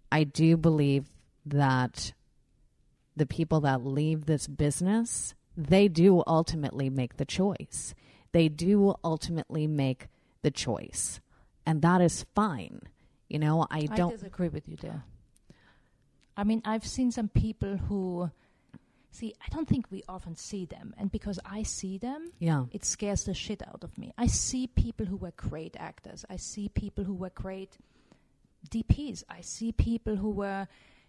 I 0.10 0.24
do 0.24 0.56
believe 0.56 1.06
that 1.46 2.14
the 3.18 3.26
people 3.26 3.60
that 3.62 3.86
leave 3.86 4.26
this 4.26 4.48
business, 4.48 5.36
they 5.58 5.90
do 5.90 6.24
ultimately 6.26 6.90
make 6.90 7.18
the 7.18 7.26
choice. 7.26 7.94
They 8.38 8.50
do 8.50 8.94
ultimately 9.04 9.66
make 9.66 10.10
the 10.44 10.52
choice. 10.52 11.22
And 11.66 11.82
that 11.82 12.02
is 12.02 12.24
fine. 12.36 12.82
You 13.28 13.40
know, 13.40 13.66
I 13.72 13.88
don't 13.88 14.14
I 14.14 14.16
disagree 14.16 14.50
with 14.50 14.70
you 14.70 14.78
there. 14.78 15.04
I 16.38 16.44
mean, 16.44 16.62
I've 16.64 16.86
seen 16.86 17.12
some 17.12 17.30
people 17.30 17.78
who 17.78 18.30
see. 19.10 19.34
I 19.42 19.50
don't 19.50 19.68
think 19.68 19.88
we 19.90 20.04
often 20.08 20.36
see 20.36 20.66
them, 20.66 20.94
and 21.00 21.12
because 21.12 21.40
I 21.44 21.64
see 21.64 21.98
them, 21.98 22.32
Yeah. 22.38 22.66
it 22.72 22.86
scares 22.86 23.24
the 23.24 23.34
shit 23.34 23.68
out 23.68 23.84
of 23.84 23.98
me. 23.98 24.14
I 24.20 24.28
see 24.28 24.68
people 24.68 25.08
who 25.08 25.18
were 25.18 25.34
great 25.36 25.76
actors. 25.76 26.24
I 26.30 26.36
see 26.36 26.70
people 26.70 27.06
who 27.06 27.16
were 27.16 27.32
great 27.32 27.80
DPs. 28.70 29.24
I 29.28 29.42
see 29.42 29.72
people 29.72 30.16
who 30.18 30.30
were, 30.30 30.68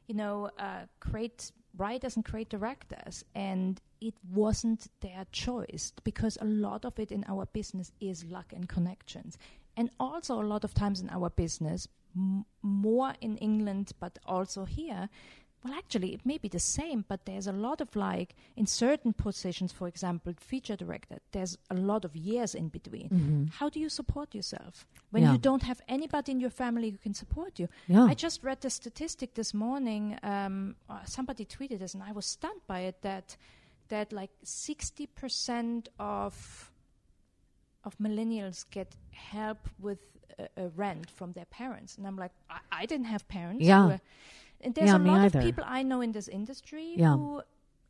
you 0.08 0.14
know, 0.14 0.50
uh, 0.58 0.86
great 0.98 1.52
writers 1.76 2.16
and 2.16 2.24
create 2.24 2.48
directors, 2.48 3.24
and 3.34 3.80
it 4.00 4.14
wasn't 4.32 4.88
their 5.00 5.26
choice 5.30 5.92
because 6.02 6.38
a 6.40 6.44
lot 6.44 6.84
of 6.84 6.98
it 6.98 7.12
in 7.12 7.24
our 7.28 7.46
business 7.46 7.92
is 8.00 8.24
luck 8.24 8.52
and 8.52 8.68
connections, 8.68 9.38
and 9.76 9.90
also 10.00 10.40
a 10.40 10.42
lot 10.42 10.64
of 10.64 10.74
times 10.74 11.00
in 11.00 11.10
our 11.10 11.30
business, 11.30 11.86
m- 12.16 12.44
more 12.62 13.12
in 13.20 13.36
England, 13.36 13.92
but 14.00 14.18
also 14.26 14.64
here. 14.64 15.08
Well, 15.68 15.76
actually, 15.78 16.14
it 16.14 16.24
may 16.24 16.38
be 16.38 16.48
the 16.48 16.58
same, 16.58 17.04
but 17.08 17.26
there's 17.26 17.46
a 17.46 17.52
lot 17.52 17.80
of 17.80 17.94
like 17.94 18.34
in 18.56 18.66
certain 18.66 19.12
positions, 19.12 19.70
for 19.72 19.86
example, 19.88 20.32
feature 20.38 20.76
director. 20.76 21.18
There's 21.32 21.58
a 21.70 21.74
lot 21.74 22.04
of 22.04 22.16
years 22.16 22.54
in 22.54 22.68
between. 22.68 23.50
How 23.58 23.68
do 23.68 23.78
you 23.78 23.88
support 23.88 24.34
yourself 24.34 24.86
when 25.10 25.22
Yeah. 25.22 25.32
you 25.32 25.38
don't 25.38 25.62
have 25.62 25.80
anybody 25.88 26.32
in 26.32 26.40
your 26.40 26.50
family 26.50 26.90
who 26.90 26.98
can 26.98 27.14
support 27.14 27.58
you? 27.58 27.68
Yeah. 27.86 28.04
I 28.04 28.14
just 28.14 28.42
read 28.42 28.60
the 28.60 28.70
statistic 28.70 29.34
this 29.34 29.52
morning. 29.52 30.18
Um, 30.22 30.76
uh, 30.88 31.04
somebody 31.04 31.44
tweeted 31.44 31.78
this, 31.80 31.94
and 31.94 32.02
I 32.02 32.12
was 32.12 32.24
stunned 32.26 32.62
by 32.66 32.80
it. 32.80 33.02
That 33.02 33.36
that 33.88 34.12
like 34.12 34.30
sixty 34.44 35.06
percent 35.06 35.88
of 35.98 36.72
of 37.84 37.96
millennials 37.98 38.64
get 38.70 38.96
help 39.12 39.68
with 39.78 39.98
uh, 40.38 40.42
uh, 40.56 40.68
rent 40.76 41.10
from 41.10 41.32
their 41.32 41.46
parents, 41.46 41.96
and 41.98 42.06
I'm 42.06 42.16
like, 42.16 42.32
I, 42.50 42.58
I 42.82 42.86
didn't 42.86 43.06
have 43.06 43.26
parents. 43.28 43.62
who 43.62 43.68
Yeah. 43.68 43.98
And 44.60 44.74
there's 44.74 44.88
Yeah, 44.90 44.96
a 44.96 44.98
lot 44.98 45.20
either. 45.20 45.38
of 45.38 45.44
people 45.44 45.64
I 45.66 45.82
know 45.82 46.00
in 46.00 46.12
this 46.12 46.28
industry 46.28 46.94
Yeah. 46.96 47.14
who 47.14 47.42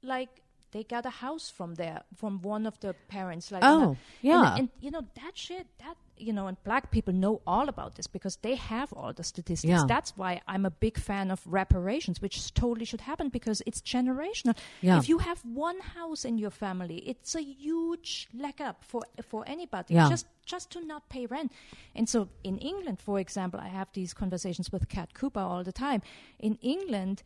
like 0.03 0.43
they 0.73 0.85
got 0.85 1.07
a 1.07 1.11
house 1.11 1.49
from 1.51 1.75
there 1.77 2.03
from 2.15 2.41
one 2.43 2.67
of 2.67 2.79
the 2.81 2.95
parents 3.09 3.51
like 3.51 3.65
Oh, 3.65 3.83
and- 3.91 3.97
yeah. 4.23 4.57
and, 4.57 4.69
you 4.81 4.91
know 4.91 5.03
that 5.15 5.37
shit 5.37 5.67
that 5.79 5.97
you 6.21 6.33
know 6.33 6.47
and 6.47 6.57
black 6.65 6.91
people 6.91 7.13
know 7.15 7.41
all 7.47 7.69
about 7.69 7.95
this 7.97 8.07
because 8.07 8.37
they 8.43 8.55
have 8.55 8.93
all 8.93 9.13
the 9.13 9.23
statistics 9.25 9.69
Yeah. 9.71 9.85
that's 9.89 10.17
why 10.17 10.41
i'm 10.47 10.65
a 10.67 10.71
big 10.71 10.99
fan 10.99 11.31
of 11.31 11.41
reparations 11.47 12.21
which 12.21 12.53
totally 12.55 12.85
should 12.85 13.01
happen 13.03 13.29
because 13.29 13.63
it's 13.67 13.81
generational 13.81 14.57
Yeah. 14.81 14.99
if 14.99 15.09
you 15.09 15.19
have 15.19 15.41
one 15.45 15.81
house 15.81 16.25
in 16.25 16.39
your 16.39 16.51
family 16.51 16.99
it's 17.07 17.35
a 17.35 17.43
huge 17.43 18.29
leg 18.35 18.61
up 18.61 18.85
for 18.85 19.03
for 19.23 19.45
anybody 19.47 19.95
Yeah. 19.95 20.09
just 20.09 20.27
just 20.47 20.71
to 20.73 20.85
not 20.85 21.09
pay 21.09 21.27
rent 21.27 21.53
and 21.95 22.09
so 22.09 22.29
in 22.45 22.59
england 22.59 22.99
for 23.01 23.19
example 23.21 23.61
i 23.61 23.69
have 23.69 23.89
these 23.93 24.13
conversations 24.15 24.73
with 24.73 24.89
kat 24.89 25.15
cooper 25.15 25.41
all 25.41 25.63
the 25.65 25.73
time 25.73 26.03
in 26.39 26.59
england 26.63 27.23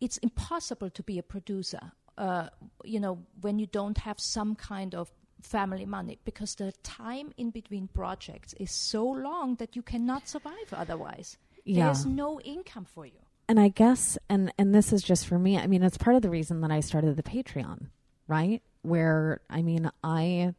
it's 0.00 0.18
impossible 0.18 0.90
to 0.90 1.02
be 1.02 1.18
a 1.18 1.22
producer 1.22 1.92
uh, 2.18 2.48
you 2.84 2.98
know 3.00 3.18
when 3.42 3.58
you 3.58 3.66
don't 3.66 3.98
have 3.98 4.16
some 4.18 4.54
kind 4.54 4.94
of 4.94 5.10
family 5.46 5.86
money 5.86 6.18
because 6.24 6.54
the 6.56 6.72
time 6.82 7.32
in 7.36 7.50
between 7.50 7.88
projects 7.88 8.52
is 8.58 8.70
so 8.70 9.04
long 9.06 9.54
that 9.56 9.76
you 9.76 9.82
cannot 9.82 10.28
survive 10.28 10.68
otherwise 10.72 11.38
Yeah. 11.64 11.86
there's 11.86 12.04
no 12.06 12.40
income 12.40 12.84
for 12.84 13.06
you 13.06 13.20
and 13.48 13.58
I 13.60 13.68
guess 13.68 14.18
and 14.28 14.52
and 14.58 14.74
this 14.74 14.92
is 14.92 15.02
just 15.02 15.26
for 15.28 15.38
me. 15.38 15.56
I 15.56 15.66
mean, 15.68 15.82
it's 15.84 15.96
part 15.98 16.16
of 16.16 16.22
the 16.22 16.30
reason 16.30 16.62
that 16.62 16.72
I 16.72 16.80
started 16.80 17.14
the 17.16 17.22
Patreon, 17.22 17.90
right? 18.26 18.60
Where 18.82 19.40
I 19.48 19.62
mean, 19.62 19.88
I 20.02 20.52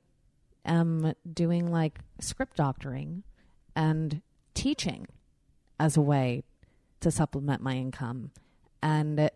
am 0.63 1.13
doing 1.43 1.69
like 1.69 1.99
script 2.21 2.55
doctoring 2.55 3.23
and 3.75 4.21
teaching 4.53 5.07
as 5.77 5.97
a 5.97 6.01
way 6.01 6.43
to 7.01 7.11
supplement 7.11 7.61
my 7.61 7.75
income 7.75 8.31
and 8.81 9.29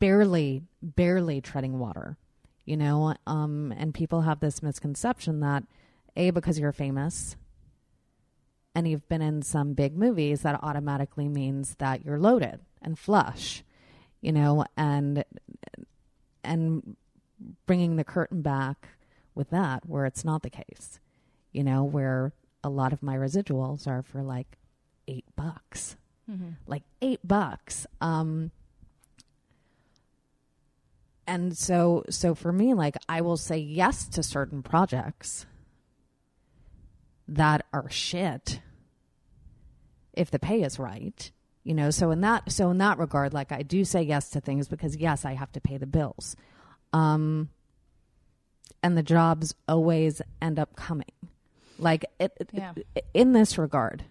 barely 0.00 0.62
barely 0.82 1.40
treading 1.40 1.78
water. 1.78 2.16
You 2.68 2.76
know, 2.76 3.14
um 3.26 3.72
and 3.78 3.94
people 3.94 4.20
have 4.22 4.40
this 4.40 4.62
misconception 4.62 5.40
that 5.40 5.64
a 6.16 6.30
because 6.30 6.58
you're 6.58 6.72
famous 6.72 7.34
and 8.74 8.86
you've 8.86 9.08
been 9.08 9.22
in 9.22 9.40
some 9.40 9.72
big 9.72 9.96
movies, 9.96 10.42
that 10.42 10.60
automatically 10.62 11.28
means 11.28 11.76
that 11.78 12.04
you're 12.04 12.18
loaded 12.18 12.60
and 12.82 12.98
flush, 12.98 13.64
you 14.20 14.32
know, 14.32 14.66
and 14.76 15.24
and 16.44 16.96
bringing 17.66 17.96
the 17.96 18.04
curtain 18.04 18.42
back 18.42 18.88
with 19.34 19.48
that 19.50 19.86
where 19.88 20.04
it's 20.04 20.24
not 20.24 20.42
the 20.42 20.50
case, 20.50 21.00
you 21.52 21.64
know, 21.64 21.82
where 21.82 22.32
a 22.62 22.68
lot 22.68 22.92
of 22.92 23.02
my 23.02 23.16
residuals 23.16 23.86
are 23.86 24.02
for 24.02 24.22
like 24.22 24.58
eight 25.06 25.24
bucks, 25.36 25.96
like 26.66 26.82
eight 27.00 27.20
bucks. 27.24 27.86
Um, 28.02 28.50
and 31.28 31.56
so, 31.56 32.02
so 32.10 32.34
for 32.34 32.50
me, 32.52 32.74
like 32.74 32.96
I 33.08 33.20
will 33.20 33.36
say 33.36 33.58
yes 33.58 34.08
to 34.08 34.22
certain 34.24 34.62
projects 34.64 35.46
that 37.28 37.64
are 37.72 37.88
shit 37.90 38.60
if 40.14 40.30
the 40.30 40.38
pay 40.40 40.62
is 40.62 40.78
right 40.78 41.30
you 41.64 41.74
know? 41.74 41.90
So 41.90 42.10
in 42.12 42.22
that 42.22 42.50
so 42.50 42.70
in 42.70 42.78
that 42.78 42.98
regard 42.98 43.34
like 43.34 43.52
i 43.52 43.60
do 43.62 43.84
say 43.84 44.00
yes 44.00 44.30
to 44.30 44.40
things 44.40 44.68
because 44.68 44.96
yes 44.96 45.26
i 45.26 45.34
have 45.34 45.52
to 45.52 45.60
pay 45.60 45.76
the 45.76 45.86
bills. 45.86 46.34
Um 46.94 47.50
and 48.82 48.96
the 48.96 49.02
jobs 49.02 49.54
always 49.68 50.22
end 50.40 50.58
up 50.58 50.76
coming. 50.76 51.12
Like 51.78 52.06
it, 52.18 52.32
it- 52.38 53.04
in 53.12 53.32
this 53.34 53.58
regard 53.58 54.04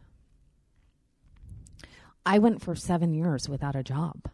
i 2.27 2.37
went 2.37 2.61
for 2.61 2.75
7 2.75 3.13
years 3.13 3.49
without 3.49 3.75
a 3.75 3.81
job. 3.83 4.29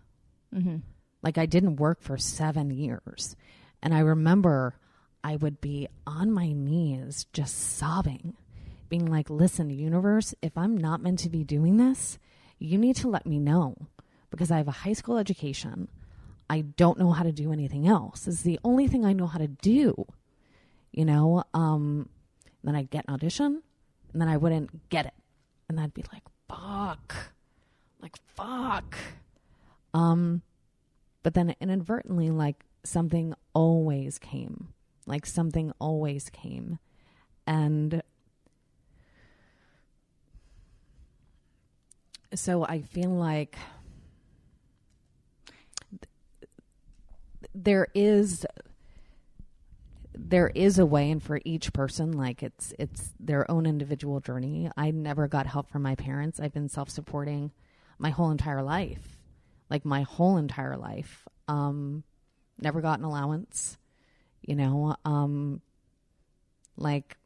Mm-hmm. 0.54 0.78
Like 1.24 1.38
I 1.38 1.46
didn't 1.46 1.78
work 1.78 2.02
for 2.02 2.18
seven 2.18 2.70
years. 2.70 3.36
And 3.82 3.94
I 3.94 4.00
remember 4.00 4.76
I 5.24 5.38
would 5.38 5.62
be 5.62 5.88
on 6.06 6.32
my 6.32 6.52
knees 6.52 7.26
just 7.34 7.78
sobbing, 7.78 8.36
being 8.90 9.06
like, 9.06 9.30
listen, 9.30 9.70
universe, 9.70 10.36
if 10.42 10.58
I'm 10.58 10.78
not 10.78 11.02
meant 11.02 11.20
to 11.20 11.30
be 11.30 11.44
doing 11.44 11.78
this, 11.78 12.20
you 12.60 12.78
need 12.78 12.98
to 12.98 13.10
let 13.10 13.26
me 13.26 13.40
know 13.40 13.76
because 14.30 14.52
I 14.52 14.58
have 14.58 14.68
a 14.68 14.72
high 14.72 14.94
school 14.94 15.18
education. 15.18 15.88
I 16.50 16.62
don't 16.62 17.00
know 17.00 17.12
how 17.12 17.24
to 17.24 17.32
do 17.32 17.54
anything 17.54 17.88
else. 17.88 18.28
It's 18.28 18.42
the 18.42 18.60
only 18.64 18.88
thing 18.88 19.06
I 19.06 19.14
know 19.14 19.28
how 19.28 19.40
to 19.40 19.48
do. 19.48 20.06
You 20.92 21.06
know, 21.06 21.44
um, 21.54 22.10
then 22.64 22.76
I'd 22.76 22.90
get 22.90 23.06
an 23.08 23.14
audition 23.14 23.64
and 24.12 24.22
then 24.22 24.28
I 24.28 24.38
wouldn't 24.38 24.90
get 24.90 25.06
it. 25.06 25.14
And 25.70 25.80
I'd 25.80 25.94
be 25.94 26.04
like, 26.12 26.24
fuck. 26.48 27.16
Like, 28.02 28.18
fuck. 28.36 28.96
Um, 29.94 30.42
but 31.24 31.34
then 31.34 31.56
inadvertently, 31.60 32.30
like 32.30 32.66
something 32.84 33.34
always 33.54 34.20
came, 34.20 34.70
like 35.06 35.26
something 35.26 35.72
always 35.80 36.30
came, 36.30 36.80
and 37.48 38.04
so 42.36 42.66
I 42.66 42.82
feel 42.82 43.12
like 43.12 43.58
th- 45.92 46.10
there 47.56 47.88
is 47.94 48.46
there 50.16 50.52
is 50.54 50.78
a 50.80 50.86
way 50.86 51.10
and 51.10 51.22
for 51.22 51.42
each 51.44 51.74
person 51.74 52.12
like 52.12 52.44
it's 52.44 52.74
it's 52.78 53.12
their 53.20 53.50
own 53.50 53.66
individual 53.66 54.20
journey. 54.20 54.70
I 54.78 54.92
never 54.92 55.28
got 55.28 55.48
help 55.48 55.70
from 55.70 55.82
my 55.82 55.96
parents. 55.96 56.40
I've 56.40 56.54
been 56.54 56.70
self-supporting 56.70 57.52
my 57.98 58.10
whole 58.10 58.32
entire 58.32 58.62
life 58.62 59.18
like 59.70 59.86
my 59.86 60.02
whole 60.04 60.38
entire 60.38 60.78
life. 60.78 61.28
Um 61.48 62.04
never 62.60 62.82
got 62.82 63.00
an 63.00 63.06
allowance 63.06 63.78
you 64.42 64.56
know 64.56 64.96
um 65.06 65.62
like 66.78 67.18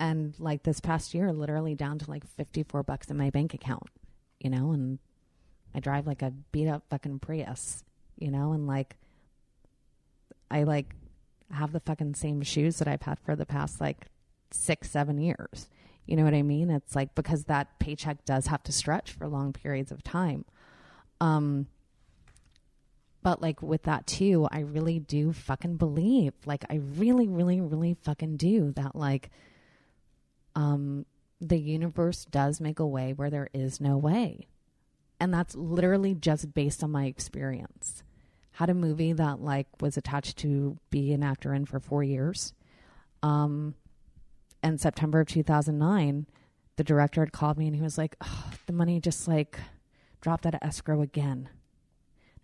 and 0.00 0.34
like 0.38 0.62
this 0.62 0.80
past 0.80 1.14
year 1.14 1.32
literally 1.32 1.74
down 1.74 1.98
to 1.98 2.10
like 2.10 2.26
54 2.26 2.82
bucks 2.82 3.08
in 3.10 3.16
my 3.16 3.30
bank 3.30 3.54
account 3.54 3.88
you 4.40 4.50
know 4.50 4.72
and 4.72 4.98
i 5.74 5.80
drive 5.80 6.06
like 6.06 6.22
a 6.22 6.32
beat 6.50 6.68
up 6.68 6.82
fucking 6.90 7.18
prius 7.18 7.84
you 8.18 8.30
know 8.30 8.52
and 8.52 8.66
like 8.66 8.96
i 10.50 10.62
like 10.62 10.94
have 11.50 11.72
the 11.72 11.80
fucking 11.80 12.14
same 12.14 12.42
shoes 12.42 12.78
that 12.78 12.88
i've 12.88 13.02
had 13.02 13.18
for 13.20 13.36
the 13.36 13.46
past 13.46 13.80
like 13.80 14.06
six 14.50 14.90
seven 14.90 15.18
years 15.18 15.68
you 16.06 16.16
know 16.16 16.24
what 16.24 16.34
i 16.34 16.42
mean? 16.42 16.70
It's 16.70 16.96
like 16.96 17.14
because 17.14 17.44
that 17.44 17.78
paycheck 17.78 18.24
does 18.24 18.46
have 18.46 18.62
to 18.64 18.72
stretch 18.72 19.12
for 19.12 19.28
long 19.28 19.52
periods 19.52 19.92
of 19.92 20.02
time. 20.02 20.44
Um 21.20 21.66
but 23.22 23.40
like 23.40 23.62
with 23.62 23.84
that 23.84 24.04
too 24.04 24.48
i 24.50 24.58
really 24.58 24.98
do 24.98 25.32
fucking 25.32 25.76
believe 25.76 26.32
like 26.44 26.64
i 26.68 26.80
really 26.96 27.28
really 27.28 27.60
really 27.60 27.96
fucking 28.02 28.36
do 28.36 28.72
that 28.72 28.96
like 28.96 29.30
um 30.56 31.06
the 31.42 31.58
universe 31.58 32.24
does 32.24 32.60
make 32.60 32.78
a 32.78 32.86
way 32.86 33.12
where 33.12 33.28
there 33.28 33.48
is 33.52 33.80
no 33.80 33.96
way. 33.96 34.46
And 35.18 35.34
that's 35.34 35.54
literally 35.54 36.14
just 36.14 36.54
based 36.54 36.82
on 36.82 36.92
my 36.92 37.06
experience. 37.06 38.02
Had 38.52 38.70
a 38.70 38.74
movie 38.74 39.12
that 39.12 39.40
like 39.40 39.66
was 39.80 39.96
attached 39.96 40.38
to 40.38 40.78
be 40.90 41.12
an 41.12 41.22
actor 41.22 41.52
in 41.52 41.66
for 41.66 41.80
four 41.80 42.04
years. 42.04 42.54
Um 43.22 43.74
and 44.62 44.80
september 44.80 45.20
of 45.20 45.26
2009 45.28 46.26
the 46.76 46.84
director 46.84 47.20
had 47.20 47.32
called 47.32 47.58
me 47.58 47.66
and 47.66 47.76
he 47.76 47.82
was 47.82 47.98
like 47.98 48.16
oh, 48.22 48.50
the 48.66 48.72
money 48.72 49.00
just 49.00 49.28
like 49.28 49.58
dropped 50.20 50.46
out 50.46 50.54
of 50.54 50.60
escrow 50.62 51.02
again 51.02 51.48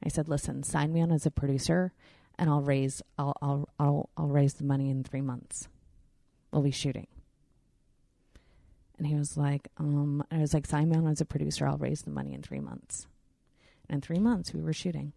I 0.05 0.09
said, 0.09 0.29
"Listen, 0.29 0.63
sign 0.63 0.93
me 0.93 1.01
on 1.01 1.11
as 1.11 1.27
a 1.27 1.31
producer, 1.31 1.93
and 2.39 2.49
I'll 2.49 2.63
raise 2.63 3.03
I'll 3.19 3.35
I'll 3.43 3.69
I'll, 3.79 4.11
I'll 4.17 4.29
raise 4.29 4.55
the 4.55 4.65
money 4.65 4.91
in 4.91 5.03
three 5.03 5.21
months. 5.21 5.69
We'll 6.53 6.63
be 6.63 6.71
shooting." 6.71 7.09
And 8.97 9.07
he 9.07 9.15
was 9.15 9.37
like, 9.37 9.69
"Um," 9.77 10.25
I 10.31 10.39
was 10.39 10.55
like, 10.55 10.67
"Sign 10.67 10.89
me 10.89 10.97
on 10.97 11.07
as 11.07 11.21
a 11.21 11.25
producer. 11.25 11.67
I'll 11.67 11.79
raise 11.79 12.03
the 12.03 12.11
money 12.11 12.33
in 12.33 12.43
three 12.43 12.61
months." 12.61 13.07
And 13.89 13.97
in 13.97 14.01
three 14.01 14.19
months, 14.19 14.53
we 14.53 14.63
were 14.63 14.73
shooting. 14.73 15.13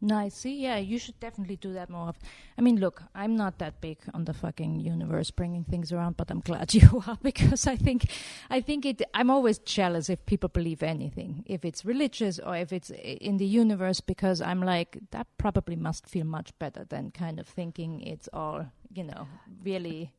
Nice. 0.00 0.34
See, 0.36 0.62
yeah, 0.62 0.76
you 0.76 0.96
should 0.96 1.18
definitely 1.18 1.56
do 1.56 1.72
that 1.72 1.90
more. 1.90 2.08
of- 2.08 2.18
I 2.56 2.60
mean, 2.62 2.76
look, 2.78 3.02
I'm 3.16 3.34
not 3.34 3.58
that 3.58 3.80
big 3.80 3.98
on 4.14 4.26
the 4.26 4.32
fucking 4.32 4.78
universe 4.78 5.32
bringing 5.32 5.64
things 5.64 5.92
around, 5.92 6.16
but 6.16 6.30
I'm 6.30 6.38
glad 6.40 6.72
you 6.80 7.02
are 7.06 7.18
because 7.20 7.66
I 7.66 7.74
think, 7.76 8.06
I 8.48 8.60
think 8.60 8.86
it. 8.86 9.02
I'm 9.12 9.28
always 9.28 9.58
jealous 9.58 10.08
if 10.08 10.24
people 10.24 10.48
believe 10.50 10.84
anything, 10.84 11.42
if 11.46 11.64
it's 11.64 11.84
religious 11.84 12.38
or 12.38 12.54
if 12.56 12.72
it's 12.72 12.90
in 12.90 13.38
the 13.38 13.44
universe, 13.46 14.00
because 14.00 14.40
I'm 14.40 14.62
like 14.62 14.98
that 15.10 15.26
probably 15.36 15.74
must 15.74 16.06
feel 16.06 16.24
much 16.26 16.56
better 16.60 16.84
than 16.84 17.10
kind 17.10 17.40
of 17.40 17.48
thinking 17.48 18.00
it's 18.00 18.28
all, 18.32 18.66
you 18.94 19.02
know, 19.02 19.26
really. 19.64 20.12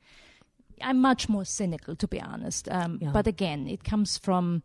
I'm 0.82 1.00
much 1.00 1.28
more 1.30 1.46
cynical, 1.46 1.96
to 1.96 2.08
be 2.08 2.22
honest. 2.22 2.68
Um, 2.70 3.00
Yeah. 3.02 3.12
But 3.14 3.28
again, 3.28 3.68
it 3.68 3.84
comes 3.86 4.18
from, 4.18 4.64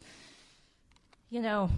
you 1.31 1.41
know, 1.41 1.71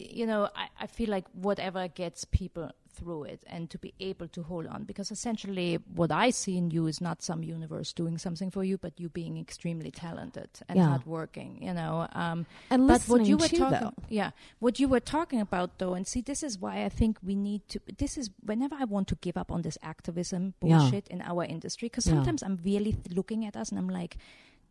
you 0.00 0.26
know, 0.26 0.48
I, 0.54 0.68
I 0.80 0.86
feel 0.86 1.10
like 1.10 1.26
whatever 1.32 1.86
gets 1.88 2.24
people 2.24 2.70
through 2.92 3.22
it 3.22 3.42
and 3.46 3.70
to 3.70 3.78
be 3.78 3.94
able 4.00 4.26
to 4.28 4.42
hold 4.42 4.66
on 4.66 4.82
because 4.82 5.10
essentially 5.12 5.78
what 5.94 6.10
I 6.10 6.30
see 6.30 6.56
in 6.58 6.70
you 6.72 6.86
is 6.88 7.00
not 7.00 7.22
some 7.22 7.42
universe 7.44 7.92
doing 7.92 8.18
something 8.18 8.50
for 8.50 8.64
you, 8.64 8.76
but 8.78 8.98
you 8.98 9.08
being 9.08 9.38
extremely 9.38 9.90
talented 9.92 10.48
and 10.68 10.76
Yeah. 10.76 10.88
hardworking, 10.88 11.62
you 11.62 11.72
know. 11.72 12.08
Um, 12.12 12.46
And 12.68 12.88
but 12.88 13.02
what 13.08 13.26
you 13.26 13.36
were 13.36 13.46
talking, 13.48 13.70
though. 13.80 13.94
yeah, 14.08 14.30
what 14.58 14.80
you 14.80 14.88
were 14.88 15.00
talking 15.00 15.40
about 15.40 15.78
though, 15.78 15.94
and 15.94 16.04
see, 16.06 16.20
this 16.20 16.42
is 16.42 16.58
why 16.58 16.84
I 16.84 16.88
think 16.88 17.18
we 17.22 17.36
need 17.36 17.62
to. 17.68 17.80
This 17.96 18.18
is 18.18 18.28
whenever 18.44 18.74
I 18.74 18.84
want 18.84 19.06
to 19.08 19.14
give 19.20 19.36
up 19.36 19.52
on 19.52 19.62
this 19.62 19.78
activism 19.82 20.54
Yeah. 20.62 20.78
bullshit 20.80 21.06
in 21.08 21.20
our 21.22 21.44
industry, 21.44 21.86
because 21.86 22.06
Yeah. 22.06 22.14
sometimes 22.14 22.42
I'm 22.42 22.58
really 22.64 22.92
th- 22.92 23.14
looking 23.14 23.46
at 23.46 23.56
us 23.56 23.70
and 23.70 23.78
I'm 23.78 23.88
like, 23.88 24.16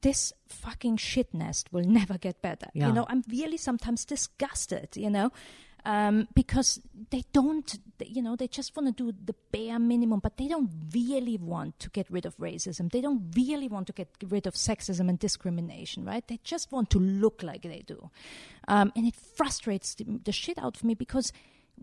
this 0.01 0.33
fucking 0.47 0.97
shit 0.97 1.33
nest 1.33 1.71
will 1.71 1.85
never 1.85 2.17
get 2.17 2.41
better. 2.41 2.67
Yeah. 2.73 2.87
You 2.87 2.93
know, 2.93 3.05
I'm 3.09 3.23
really 3.29 3.57
sometimes 3.57 4.05
disgusted. 4.05 4.89
You 4.95 5.09
know. 5.09 5.31
Um, 5.85 6.27
because 6.35 6.81
they 7.09 7.23
don't, 7.31 7.79
you 8.05 8.21
know, 8.21 8.35
they 8.35 8.49
just 8.49 8.75
want 8.75 8.95
to 8.95 9.03
do 9.03 9.17
the 9.23 9.33
bare 9.51 9.79
minimum, 9.79 10.19
but 10.19 10.35
they 10.35 10.49
don't 10.49 10.69
really 10.93 11.37
want 11.37 11.79
to 11.79 11.89
get 11.89 12.05
rid 12.11 12.25
of 12.25 12.37
racism. 12.37 12.91
They 12.91 12.99
don't 12.99 13.31
really 13.33 13.69
want 13.69 13.87
to 13.87 13.93
get 13.93 14.09
rid 14.27 14.45
of 14.45 14.55
sexism 14.55 15.07
and 15.07 15.17
discrimination, 15.17 16.03
right? 16.03 16.27
They 16.27 16.41
just 16.43 16.73
want 16.73 16.89
to 16.89 16.99
look 16.99 17.41
like 17.43 17.61
they 17.61 17.83
do. 17.87 18.09
Um, 18.67 18.91
and 18.95 19.07
it 19.07 19.15
frustrates 19.15 19.95
the, 19.95 20.05
the 20.21 20.33
shit 20.33 20.57
out 20.57 20.75
of 20.75 20.83
me 20.83 20.95
because 20.95 21.31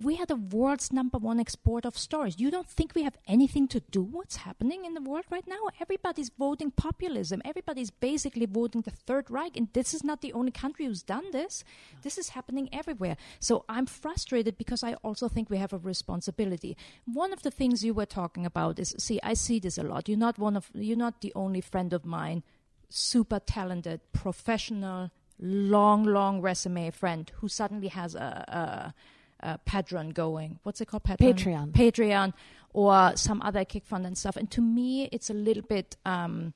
we 0.03 0.19
are 0.19 0.27
the 0.27 0.37
world's 0.37 0.93
number 0.93 1.19
one 1.19 1.41
exporter 1.41 1.89
of 1.89 1.97
stories. 1.97 2.39
You 2.39 2.51
don't 2.51 2.69
think 2.69 2.95
we 2.95 3.03
have 3.03 3.17
anything 3.27 3.67
to 3.69 3.81
do 3.81 4.03
what's 4.03 4.37
happening 4.37 4.85
in 4.85 4.95
the 4.95 5.01
world 5.01 5.25
right 5.31 5.47
now? 5.47 5.69
Everybody's 5.81 6.31
voting 6.39 6.71
populism. 6.71 7.41
Everybody's 7.45 7.91
basically 7.91 8.47
voting 8.47 8.83
the 8.83 8.91
Third 8.91 9.31
Reich. 9.31 9.57
And 9.57 9.69
this 9.73 9.95
is 9.95 10.05
not 10.05 10.21
the 10.21 10.33
only 10.33 10.51
country 10.51 10.87
who's 10.87 11.03
done 11.03 11.31
this. 11.31 11.65
This 12.03 12.19
is 12.19 12.31
happening 12.31 12.69
everywhere. 12.73 13.17
So 13.41 13.65
I'm 13.69 13.87
frustrated 13.87 14.59
because 14.59 14.83
I 14.83 14.95
also 14.95 15.29
think 15.29 15.49
we 15.49 15.59
have 15.59 15.73
a 15.73 15.79
responsibility. 15.79 16.77
One 17.05 17.33
of 17.33 17.43
the 17.43 17.51
things 17.51 17.85
you 17.85 17.95
were 17.95 18.07
talking 18.07 18.45
about 18.45 18.79
is 18.79 18.95
see, 18.99 19.19
I 19.23 19.35
see 19.35 19.59
this 19.59 19.79
a 19.79 19.83
lot. 19.83 20.09
You're 20.09 20.19
not 20.19 20.39
one 20.39 20.57
of 20.57 20.71
you're 20.75 20.97
not 20.97 21.21
the 21.21 21.33
only 21.35 21.61
friend 21.61 21.93
of 21.93 22.05
mine, 22.05 22.43
super 22.89 23.39
talented, 23.39 24.01
professional, 24.13 25.11
long, 25.39 26.05
long 26.05 26.41
resume 26.41 26.91
friend 26.91 27.31
who 27.37 27.49
suddenly 27.49 27.89
has 27.89 28.15
a, 28.15 28.19
a, 28.49 28.95
a 29.41 29.59
Patreon 29.67 30.15
going. 30.15 30.59
What's 30.63 30.81
it 30.81 30.87
called? 30.87 31.05
Patreon. 31.05 31.73
Patreon. 31.73 31.73
Patreon 31.73 32.33
or 32.73 33.17
some 33.17 33.41
other 33.43 33.65
kick 33.65 33.87
fund 33.87 34.07
and 34.07 34.17
stuff. 34.17 34.37
And 34.37 34.51
to 34.51 34.61
me, 34.61 35.09
it's 35.13 35.31
a 35.31 35.35
little 35.35 35.63
bit. 35.63 35.97
Um, 36.05 36.53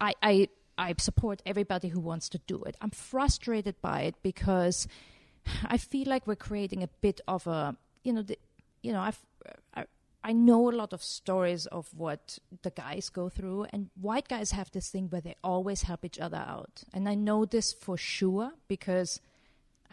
I, 0.00 0.14
I 0.22 0.48
I 0.78 0.94
support 0.98 1.42
everybody 1.44 1.88
who 1.88 2.00
wants 2.00 2.28
to 2.30 2.38
do 2.46 2.62
it. 2.64 2.76
I'm 2.80 2.90
frustrated 2.90 3.80
by 3.82 4.02
it 4.02 4.14
because 4.22 4.88
I 5.64 5.76
feel 5.76 6.08
like 6.08 6.26
we're 6.26 6.36
creating 6.36 6.82
a 6.82 6.88
bit 7.00 7.20
of 7.28 7.46
a 7.46 7.76
you 8.02 8.12
know 8.12 8.22
the, 8.22 8.38
you 8.82 8.92
know 8.92 9.00
I've 9.00 9.20
I, 9.74 9.84
I 10.24 10.32
know 10.32 10.70
a 10.70 10.72
lot 10.72 10.92
of 10.92 11.02
stories 11.02 11.66
of 11.66 11.88
what 11.94 12.38
the 12.62 12.70
guys 12.70 13.08
go 13.10 13.28
through, 13.28 13.66
and 13.72 13.90
white 14.00 14.28
guys 14.28 14.52
have 14.52 14.70
this 14.70 14.88
thing 14.90 15.08
where 15.08 15.20
they 15.20 15.36
always 15.42 15.82
help 15.82 16.04
each 16.04 16.18
other 16.18 16.38
out. 16.38 16.82
And 16.92 17.08
I 17.08 17.14
know 17.14 17.44
this 17.44 17.72
for 17.72 17.96
sure 17.96 18.52
because 18.66 19.20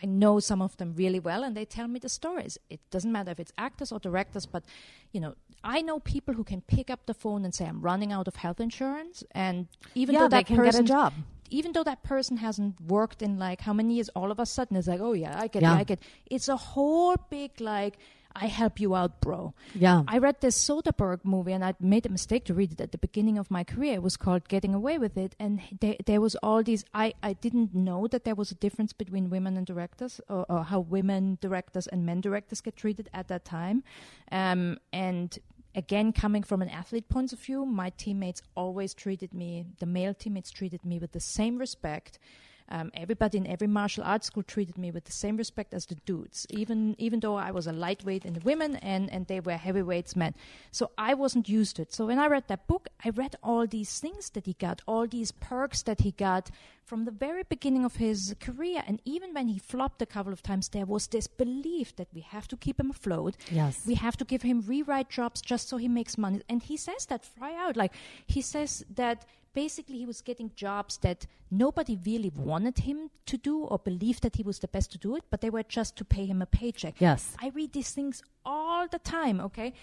I 0.02 0.06
know 0.06 0.40
some 0.40 0.62
of 0.62 0.78
them 0.78 0.94
really 0.96 1.20
well, 1.20 1.44
and 1.44 1.56
they 1.58 1.66
tell 1.66 1.88
me 1.88 2.00
the 2.00 2.10
stories. 2.10 2.58
It 2.70 2.80
doesn't 2.92 3.12
matter 3.12 3.32
if 3.32 3.40
it's 3.40 3.52
actors 3.58 3.92
or 3.92 4.00
directors, 4.00 4.46
but 4.46 4.64
you 5.12 5.20
know, 5.20 5.36
I 5.64 5.82
know 5.82 6.00
people 6.00 6.34
who 6.36 6.44
can 6.44 6.62
pick 6.62 6.90
up 6.90 7.06
the 7.08 7.14
phone 7.14 7.44
and 7.46 7.54
say, 7.54 7.66
"I'm 7.66 7.82
running 7.82 8.12
out 8.12 8.28
of 8.28 8.36
health 8.36 8.60
insurance," 8.60 9.24
and 9.32 9.68
even 9.96 10.14
yeah, 10.14 10.22
though 10.22 10.28
they 10.30 10.38
that 10.38 10.46
can 10.46 10.56
person 10.58 10.86
get 10.86 10.92
a 10.92 10.94
job. 10.94 11.14
even 11.50 11.72
though 11.72 11.84
that 11.84 12.04
person 12.04 12.38
hasn't 12.38 12.80
worked 12.82 13.22
in 13.22 13.40
like 13.40 13.62
how 13.62 13.74
many 13.74 13.96
years, 13.96 14.10
all 14.10 14.32
of 14.32 14.40
a 14.40 14.46
sudden 14.46 14.78
it's 14.78 14.88
like, 14.88 15.00
oh 15.02 15.14
yeah, 15.14 15.40
I 15.40 15.48
get 15.48 15.64
Yeah. 15.64 15.76
it, 15.76 15.80
I 15.80 15.84
get. 15.84 16.00
It's 16.30 16.50
a 16.50 16.58
whole 16.58 17.16
big 17.30 17.60
like, 17.62 17.98
I 18.40 18.46
help 18.46 18.80
you 18.80 18.94
out, 18.94 19.20
bro. 19.20 19.54
Yeah. 19.74 20.04
I 20.08 20.20
read 20.20 20.42
this 20.42 20.58
Soderbergh 20.58 21.22
movie, 21.24 21.54
and 21.54 21.66
I 21.66 21.74
made 21.80 22.06
a 22.06 22.10
mistake 22.10 22.46
to 22.46 22.54
read 22.54 22.72
it 22.74 22.82
at 22.82 22.92
the 22.92 22.98
beginning 22.98 23.38
of 23.40 23.50
my 23.50 23.64
career. 23.64 23.96
It 23.96 24.04
was 24.04 24.16
called 24.16 24.48
Getting 24.48 24.76
Away 24.76 25.00
with 25.00 25.18
It, 25.18 25.36
and 25.40 25.60
there, 25.82 25.96
there 26.06 26.22
was 26.22 26.36
all 26.36 26.62
these. 26.62 26.86
I, 26.94 27.14
I 27.24 27.34
didn't 27.34 27.74
know 27.74 28.08
that 28.08 28.26
there 28.26 28.36
was 28.36 28.52
a 28.52 28.56
difference 28.56 28.94
between 28.94 29.32
women 29.32 29.58
and 29.58 29.66
directors, 29.66 30.22
or, 30.30 30.46
or 30.50 30.64
how 30.64 30.82
women 30.82 31.40
directors 31.42 31.88
and 31.88 32.06
men 32.06 32.22
directors 32.22 32.62
get 32.62 32.76
treated 32.76 33.10
at 33.14 33.28
that 33.30 33.44
time. 33.44 33.84
Um, 34.32 34.78
and 34.94 35.38
again, 35.74 36.14
coming 36.14 36.44
from 36.44 36.62
an 36.62 36.70
athlete 36.70 37.10
point 37.10 37.34
of 37.34 37.40
view, 37.40 37.66
my 37.66 37.90
teammates 37.98 38.44
always 38.56 38.94
treated 38.94 39.34
me. 39.34 39.66
The 39.80 39.88
male 39.88 40.14
teammates 40.14 40.52
treated 40.52 40.86
me 40.86 41.00
with 41.00 41.12
the 41.12 41.20
same 41.20 41.58
respect. 41.58 42.20
Um, 42.70 42.92
everybody 42.94 43.38
in 43.38 43.48
every 43.48 43.68
martial 43.68 44.04
arts 44.04 44.28
school 44.28 44.44
treated 44.44 44.78
me 44.78 44.92
with 44.92 45.06
the 45.06 45.12
same 45.12 45.38
respect 45.38 45.74
as 45.74 45.86
the 45.86 45.96
dudes, 46.06 46.46
even 46.50 46.96
even 46.98 47.20
though 47.22 47.36
I 47.36 47.52
was 47.52 47.68
a 47.68 47.72
lightweight 47.72 48.26
in 48.26 48.34
the 48.34 48.42
women 48.42 48.76
and, 48.78 49.10
and 49.12 49.28
they 49.28 49.40
were 49.40 49.54
heavyweights 49.54 50.16
men. 50.16 50.34
So 50.72 50.92
I 50.98 51.14
wasn't 51.14 51.48
used 51.48 51.78
to 51.78 51.84
it. 51.84 51.94
So 51.94 52.08
when 52.08 52.20
I 52.20 52.28
read 52.28 52.48
that 52.48 52.68
book, 52.68 52.90
I 53.04 53.10
read 53.10 53.36
all 53.42 53.68
these 53.68 54.00
things 54.00 54.30
that 54.32 54.46
he 54.46 54.54
got, 54.54 54.82
all 54.86 55.08
these 55.08 55.32
perks 55.32 55.82
that 55.84 56.02
he 56.02 56.12
got 56.12 56.52
from 56.88 57.04
the 57.04 57.12
very 57.12 57.44
beginning 57.44 57.84
of 57.84 57.98
his 57.98 58.34
career. 58.40 58.82
And 58.88 59.02
even 59.04 59.34
when 59.34 59.50
he 59.50 59.60
flopped 59.60 60.02
a 60.02 60.06
couple 60.06 60.32
of 60.32 60.42
times, 60.42 60.70
there 60.70 60.86
was 60.86 61.08
this 61.08 61.28
belief 61.28 61.96
that 61.98 62.08
we 62.14 62.22
have 62.22 62.48
to 62.48 62.58
keep 62.58 62.80
him 62.80 62.90
afloat. 62.90 63.36
Yes. 63.52 63.84
We 63.86 63.96
have 63.96 64.16
to 64.18 64.26
give 64.26 64.42
him 64.42 64.64
rewrite 64.66 65.10
jobs 65.10 65.42
just 65.42 65.68
so 65.68 65.78
he 65.78 65.90
makes 65.90 66.18
money. 66.18 66.42
And 66.50 66.64
he 66.64 66.78
says 66.78 67.06
that 67.08 67.26
fry 67.26 67.54
out. 67.56 67.76
Like 67.76 67.94
he 68.26 68.42
says 68.42 68.86
that 68.96 69.26
basically 69.58 69.98
he 69.98 70.06
was 70.06 70.22
getting 70.22 70.52
jobs 70.56 70.98
that 70.98 71.26
nobody 71.50 71.98
really 72.06 72.32
wanted 72.36 72.78
him 72.90 73.10
to 73.26 73.38
do 73.38 73.56
or 73.72 73.80
believed 73.80 74.22
that 74.22 74.36
he 74.36 74.44
was 74.44 74.60
the 74.60 74.68
best 74.68 74.92
to 74.92 75.00
do 75.00 75.16
it, 75.16 75.24
but 75.32 75.42
they 75.42 75.50
were 75.50 75.64
just 75.78 75.96
to 75.96 76.06
pay 76.06 76.26
him 76.32 76.44
a 76.44 76.46
paycheck. 76.46 76.94
Yes. 77.00 77.36
I 77.42 77.48
read 77.60 77.74
these 77.74 77.92
things 77.98 78.22
all 78.46 78.88
the 78.88 79.00
time, 79.00 79.42
okay? 79.48 79.74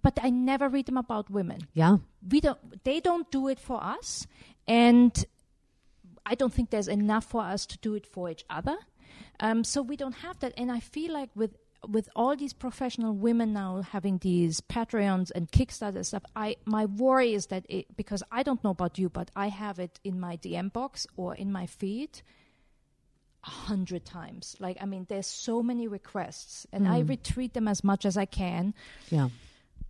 But 0.00 0.14
I 0.22 0.30
never 0.30 0.68
read 0.68 0.86
them 0.86 0.96
about 0.96 1.28
women. 1.28 1.58
Yeah. 1.74 1.96
We 2.32 2.38
don't 2.46 2.84
they 2.84 3.00
don't 3.08 3.28
do 3.38 3.42
it 3.48 3.58
for 3.68 3.78
us 3.96 4.28
and 4.68 5.12
I 6.32 6.34
don't 6.40 6.54
think 6.56 6.70
there's 6.70 6.92
enough 7.00 7.26
for 7.34 7.42
us 7.54 7.66
to 7.72 7.76
do 7.78 7.94
it 7.98 8.06
for 8.06 8.30
each 8.30 8.44
other. 8.58 8.76
Um, 9.40 9.64
so 9.64 9.82
we 9.82 9.96
don't 10.02 10.18
have 10.26 10.38
that. 10.42 10.52
And 10.56 10.70
I 10.78 10.80
feel 10.94 11.12
like 11.20 11.30
with 11.34 11.52
with 11.88 12.08
all 12.16 12.36
these 12.36 12.52
professional 12.52 13.12
women 13.14 13.52
now 13.52 13.82
having 13.82 14.18
these 14.18 14.60
Patreons 14.60 15.30
and 15.34 15.50
Kickstarter 15.50 16.04
stuff, 16.04 16.24
I 16.34 16.56
my 16.64 16.86
worry 16.86 17.34
is 17.34 17.46
that 17.46 17.64
it 17.68 17.96
because 17.96 18.22
I 18.30 18.42
don't 18.42 18.62
know 18.62 18.70
about 18.70 18.98
you, 18.98 19.08
but 19.08 19.30
I 19.36 19.48
have 19.48 19.78
it 19.78 20.00
in 20.04 20.20
my 20.20 20.36
DM 20.36 20.72
box 20.72 21.06
or 21.16 21.34
in 21.34 21.52
my 21.52 21.66
feed 21.66 22.22
a 23.44 23.50
hundred 23.50 24.04
times. 24.04 24.56
Like 24.58 24.76
I 24.80 24.86
mean, 24.86 25.06
there's 25.08 25.26
so 25.26 25.62
many 25.62 25.88
requests, 25.88 26.66
and 26.72 26.88
I 26.88 27.02
mm. 27.02 27.08
retreat 27.08 27.54
them 27.54 27.68
as 27.68 27.84
much 27.84 28.04
as 28.04 28.16
I 28.16 28.24
can. 28.24 28.74
Yeah. 29.10 29.28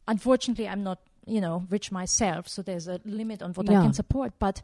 Unfortunately, 0.08 0.68
I'm 0.68 0.82
not 0.82 1.00
you 1.26 1.40
know 1.40 1.64
rich 1.70 1.90
myself, 1.90 2.48
so 2.48 2.62
there's 2.62 2.88
a 2.88 3.00
limit 3.04 3.42
on 3.42 3.52
what 3.54 3.68
Yeah. 3.68 3.80
I 3.80 3.82
can 3.82 3.92
support. 3.92 4.34
But 4.38 4.62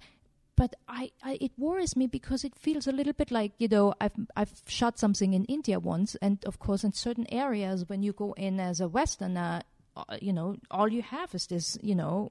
but 0.62 0.72
I, 0.86 1.10
I 1.30 1.32
it 1.47 1.52
worries 1.59 1.94
me 1.97 2.06
because 2.18 2.44
it 2.48 2.55
feels 2.66 2.86
a 2.86 2.93
little 2.98 3.12
bit 3.22 3.30
like 3.32 3.52
you 3.62 3.68
know 3.74 3.86
I've 4.05 4.14
I've 4.40 4.55
shot 4.78 4.94
something 5.05 5.34
in 5.39 5.44
India 5.56 5.78
once, 5.80 6.10
and 6.22 6.34
of 6.51 6.59
course 6.66 6.84
in 6.86 6.93
certain 6.93 7.26
areas 7.47 7.89
when 7.90 8.01
you 8.06 8.12
go 8.12 8.32
in 8.47 8.60
as 8.60 8.80
a 8.80 8.86
Westerner, 8.97 9.62
uh, 9.97 10.18
you 10.26 10.32
know 10.32 10.55
all 10.70 10.89
you 10.98 11.02
have 11.02 11.34
is 11.34 11.47
this 11.48 11.66
you 11.82 11.97
know 11.97 12.30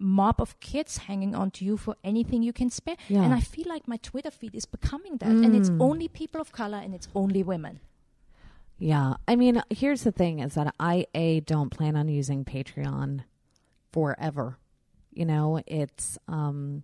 mob 0.00 0.40
of 0.40 0.58
kids 0.58 0.98
hanging 1.08 1.34
on 1.36 1.50
to 1.52 1.64
you 1.64 1.76
for 1.76 1.94
anything 2.02 2.42
you 2.42 2.52
can 2.52 2.70
spare, 2.70 2.96
Yeah. 3.08 3.22
and 3.24 3.32
I 3.32 3.40
feel 3.54 3.68
like 3.74 3.86
my 3.86 3.98
Twitter 3.98 4.32
feed 4.32 4.54
is 4.56 4.66
becoming 4.66 5.18
that, 5.18 5.36
and 5.44 5.54
it's 5.54 5.70
Mm. 5.70 5.80
only 5.88 6.08
people 6.08 6.40
of 6.40 6.50
color 6.50 6.78
and 6.84 6.94
it's 6.94 7.08
only 7.14 7.42
women. 7.44 7.78
Yeah. 8.78 9.14
I 9.28 9.36
mean, 9.36 9.62
here's 9.70 10.02
the 10.02 10.12
thing 10.12 10.40
is 10.40 10.54
that 10.54 10.74
I 10.80 11.06
a 11.14 11.40
don't 11.40 11.70
plan 11.70 11.94
on 11.96 12.08
using 12.08 12.44
Patreon 12.44 13.22
forever. 13.92 14.58
You 15.12 15.24
know, 15.32 15.60
it's 15.66 16.18
um 16.28 16.82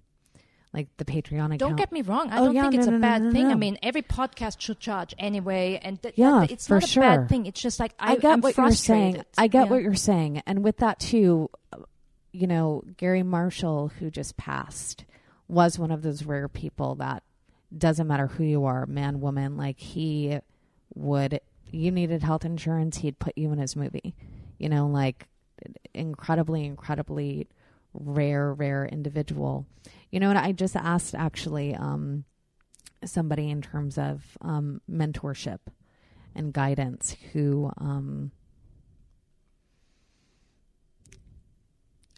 like 0.74 0.88
the 0.96 1.04
Patreon 1.04 1.46
account. 1.46 1.58
Don't 1.58 1.76
get 1.76 1.92
me 1.92 2.02
wrong. 2.02 2.30
I 2.30 2.38
Oh, 2.40 2.46
don't 2.46 2.54
yeah, 2.54 2.62
think 2.62 2.74
it's 2.76 2.86
no, 2.86 2.94
a 2.94 2.98
no, 2.98 2.98
no, 2.98 3.02
bad 3.02 3.22
no, 3.22 3.32
thing. 3.32 3.46
I 3.48 3.54
mean, 3.54 3.78
every 3.82 4.02
podcast 4.02 4.60
should 4.60 4.80
charge 4.80 5.14
anyway, 5.18 5.78
and 5.82 6.00
th- 6.02 6.14
Yeah, 6.16 6.40
that- 6.40 6.50
it's 6.50 6.70
not 6.70 6.82
a 6.82 6.86
sure. 6.86 7.02
bad 7.02 7.28
thing. 7.28 7.46
It's 7.46 7.60
just 7.60 7.78
like 7.78 7.92
I, 7.98 8.12
I 8.12 8.16
get 8.16 8.32
am 8.32 8.40
what 8.40 8.56
you're 8.56 8.70
saying. 8.72 9.22
I 9.36 9.46
get 9.48 9.66
Yeah. 9.66 9.70
what 9.70 9.82
you're 9.82 9.94
saying. 9.94 10.42
And 10.46 10.64
with 10.64 10.78
that 10.78 10.98
too, 10.98 11.50
you 12.32 12.46
know, 12.46 12.82
Garry 12.96 13.22
Marshall 13.22 13.88
who 13.98 14.10
just 14.10 14.36
passed 14.38 15.04
was 15.48 15.78
one 15.78 15.90
of 15.90 16.00
those 16.02 16.24
rare 16.24 16.48
people 16.48 16.94
that 16.96 17.22
doesn't 17.76 18.06
matter 18.06 18.26
who 18.28 18.44
you 18.44 18.64
are, 18.64 18.86
man, 18.86 19.20
woman, 19.20 19.56
like 19.58 19.78
he 19.78 20.38
would 20.94 21.40
you 21.70 21.90
needed 21.90 22.22
health 22.22 22.44
insurance, 22.44 22.98
he'd 22.98 23.18
put 23.18 23.36
you 23.36 23.50
in 23.52 23.58
his 23.58 23.76
movie. 23.76 24.14
You 24.58 24.68
know, 24.68 24.86
like 24.86 25.26
incredibly, 25.94 26.64
incredibly 26.64 27.46
rare, 27.94 28.52
rare 28.52 28.84
individual. 28.86 29.66
You 30.12 30.20
know 30.20 30.28
what? 30.28 30.36
I 30.36 30.52
just 30.52 30.76
asked 30.76 31.14
actually 31.14 31.74
um, 31.74 32.24
somebody 33.02 33.50
in 33.50 33.62
terms 33.62 33.96
of 33.96 34.22
um, 34.42 34.82
mentorship 34.88 35.60
and 36.34 36.52
guidance 36.52 37.16
who 37.32 37.72
um, 37.78 38.30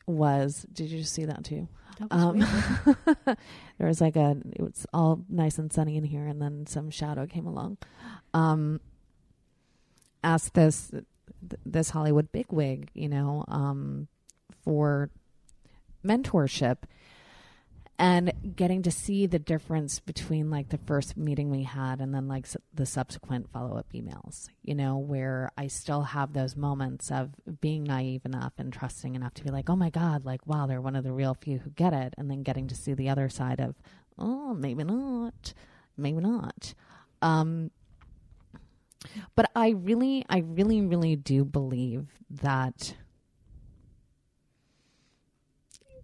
was. 0.07 0.67
Did 0.73 0.91
you 0.91 1.05
see 1.05 1.25
that 1.25 1.45
too? 1.45 1.69
That 2.01 2.11
was 2.11 2.23
Um, 2.23 3.15
there 3.79 3.87
was 3.87 4.01
like 4.01 4.17
a. 4.17 4.37
It 4.57 4.61
was 4.61 4.87
all 4.93 5.25
nice 5.29 5.57
and 5.59 5.73
sunny 5.73 5.97
in 5.97 6.03
here, 6.03 6.27
and 6.27 6.43
then 6.43 6.67
some 6.67 6.91
shadow 6.91 7.27
came 7.27 7.47
along. 7.47 7.79
Um, 8.35 8.81
asked 10.25 10.55
this 10.55 10.91
this 11.65 11.91
Hollywood 11.91 12.33
bigwig, 12.33 12.91
you 12.93 13.09
know, 13.09 13.45
um, 13.47 14.09
for 14.65 15.11
mentorship 16.05 16.79
and 17.99 18.33
getting 18.57 18.83
to 18.83 18.91
see 18.91 19.27
the 19.27 19.39
difference 19.39 20.01
between 20.01 20.51
like 20.51 20.69
the 20.71 20.79
first 20.79 21.17
meeting 21.17 21.51
we 21.51 21.63
had 21.63 22.01
and 22.01 22.15
then 22.15 22.27
like 22.27 22.47
the 22.73 22.87
subsequent 22.87 23.49
follow-up 23.53 23.87
emails 23.95 24.49
you 24.63 24.75
know 24.75 24.97
where 24.99 25.51
i 25.57 25.67
still 25.67 26.03
have 26.03 26.33
those 26.33 26.57
moments 26.57 27.11
of 27.11 27.31
being 27.61 27.85
naive 27.85 28.25
enough 28.25 28.53
and 28.59 28.73
trusting 28.73 29.15
enough 29.15 29.33
to 29.35 29.45
be 29.45 29.51
like 29.51 29.71
oh 29.71 29.77
my 29.77 29.91
god 29.91 30.25
like 30.25 30.45
wow 30.47 30.67
they're 30.67 30.81
one 30.81 30.97
of 30.97 31.05
the 31.05 31.13
real 31.13 31.35
few 31.41 31.59
who 31.59 31.71
get 31.71 31.93
it 31.93 32.15
and 32.19 32.31
then 32.31 32.43
getting 32.43 32.67
to 32.67 32.75
see 32.75 32.95
the 32.95 33.09
other 33.09 33.29
side 33.29 33.61
of 33.61 33.77
oh 34.19 34.55
maybe 34.55 34.83
not 34.85 35.55
maybe 35.97 36.21
not. 36.21 36.75
Um 37.23 37.71
but 39.37 39.51
i 39.55 39.69
really 39.69 40.25
i 40.29 40.39
really 40.39 40.81
really 40.81 41.15
do 41.15 41.45
believe 41.45 42.09
that 42.31 42.97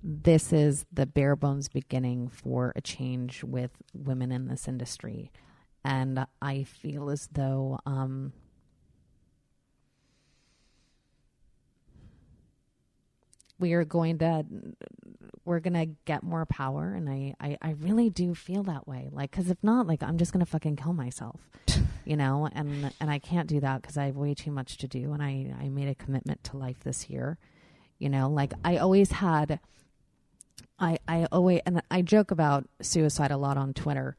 this 0.02 0.52
is 0.52 0.86
the 0.92 1.06
bare 1.06 1.36
bones 1.36 1.68
beginning 1.68 2.28
for 2.28 2.72
a 2.74 2.80
change 2.80 3.44
with 3.44 3.70
women 3.92 4.32
in 4.32 4.48
this 4.48 4.66
industry. 4.66 5.30
And 5.84 6.26
I 6.40 6.64
feel 6.64 7.10
as 7.10 7.28
though 7.32 7.78
um, 7.86 8.32
we 13.58 13.72
are 13.74 13.84
going 13.84 14.18
to 14.18 14.44
we're 15.44 15.60
gonna 15.60 15.86
get 16.04 16.22
more 16.22 16.46
power. 16.46 16.94
And 16.94 17.08
I, 17.08 17.34
I 17.40 17.58
i 17.60 17.70
really 17.72 18.08
do 18.10 18.34
feel 18.34 18.62
that 18.64 18.86
way. 18.86 19.08
Like 19.12 19.30
because 19.30 19.50
if 19.50 19.58
not 19.62 19.86
like 19.86 20.02
i'm 20.02 20.18
just 20.18 20.32
gonna 20.32 20.46
fucking 20.46 20.76
kill 20.76 20.92
myself 20.92 21.40
you 22.04 22.16
know? 22.16 22.48
And 22.52 22.92
and 23.00 23.10
i 23.10 23.18
can't 23.18 23.48
do 23.48 23.60
that 23.60 23.82
because 23.82 23.96
i 23.96 24.06
have 24.06 24.16
way 24.16 24.34
too 24.34 24.50
much 24.50 24.78
to 24.78 24.88
do. 24.88 25.12
And 25.12 25.22
i 25.22 25.54
i 25.60 25.68
made 25.68 25.88
a 25.88 25.94
commitment 25.94 26.42
to 26.44 26.56
life 26.56 26.80
this 26.84 27.10
year 27.10 27.38
you 27.98 28.08
know? 28.08 28.30
Like 28.30 28.52
i 28.64 28.78
always 28.78 29.12
had 29.12 29.60
i 30.80 30.98
i 31.06 31.26
always 31.30 31.60
and 31.66 31.82
i 31.90 32.02
joke 32.02 32.30
about 32.30 32.68
suicide 32.80 33.30
a 33.30 33.36
lot 33.36 33.56
on 33.56 33.72
twitter 33.72 34.16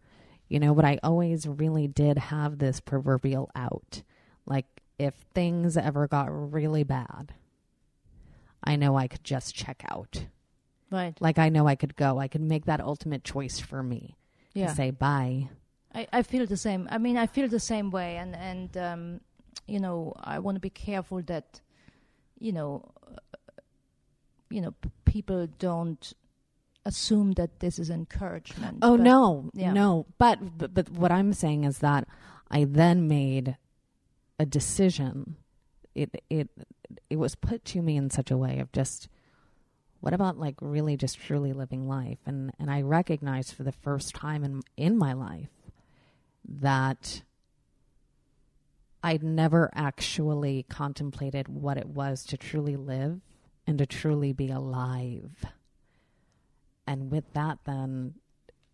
you 0.47 0.59
know 0.59 0.73
but 0.73 0.85
i 0.85 0.99
always 1.03 1.47
really 1.47 1.87
did 1.87 2.17
have 2.17 2.59
this 2.59 2.79
proverbial 2.79 3.49
out 3.55 4.01
like 4.45 4.65
if 4.97 5.13
things 5.33 5.75
ever 5.75 6.07
got 6.07 6.27
really 6.29 6.83
bad 6.83 7.33
I 8.63 8.75
know 8.75 8.95
I 8.95 9.07
could 9.07 9.23
just 9.23 9.55
check 9.55 9.83
out. 9.89 10.25
Right. 10.89 11.15
Like 11.19 11.39
I 11.39 11.49
know 11.49 11.67
I 11.67 11.75
could 11.75 11.95
go. 11.95 12.19
I 12.19 12.27
could 12.27 12.41
make 12.41 12.65
that 12.65 12.81
ultimate 12.81 13.23
choice 13.23 13.59
for 13.59 13.81
me. 13.81 14.17
Yeah. 14.53 14.67
To 14.67 14.75
say 14.75 14.91
bye. 14.91 15.49
I, 15.93 16.07
I 16.11 16.23
feel 16.23 16.45
the 16.45 16.57
same. 16.57 16.87
I 16.91 16.97
mean, 16.97 17.17
I 17.17 17.27
feel 17.27 17.47
the 17.47 17.59
same 17.59 17.91
way, 17.91 18.17
and 18.17 18.35
and 18.35 18.77
um, 18.77 19.21
you 19.67 19.79
know, 19.79 20.13
I 20.21 20.39
want 20.39 20.55
to 20.55 20.59
be 20.59 20.69
careful 20.69 21.21
that, 21.23 21.61
you 22.39 22.51
know, 22.51 22.91
uh, 23.07 23.37
you 24.49 24.61
know, 24.61 24.71
p- 24.71 24.91
people 25.05 25.47
don't 25.59 26.13
assume 26.85 27.33
that 27.33 27.59
this 27.59 27.79
is 27.79 27.89
encouragement. 27.89 28.79
Oh 28.81 28.97
but- 28.97 29.03
no, 29.03 29.49
yeah. 29.53 29.73
no. 29.73 30.07
But, 30.17 30.57
but 30.57 30.73
but 30.73 30.89
what 30.89 31.11
I'm 31.11 31.33
saying 31.33 31.63
is 31.63 31.79
that 31.79 32.07
I 32.49 32.65
then 32.65 33.07
made 33.07 33.57
a 34.39 34.45
decision. 34.45 35.37
It 35.95 36.23
it 36.29 36.49
it 37.09 37.17
was 37.17 37.35
put 37.35 37.65
to 37.65 37.81
me 37.81 37.97
in 37.97 38.09
such 38.09 38.31
a 38.31 38.37
way 38.37 38.59
of 38.59 38.71
just 38.71 39.07
what 39.99 40.13
about 40.13 40.37
like 40.37 40.55
really 40.61 40.97
just 40.97 41.19
truly 41.19 41.53
living 41.53 41.87
life 41.87 42.19
and 42.25 42.51
and 42.59 42.71
I 42.71 42.81
recognized 42.81 43.53
for 43.53 43.63
the 43.63 43.71
first 43.71 44.15
time 44.15 44.43
in 44.43 44.61
in 44.77 44.97
my 44.97 45.13
life 45.13 45.49
that 46.45 47.23
I'd 49.03 49.23
never 49.23 49.69
actually 49.73 50.65
contemplated 50.69 51.47
what 51.47 51.77
it 51.77 51.87
was 51.87 52.23
to 52.25 52.37
truly 52.37 52.75
live 52.75 53.21
and 53.65 53.77
to 53.77 53.85
truly 53.85 54.31
be 54.33 54.49
alive. 54.49 55.45
And 56.91 57.09
with 57.09 57.31
that, 57.31 57.59
then, 57.63 58.15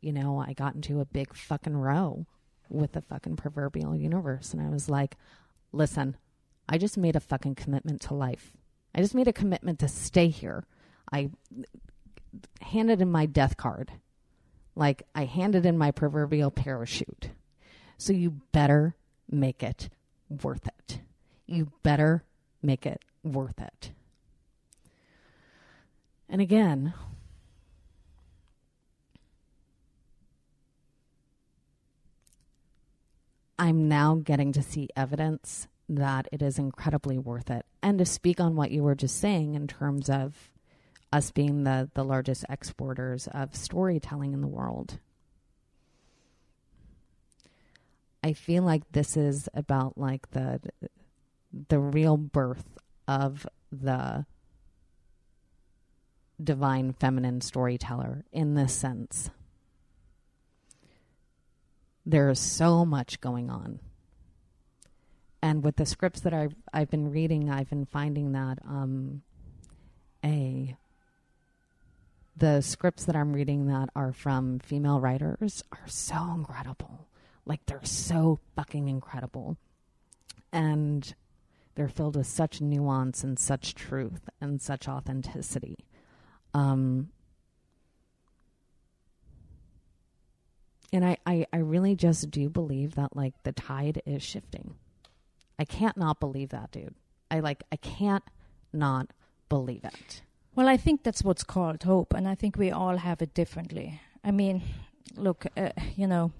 you 0.02 0.12
know, 0.12 0.40
I 0.40 0.54
got 0.54 0.74
into 0.74 1.02
a 1.02 1.06
big 1.06 1.36
fucking 1.36 1.78
row 1.78 2.26
with 2.68 2.94
the 2.94 3.02
fucking 3.02 3.36
proverbial 3.36 3.96
universe. 3.96 4.54
And 4.54 4.62
I 4.62 4.70
was 4.70 4.90
like, 4.90 5.18
listen, 5.72 6.18
I 6.68 6.80
just 6.80 6.98
made 6.98 7.16
a 7.16 7.20
fucking 7.20 7.54
commitment 7.54 8.02
to 8.02 8.16
life. 8.16 8.54
I 8.96 9.02
just 9.02 9.14
made 9.14 9.28
a 9.28 9.34
commitment 9.34 9.78
to 9.80 9.88
stay 9.88 10.30
here. 10.30 10.66
I 11.14 11.30
handed 12.60 13.02
in 13.02 13.12
my 13.12 13.28
death 13.28 13.56
card. 13.56 13.92
Like, 14.76 15.04
I 15.14 15.26
handed 15.26 15.68
in 15.68 15.78
my 15.78 15.92
proverbial 15.92 16.50
parachute. 16.50 17.30
So 18.00 18.14
you 18.14 18.42
better 18.52 18.96
make 19.30 19.62
it 19.62 19.90
worth 20.42 20.68
it. 20.68 21.02
You 21.46 21.72
better 21.84 22.24
make 22.64 22.88
it 22.88 23.04
worth 23.24 23.62
it. 23.62 23.92
And 26.28 26.42
again, 26.42 26.96
I'm 33.60 33.88
now 33.88 34.16
getting 34.16 34.52
to 34.54 34.62
see 34.62 34.90
evidence 34.96 35.68
that 35.90 36.28
it 36.32 36.42
is 36.42 36.60
incredibly 36.60 37.18
worth 37.18 37.50
it. 37.50 37.66
And 37.82 37.98
to 38.00 38.06
speak 38.06 38.40
on 38.40 38.56
what 38.56 38.72
you 38.72 38.84
were 38.84 38.96
just 38.96 39.20
saying 39.20 39.56
in 39.56 39.68
terms 39.68 40.10
of 40.10 40.52
us 41.12 41.32
being 41.32 41.64
the, 41.64 41.90
the 41.94 42.04
largest 42.04 42.46
exporters 42.50 43.28
of 43.28 43.56
storytelling 43.56 44.34
in 44.34 44.42
the 44.42 44.48
world. 44.48 45.00
I 48.24 48.34
feel 48.34 48.64
like 48.64 48.92
this 48.92 49.16
is 49.16 49.48
about 49.54 49.98
like 49.98 50.32
the 50.32 50.60
the 51.70 51.80
real 51.80 52.18
birth 52.18 52.78
of 53.08 53.48
the 53.72 54.26
divine 56.44 56.94
feminine 56.94 57.42
storyteller 57.42 58.26
in 58.32 58.56
this 58.56 58.74
sense. 58.74 59.30
There 62.08 62.30
is 62.30 62.40
so 62.40 62.86
much 62.86 63.20
going 63.20 63.50
on. 63.50 63.82
And 65.42 65.62
with 65.62 65.76
the 65.76 65.86
scripts 65.86 66.22
that 66.22 66.34
I've, 66.34 66.56
I've 66.74 66.90
been 66.90 67.12
reading, 67.12 67.50
I've 67.50 67.70
been 67.70 67.86
finding 67.86 68.32
that 68.32 68.60
um, 68.66 69.24
a 70.24 70.78
the 72.38 72.62
scripts 72.62 73.06
that 73.06 73.16
I'm 73.16 73.34
reading 73.34 73.66
that 73.68 73.90
are 73.96 74.14
from 74.14 74.60
female 74.60 75.00
writers 75.00 75.64
are 75.72 75.88
so 75.88 76.32
incredible. 76.36 77.08
Like 77.46 77.66
they're 77.66 77.84
so 77.84 78.40
fucking 78.56 78.88
incredible. 78.88 79.58
And 80.54 81.14
they're 81.76 81.90
filled 81.90 82.16
with 82.16 82.28
such 82.28 82.62
nuance 82.62 83.24
and 83.24 83.38
such 83.38 83.76
truth 83.76 84.30
and 84.40 84.62
such 84.62 84.88
authenticity. 84.88 85.86
Um, 86.54 87.10
and 90.94 91.06
I, 91.06 91.18
I, 91.26 91.46
I 91.52 91.58
really 91.58 91.96
just 91.96 92.32
do 92.32 92.50
believe 92.50 92.96
that 92.96 93.16
like 93.16 93.34
the 93.44 93.52
tide 93.52 94.02
is 94.06 94.24
shifting. 94.24 94.76
I 95.60 95.66
can't 95.66 95.98
not 95.98 96.20
believe 96.20 96.50
that, 96.50 96.72
dude. 96.72 96.96
I 97.30 97.40
like 97.40 97.64
I 97.72 97.76
can't 97.78 98.24
not 98.72 99.12
believe 99.50 99.84
it. 99.84 100.22
Well, 100.56 100.68
I 100.68 100.78
think 100.78 101.04
that's 101.04 101.24
what's 101.24 101.44
called 101.44 101.84
hope, 101.84 102.14
and 102.14 102.28
I 102.28 102.36
think 102.36 102.58
we 102.58 102.72
all 102.72 102.98
have 102.98 103.22
it 103.22 103.34
differently. 103.34 104.02
I 104.24 104.32
mean, 104.32 104.64
look, 105.16 105.46
uh, 105.56 105.70
you 105.96 106.08
know, 106.08 106.32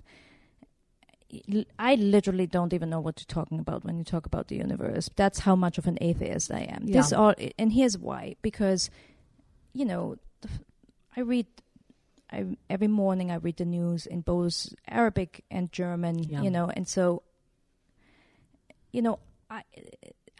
I 1.78 1.96
literally 1.96 2.48
don't 2.48 2.74
even 2.74 2.90
know 2.90 3.00
what 3.00 3.20
you're 3.20 3.44
talking 3.44 3.60
about 3.60 3.84
when 3.84 3.98
you 3.98 4.04
talk 4.04 4.26
about 4.26 4.48
the 4.48 4.56
universe. 4.56 5.10
That's 5.16 5.40
how 5.40 5.56
much 5.56 5.78
of 5.78 5.86
an 5.88 5.98
atheist 6.02 6.52
I 6.52 6.62
am. 6.62 6.84
Yeah. 6.86 7.02
This 7.02 7.14
all, 7.14 7.36
and 7.60 7.72
here's 7.74 7.98
why: 7.98 8.36
because, 8.42 8.90
you 9.74 9.86
know, 9.86 10.18
I 11.16 11.22
read. 11.22 11.48
I, 12.32 12.58
every 12.70 12.88
morning 12.88 13.32
I 13.32 13.36
read 13.36 13.58
the 13.58 13.66
news 13.66 14.06
in 14.06 14.22
both 14.22 14.74
Arabic 14.88 15.44
and 15.50 15.72
German, 15.72 16.20
Yeah. 16.24 16.42
you 16.42 16.52
know, 16.52 16.70
and 16.70 16.88
so, 16.88 17.24
you 18.92 19.02
know, 19.02 19.20
I 19.50 19.64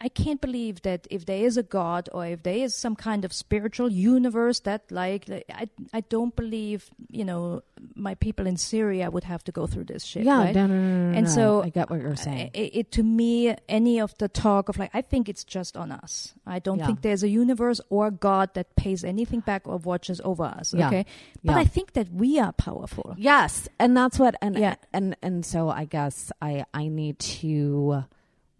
I 0.00 0.08
can't 0.08 0.40
believe 0.40 0.82
that 0.82 1.08
if 1.10 1.26
there 1.26 1.44
is 1.44 1.56
a 1.56 1.62
God 1.64 2.08
or 2.12 2.24
if 2.24 2.42
there 2.44 2.56
is 2.58 2.72
some 2.74 2.94
kind 2.94 3.24
of 3.24 3.32
spiritual 3.32 3.90
universe 3.90 4.60
that 4.60 4.82
like 4.92 5.28
like, 5.28 5.44
I 5.52 5.68
I 5.92 6.00
don't 6.02 6.34
believe 6.36 6.88
you 7.10 7.24
know 7.24 7.62
my 7.94 8.14
people 8.14 8.46
in 8.46 8.56
Syria 8.56 9.10
would 9.10 9.24
have 9.24 9.42
to 9.44 9.52
go 9.52 9.66
through 9.66 9.84
this 9.84 10.04
shit. 10.04 10.22
yeah, 10.24 10.38
right? 10.38 10.54
no, 10.54 10.66
no, 10.66 10.74
no, 10.76 11.10
no, 11.10 11.16
And 11.18 11.26
no. 11.26 11.30
so 11.32 11.62
I 11.62 11.70
get 11.70 11.90
what 11.90 12.00
you're 12.00 12.14
saying. 12.16 12.50
It, 12.54 12.70
it 12.76 12.92
to 12.92 13.02
me, 13.02 13.54
any 13.68 13.98
of 14.00 14.16
the 14.18 14.28
talk 14.28 14.68
of 14.68 14.78
like, 14.78 14.90
I 14.94 15.02
think 15.02 15.28
it's 15.28 15.42
just 15.44 15.76
on 15.76 15.90
us. 15.90 16.32
I 16.46 16.58
don't 16.60 16.78
Yeah. 16.78 16.86
think 16.86 17.02
there's 17.02 17.22
a 17.24 17.28
universe 17.28 17.80
or 17.90 18.10
God 18.10 18.54
that 18.54 18.74
pays 18.76 19.02
anything 19.04 19.40
back 19.40 19.66
or 19.66 19.78
watches 19.78 20.20
over 20.24 20.44
us. 20.44 20.74
Yeah. 20.74 20.88
Okay, 20.88 21.06
but 21.44 21.52
Yeah. 21.54 21.58
I 21.58 21.64
think 21.64 21.92
that 21.94 22.08
we 22.12 22.38
are 22.38 22.52
powerful. 22.52 23.14
Yes, 23.18 23.68
and 23.78 23.96
that's 23.96 24.18
what 24.18 24.34
and 24.42 24.56
Yeah. 24.58 24.76
and 24.92 25.16
and 25.22 25.44
so 25.44 25.68
I 25.70 25.84
guess 25.86 26.30
I 26.40 26.64
I 26.72 26.86
need 26.88 27.18
to 27.42 28.04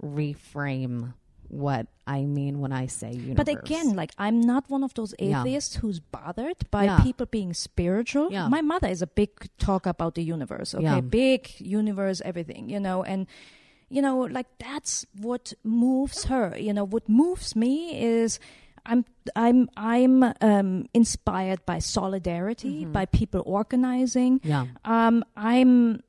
reframe 0.02 1.14
what 1.48 1.86
I 2.06 2.22
mean 2.24 2.60
when 2.60 2.72
I 2.72 2.86
say 2.86 3.12
universe. 3.12 3.36
But 3.36 3.48
again, 3.48 3.96
like 3.96 4.12
I'm 4.18 4.40
not 4.40 4.68
one 4.68 4.84
of 4.84 4.94
those 4.94 5.14
Yeah. 5.18 5.40
atheists 5.40 5.76
who's 5.76 6.00
bothered 6.00 6.70
by 6.70 6.84
Yeah. 6.84 7.00
people 7.00 7.26
being 7.26 7.52
spiritual. 7.54 8.30
Yeah. 8.30 8.48
My 8.48 8.60
mother 8.60 8.88
is 8.88 9.02
a 9.02 9.06
big 9.06 9.30
talk 9.58 9.86
about 9.86 10.14
the 10.14 10.22
universe. 10.22 10.74
Okay, 10.74 10.84
Yeah. 10.84 11.00
big 11.00 11.48
universe, 11.58 12.20
everything, 12.24 12.68
you 12.70 12.80
know, 12.80 13.02
and 13.02 13.26
you 13.90 14.02
know, 14.02 14.20
like 14.28 14.46
that's 14.58 15.06
what 15.16 15.54
moves 15.64 16.24
her. 16.24 16.52
You 16.58 16.72
know, 16.74 16.84
what 16.84 17.08
moves 17.08 17.56
me 17.56 17.98
is. 17.98 18.38
I'm 18.86 19.04
I'm 19.36 19.68
I'm 19.76 20.24
um, 20.40 20.86
inspired 20.94 21.60
by 21.66 21.78
solidarity, 21.78 22.86
by 22.86 23.04
people 23.04 23.42
organizing. 23.44 24.40
yeah, 24.44 24.64
Um, 24.84 25.24
I'm, 25.36 26.00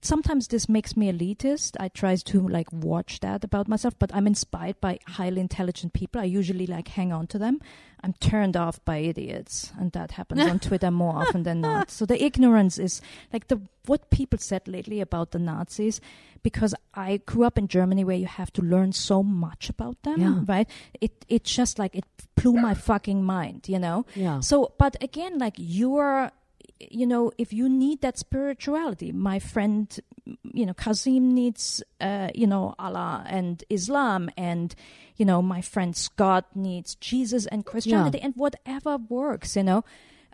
sometimes 0.00 0.48
this 0.48 0.68
makes 0.68 0.96
me 0.96 1.10
elitist. 1.12 1.76
I 1.80 1.88
try 1.88 2.16
to 2.16 2.48
like 2.48 2.72
watch 2.72 3.20
that 3.20 3.44
about 3.44 3.68
myself, 3.68 3.94
but 3.98 4.14
I'm 4.14 4.26
inspired 4.26 4.80
by 4.80 4.98
highly 5.06 5.40
intelligent 5.40 5.92
people. 5.92 6.20
I 6.20 6.24
usually 6.24 6.66
like 6.66 6.88
hang 6.88 7.12
on 7.12 7.26
to 7.28 7.38
them. 7.38 7.60
I'm 8.02 8.12
turned 8.20 8.56
off 8.56 8.78
by 8.84 8.98
idiots, 8.98 9.72
and 9.78 9.90
that 9.92 10.12
happens 10.12 10.42
on 10.42 10.58
Twitter 10.68 10.90
more 10.92 11.16
often 11.16 11.42
than 11.42 11.60
not. 11.60 11.90
So 11.90 12.06
the 12.06 12.22
ignorance 12.22 12.78
is 12.78 13.00
like 13.32 13.48
the 13.48 13.60
what 13.86 14.08
people 14.10 14.38
said 14.38 14.68
lately 14.68 15.00
about 15.00 15.32
the 15.32 15.38
Nazis, 15.40 16.00
because 16.44 16.74
I 16.94 17.16
grew 17.26 17.42
up 17.44 17.58
in 17.58 17.66
Germany 17.66 18.04
where 18.04 18.16
you 18.16 18.26
have 18.26 18.52
to 18.52 18.62
learn 18.62 18.92
so 18.92 19.22
much 19.24 19.68
about 19.68 20.00
them, 20.04 20.20
Yeah. 20.20 20.40
right? 20.46 20.68
It 21.00 21.24
it 21.28 21.42
just 21.42 21.78
like 21.80 21.96
it 21.96 22.04
blew 22.36 22.52
my 22.52 22.74
fucking 22.74 23.24
mind, 23.24 23.68
you 23.68 23.80
know. 23.80 24.06
yeah, 24.14 24.38
So, 24.40 24.70
but 24.78 24.94
again, 25.02 25.38
like 25.38 25.54
you're, 25.56 26.30
you 26.80 27.06
know, 27.06 27.32
if 27.38 27.52
you 27.52 27.68
need 27.68 28.00
that 28.02 28.18
spirituality, 28.18 29.12
my 29.12 29.38
friend, 29.38 29.98
you 30.52 30.66
know, 30.66 30.74
Kazim 30.74 31.34
needs, 31.34 31.82
uh, 32.00 32.28
you 32.34 32.46
know, 32.46 32.74
Allah 32.78 33.24
and 33.28 33.62
Islam, 33.68 34.30
and 34.36 34.74
you 35.16 35.24
know, 35.24 35.42
my 35.42 35.60
friend 35.60 35.96
Scott 35.96 36.46
needs 36.54 36.94
Jesus 36.96 37.46
and 37.46 37.64
Christianity, 37.64 38.20
and 38.20 38.34
whatever 38.36 38.96
works, 38.96 39.56
you 39.56 39.62
know. 39.64 39.84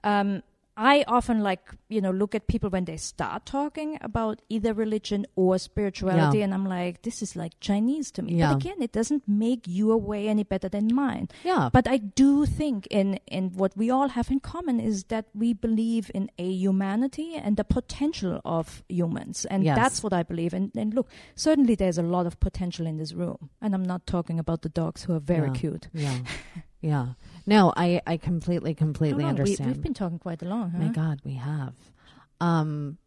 Um, 0.03 0.43
I 0.77 1.05
often 1.07 1.41
like, 1.41 1.71
you 1.95 2.01
know, 2.01 2.11
look 2.11 2.35
at 2.35 2.47
people 2.49 2.71
when 2.71 2.85
they 2.85 2.97
start 2.97 3.47
talking 3.47 3.97
about 4.01 4.43
either 4.49 4.73
religion 4.75 5.25
or 5.37 5.59
spirituality, 5.59 6.39
Yeah. 6.39 6.45
and 6.45 6.55
I'm 6.55 6.66
like, 6.66 7.03
this 7.03 7.23
is 7.23 7.37
like 7.37 7.53
Chinese 7.61 8.11
to 8.12 8.23
me. 8.23 8.35
Yeah. 8.35 8.53
But 8.53 8.57
again, 8.65 8.83
it 8.83 8.93
doesn't 8.93 9.23
make 9.29 9.62
your 9.66 9.97
way 9.97 10.29
any 10.29 10.43
better 10.43 10.69
than 10.69 10.89
mine. 10.95 11.29
Yeah. 11.45 11.71
But 11.73 11.87
I 11.89 11.99
do 11.99 12.47
think 12.47 12.87
in 12.91 13.19
in 13.39 13.51
what 13.61 13.77
we 13.77 13.91
all 13.91 14.09
have 14.19 14.31
in 14.31 14.41
common 14.41 14.81
is 14.81 15.05
that 15.05 15.27
we 15.35 15.53
believe 15.55 16.11
in 16.15 16.31
a 16.39 16.49
humanity 16.65 17.29
and 17.37 17.57
the 17.57 17.65
potential 17.65 18.41
of 18.45 18.83
humans, 18.89 19.45
and 19.47 19.62
Yes. 19.65 19.77
that's 19.77 20.03
what 20.03 20.12
I 20.12 20.23
believe. 20.25 20.53
And, 20.53 20.71
and 20.77 20.93
look, 20.95 21.09
certainly 21.37 21.75
there's 21.77 21.99
a 21.99 22.03
lot 22.16 22.27
of 22.27 22.39
potential 22.41 22.87
in 22.87 22.97
this 22.99 23.12
room, 23.15 23.51
and 23.62 23.75
I'm 23.75 23.85
not 23.85 24.07
talking 24.07 24.39
about 24.39 24.62
the 24.62 24.69
dogs 24.69 25.05
who 25.05 25.15
are 25.15 25.21
very 25.35 25.49
Yeah. 25.49 25.61
cute. 25.62 25.89
Yeah. 25.93 26.19
Yeah. 26.85 27.15
No, 27.47 27.73
I, 27.79 28.03
I 28.07 28.19
completely, 28.19 28.75
completely 28.75 29.23
How? 29.25 29.29
We, 29.33 29.39
understand. 29.39 29.71
we've 29.71 29.81
been 29.83 29.95
talking 29.95 30.19
quite 30.19 30.43
a 30.43 30.45
long, 30.45 30.71
huh? 30.73 30.79
My 30.83 30.89
God, 30.93 31.19
we 31.25 31.33
have. 31.35 31.73
Um, 32.45 32.99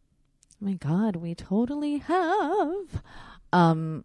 my 0.60 0.72
God, 0.74 1.16
we 1.16 1.34
totally 1.34 1.98
have. 1.98 3.02
Um, 3.52 4.04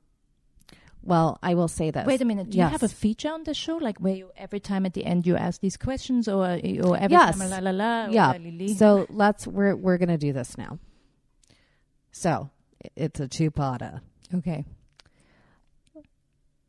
well, 1.01 1.37
I 1.41 1.55
will 1.55 1.67
say 1.67 1.91
this. 1.91 2.05
Wait 2.05 2.21
a 2.21 2.25
minute. 2.25 2.49
Do 2.51 2.57
you 2.57 2.63
have 2.63 2.83
a 2.83 2.87
feature 2.87 3.31
on 3.31 3.43
the 3.43 3.53
show, 3.53 3.77
like 3.77 3.97
where 3.99 4.15
you 4.15 4.31
every 4.37 4.59
time 4.59 4.85
at 4.85 4.93
the 4.93 5.03
end 5.05 5.25
you 5.27 5.35
ask 5.35 5.59
these 5.59 5.75
questions, 5.75 6.27
or 6.27 6.43
or 6.83 6.95
every 6.97 7.17
Yes. 7.17 7.37
time 7.37 7.49
la 7.49 7.59
la 7.59 7.71
la? 7.71 8.07
yeah. 8.09 8.27
la 8.31 8.37
li 8.37 8.51
li? 8.51 8.73
So 8.75 9.05
let's 9.09 9.47
we're 9.47 9.75
we're 9.75 9.97
gonna 9.97 10.17
do 10.17 10.31
this 10.33 10.57
now. 10.57 10.79
So 12.11 12.49
it's 12.95 13.19
a 13.19 13.27
two-parter. 13.27 14.01
okay. 14.35 14.63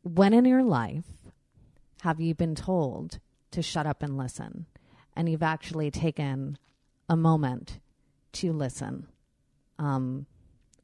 When 0.01 0.33
in 0.33 0.45
your 0.45 0.63
life 0.63 1.05
have 2.01 2.19
you 2.19 2.33
been 2.35 2.55
told 2.55 3.19
to 3.51 3.61
shut 3.61 3.85
up 3.85 4.03
and 4.03 4.17
listen, 4.17 4.65
and 5.15 5.29
you've 5.29 5.43
actually 5.43 5.91
taken 5.91 6.57
a 7.07 7.15
moment 7.15 7.79
to 8.35 8.53
listen, 8.53 9.07
um, 9.79 10.25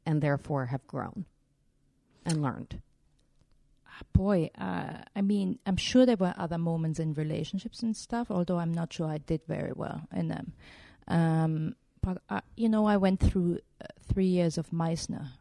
and 0.05 0.21
therefore 0.21 0.67
have 0.67 0.85
grown 0.87 1.25
and 2.25 2.41
learned? 2.41 2.81
Boy, 4.13 4.49
uh, 4.57 4.93
I 5.15 5.21
mean, 5.21 5.59
I'm 5.65 5.77
sure 5.77 6.05
there 6.05 6.15
were 6.15 6.33
other 6.37 6.57
moments 6.57 6.99
in 6.99 7.13
relationships 7.13 7.83
and 7.83 7.95
stuff, 7.95 8.31
although 8.31 8.57
I'm 8.57 8.73
not 8.73 8.91
sure 8.91 9.07
I 9.07 9.19
did 9.19 9.41
very 9.47 9.73
well 9.75 10.07
in 10.15 10.27
them. 10.27 10.53
Um, 11.07 11.75
but, 12.01 12.21
uh, 12.29 12.41
you 12.57 12.67
know, 12.67 12.85
I 12.87 12.97
went 12.97 13.19
through 13.19 13.59
uh, 13.79 13.85
three 14.01 14.25
years 14.25 14.57
of 14.57 14.73
Meissner, 14.73 15.33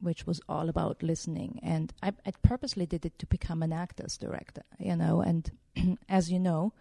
which 0.00 0.26
was 0.26 0.40
all 0.48 0.68
about 0.68 1.02
listening. 1.02 1.60
And 1.62 1.92
I, 2.02 2.12
I 2.24 2.30
purposely 2.42 2.86
did 2.86 3.04
it 3.04 3.18
to 3.18 3.26
become 3.26 3.62
an 3.62 3.72
actor's 3.72 4.16
director, 4.16 4.62
you 4.78 4.96
know. 4.96 5.20
And 5.20 5.50
as 6.08 6.30
you 6.30 6.38
know, 6.38 6.72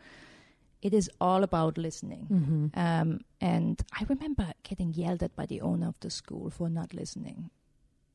it 0.82 0.94
is 0.94 1.10
all 1.20 1.44
about 1.44 1.78
listening. 1.78 2.28
Mm-hmm. 2.32 2.80
Um, 2.80 3.22
and 3.42 3.82
I 3.94 4.06
remember 4.08 4.54
getting 4.64 4.94
yelled 4.94 5.24
at 5.24 5.36
by 5.36 5.46
the 5.46 5.62
owner 5.62 5.88
of 5.88 6.00
the 6.00 6.10
school 6.10 6.50
for 6.50 6.70
not 6.70 6.94
listening. 6.94 7.50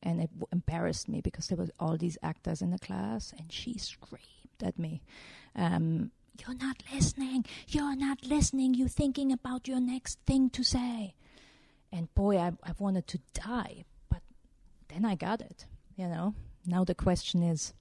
And 0.01 0.19
it 0.21 0.31
w- 0.31 0.47
embarrassed 0.51 1.07
me 1.07 1.21
because 1.21 1.47
there 1.47 1.57
were 1.57 1.69
all 1.79 1.97
these 1.97 2.17
actors 2.21 2.61
in 2.61 2.71
the 2.71 2.79
class, 2.79 3.33
and 3.37 3.51
she 3.51 3.77
screamed 3.77 4.61
at 4.61 4.77
me, 4.77 5.01
um, 5.55 6.11
"You're 6.39 6.57
not 6.57 6.83
listening! 6.93 7.45
You're 7.67 7.95
not 7.95 8.25
listening! 8.25 8.73
You're 8.73 8.89
thinking 8.89 9.31
about 9.31 9.67
your 9.67 9.79
next 9.79 10.19
thing 10.25 10.49
to 10.51 10.63
say." 10.63 11.15
And 11.91 12.13
boy, 12.15 12.37
I, 12.37 12.51
I 12.63 12.73
wanted 12.77 13.07
to 13.07 13.19
die, 13.33 13.85
but 14.09 14.23
then 14.89 15.05
I 15.05 15.15
got 15.15 15.41
it. 15.41 15.67
You 15.95 16.07
know. 16.07 16.33
Now 16.65 16.83
the 16.83 16.95
question 16.95 17.43
is, 17.43 17.73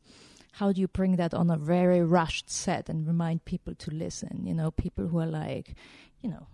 how 0.52 0.72
do 0.72 0.80
you 0.80 0.88
bring 0.88 1.16
that 1.16 1.32
on 1.34 1.50
a 1.50 1.56
very 1.56 2.02
rushed 2.02 2.50
set 2.50 2.88
and 2.88 3.06
remind 3.06 3.44
people 3.44 3.74
to 3.74 3.90
listen? 3.90 4.42
You 4.46 4.54
know, 4.54 4.70
people 4.70 5.08
who 5.08 5.18
are 5.18 5.26
like, 5.26 5.74
you 6.20 6.30
know, 6.30 6.46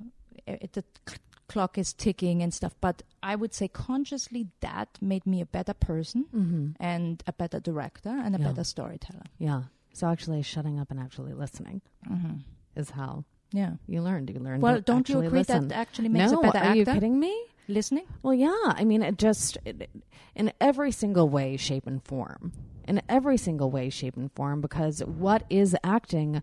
eh, 0.46 0.56
the 0.72 0.84
cl- 1.06 1.18
clock 1.48 1.78
is 1.78 1.92
ticking 1.92 2.42
and 2.42 2.52
stuff. 2.54 2.74
But 2.80 3.02
I 3.22 3.34
would 3.34 3.52
say 3.54 3.68
consciously 3.68 4.48
that 4.60 4.88
made 5.00 5.26
me 5.26 5.40
a 5.40 5.46
better 5.46 5.74
person 5.74 6.26
Mm-hmm. 6.34 6.70
and 6.80 7.22
a 7.26 7.32
better 7.32 7.58
director 7.60 8.10
and 8.24 8.36
a 8.36 8.38
Yeah. 8.38 8.48
better 8.48 8.64
storyteller. 8.64 9.24
Yeah. 9.38 9.62
So 9.92 10.06
actually, 10.08 10.42
shutting 10.42 10.78
up 10.78 10.90
and 10.90 11.00
actually 11.00 11.32
listening 11.34 11.82
Mm-hmm. 12.08 12.34
is 12.76 12.90
how 12.90 13.24
Yeah. 13.52 13.72
you 13.88 14.00
learned. 14.02 14.30
You 14.30 14.38
learned. 14.40 14.62
Well, 14.62 14.80
don't 14.80 15.08
you 15.08 15.18
agree 15.20 15.40
listen. 15.40 15.68
that 15.68 15.76
actually 15.76 16.08
makes 16.10 16.30
no, 16.30 16.38
a 16.40 16.42
better 16.52 16.58
are 16.58 16.76
you 16.76 16.84
kidding 16.84 17.18
me? 17.18 17.34
Listening? 17.66 18.04
Well, 18.22 18.34
yeah. 18.34 18.54
I 18.80 18.84
mean, 18.84 19.02
it 19.02 19.18
just 19.18 19.58
it, 19.64 19.90
in 20.36 20.52
every 20.60 20.92
single 20.92 21.28
way, 21.28 21.56
shape, 21.56 21.86
and 21.86 22.02
form. 22.04 22.52
In 22.88 23.02
every 23.08 23.36
single 23.36 23.70
way, 23.70 23.90
shape, 23.90 24.16
and 24.16 24.32
form. 24.32 24.60
Because 24.60 25.00
what 25.00 25.44
is 25.48 25.76
acting? 25.84 26.42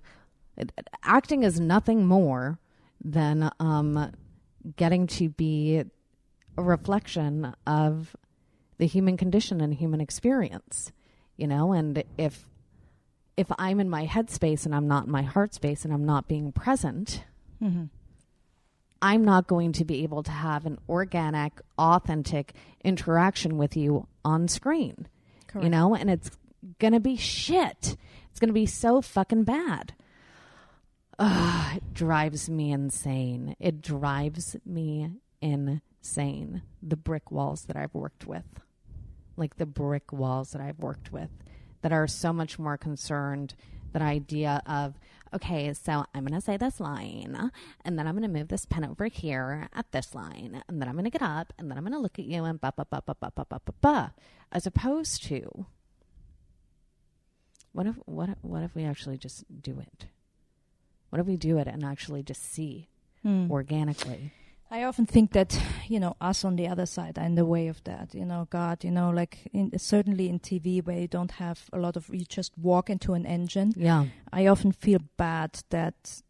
Acting 1.04 1.44
is 1.44 1.60
nothing 1.60 2.06
more 2.06 2.60
than 3.04 3.52
um, 3.60 4.14
getting 4.78 5.08
to 5.08 5.30
be 5.30 5.84
a 6.58 6.62
reflection 6.62 7.54
of 7.68 8.16
the 8.78 8.88
human 8.88 9.18
condition 9.18 9.60
and 9.60 9.74
human 9.74 10.00
experience. 10.00 10.92
You 11.36 11.48
know, 11.48 11.74
and 11.74 12.04
if 12.18 12.48
if 13.36 13.48
I'm 13.58 13.82
in 13.82 13.90
my 13.90 14.06
headspace 14.06 14.66
and 14.66 14.74
I'm 14.74 14.88
not 14.88 15.08
in 15.08 15.12
my 15.12 15.24
heart 15.24 15.54
space 15.54 15.84
and 15.84 15.94
I'm 15.94 16.06
not 16.06 16.30
being 16.30 16.54
present, 16.54 17.26
Mm-hmm. 17.62 17.86
I'm 19.02 19.24
not 19.24 19.48
going 19.48 19.72
to 19.74 19.86
be 19.86 20.04
able 20.04 20.24
to 20.24 20.32
have 20.32 20.66
an 20.66 20.80
organic, 20.90 21.54
authentic 21.78 22.54
interaction 22.84 23.58
with 23.58 23.76
you 23.78 24.08
on 24.24 24.48
screen. 24.48 25.08
Correct. 25.48 25.64
You 25.64 25.70
know, 25.70 25.96
and 25.96 26.10
it's 26.10 26.32
going 26.80 26.94
to 26.94 27.00
be 27.00 27.16
shit. 27.18 27.98
It's 28.30 28.40
going 28.40 28.50
to 28.50 28.54
be 28.54 28.66
so 28.66 29.02
fucking 29.02 29.44
bad. 29.44 29.94
Ugh, 31.18 31.78
it 31.78 31.94
drives 31.94 32.50
me 32.50 32.72
insane. 32.72 33.56
It 33.60 33.82
drives 33.82 34.58
me 34.66 35.12
insane. 35.42 36.62
The 36.84 36.98
brick 36.98 37.32
walls 37.32 37.64
that 37.66 37.78
I've 37.78 37.94
worked 37.94 38.26
with, 38.26 38.44
like 39.38 39.56
the 39.56 39.66
brick 39.66 40.12
walls 40.12 40.52
that 40.52 40.62
I've 40.62 40.80
worked 40.80 41.12
with, 41.12 41.30
that 41.82 41.94
are 41.94 42.08
so 42.08 42.34
much 42.34 42.60
more 42.60 42.78
concerned. 42.78 43.56
That 43.94 44.02
idea 44.02 44.62
of, 44.66 45.00
okay, 45.36 45.74
so 45.74 46.06
I'm 46.14 46.26
going 46.26 46.40
to 46.40 46.45
say 46.45 46.57
this 46.57 46.80
line, 46.80 47.38
and 47.84 47.99
then 47.99 48.07
I'm 48.07 48.16
going 48.18 48.30
to 48.32 48.40
move 48.40 48.48
this 48.48 48.66
pen 48.66 48.86
over 48.86 49.06
here 49.07 49.68
at 49.74 49.91
this 49.91 50.16
line, 50.16 50.62
and 50.68 50.82
then 50.82 50.88
I'm 50.88 50.95
going 50.95 51.06
to 51.06 51.12
get 51.12 51.22
up, 51.22 51.53
and 51.60 51.70
then 51.70 51.78
I'm 51.78 51.84
going 51.84 51.94
to 51.94 51.99
look 51.99 52.18
at 52.18 52.26
you, 52.26 52.44
and 52.45 52.60
ba 52.60 52.74
ba 52.76 52.86
ba 52.90 53.03
ba 53.06 53.16
ba 53.20 53.32
ba 53.36 53.45
ba 53.49 53.60
ba 53.66 53.74
ba, 53.82 54.14
as 54.52 54.66
opposed 54.66 55.24
to, 55.24 55.66
what 57.74 57.86
if 57.86 57.95
what 58.06 58.30
what 58.41 58.64
if 58.64 58.74
we 58.76 58.86
actually 58.86 59.18
just 59.18 59.44
do 59.62 59.80
it? 59.80 60.06
What 61.10 61.20
if 61.20 61.28
we 61.28 61.38
do 61.38 61.57
it 61.57 61.68
and 61.68 61.84
actually 61.84 62.24
just 62.24 62.41
see 62.41 62.88
Hmm. 63.22 63.49
organically? 63.52 64.32
I 64.76 64.84
often 64.84 65.06
think 65.06 65.31
that 65.31 65.57
you 65.88 66.02
know 66.02 66.18
us 66.19 66.43
on 66.43 66.57
the 66.57 66.68
other 66.68 66.85
side 66.85 67.18
are 67.18 67.26
in 67.26 67.35
the 67.35 67.45
way 67.45 67.69
of 67.69 67.81
that. 67.85 68.14
You 68.14 68.26
know, 68.26 68.45
God, 68.49 68.84
you 68.84 68.91
know, 68.91 69.10
like 69.10 69.38
in, 69.53 69.72
certainly 69.80 70.27
in 70.27 70.39
TV 70.39 70.85
where 70.85 70.99
you 70.99 71.07
don't 71.07 71.31
have 71.31 71.69
a 71.72 71.77
lot 71.77 71.95
of, 71.95 72.10
you 72.10 72.26
just 72.26 72.52
walk 72.57 72.89
into 72.89 73.14
an 73.14 73.26
engine. 73.26 73.73
Yeah, 73.77 74.07
I 74.34 74.47
often 74.47 74.73
feel 74.73 74.99
bad 75.15 75.64
that, 75.69 76.22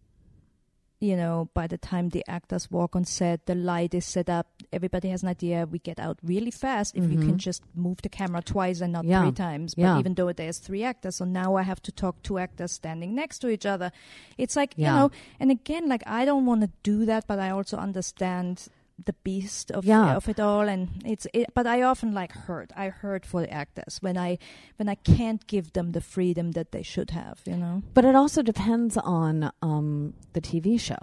you 1.06 1.15
know, 1.15 1.49
by 1.53 1.68
the 1.68 1.77
time 1.77 2.10
the 2.10 2.23
actors 2.27 2.69
walk 2.72 2.95
on 2.95 3.06
set, 3.06 3.45
the 3.45 3.56
light 3.56 3.94
is 3.94 4.06
set 4.06 4.30
up, 4.30 4.48
everybody 4.73 5.10
has 5.10 5.23
an 5.23 5.30
idea. 5.30 5.68
We 5.69 5.80
get 5.80 5.99
out 5.99 6.18
really 6.23 6.52
fast 6.52 6.95
if 6.95 7.03
you 7.03 7.18
can 7.18 7.27
mm-hmm. 7.27 7.38
just 7.38 7.61
move 7.76 8.02
the 8.02 8.10
camera 8.10 8.41
twice 8.41 8.82
and 8.82 8.94
not 8.94 9.06
Yeah. 9.06 9.22
three 9.22 9.32
times. 9.32 9.76
But 9.76 9.84
Yeah. 9.84 9.99
even 9.99 10.15
though 10.15 10.32
there's 10.34 10.57
three 10.57 10.84
actors, 10.84 11.18
so 11.18 11.26
now 11.26 11.56
I 11.56 11.61
have 11.61 11.82
to 11.84 11.91
talk 11.91 12.22
two 12.23 12.38
actors 12.40 12.72
standing 12.72 13.14
next 13.15 13.40
to 13.40 13.49
each 13.49 13.65
other. 13.65 13.91
It's 14.38 14.56
like, 14.56 14.73
Yeah. 14.76 14.88
you 14.88 14.99
know, 14.99 15.11
and 15.40 15.52
again, 15.52 15.88
like 15.88 16.03
I 16.07 16.26
don't 16.26 16.45
want 16.45 16.61
to 16.61 16.69
do 16.84 17.06
that, 17.06 17.27
but 17.27 17.40
I 17.40 17.52
also 17.52 17.77
understand 17.77 18.68
the 19.03 19.13
beast 19.23 19.72
of 19.72 19.84
Yeah. 19.85 20.15
of 20.15 20.30
it 20.30 20.39
all 20.39 20.61
and 20.69 20.88
it's 21.05 21.27
it, 21.34 21.47
but 21.53 21.67
I 21.67 21.81
often 21.81 22.13
like 22.13 22.31
hurt 22.31 22.72
I 22.76 22.89
hurt 22.89 23.26
for 23.26 23.41
the 23.41 23.51
actors 23.51 23.97
when 24.01 24.17
I 24.17 24.38
when 24.77 24.88
I 24.88 24.95
can't 24.95 25.45
give 25.47 25.73
them 25.73 25.91
the 25.91 25.99
freedom 26.01 26.51
that 26.51 26.72
they 26.72 26.81
should 26.81 27.09
have 27.11 27.41
you 27.45 27.57
know 27.57 27.84
but 27.93 28.05
it 28.05 28.15
also 28.15 28.41
depends 28.41 28.95
on 28.97 29.51
um, 29.61 30.13
the 30.31 30.39
TV 30.41 30.80
show, 30.80 30.97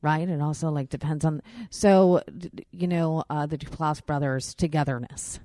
right? 0.00 0.26
It 0.28 0.40
also 0.40 0.70
like 0.70 0.88
depends 0.88 1.24
on. 1.24 1.42
So 1.68 2.22
you 2.72 2.88
know 2.88 3.24
uh, 3.28 3.44
the 3.46 3.58
Duplass 3.58 4.04
brothers' 4.04 4.54
Togetherness, 4.54 5.40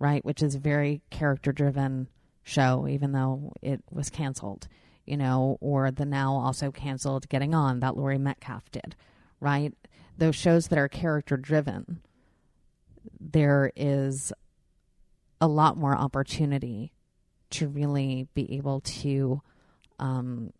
right, 0.00 0.24
which 0.24 0.42
is 0.42 0.56
a 0.56 0.58
very 0.58 1.02
character-driven 1.10 2.08
show, 2.42 2.88
even 2.88 3.12
though 3.12 3.52
it 3.62 3.82
was 3.90 4.10
canceled. 4.10 4.66
You 5.06 5.16
know, 5.16 5.58
or 5.60 5.90
the 5.90 6.04
now 6.04 6.34
also 6.36 6.70
canceled 6.70 7.28
Getting 7.28 7.54
On 7.54 7.80
that 7.80 7.96
Laurie 7.96 8.18
Metcalf 8.18 8.70
did, 8.70 8.94
right? 9.40 9.72
Those 10.18 10.36
shows 10.36 10.68
that 10.68 10.78
are 10.78 10.88
character-driven, 10.88 12.00
there 13.20 13.72
is 13.74 14.32
a 15.40 15.48
lot 15.48 15.76
more 15.76 15.96
opportunity 15.96 16.92
to 17.50 17.68
really 17.68 18.28
be 18.34 18.56
able 18.56 18.80
to 18.80 19.42
um, 19.98 20.52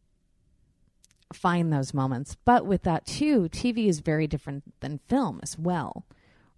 find 1.33 1.73
those 1.73 1.95
moments. 1.95 2.37
But 2.45 2.67
with 2.67 2.83
that 2.83 3.07
too, 3.07 3.49
TV 3.51 3.89
is 3.89 4.01
very 4.01 4.27
different 4.27 4.65
than 4.81 4.99
film 5.09 5.41
as 5.43 5.59
well, 5.59 6.05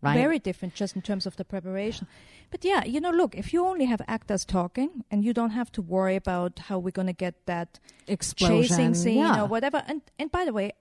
right? 0.02 0.16
Very 0.16 0.38
different, 0.38 0.74
just 0.74 0.96
in 0.96 1.02
terms 1.02 1.26
of 1.26 1.36
the 1.36 1.44
preparation. 1.44 2.06
But 2.50 2.64
yeah, 2.64 2.84
you 2.84 3.00
know, 3.00 3.10
look, 3.10 3.34
if 3.34 3.52
you 3.52 3.64
only 3.64 3.86
have 3.86 4.00
actors 4.06 4.44
talking 4.44 5.04
and 5.10 5.24
you 5.24 5.32
don't 5.32 5.50
have 5.50 5.72
to 5.72 5.82
worry 5.82 6.16
about 6.16 6.58
how 6.58 6.78
we're 6.78 6.90
going 6.90 7.08
to 7.08 7.12
get 7.12 7.46
that 7.46 7.80
explosion, 8.06 8.62
chasing 8.68 8.94
scene 8.94 9.18
yeah. 9.18 9.42
or 9.42 9.46
whatever. 9.46 9.82
And 9.86 10.02
and 10.18 10.30
by 10.30 10.44
the 10.44 10.52
way, 10.52 10.72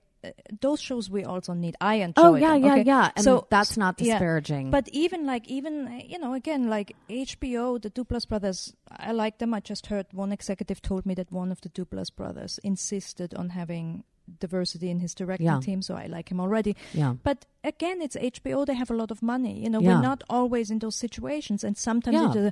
those 0.60 0.80
shows 0.80 1.10
we 1.10 1.24
also 1.24 1.52
need. 1.54 1.76
I 1.80 1.96
enjoy. 1.96 2.22
Oh 2.22 2.34
yeah, 2.34 2.52
them, 2.54 2.64
yeah, 2.64 2.72
okay? 2.72 2.82
yeah. 2.84 3.10
And 3.16 3.24
so 3.24 3.46
that's 3.50 3.76
not 3.76 4.00
yeah. 4.00 4.14
disparaging. 4.14 4.70
But 4.70 4.88
even 4.92 5.26
like 5.26 5.48
even 5.48 6.02
you 6.06 6.18
know 6.18 6.34
again 6.34 6.68
like 6.68 6.94
HBO, 7.08 7.80
the 7.80 7.90
Duplass 7.90 8.26
brothers, 8.28 8.74
I 8.90 9.12
like 9.12 9.38
them. 9.38 9.54
I 9.54 9.60
just 9.60 9.86
heard 9.86 10.06
one 10.12 10.32
executive 10.32 10.80
told 10.82 11.06
me 11.06 11.14
that 11.14 11.30
one 11.32 11.50
of 11.52 11.60
the 11.60 11.68
Duplass 11.68 12.14
brothers 12.14 12.58
insisted 12.62 13.34
on 13.34 13.50
having 13.50 14.04
diversity 14.40 14.88
in 14.90 15.00
his 15.00 15.14
directing 15.14 15.46
Yeah. 15.46 15.60
team, 15.60 15.82
so 15.82 15.94
I 15.96 16.06
like 16.06 16.30
him 16.30 16.40
already. 16.40 16.74
yeah, 16.94 17.14
But 17.22 17.44
again, 17.62 18.00
it's 18.00 18.16
HBO. 18.16 18.64
They 18.64 18.74
have 18.74 18.90
a 18.90 18.94
lot 18.94 19.10
of 19.10 19.22
money. 19.22 19.62
You 19.62 19.68
know, 19.68 19.80
Yeah. 19.80 19.96
we're 19.96 20.02
not 20.02 20.24
always 20.30 20.70
in 20.70 20.78
those 20.78 20.96
situations, 20.96 21.62
and 21.62 21.76
sometimes 21.76 22.34
Yeah. 22.34 22.50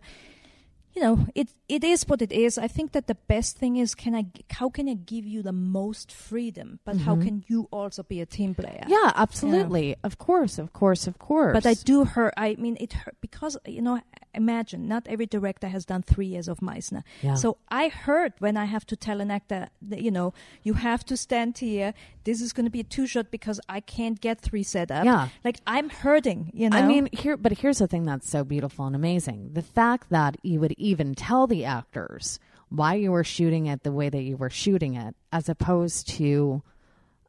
You 0.94 1.00
know, 1.02 1.26
it 1.34 1.48
it 1.68 1.82
is 1.84 2.04
what 2.08 2.20
it 2.22 2.32
is. 2.32 2.58
I 2.58 2.68
think 2.68 2.92
that 2.92 3.06
the 3.06 3.14
best 3.28 3.56
thing 3.56 3.76
is 3.76 3.94
can 3.94 4.14
I 4.14 4.26
how 4.50 4.68
can 4.70 4.88
I 4.88 4.94
give 4.94 5.24
you 5.26 5.42
the 5.42 5.52
most 5.52 6.12
freedom, 6.12 6.78
but 6.84 6.96
how 7.06 7.16
Mhm. 7.16 7.22
can 7.22 7.44
you 7.48 7.68
also 7.72 8.02
be 8.02 8.20
a 8.20 8.26
team 8.26 8.54
player? 8.54 8.84
yeah, 8.88 9.12
absolutely. 9.16 9.96
Of 10.04 10.18
course, 10.18 10.58
of 10.58 10.72
course, 10.72 11.06
of 11.06 11.18
course. 11.18 11.54
But 11.54 11.66
I 11.66 11.74
do 11.74 12.04
hurt. 12.04 12.34
I 12.36 12.56
mean, 12.56 12.76
it 12.80 12.92
hurt 12.92 13.16
because 13.20 13.56
you 13.66 13.82
know. 13.82 14.00
Imagine 14.34 14.88
not 14.88 15.06
every 15.08 15.26
director 15.26 15.68
has 15.68 15.84
done 15.84 16.02
three 16.02 16.26
years 16.26 16.48
of 16.48 16.58
Meisner. 16.60 17.02
Yeah. 17.20 17.34
So 17.34 17.58
I 17.68 17.88
hurt 17.88 18.32
when 18.38 18.56
I 18.56 18.64
have 18.64 18.86
to 18.86 18.96
tell 18.96 19.20
an 19.20 19.30
actor, 19.30 19.68
that, 19.82 20.00
you 20.00 20.10
know, 20.10 20.32
you 20.62 20.74
have 20.74 21.04
to 21.06 21.16
stand 21.16 21.58
here. 21.58 21.92
This 22.24 22.40
is 22.40 22.52
going 22.52 22.64
to 22.64 22.70
be 22.70 22.80
a 22.80 22.84
two 22.84 23.06
shot 23.06 23.30
because 23.30 23.60
I 23.68 23.80
can't 23.80 24.20
get 24.20 24.40
three 24.40 24.62
set 24.62 24.90
up. 24.90 25.04
Yeah. 25.04 25.28
Like 25.44 25.58
I'm 25.66 25.90
hurting. 25.90 26.50
You 26.54 26.70
know. 26.70 26.78
I 26.78 26.86
mean, 26.86 27.08
here, 27.12 27.36
but 27.36 27.52
here's 27.52 27.78
the 27.78 27.86
thing 27.86 28.04
that's 28.04 28.28
so 28.28 28.44
beautiful 28.44 28.86
and 28.86 28.96
amazing: 28.96 29.50
the 29.52 29.62
fact 29.62 30.08
that 30.10 30.36
you 30.42 30.60
would 30.60 30.74
even 30.78 31.14
tell 31.14 31.46
the 31.46 31.64
actors 31.64 32.38
why 32.68 32.94
you 32.94 33.12
were 33.12 33.24
shooting 33.24 33.66
it 33.66 33.82
the 33.82 33.92
way 33.92 34.08
that 34.08 34.22
you 34.22 34.36
were 34.36 34.50
shooting 34.50 34.94
it, 34.94 35.14
as 35.30 35.48
opposed 35.48 36.08
to, 36.08 36.62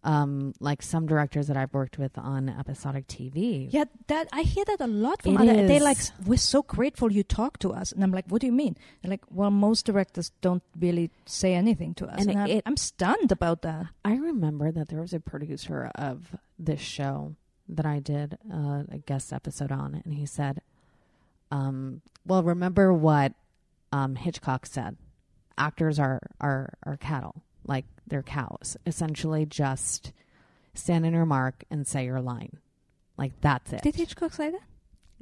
um, 0.04 0.54
like 0.60 0.82
some 0.82 1.06
directors 1.06 1.48
that 1.48 1.56
I've 1.56 1.74
worked 1.74 1.98
with 1.98 2.18
on 2.18 2.50
episodic 2.50 3.08
TV. 3.08 3.68
Yeah, 3.72 3.86
that 4.08 4.28
I 4.34 4.42
hear 4.42 4.66
that 4.66 4.82
a 4.82 4.88
lot 4.88 5.22
from 5.22 5.38
It 5.38 5.50
other. 5.50 5.68
They're 5.68 5.80
like, 5.80 5.98
"We're 6.26 6.38
so 6.38 6.62
grateful 6.62 7.12
you 7.12 7.24
talk 7.24 7.58
to 7.60 7.72
us," 7.72 7.92
and 7.94 8.04
I'm 8.04 8.12
like, 8.12 8.26
"What 8.28 8.42
do 8.42 8.48
you 8.48 8.54
mean?" 8.54 8.76
They're 9.02 9.12
like, 9.12 9.24
"Well, 9.32 9.50
most 9.52 9.86
directors 9.86 10.32
don't 10.42 10.64
really 10.80 11.10
say 11.26 11.54
anything 11.54 11.94
to 11.96 12.08
us," 12.08 12.20
And 12.22 12.32
and, 12.32 12.40
I'm, 12.40 12.50
it- 12.50 12.64
I'm 12.66 12.78
stunned 12.78 13.32
about 13.32 13.62
that. 13.62 13.88
I 14.04 14.16
remember 14.16 14.72
that 14.72 14.90
there 14.90 15.00
was 15.02 15.14
a 15.14 15.20
producer 15.20 15.90
of 15.96 16.36
this 16.60 16.82
show 16.82 17.36
that 17.70 17.86
I 17.86 18.00
did 18.00 18.38
uh, 18.54 18.84
a 18.92 18.98
guest 19.06 19.32
episode 19.32 19.72
on, 19.72 20.02
and 20.04 20.14
he 20.14 20.26
said, 20.26 20.62
um, 21.52 22.02
"Well, 22.26 22.44
remember 22.44 22.94
what 22.94 23.34
um, 23.92 24.16
Hitchcock 24.16 24.66
said: 24.66 24.98
actors 25.58 25.98
are 26.00 26.20
are 26.42 26.74
are 26.84 26.98
cattle, 26.98 27.44
like 27.66 27.86
they're 28.08 28.24
cows. 28.24 28.78
Essentially, 28.86 29.46
just 29.46 30.12
stand 30.74 31.06
in 31.06 31.14
your 31.14 31.26
mark 31.26 31.64
and 31.70 31.88
say 31.88 32.06
your 32.06 32.22
line, 32.22 32.58
like 33.18 33.34
that's 33.42 33.74
it. 33.74 33.82
Did 33.82 33.96
Hitchcock 33.96 34.34
say 34.34 34.52
that? 34.52 34.62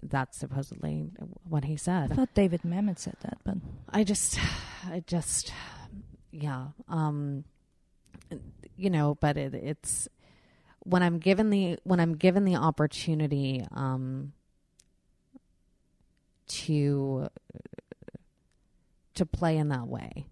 That's 0.04 0.38
supposedly 0.38 1.12
what 1.48 1.66
he 1.66 1.78
said. 1.78 2.12
I 2.12 2.16
thought 2.16 2.34
David 2.34 2.62
Mamet 2.64 2.98
said 2.98 3.18
that, 3.22 3.38
but 3.44 3.58
I 3.90 4.04
just, 4.04 4.40
I 4.90 5.04
just, 5.06 5.54
yeah, 6.32 6.68
um, 6.90 7.44
you 8.76 8.90
know, 8.90 9.16
but 9.20 9.38
it, 9.38 9.54
it's 9.54 10.08
when 10.80 11.04
I'm 11.04 11.20
given 11.20 11.52
the 11.52 11.78
when 11.84 12.00
I'm 12.00 12.16
given 12.16 12.46
the 12.46 12.56
opportunity 12.56 13.64
um, 13.72 14.34
to 16.48 17.28
to 19.14 19.26
play 19.26 19.58
in 19.58 19.70
that 19.70 19.88
way, 19.88 20.26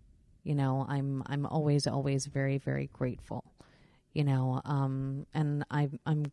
you 0.49 0.55
know, 0.55 0.83
I'm 0.89 1.21
I'm 1.27 1.45
always 1.45 1.85
always 1.85 2.25
very 2.25 2.57
very 2.57 2.89
grateful, 2.91 3.43
you 4.13 4.23
know, 4.23 4.63
um, 4.65 5.27
and 5.31 5.63
I 5.69 5.89
I'm 6.07 6.31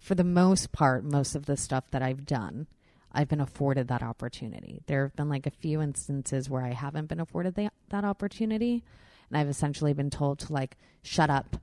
for 0.00 0.14
the 0.14 0.24
most 0.24 0.72
part 0.72 1.04
most 1.04 1.34
of 1.34 1.44
the 1.44 1.58
stuff 1.58 1.84
that 1.90 2.00
I've 2.00 2.24
done. 2.24 2.66
I've 3.12 3.28
been 3.28 3.42
afforded 3.42 3.88
that 3.88 4.02
opportunity. 4.02 4.80
There 4.86 5.02
have 5.02 5.14
been 5.16 5.28
like 5.28 5.46
a 5.46 5.50
few 5.50 5.82
instances 5.82 6.48
where 6.48 6.62
I 6.62 6.72
haven't 6.72 7.10
been 7.10 7.20
afforded 7.20 7.56
the, 7.56 7.68
that 7.90 8.06
opportunity, 8.06 8.82
and 9.28 9.36
I've 9.36 9.50
essentially 9.50 9.92
been 9.92 10.08
told 10.08 10.38
to 10.38 10.54
like 10.54 10.78
shut 11.02 11.28
up, 11.28 11.58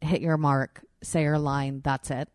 hit 0.00 0.20
your 0.20 0.36
mark, 0.36 0.84
say 1.02 1.22
your 1.22 1.40
line, 1.40 1.80
that's 1.82 2.12
it. 2.12 2.28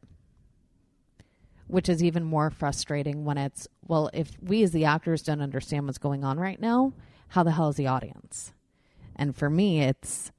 Which 1.68 1.88
is 1.88 2.04
even 2.04 2.26
more 2.26 2.50
frustrating 2.50 3.24
when 3.24 3.38
it's 3.38 3.70
well, 3.88 4.10
if 4.14 4.32
we 4.42 4.64
as 4.64 4.72
the 4.72 4.84
actors 4.84 5.22
don't 5.22 5.42
understand 5.42 5.86
what's 5.86 5.98
going 5.98 6.26
on 6.26 6.38
right 6.38 6.60
now, 6.60 6.92
how 7.30 7.44
the 7.44 7.52
hell 7.52 7.70
is 7.70 7.76
the 7.76 7.88
audience? 7.88 8.54
And 9.16 9.36
for 9.36 9.50
me, 9.50 9.82
it's 9.82 10.32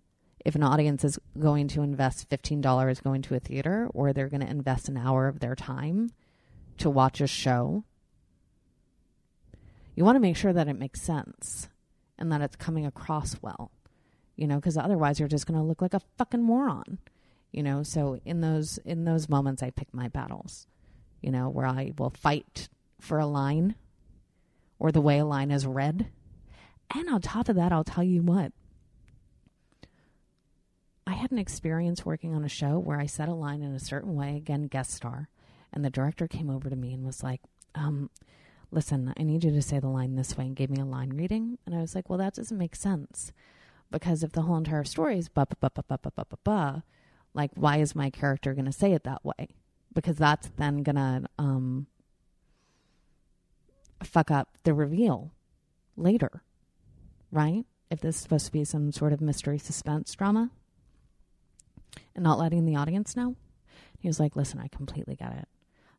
if 0.44 0.54
an 0.54 0.62
audience 0.62 1.02
is 1.04 1.18
going 1.38 1.66
to 1.68 1.82
invest 1.82 2.30
$15 2.30 3.02
going 3.02 3.22
to 3.22 3.34
a 3.34 3.40
theater 3.40 3.88
or 3.92 4.12
they're 4.12 4.28
going 4.28 4.42
to 4.42 4.50
invest 4.50 4.88
an 4.88 4.96
hour 4.96 5.26
of 5.26 5.40
their 5.40 5.56
time 5.56 6.10
to 6.78 6.88
watch 6.88 7.20
a 7.20 7.26
show, 7.26 7.82
you 9.96 10.04
want 10.04 10.14
to 10.14 10.20
make 10.20 10.36
sure 10.36 10.52
that 10.52 10.68
it 10.68 10.78
makes 10.78 11.02
sense 11.02 11.68
and 12.18 12.30
that 12.30 12.42
it's 12.42 12.54
coming 12.54 12.86
across 12.86 13.36
well, 13.42 13.72
you 14.36 14.46
know, 14.46 14.56
because 14.56 14.76
otherwise 14.76 15.18
you're 15.18 15.28
just 15.28 15.46
going 15.46 15.58
to 15.58 15.66
look 15.66 15.82
like 15.82 15.94
a 15.94 16.02
fucking 16.16 16.42
moron, 16.42 16.98
you 17.50 17.62
know. 17.62 17.82
So 17.82 18.20
in 18.24 18.40
those 18.40 18.78
in 18.84 19.04
those 19.04 19.28
moments, 19.28 19.62
I 19.62 19.70
pick 19.70 19.92
my 19.92 20.08
battles, 20.08 20.66
you 21.22 21.30
know, 21.30 21.48
where 21.48 21.66
I 21.66 21.92
will 21.98 22.10
fight 22.10 22.68
for 23.00 23.18
a 23.18 23.26
line 23.26 23.74
or 24.78 24.92
the 24.92 25.00
way 25.00 25.18
a 25.18 25.24
line 25.24 25.50
is 25.50 25.66
read, 25.66 26.06
and 26.94 27.08
on 27.08 27.20
top 27.20 27.48
of 27.48 27.56
that, 27.56 27.72
I'll 27.72 27.84
tell 27.84 28.04
you 28.04 28.22
what. 28.22 28.52
I 31.06 31.12
had 31.12 31.30
an 31.30 31.38
experience 31.38 32.04
working 32.04 32.34
on 32.34 32.44
a 32.44 32.48
show 32.48 32.78
where 32.78 32.98
I 32.98 33.06
said 33.06 33.28
a 33.28 33.34
line 33.34 33.62
in 33.62 33.72
a 33.72 33.78
certain 33.80 34.14
way, 34.14 34.36
again, 34.36 34.66
guest 34.66 34.92
star, 34.92 35.28
and 35.72 35.84
the 35.84 35.90
director 35.90 36.26
came 36.26 36.50
over 36.50 36.68
to 36.68 36.76
me 36.76 36.92
and 36.92 37.04
was 37.04 37.22
like, 37.22 37.40
um, 37.76 38.10
listen, 38.70 39.14
I 39.16 39.22
need 39.22 39.44
you 39.44 39.50
to 39.52 39.62
say 39.62 39.78
the 39.78 39.88
line 39.88 40.16
this 40.16 40.36
way 40.36 40.46
and 40.46 40.56
gave 40.56 40.70
me 40.70 40.80
a 40.80 40.84
line 40.84 41.10
reading. 41.10 41.58
And 41.64 41.74
I 41.74 41.80
was 41.80 41.94
like, 41.94 42.08
well, 42.08 42.18
that 42.18 42.34
doesn't 42.34 42.58
make 42.58 42.74
sense. 42.74 43.32
Because 43.90 44.22
if 44.22 44.32
the 44.32 44.42
whole 44.42 44.56
entire 44.56 44.84
story 44.84 45.18
is 45.18 45.28
ba 45.28 45.46
ba 45.46 45.56
ba 45.60 45.70
ba 45.74 45.84
ba 45.86 45.98
ba 45.98 46.10
ba 46.10 46.26
ba 46.28 46.38
ba, 46.42 46.84
like 47.34 47.52
why 47.54 47.76
is 47.76 47.94
my 47.94 48.10
character 48.10 48.52
going 48.54 48.64
to 48.64 48.72
say 48.72 48.92
it 48.92 49.04
that 49.04 49.24
way? 49.24 49.48
Because 49.94 50.16
that's 50.16 50.48
then 50.56 50.82
going 50.82 50.96
to 50.96 51.28
um, 51.38 51.86
fuck 54.02 54.30
up 54.30 54.48
the 54.64 54.74
reveal 54.74 55.30
later, 55.96 56.42
right? 57.30 57.64
If 57.90 58.00
this 58.00 58.16
is 58.16 58.22
supposed 58.22 58.46
to 58.46 58.52
be 58.52 58.64
some 58.64 58.92
sort 58.92 59.12
of 59.12 59.20
mystery 59.20 59.58
suspense 59.58 60.14
drama 60.14 60.50
and 62.14 62.24
not 62.24 62.38
letting 62.38 62.64
the 62.64 62.76
audience 62.76 63.16
know. 63.16 63.36
He 63.98 64.08
was 64.08 64.20
like, 64.20 64.36
listen, 64.36 64.60
I 64.60 64.68
completely 64.68 65.16
get 65.16 65.32
it. 65.32 65.48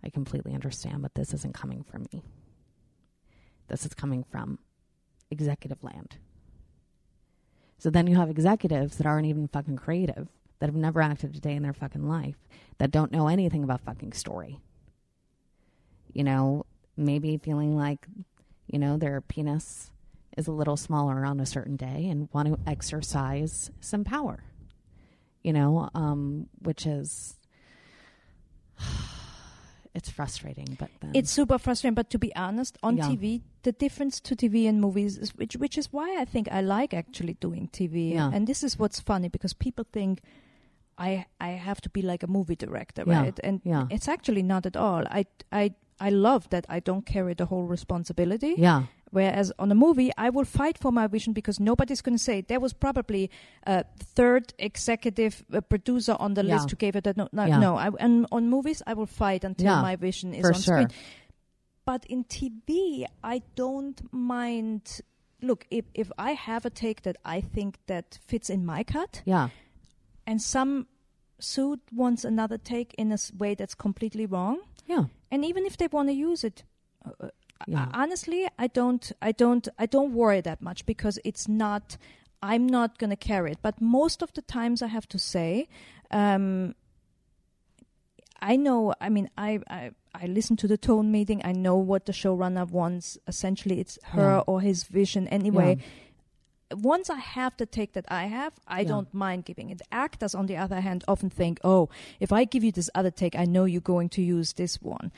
I 0.03 0.09
completely 0.09 0.53
understand, 0.53 1.01
but 1.01 1.15
this 1.15 1.33
isn't 1.33 1.53
coming 1.53 1.83
from 1.83 2.05
me. 2.11 2.23
This 3.67 3.85
is 3.85 3.93
coming 3.93 4.23
from 4.23 4.59
executive 5.29 5.83
land. 5.83 6.17
So 7.77 7.89
then 7.89 8.07
you 8.07 8.15
have 8.15 8.29
executives 8.29 8.97
that 8.97 9.05
aren't 9.05 9.27
even 9.27 9.47
fucking 9.47 9.77
creative, 9.77 10.27
that 10.59 10.67
have 10.67 10.75
never 10.75 11.01
acted 11.01 11.35
a 11.35 11.39
day 11.39 11.53
in 11.53 11.63
their 11.63 11.73
fucking 11.73 12.07
life, 12.07 12.37
that 12.77 12.91
don't 12.91 13.11
know 13.11 13.27
anything 13.27 13.63
about 13.63 13.81
fucking 13.81 14.13
story. 14.13 14.59
You 16.11 16.23
know, 16.23 16.65
maybe 16.95 17.37
feeling 17.37 17.75
like, 17.75 18.07
you 18.65 18.79
know, 18.79 18.97
their 18.97 19.21
penis 19.21 19.91
is 20.37 20.47
a 20.47 20.51
little 20.51 20.77
smaller 20.77 21.25
on 21.25 21.39
a 21.39 21.45
certain 21.45 21.75
day 21.75 22.07
and 22.09 22.29
want 22.33 22.47
to 22.47 22.57
exercise 22.69 23.71
some 23.81 24.03
power. 24.03 24.43
You 25.43 25.53
know, 25.53 25.89
um, 25.95 26.47
which 26.61 26.85
is 26.85 27.35
it's 29.93 30.09
frustrating, 30.09 30.75
but 30.79 30.89
then 30.99 31.11
it's 31.15 31.31
super 31.31 31.57
frustrating. 31.57 31.95
But 31.95 32.09
to 32.11 32.19
be 32.19 32.35
honest, 32.35 32.77
on 32.83 32.97
Yeah. 32.97 33.05
TV, 33.09 33.41
the 33.63 33.71
difference 33.71 34.19
to 34.21 34.35
TV 34.35 34.67
and 34.69 34.79
movies, 34.79 35.17
is, 35.17 35.33
which 35.35 35.55
which 35.55 35.77
is 35.77 35.91
why 35.91 36.17
I 36.21 36.25
think 36.25 36.47
I 36.51 36.61
like 36.61 36.93
actually 36.93 37.33
doing 37.35 37.69
TV. 37.71 38.11
Yeah. 38.13 38.29
And 38.33 38.47
this 38.47 38.63
is 38.63 38.77
what's 38.77 38.99
funny 38.99 39.29
because 39.29 39.53
people 39.53 39.85
think 39.91 40.21
I 40.97 41.25
I 41.39 41.49
have 41.51 41.81
to 41.81 41.89
be 41.89 42.01
like 42.01 42.23
a 42.23 42.27
movie 42.27 42.55
director, 42.55 43.03
Yeah. 43.07 43.21
right? 43.23 43.39
And 43.43 43.61
Yeah. 43.63 43.87
it's 43.89 44.07
actually 44.07 44.43
not 44.43 44.65
at 44.65 44.75
all. 44.77 45.03
I 45.09 45.25
I 45.51 45.73
I 45.99 46.09
love 46.09 46.47
that 46.49 46.65
I 46.69 46.79
don't 46.79 47.05
carry 47.05 47.33
the 47.33 47.45
whole 47.45 47.63
responsibility. 47.65 48.53
yeah, 48.57 48.83
Whereas 49.11 49.51
on 49.57 49.71
a 49.71 49.75
movie, 49.75 50.11
I 50.17 50.29
will 50.29 50.43
fight 50.45 50.77
for 50.77 50.91
my 50.91 51.07
vision 51.07 51.33
because 51.33 51.59
nobody's 51.59 52.01
going 52.01 52.17
to 52.17 52.23
say 52.23 52.41
there 52.41 52.59
was 52.59 52.73
probably 52.73 53.29
a 53.65 53.85
third 54.15 54.53
executive 54.59 55.45
uh, 55.53 55.61
producer 55.61 56.15
on 56.19 56.33
the 56.33 56.43
Yeah. 56.43 56.55
list 56.55 56.71
who 56.71 56.75
gave 56.77 56.95
it 56.97 57.03
that. 57.05 57.15
No, 57.17 57.27
no, 57.31 57.45
Yeah. 57.45 57.59
no. 57.59 57.77
I, 57.77 57.89
and 57.99 58.25
on 58.31 58.49
movies, 58.49 58.81
I 58.85 58.93
will 58.93 59.05
fight 59.07 59.43
until 59.45 59.65
Yeah, 59.67 59.81
my 59.81 59.95
vision 59.95 60.33
is 60.33 60.41
for 60.41 60.53
on 60.53 60.61
sure. 60.61 60.75
screen. 60.75 60.89
But 61.85 62.05
in 62.07 62.25
TV, 62.25 63.05
I 63.23 63.41
don't 63.55 64.01
mind. 64.11 65.01
Look, 65.41 65.65
if 65.71 65.85
if 65.93 66.11
I 66.17 66.31
have 66.33 66.65
a 66.65 66.69
take 66.69 67.01
that 67.03 67.15
I 67.23 67.41
think 67.41 67.77
that 67.85 68.19
fits 68.27 68.49
in 68.49 68.65
my 68.65 68.83
cut, 68.83 69.21
yeah, 69.25 69.49
and 70.25 70.41
some 70.41 70.87
suit 71.39 71.79
wants 71.93 72.25
another 72.25 72.57
take 72.57 72.93
in 72.97 73.11
a 73.11 73.17
way 73.37 73.55
that's 73.55 73.75
completely 73.75 74.25
wrong, 74.25 74.57
yeah, 74.85 75.05
and 75.31 75.45
even 75.45 75.65
if 75.65 75.77
they 75.77 75.87
want 75.87 76.09
to 76.09 76.13
use 76.13 76.43
it 76.43 76.63
uh, 77.05 77.29
Yeah. 77.65 77.83
uh, 77.83 77.89
honestly 77.93 78.47
i 78.59 78.67
don't 78.67 79.11
i 79.21 79.31
don't 79.31 79.67
i 79.79 79.85
don't 79.85 80.13
worry 80.13 80.41
that 80.41 80.61
much 80.61 80.85
because 80.85 81.19
it's 81.23 81.47
not 81.47 81.97
I'm 82.39 82.67
not 82.67 82.99
going 82.99 83.09
to 83.09 83.15
carry 83.15 83.51
it. 83.53 83.57
But 83.63 83.81
most 83.81 84.21
of 84.21 84.31
the 84.33 84.43
times, 84.43 84.83
I 84.83 84.87
have 84.87 85.07
to 85.09 85.17
say, 85.17 85.67
um, 86.11 86.75
I 88.41 88.55
know. 88.55 88.93
I 89.01 89.09
mean, 89.09 89.29
I, 89.37 89.59
I 89.67 89.91
I 90.13 90.27
listen 90.27 90.55
to 90.57 90.67
the 90.67 90.77
tone 90.77 91.11
meeting. 91.11 91.41
I 91.43 91.51
know 91.51 91.75
what 91.77 92.05
the 92.05 92.11
showrunner 92.11 92.69
wants. 92.69 93.17
Essentially, 93.27 93.79
it's 93.79 93.97
her 94.13 94.35
Yeah. 94.37 94.43
or 94.45 94.61
his 94.61 94.83
vision. 94.83 95.27
Anyway, 95.29 95.77
once 96.71 97.09
I 97.09 97.17
have 97.17 97.57
the 97.57 97.65
take 97.65 97.93
that 97.93 98.05
I 98.09 98.25
have, 98.27 98.53
I 98.67 98.81
Yeah. 98.81 98.89
don't 98.89 99.13
mind 99.13 99.45
giving 99.45 99.71
it. 99.71 99.81
Actors, 99.91 100.35
on 100.35 100.45
the 100.45 100.57
other 100.57 100.81
hand, 100.81 101.03
often 101.07 101.29
think, 101.31 101.59
"Oh, 101.63 101.89
if 102.19 102.31
I 102.31 102.45
give 102.45 102.63
you 102.63 102.71
this 102.71 102.89
other 102.93 103.11
take, 103.11 103.35
I 103.35 103.45
know 103.45 103.65
you're 103.65 103.81
going 103.81 104.09
to 104.09 104.21
use 104.21 104.53
this 104.53 104.79
one." 104.81 105.11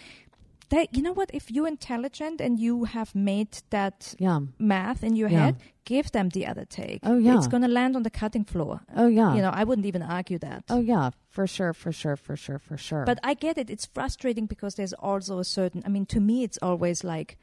They, 0.69 0.87
you 0.91 1.01
know 1.01 1.13
what? 1.13 1.31
If 1.33 1.49
you're 1.49 1.67
intelligent 1.67 2.39
and 2.39 2.59
you 2.59 2.83
have 2.83 3.15
made 3.15 3.57
that 3.71 4.13
Yeah. 4.19 4.39
math 4.59 5.03
in 5.03 5.15
your 5.15 5.29
Yeah. 5.29 5.45
head, 5.45 5.55
give 5.83 6.11
them 6.11 6.29
the 6.29 6.45
other 6.45 6.63
take. 6.65 6.99
Oh, 7.03 7.17
yeah. 7.17 7.37
it's 7.37 7.47
going 7.47 7.63
to 7.63 7.67
land 7.67 7.95
on 7.95 8.03
the 8.03 8.11
cutting 8.11 8.43
floor. 8.45 8.81
Oh 8.95 9.07
yeah. 9.07 9.33
You 9.35 9.41
know, 9.41 9.49
I 9.49 9.63
wouldn't 9.63 9.87
even 9.87 10.03
argue 10.03 10.37
that. 10.39 10.65
oh 10.69 10.79
yeah. 10.79 11.09
For 11.27 11.47
sure. 11.47 11.73
For 11.73 11.91
sure. 11.91 12.15
For 12.15 12.35
sure. 12.35 12.59
For 12.59 12.77
sure. 12.77 13.03
But 13.05 13.19
I 13.23 13.33
get 13.33 13.57
it. 13.57 13.69
It's 13.69 13.87
frustrating 13.87 14.45
because 14.45 14.75
there's 14.75 14.93
also 14.93 15.39
a 15.39 15.43
certain. 15.43 15.81
I 15.85 15.89
mean, 15.89 16.05
to 16.07 16.19
me, 16.19 16.43
it's 16.43 16.59
always 16.61 17.03
like, 17.03 17.37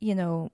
you 0.00 0.14
know, 0.14 0.50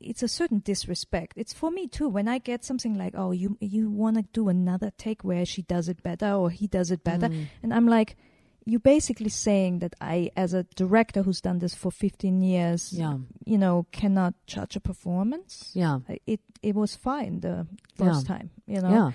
it's 0.00 0.22
a 0.22 0.28
certain 0.28 0.60
disrespect. 0.64 1.34
It's 1.36 1.52
for 1.52 1.70
me 1.70 1.86
too. 1.86 2.08
When 2.08 2.26
I 2.28 2.38
get 2.38 2.64
something 2.64 2.94
like, 2.96 3.14
"Oh, 3.16 3.32
you 3.32 3.56
you 3.60 3.90
want 3.90 4.16
to 4.16 4.22
do 4.32 4.48
another 4.48 4.90
take 4.96 5.22
where 5.24 5.44
she 5.44 5.62
does 5.62 5.88
it 5.88 6.02
better 6.02 6.32
or 6.32 6.50
he 6.50 6.66
does 6.66 6.90
it 6.90 7.04
better," 7.04 7.28
Mm. 7.28 7.46
and 7.62 7.74
I'm 7.74 7.86
like, 7.86 8.16
you're 8.64 8.80
basically 8.80 9.28
saying 9.28 9.80
that 9.80 9.94
I, 10.00 10.30
as 10.36 10.54
a 10.54 10.64
director 10.74 11.22
who's 11.22 11.40
done 11.40 11.58
this 11.58 11.74
for 11.74 11.90
15 11.90 12.40
years, 12.40 12.92
yeah. 12.92 13.16
you 13.44 13.58
know, 13.58 13.86
cannot 13.92 14.34
judge 14.46 14.76
a 14.76 14.80
performance. 14.80 15.70
Yeah. 15.74 16.00
It 16.26 16.40
it 16.62 16.74
was 16.74 16.96
fine 16.96 17.40
the 17.40 17.66
first 17.96 18.26
time, 18.26 18.50
you 18.66 18.80
know. 18.80 19.12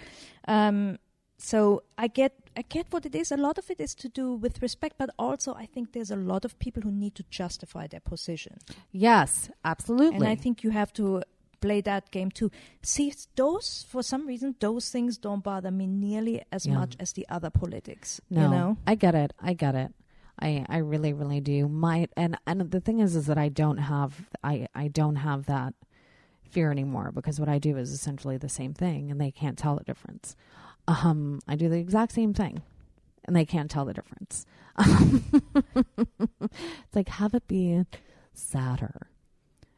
Yeah. 0.48 0.68
Um, 0.68 1.00
so 1.40 1.84
I 1.98 2.08
get 2.08 2.34
I 2.56 2.62
get 2.62 2.88
what 2.92 3.06
it 3.06 3.16
is. 3.16 3.32
A 3.32 3.38
lot 3.38 3.58
of 3.58 3.70
it 3.72 3.80
is 3.80 3.96
to 3.96 4.10
do 4.10 4.34
with 4.34 4.62
respect, 4.62 4.98
but 4.98 5.10
also 5.18 5.54
I 5.54 5.66
think 5.66 5.94
there's 5.94 6.12
a 6.12 6.16
lot 6.16 6.46
of 6.46 6.60
people 6.60 6.84
who 6.84 6.92
need 6.92 7.16
to 7.16 7.24
justify 7.30 7.88
their 7.88 8.02
position, 8.02 8.58
Yes. 8.92 9.50
Absolutely. 9.64 10.18
and 10.18 10.28
I 10.28 10.36
think 10.36 10.64
you 10.64 10.72
have 10.72 10.94
to 10.94 11.24
play 11.62 11.82
that 11.82 12.12
game 12.12 12.32
too. 12.32 12.50
See, 12.82 13.14
those 13.36 13.86
for 13.90 14.02
some 14.04 14.26
reason 14.28 14.56
those 14.60 14.90
things 14.90 15.18
don't 15.18 15.44
bother 15.44 15.72
me 15.72 15.88
nearly 15.88 16.42
as 16.52 16.66
Yeah. 16.66 16.76
much 16.76 16.96
as 17.00 17.14
the 17.14 17.26
other 17.30 17.50
politics. 17.50 18.22
No, 18.30 18.42
You 18.44 18.50
know, 18.50 18.78
I 18.88 18.96
get 18.96 19.16
it. 19.16 19.34
I 19.40 19.54
get 19.54 19.76
it. 19.76 19.94
I, 20.42 20.66
I 20.70 20.78
really, 20.78 21.12
really 21.12 21.42
do. 21.42 21.68
My 21.68 22.08
and 22.16 22.38
and 22.48 22.72
the 22.72 22.80
thing 22.80 23.00
is, 23.00 23.16
is 23.16 23.26
that 23.28 23.38
I 23.38 23.50
don't 23.50 23.78
have 23.78 24.28
I 24.44 24.68
I 24.74 24.88
don't 24.88 25.18
have 25.18 25.46
that 25.48 25.74
fear 26.50 26.72
anymore 26.72 27.12
because 27.14 27.40
what 27.40 27.50
I 27.50 27.60
do 27.60 27.78
is 27.78 27.92
essentially 27.92 28.38
the 28.38 28.50
same 28.50 28.74
thing, 28.74 29.12
and 29.12 29.20
they 29.20 29.32
can't 29.32 29.58
tell 29.58 29.76
the 29.76 29.84
difference. 29.84 30.36
Um, 30.88 31.42
I 31.48 31.56
do 31.56 31.68
the 31.70 31.78
exact 31.78 32.14
same 32.14 32.34
thing, 32.34 32.62
and 33.26 33.36
they 33.36 33.46
can't 33.46 33.70
tell 33.70 33.84
the 33.86 33.94
difference. 33.94 34.46
it's 36.42 36.96
like 36.96 37.10
have 37.10 37.34
it 37.34 37.48
be 37.48 37.86
sadder. 38.34 39.08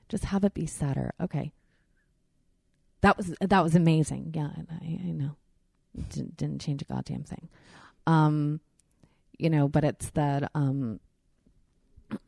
Just 0.09 0.25
have 0.25 0.43
it 0.43 0.53
be 0.53 0.65
sadder. 0.65 1.13
Okay. 1.19 1.51
That 3.01 3.17
was 3.17 3.33
that 3.39 3.63
was 3.63 3.75
amazing. 3.75 4.31
Yeah, 4.35 4.49
I, 4.81 4.85
I 4.85 5.11
know. 5.11 5.35
Didn't, 6.09 6.37
didn't 6.37 6.61
change 6.61 6.81
a 6.81 6.85
goddamn 6.85 7.23
thing. 7.23 7.49
Um, 8.07 8.61
you 9.37 9.49
know, 9.49 9.67
but 9.67 9.83
it's 9.83 10.09
that. 10.11 10.49
Um, 10.53 10.99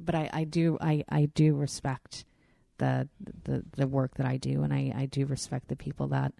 but 0.00 0.14
I, 0.14 0.30
I 0.32 0.44
do 0.44 0.78
I, 0.80 1.04
I 1.08 1.26
do 1.26 1.54
respect 1.54 2.24
the 2.78 3.08
the 3.44 3.64
the 3.76 3.86
work 3.86 4.14
that 4.16 4.26
I 4.26 4.36
do, 4.36 4.62
and 4.62 4.72
I 4.72 4.92
I 4.94 5.06
do 5.06 5.26
respect 5.26 5.68
the 5.68 5.76
people 5.76 6.08
that 6.08 6.32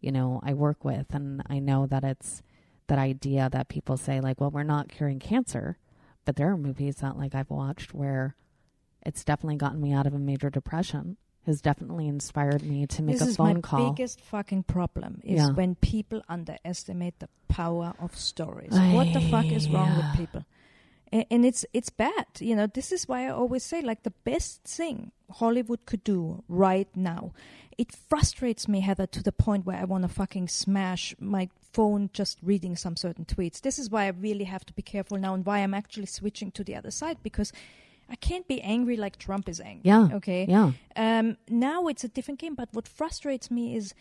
you 0.00 0.10
know 0.12 0.40
I 0.42 0.54
work 0.54 0.84
with, 0.84 1.14
and 1.14 1.42
I 1.48 1.58
know 1.58 1.86
that 1.86 2.04
it's 2.04 2.42
that 2.88 2.98
idea 2.98 3.48
that 3.50 3.68
people 3.68 3.96
say 3.96 4.20
like, 4.20 4.40
well, 4.40 4.50
we're 4.50 4.62
not 4.64 4.88
curing 4.88 5.18
cancer, 5.18 5.78
but 6.24 6.36
there 6.36 6.50
are 6.50 6.56
movies 6.56 6.96
that 6.96 7.16
like 7.16 7.34
I've 7.34 7.50
watched 7.50 7.94
where 7.94 8.36
it's 9.04 9.24
definitely 9.24 9.56
gotten 9.56 9.80
me 9.80 9.92
out 9.92 10.06
of 10.06 10.14
a 10.14 10.18
major 10.18 10.50
depression. 10.50 11.16
Has 11.46 11.60
definitely 11.60 12.06
inspired 12.06 12.62
me 12.62 12.86
to 12.86 13.02
make 13.02 13.18
this 13.18 13.26
a 13.26 13.30
is 13.30 13.36
phone 13.36 13.54
my 13.54 13.60
call. 13.60 13.90
biggest 13.90 14.20
fucking 14.20 14.62
problem 14.64 15.20
is 15.24 15.38
Yeah. 15.38 15.50
when 15.50 15.74
people 15.74 16.22
underestimate 16.28 17.18
the 17.18 17.28
power 17.48 17.94
of 17.98 18.16
stories. 18.16 18.70
what 18.72 19.12
the 19.12 19.20
fuck 19.20 19.46
is 19.46 19.68
wrong 19.68 19.88
yeah. 19.88 20.10
with 20.10 20.16
people? 20.20 20.44
And 21.30 21.44
it's 21.44 21.66
it's 21.74 21.90
bad, 21.90 22.24
you 22.38 22.56
know. 22.56 22.66
This 22.66 22.90
is 22.90 23.06
why 23.06 23.26
I 23.26 23.30
always 23.30 23.62
say, 23.62 23.82
like, 23.82 24.02
the 24.02 24.14
best 24.24 24.62
thing 24.64 25.12
Hollywood 25.30 25.84
could 25.84 26.02
do 26.04 26.42
right 26.48 26.88
now. 26.96 27.32
It 27.76 27.92
frustrates 27.92 28.66
me, 28.66 28.80
Heather, 28.80 29.06
to 29.08 29.22
the 29.22 29.32
point 29.32 29.66
where 29.66 29.76
I 29.76 29.84
want 29.84 30.04
to 30.04 30.08
fucking 30.08 30.48
smash 30.48 31.14
my 31.18 31.50
phone 31.72 32.08
just 32.14 32.38
reading 32.42 32.76
some 32.76 32.96
certain 32.96 33.26
tweets. 33.26 33.60
This 33.60 33.78
is 33.78 33.90
why 33.90 34.04
I 34.04 34.08
really 34.08 34.44
have 34.44 34.64
to 34.64 34.72
be 34.72 34.80
careful 34.82 35.18
now, 35.18 35.34
and 35.34 35.44
why 35.44 35.58
I'm 35.58 35.74
actually 35.74 36.06
switching 36.06 36.50
to 36.52 36.64
the 36.64 36.76
other 36.76 36.90
side 36.90 37.18
because 37.22 37.52
I 38.10 38.16
can't 38.16 38.46
be 38.46 38.60
angry 38.60 38.96
like 38.96 39.18
Trump 39.18 39.48
is 39.48 39.60
angry. 39.60 39.82
Yeah. 39.84 40.08
Okay. 40.12 40.46
Yeah. 40.48 40.72
Um, 40.96 41.36
now 41.48 41.86
it's 41.86 42.04
a 42.04 42.08
different 42.08 42.40
game, 42.40 42.54
but 42.54 42.68
what 42.72 42.88
frustrates 42.88 43.50
me 43.50 43.76
is 43.76 43.94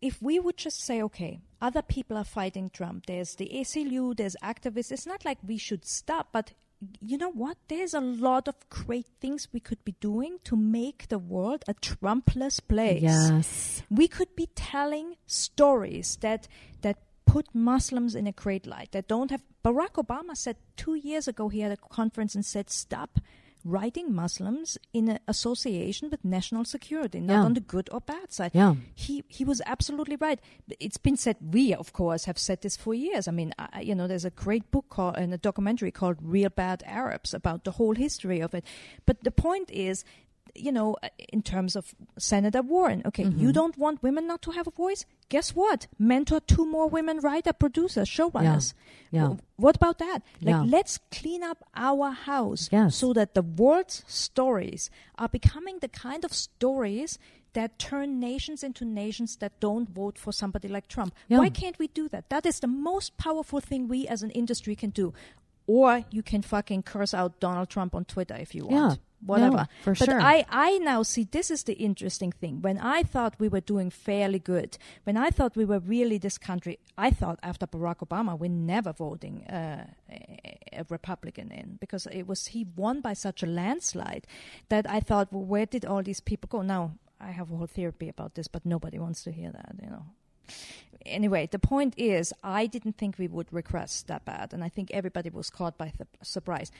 if 0.00 0.20
we 0.22 0.38
would 0.38 0.56
just 0.56 0.80
say, 0.82 1.02
okay, 1.02 1.40
other 1.60 1.82
people 1.82 2.16
are 2.16 2.24
fighting 2.24 2.70
Trump, 2.70 3.06
there's 3.06 3.34
the 3.34 3.50
ACLU, 3.52 4.16
there's 4.16 4.36
activists, 4.42 4.92
it's 4.92 5.06
not 5.06 5.24
like 5.24 5.38
we 5.46 5.58
should 5.58 5.84
stop, 5.84 6.28
but 6.32 6.52
you 7.00 7.18
know 7.18 7.30
what? 7.30 7.56
There's 7.68 7.94
a 7.94 8.00
lot 8.00 8.46
of 8.46 8.54
great 8.68 9.06
things 9.20 9.48
we 9.52 9.60
could 9.60 9.84
be 9.84 9.96
doing 10.00 10.38
to 10.44 10.56
make 10.56 11.08
the 11.08 11.18
world 11.18 11.64
a 11.66 11.74
Trumpless 11.74 12.60
place. 12.60 13.02
Yes. 13.02 13.82
We 13.90 14.06
could 14.06 14.36
be 14.36 14.48
telling 14.54 15.16
stories 15.26 16.18
that 16.20 16.46
that 16.82 16.98
put 17.26 17.54
Muslims 17.54 18.14
in 18.14 18.26
a 18.26 18.32
great 18.32 18.66
light. 18.66 18.92
That 18.92 19.08
don't 19.08 19.30
have. 19.30 19.42
Barack 19.68 19.94
Obama 20.04 20.34
said 20.36 20.56
two 20.76 20.94
years 20.94 21.28
ago 21.28 21.48
he 21.48 21.60
had 21.60 21.72
a 21.72 21.76
conference 21.76 22.34
and 22.34 22.44
said, 22.44 22.70
"Stop 22.70 23.20
writing 23.64 24.14
Muslims 24.14 24.78
in 24.92 25.08
an 25.08 25.18
association 25.26 26.08
with 26.10 26.24
national 26.24 26.64
security, 26.64 27.20
not 27.20 27.34
Yeah. 27.34 27.44
on 27.44 27.54
the 27.54 27.60
good 27.60 27.88
or 27.92 28.00
bad 28.00 28.32
side." 28.32 28.52
Yeah. 28.54 28.76
He 28.94 29.24
he 29.28 29.44
was 29.44 29.60
absolutely 29.66 30.16
right. 30.16 30.40
It's 30.80 30.96
been 30.96 31.16
said. 31.16 31.36
We 31.56 31.74
of 31.74 31.92
course 31.92 32.24
have 32.24 32.38
said 32.38 32.62
this 32.62 32.76
for 32.76 32.94
years. 32.94 33.28
I 33.28 33.32
mean, 33.32 33.52
I, 33.58 33.80
you 33.88 33.94
know, 33.94 34.06
there's 34.08 34.24
a 34.24 34.30
great 34.44 34.70
book 34.70 34.86
called 34.88 35.16
and 35.18 35.34
a 35.34 35.38
documentary 35.38 35.90
called 35.90 36.16
"Reel 36.22 36.50
Bad 36.50 36.82
Arabs" 36.86 37.34
about 37.34 37.64
the 37.64 37.72
whole 37.72 37.94
history 37.94 38.40
of 38.40 38.54
it. 38.54 38.64
But 39.06 39.24
the 39.24 39.30
point 39.30 39.70
is. 39.70 40.04
You 40.58 40.72
know, 40.72 40.96
uh, 41.02 41.08
in 41.32 41.42
terms 41.42 41.76
of 41.76 41.94
Senator 42.18 42.62
Warren, 42.62 43.02
okay, 43.06 43.24
Mm-hmm. 43.24 43.40
you 43.40 43.52
don't 43.52 43.76
want 43.78 44.02
women 44.02 44.26
not 44.26 44.42
to 44.42 44.50
have 44.52 44.66
a 44.66 44.70
voice. 44.70 45.04
Guess 45.28 45.54
what? 45.54 45.86
Mentor 45.98 46.40
two 46.40 46.66
more 46.66 46.88
women 46.88 47.20
writer, 47.20 47.52
producers, 47.52 48.08
showrunners. 48.08 48.74
Yeah. 49.10 49.22
W- 49.22 49.40
What 49.56 49.76
about 49.76 49.98
that? 49.98 50.22
Like, 50.40 50.54
Yeah. 50.54 50.62
let's 50.62 50.98
clean 51.10 51.42
up 51.42 51.64
our 51.74 52.10
house 52.10 52.68
Yes. 52.72 52.96
so 52.96 53.12
that 53.12 53.34
the 53.34 53.42
world's 53.42 54.04
stories 54.06 54.90
are 55.16 55.28
becoming 55.28 55.78
the 55.80 55.88
kind 55.88 56.24
of 56.24 56.32
stories 56.32 57.18
that 57.54 57.78
turn 57.78 58.20
nations 58.20 58.62
into 58.62 58.84
nations 58.84 59.36
that 59.36 59.58
don't 59.60 59.88
vote 59.88 60.18
for 60.18 60.32
somebody 60.32 60.68
like 60.68 60.86
Trump. 60.86 61.14
Yeah. 61.28 61.38
Why 61.38 61.48
can't 61.50 61.78
we 61.78 61.88
do 61.88 62.08
that? 62.10 62.28
That 62.28 62.44
is 62.46 62.60
the 62.60 62.66
most 62.68 63.16
powerful 63.16 63.60
thing 63.60 63.88
we 63.88 64.06
as 64.06 64.22
an 64.22 64.30
industry 64.30 64.76
can 64.76 64.90
do. 64.90 65.12
Or 65.66 66.04
you 66.10 66.22
can 66.22 66.42
fucking 66.42 66.82
curse 66.84 67.12
out 67.12 67.40
Donald 67.40 67.68
Trump 67.68 67.94
on 67.94 68.04
Twitter 68.04 68.36
if 68.36 68.54
you 68.54 68.66
want. 68.66 69.00
Whatever. 69.24 69.56
No, 69.56 69.64
for 69.82 69.94
but 69.94 70.04
sure. 70.04 70.20
I, 70.20 70.44
I 70.48 70.78
now 70.78 71.02
see 71.02 71.24
this 71.24 71.50
is 71.50 71.64
the 71.64 71.72
interesting 71.74 72.30
thing. 72.30 72.62
When 72.62 72.78
I 72.78 73.02
thought 73.02 73.34
we 73.38 73.48
were 73.48 73.60
doing 73.60 73.90
fairly 73.90 74.38
good, 74.38 74.78
when 75.04 75.16
I 75.16 75.30
thought 75.30 75.56
we 75.56 75.64
were 75.64 75.80
really 75.80 76.18
this 76.18 76.38
country, 76.38 76.78
I 76.96 77.10
thought 77.10 77.38
after 77.42 77.66
Barack 77.66 77.98
Obama, 78.06 78.38
we're 78.38 78.48
never 78.48 78.92
voting 78.92 79.44
uh, 79.46 79.86
a, 80.10 80.58
a 80.72 80.86
Republican 80.88 81.50
in 81.50 81.78
because 81.80 82.06
it 82.06 82.28
was 82.28 82.46
he 82.46 82.66
won 82.76 83.00
by 83.00 83.12
such 83.12 83.42
a 83.42 83.46
landslide 83.46 84.26
that 84.68 84.88
I 84.88 85.00
thought, 85.00 85.32
well, 85.32 85.44
where 85.44 85.66
did 85.66 85.84
all 85.84 86.02
these 86.02 86.20
people 86.20 86.48
go? 86.48 86.62
Now 86.62 86.92
I 87.20 87.32
have 87.32 87.50
a 87.50 87.56
whole 87.56 87.66
theory 87.66 88.08
about 88.08 88.34
this, 88.34 88.48
but 88.48 88.64
nobody 88.64 88.98
wants 88.98 89.24
to 89.24 89.32
hear 89.32 89.50
that, 89.50 89.74
you 89.82 89.90
know. 89.90 90.04
Anyway, 91.04 91.48
the 91.50 91.58
point 91.58 91.94
is, 91.96 92.32
I 92.42 92.66
didn't 92.66 92.96
think 92.96 93.18
we 93.18 93.28
would 93.28 93.52
regress 93.52 94.02
that 94.02 94.24
bad, 94.24 94.52
and 94.52 94.62
I 94.62 94.68
think 94.68 94.90
everybody 94.90 95.30
was 95.30 95.50
caught 95.50 95.78
by 95.78 95.92
the 95.96 96.06
surprise. 96.22 96.70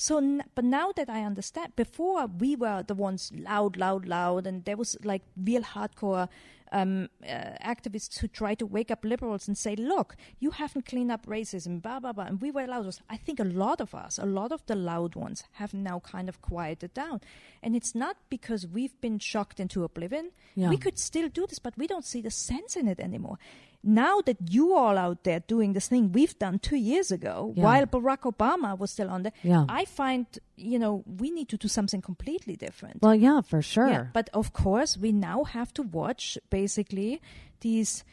So, 0.00 0.16
n- 0.16 0.44
but 0.54 0.64
now 0.64 0.92
that 0.96 1.10
I 1.10 1.24
understand, 1.24 1.76
before 1.76 2.26
we 2.26 2.56
were 2.56 2.82
the 2.82 2.94
ones 2.94 3.30
loud, 3.36 3.76
loud, 3.76 4.08
loud, 4.08 4.46
and 4.46 4.64
there 4.64 4.78
was 4.78 4.96
like 5.04 5.22
real 5.36 5.60
hardcore 5.62 6.28
um, 6.72 7.08
uh, 7.22 7.52
activists 7.64 8.18
who 8.18 8.28
try 8.28 8.54
to 8.54 8.66
wake 8.66 8.90
up 8.90 9.04
liberals 9.04 9.48
and 9.48 9.56
say, 9.58 9.74
"Look, 9.76 10.16
you 10.38 10.50
haven't 10.52 10.86
cleaned 10.86 11.10
up 11.12 11.26
racism," 11.26 11.80
blah 11.82 12.00
blah 12.00 12.12
blah. 12.12 12.24
And 12.24 12.40
we 12.40 12.50
were 12.50 12.66
loud. 12.66 12.96
I 13.08 13.16
think 13.16 13.40
a 13.40 13.44
lot 13.44 13.80
of 13.80 13.94
us, 13.94 14.18
a 14.18 14.26
lot 14.26 14.52
of 14.52 14.64
the 14.66 14.74
loud 14.76 15.14
ones, 15.16 15.44
have 15.52 15.74
now 15.74 16.00
kind 16.00 16.28
of 16.28 16.40
quieted 16.40 16.94
down, 16.94 17.20
and 17.62 17.74
it's 17.74 17.94
not 17.94 18.16
because 18.28 18.66
we've 18.66 19.00
been 19.00 19.18
shocked 19.18 19.60
into 19.60 19.84
oblivion. 19.84 20.30
Yeah. 20.54 20.68
We 20.70 20.76
could 20.76 20.98
still 20.98 21.28
do 21.28 21.46
this, 21.46 21.58
but 21.58 21.76
we 21.76 21.86
don't 21.86 22.04
see 22.04 22.20
the 22.22 22.30
sense 22.30 22.76
in 22.76 22.88
it 22.88 23.00
anymore. 23.00 23.38
now 23.82 24.20
that 24.20 24.36
you 24.50 24.74
all 24.76 24.98
out 24.98 25.24
there 25.24 25.40
doing 25.48 25.72
this 25.72 25.88
thing 25.88 26.12
we've 26.12 26.38
done 26.38 26.58
two 26.58 26.76
years 26.76 27.10
ago, 27.10 27.54
Yeah. 27.56 27.64
while 27.64 27.86
Barack 27.86 28.30
Obama 28.30 28.78
was 28.78 28.90
still 28.90 29.08
on 29.08 29.22
there, 29.22 29.32
Yeah. 29.42 29.64
I 29.70 29.86
find 29.86 30.26
you 30.60 30.78
know 30.78 31.02
we 31.06 31.30
need 31.30 31.48
to 31.48 31.56
do 31.56 31.68
something 31.68 32.02
completely 32.02 32.56
different. 32.56 33.02
Well, 33.02 33.14
yeah, 33.14 33.40
for 33.40 33.62
sure. 33.62 33.88
Yeah, 33.88 34.06
but 34.12 34.28
of 34.34 34.52
course, 34.52 34.96
we 34.96 35.12
now 35.12 35.44
have 35.44 35.72
to 35.74 35.82
watch 35.82 36.38
basically 36.50 37.20
these 37.60 38.04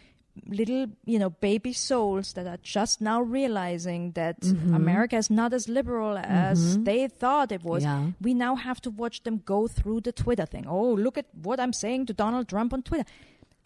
little, 0.45 0.85
you 1.05 1.17
know, 1.17 1.31
baby 1.31 1.73
souls 1.73 2.33
that 2.33 2.45
are 2.45 2.59
just 2.61 3.01
now 3.01 3.21
realizing 3.21 4.11
that 4.11 4.39
Mm-hmm. 4.41 4.73
America 4.75 5.17
is 5.17 5.29
not 5.29 5.51
as 5.51 5.67
liberal 5.67 6.17
as 6.17 6.77
they 6.83 7.07
thought 7.07 7.51
it 7.51 7.63
was. 7.63 7.83
Yeah. 7.83 8.11
We 8.21 8.33
now 8.33 8.55
have 8.55 8.79
to 8.81 8.91
watch 8.91 9.23
them 9.23 9.41
go 9.43 9.67
through 9.67 10.01
the 10.01 10.11
Twitter 10.11 10.45
thing. 10.45 10.65
Oh, 10.67 10.93
look 10.93 11.17
at 11.17 11.25
what 11.41 11.59
I'm 11.59 11.73
saying 11.73 12.05
to 12.07 12.13
Donald 12.13 12.47
Trump 12.47 12.71
on 12.73 12.83
Twitter. 12.83 13.05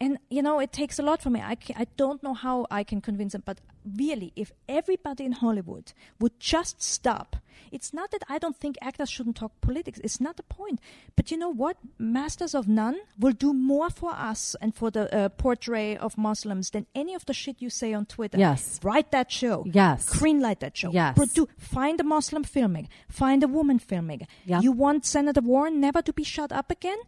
And 0.02 0.18
you 0.30 0.42
know, 0.42 0.58
it 0.58 0.72
takes 0.72 0.98
a 0.98 1.02
lot 1.02 1.22
for 1.22 1.30
me. 1.30 1.40
I, 1.40 1.54
ca 1.54 1.74
I 1.82 1.86
don't 1.96 2.22
know 2.22 2.34
how 2.34 2.66
I 2.70 2.82
can 2.90 3.00
convince 3.00 3.32
them, 3.34 3.42
but 3.50 3.58
really, 4.02 4.32
if 4.36 4.52
everybody 4.68 5.24
in 5.24 5.32
Hollywood 5.32 5.92
would 6.20 6.38
just 6.40 6.82
stop, 6.82 7.36
it's 7.70 7.92
not 7.98 8.10
that 8.10 8.22
I 8.28 8.38
don't 8.38 8.56
think 8.56 8.76
actors 8.80 9.10
shouldn't 9.10 9.36
talk 9.36 9.52
politics. 9.60 10.00
It's 10.02 10.20
not 10.20 10.36
the 10.36 10.42
point. 10.42 10.80
But 11.16 11.30
you 11.30 11.36
know 11.36 11.48
what? 11.62 11.76
Masters 11.98 12.54
of 12.54 12.66
None 12.68 12.98
will 13.18 13.32
do 13.32 13.52
more 13.54 13.90
for 13.90 14.12
us 14.12 14.56
and 14.60 14.74
for 14.74 14.90
the 14.90 15.04
uh, 15.14 15.28
portrait 15.30 15.98
of 15.98 16.18
Muslims 16.18 16.70
than 16.70 16.86
any 16.94 17.14
of 17.14 17.24
the 17.26 17.32
shit 17.32 17.62
you 17.62 17.70
say 17.70 17.94
on 17.94 18.04
Twitter. 18.06 18.38
Yes. 18.38 18.80
Write 18.82 19.10
that 19.12 19.30
show. 19.30 19.64
Yes. 19.66 20.08
Greenlight 20.08 20.60
that 20.60 20.76
show. 20.76 20.90
Yes. 20.92 21.16
Produ- 21.16 21.48
find 21.58 22.00
a 22.00 22.04
Muslim 22.04 22.44
filmmaker. 22.44 22.88
Find 23.08 23.42
a 23.42 23.48
woman 23.48 23.78
filmmaker. 23.78 24.26
Yeah. 24.44 24.60
You 24.60 24.72
want 24.72 25.06
Senator 25.06 25.40
Warren 25.40 25.80
never 25.80 26.02
to 26.02 26.12
be 26.12 26.24
shut 26.24 26.52
up 26.52 26.70
again? 26.70 26.98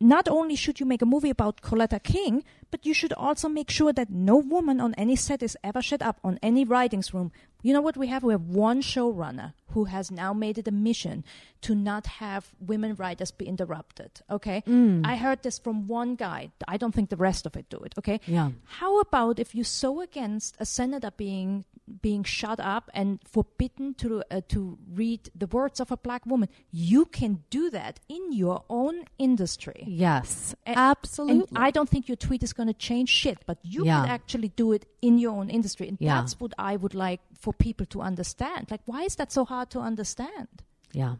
Not 0.00 0.28
only 0.28 0.56
should 0.56 0.80
you 0.80 0.86
make 0.86 1.02
a 1.02 1.06
movie 1.06 1.28
about 1.28 1.60
Coretta 1.60 2.02
King, 2.02 2.42
but 2.70 2.86
you 2.86 2.94
should 2.94 3.12
also 3.12 3.48
make 3.48 3.70
sure 3.70 3.92
that 3.92 4.08
no 4.08 4.36
woman 4.36 4.80
on 4.80 4.94
any 4.94 5.14
set 5.14 5.42
is 5.42 5.58
ever 5.62 5.82
shut 5.82 6.00
up 6.00 6.18
on 6.24 6.38
any 6.42 6.64
writings 6.64 7.12
room. 7.12 7.32
You 7.62 7.74
know 7.74 7.82
what 7.82 7.98
we 7.98 8.06
have? 8.06 8.24
We 8.24 8.32
have 8.32 8.44
one 8.44 8.80
showrunner 8.80 9.52
who 9.72 9.84
has 9.84 10.10
now 10.10 10.32
made 10.32 10.56
it 10.56 10.66
a 10.66 10.72
mission 10.72 11.24
to 11.60 11.74
not 11.74 12.06
have 12.06 12.52
women 12.58 12.94
writers 12.94 13.30
be 13.30 13.44
interrupted. 13.44 14.22
Okay, 14.30 14.62
mm. 14.66 15.04
I 15.04 15.16
heard 15.16 15.42
this 15.42 15.58
from 15.58 15.86
one 15.86 16.14
guy. 16.14 16.50
I 16.66 16.78
don't 16.78 16.94
think 16.94 17.10
the 17.10 17.16
rest 17.16 17.44
of 17.44 17.54
it 17.56 17.68
do 17.68 17.76
it. 17.78 17.94
Okay, 17.98 18.20
Yeah. 18.26 18.50
How 18.64 19.00
about 19.00 19.38
if 19.38 19.54
you 19.54 19.64
so 19.64 20.00
against 20.00 20.56
a 20.58 20.64
senator 20.64 21.10
being 21.14 21.66
being 22.02 22.24
shut 22.24 22.60
up 22.60 22.90
and 22.94 23.18
forbidden 23.24 23.94
to 23.94 24.22
uh, 24.30 24.40
to 24.48 24.78
read 24.92 25.30
the 25.34 25.46
words 25.46 25.80
of 25.80 25.90
a 25.90 25.96
black 25.96 26.24
woman? 26.26 26.48
You 26.70 27.04
can 27.06 27.44
do 27.50 27.70
that 27.70 28.00
in 28.08 28.32
your 28.32 28.64
own 28.68 29.04
industry. 29.18 29.84
Yes, 29.86 30.54
A- 30.66 30.78
absolutely. 30.78 31.48
And 31.56 31.58
I 31.66 31.70
don't 31.70 31.88
think 31.88 32.08
your 32.08 32.16
tweet 32.16 32.42
is 32.42 32.52
going 32.52 32.66
to 32.68 32.74
change 32.74 33.08
shit, 33.08 33.38
but 33.46 33.58
you 33.62 33.84
Yeah. 33.84 34.00
can 34.02 34.10
actually 34.10 34.48
do 34.48 34.72
it 34.72 34.86
in 35.02 35.18
your 35.18 35.32
own 35.32 35.50
industry. 35.50 35.88
And 35.88 35.98
Yeah. 36.00 36.14
that's 36.20 36.38
what 36.40 36.52
I 36.58 36.76
would 36.76 36.94
like 36.94 37.20
for 37.38 37.52
people 37.52 37.86
to 37.86 38.00
understand. 38.00 38.70
Like, 38.70 38.82
why 38.86 39.02
is 39.02 39.16
that 39.16 39.32
so 39.32 39.44
hard 39.44 39.70
to 39.70 39.80
understand? 39.80 40.48
yeah. 40.92 41.14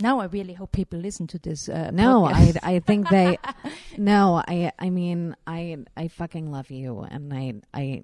Now 0.00 0.20
I 0.20 0.26
really 0.26 0.54
hope 0.54 0.72
people 0.72 0.98
listen 1.00 1.26
to 1.28 1.38
this. 1.38 1.68
Uh, 1.68 1.90
No, 1.92 2.24
I. 2.24 2.54
I 2.62 2.78
think 2.80 3.08
they. 3.08 3.38
no, 3.98 4.42
I 4.46 4.72
I 4.78 4.90
mean 4.90 5.34
I 5.46 5.78
I 5.96 6.08
fucking 6.08 6.50
love 6.52 6.70
you, 6.70 7.00
and 7.00 7.32
I 7.34 7.54
I 7.74 8.02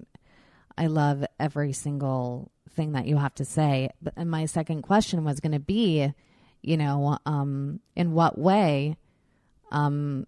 I 0.77 0.87
love 0.87 1.25
every 1.39 1.71
single 1.73 2.51
thing 2.71 2.91
that 2.93 3.07
you 3.07 3.15
have 3.17 3.33
to 3.35 3.45
say. 3.45 3.89
But 4.01 4.13
and 4.17 4.29
my 4.29 4.45
second 4.45 4.81
question 4.81 5.23
was 5.23 5.39
going 5.39 5.53
to 5.53 5.59
be, 5.59 6.13
you 6.61 6.77
know, 6.77 7.17
um, 7.25 7.79
in 7.95 8.11
what 8.11 8.37
way, 8.37 8.97
um, 9.71 10.27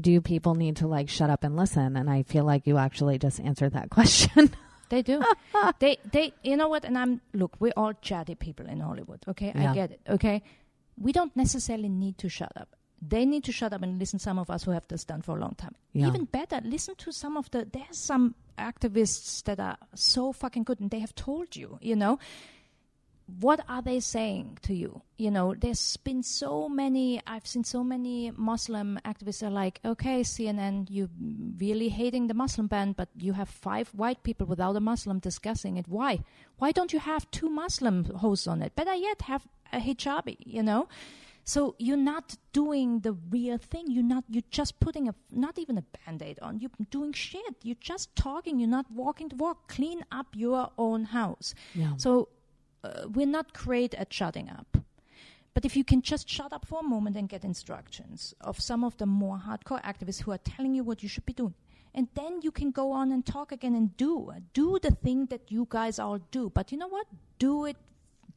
do 0.00 0.20
people 0.20 0.54
need 0.54 0.76
to 0.76 0.86
like 0.86 1.08
shut 1.08 1.28
up 1.30 1.42
and 1.44 1.56
listen? 1.56 1.96
And 1.96 2.08
I 2.08 2.22
feel 2.22 2.44
like 2.44 2.66
you 2.68 2.78
actually 2.78 3.18
just 3.18 3.40
answered 3.40 3.72
that 3.72 3.90
question. 3.98 4.50
They 4.90 5.02
do. 5.02 5.22
they 5.80 5.98
they 6.12 6.34
you 6.44 6.56
know 6.56 6.68
what? 6.68 6.84
And 6.84 6.96
I'm 6.96 7.20
look, 7.32 7.56
we're 7.58 7.72
all 7.76 7.94
chatty 7.94 8.36
people 8.36 8.66
in 8.66 8.78
Hollywood. 8.80 9.24
Okay, 9.26 9.50
Yeah. 9.54 9.72
I 9.72 9.74
get 9.74 9.90
it. 9.90 10.00
Okay, 10.08 10.42
we 10.98 11.12
don't 11.12 11.34
necessarily 11.36 11.88
need 11.88 12.18
to 12.18 12.28
shut 12.28 12.52
up. 12.56 12.76
They 13.06 13.26
need 13.26 13.44
to 13.44 13.52
shut 13.52 13.72
up 13.72 13.82
and 13.82 13.98
listen. 13.98 14.18
Some 14.18 14.38
of 14.38 14.48
us 14.48 14.64
who 14.64 14.70
have 14.70 14.88
this 14.88 15.04
done 15.04 15.20
for 15.20 15.36
a 15.36 15.40
long 15.40 15.54
time. 15.56 15.74
Yeah. 15.92 16.06
Even 16.06 16.24
better, 16.24 16.60
listen 16.64 16.94
to 16.96 17.12
some 17.12 17.36
of 17.36 17.50
the. 17.50 17.66
There's 17.70 17.98
some 17.98 18.34
activists 18.58 19.42
that 19.44 19.60
are 19.60 19.76
so 19.94 20.32
fucking 20.32 20.64
good, 20.64 20.80
and 20.80 20.90
they 20.90 21.00
have 21.00 21.14
told 21.14 21.54
you. 21.54 21.78
You 21.82 21.96
know, 21.96 22.18
what 23.26 23.60
are 23.68 23.80
they 23.80 24.00
saying 24.00 24.58
to 24.62 24.74
you? 24.74 25.00
You 25.16 25.30
know, 25.30 25.54
there's 25.54 25.96
been 25.98 26.22
so 26.22 26.68
many, 26.68 27.20
I've 27.26 27.46
seen 27.46 27.64
so 27.64 27.82
many 27.82 28.30
Muslim 28.36 28.98
activists 29.04 29.42
are 29.42 29.50
like, 29.50 29.80
okay, 29.84 30.20
CNN, 30.20 30.88
you're 30.90 31.08
really 31.58 31.88
hating 31.88 32.26
the 32.26 32.34
Muslim 32.34 32.66
ban, 32.66 32.92
but 32.92 33.08
you 33.16 33.32
have 33.32 33.48
five 33.48 33.88
white 33.88 34.22
people 34.22 34.46
without 34.46 34.76
a 34.76 34.80
Muslim 34.80 35.18
discussing 35.20 35.76
it. 35.76 35.88
Why? 35.88 36.20
Why 36.58 36.72
don't 36.72 36.92
you 36.92 36.98
have 36.98 37.30
two 37.30 37.48
Muslim 37.48 38.04
hosts 38.04 38.46
on 38.46 38.60
it? 38.60 38.76
Better 38.76 38.94
yet, 38.94 39.22
have 39.22 39.46
a 39.72 39.78
hijabi, 39.78 40.36
you 40.40 40.62
know? 40.62 40.88
So 41.44 41.74
you're 41.78 41.96
not 41.98 42.36
doing 42.52 43.00
the 43.00 43.12
real 43.12 43.58
thing. 43.58 43.90
You're 43.90 44.02
not. 44.02 44.24
You're 44.28 44.50
just 44.50 44.80
putting 44.80 45.08
a 45.08 45.14
not 45.30 45.58
even 45.58 45.76
a 45.76 45.82
band-aid 45.82 46.38
on. 46.40 46.58
You're 46.58 46.70
doing 46.90 47.12
shit. 47.12 47.54
You're 47.62 47.76
just 47.80 48.16
talking. 48.16 48.58
You're 48.58 48.70
not 48.70 48.90
walking 48.90 49.28
the 49.28 49.36
walk. 49.36 49.68
Clean 49.68 50.02
up 50.10 50.28
your 50.34 50.70
own 50.78 51.04
house. 51.04 51.54
Yeah. 51.74 51.92
So 51.98 52.28
uh, 52.84 53.08
we're 53.08 53.26
not 53.26 53.52
great 53.54 53.94
at 53.94 54.12
shutting 54.12 54.48
up. 54.48 54.78
But 55.54 55.64
if 55.64 55.76
you 55.76 55.84
can 55.84 56.02
just 56.02 56.28
shut 56.28 56.52
up 56.52 56.66
for 56.66 56.80
a 56.80 56.82
moment 56.82 57.16
and 57.16 57.28
get 57.28 57.44
instructions 57.44 58.34
of 58.40 58.60
some 58.60 58.82
of 58.84 58.96
the 58.98 59.06
more 59.06 59.40
hardcore 59.46 59.82
activists 59.82 60.22
who 60.22 60.32
are 60.32 60.38
telling 60.38 60.74
you 60.74 60.82
what 60.82 61.02
you 61.02 61.08
should 61.08 61.24
be 61.24 61.32
doing, 61.32 61.54
and 61.94 62.08
then 62.14 62.40
you 62.42 62.50
can 62.50 62.72
go 62.72 62.90
on 62.90 63.12
and 63.12 63.24
talk 63.24 63.52
again 63.52 63.74
and 63.74 63.96
do 63.96 64.32
do 64.52 64.78
the 64.82 64.90
thing 64.90 65.26
that 65.26 65.52
you 65.52 65.66
guys 65.70 65.98
all 65.98 66.18
do. 66.30 66.50
But 66.50 66.72
you 66.72 66.78
know 66.78 66.88
what? 66.88 67.06
Do 67.38 67.64
it 67.66 67.76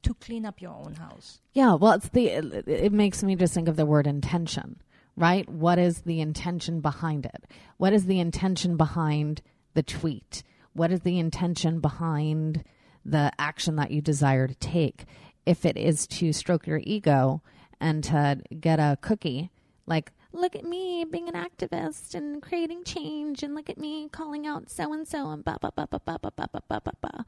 to 0.03 0.14
clean 0.14 0.45
up 0.45 0.61
your 0.61 0.74
own 0.74 0.94
house. 0.94 1.40
Yeah, 1.53 1.74
well, 1.74 1.94
it's 1.94 2.10
the 2.10 2.28
it, 2.28 2.68
it 2.68 2.94
makes 2.94 3.24
me 3.24 3.36
just 3.36 3.53
think 3.53 3.68
of 3.68 3.76
the 3.76 3.86
word 3.86 4.06
intention, 4.06 4.80
right? 5.15 5.49
What 5.49 5.80
is 5.80 6.02
the 6.02 6.22
intention 6.22 6.82
behind 6.82 7.26
it? 7.26 7.45
What 7.78 7.94
is 7.94 8.06
the 8.06 8.19
intention 8.19 8.78
behind 8.78 9.41
the 9.74 9.84
tweet? 9.84 10.44
What 10.74 10.91
is 10.91 11.02
the 11.02 11.18
intention 11.18 11.80
behind 11.80 12.64
the 13.07 13.31
action 13.39 13.77
that 13.77 13.89
you 13.91 14.01
desire 14.01 14.47
to 14.47 14.55
take? 14.55 15.05
If 15.45 15.65
it 15.65 15.77
is 15.77 16.05
to 16.07 16.34
stroke 16.34 16.67
your 16.67 16.81
ego 16.84 17.41
and 17.79 18.03
to 18.03 18.41
get 18.59 18.79
a 18.79 18.97
cookie, 19.01 19.49
like 19.85 20.11
look 20.34 20.55
at 20.55 20.65
me 20.65 21.05
being 21.09 21.29
an 21.29 21.35
activist 21.35 22.13
and 22.13 22.41
creating 22.41 22.84
change, 22.84 23.43
and 23.43 23.55
look 23.55 23.69
at 23.69 23.77
me 23.77 24.09
calling 24.09 24.45
out 24.45 24.69
so 24.69 24.93
and 24.93 25.07
so 25.07 25.29
and 25.29 25.43
ba 25.43 25.57
ba 25.61 25.71
ba 25.73 25.88
ba 25.89 26.01
ba 26.05 26.19
ba 26.21 26.31
ba 26.35 26.49
ba 26.51 26.61
ba 26.67 26.81
ba 26.84 26.91
ba, 27.01 27.25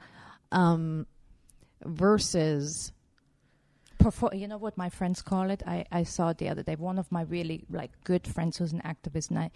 um, 0.52 1.08
versus 1.86 2.92
Perfor- 4.00 4.40
you 4.40 4.48
know 4.48 4.58
what 4.58 4.78
my 4.78 4.90
friends 4.90 5.22
call 5.22 5.50
it? 5.50 5.62
I, 5.68 5.86
I 5.92 6.04
saw 6.04 6.30
it 6.30 6.38
the 6.38 6.48
other 6.48 6.64
day. 6.64 6.76
One 6.76 6.98
of 6.98 7.12
my 7.12 7.24
really 7.24 7.66
like 7.70 7.92
good 8.06 8.26
friends 8.26 8.58
who's 8.58 8.72
an 8.72 8.82
activist, 8.86 9.30
and 9.30 9.40
I, 9.40 9.52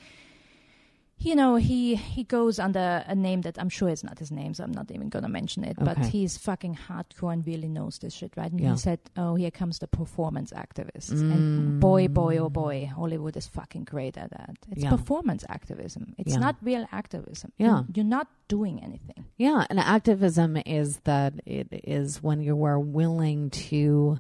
you 1.26 1.36
know, 1.36 1.56
he 1.56 1.96
he 1.96 2.24
goes 2.24 2.60
under 2.60 3.04
a 3.08 3.16
name 3.16 3.42
that 3.42 3.58
I'm 3.60 3.70
sure 3.70 3.90
is 3.90 4.04
not 4.04 4.20
his 4.20 4.32
name, 4.32 4.54
so 4.54 4.64
I'm 4.64 4.72
not 4.72 4.92
even 4.92 5.10
gonna 5.10 5.30
mention 5.30 5.64
it. 5.64 5.78
But 5.80 5.98
he's 6.06 6.38
fucking 6.38 6.78
hardcore 6.88 7.34
and 7.34 7.46
really 7.46 7.68
knows 7.68 8.00
this 8.00 8.14
shit, 8.14 8.34
right? 8.36 8.52
And 8.52 8.60
Yeah. 8.60 8.72
he 8.72 8.78
said, 8.78 9.00
"Oh, 9.16 9.36
here 9.36 9.52
comes 9.52 9.80
the 9.80 9.88
performance 9.88 10.52
activists." 10.52 11.12
And 11.12 11.78
mm. 11.78 11.80
boy, 11.80 12.08
boy, 12.08 12.38
oh 12.38 12.50
boy, 12.50 12.86
Hollywood 12.94 13.36
is 13.38 13.48
fucking 13.48 13.84
great 13.86 14.18
at 14.18 14.30
that. 14.32 14.56
It's 14.72 14.84
Yeah. 14.84 14.90
performance 14.90 15.44
activism. 15.50 16.14
It's 16.18 16.34
Yeah. 16.34 16.40
not 16.40 16.56
real 16.62 16.86
activism. 16.92 17.52
Yeah. 17.58 17.68
You're, 17.68 17.86
you're 17.96 18.06
not 18.06 18.28
doing 18.48 18.82
anything. 18.84 19.26
Yeah, 19.38 19.66
and 19.70 19.80
activism 19.80 20.58
is 20.66 20.98
that 21.06 21.34
it 21.46 21.68
is 21.84 22.22
when 22.22 22.42
you 22.42 22.64
are 22.66 22.80
willing 22.80 23.50
to 23.72 24.20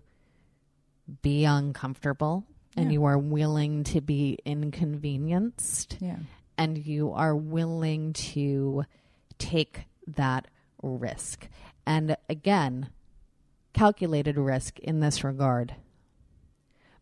be 1.21 1.43
uncomfortable 1.45 2.45
and 2.75 2.91
you 2.91 3.03
are 3.05 3.17
willing 3.19 3.83
to 3.83 4.01
be 4.01 4.39
inconvenienced 4.45 5.97
Yeah. 5.99 6.17
And 6.57 6.77
you 6.77 7.11
are 7.11 7.35
willing 7.35 8.13
to 8.13 8.83
take 9.37 9.81
that 10.07 10.47
risk. 10.81 11.47
And 11.85 12.15
again, 12.29 12.89
calculated 13.73 14.37
risk 14.37 14.79
in 14.79 14.99
this 14.99 15.23
regard. 15.23 15.75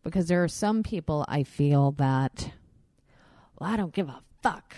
Because 0.02 0.26
there 0.26 0.42
are 0.42 0.48
some 0.48 0.82
people 0.82 1.24
I 1.28 1.44
feel 1.44 1.92
that, 1.92 2.50
well, 3.58 3.70
I 3.70 3.76
don't 3.76 3.94
give 3.94 4.08
a 4.08 4.20
fuck. 4.42 4.74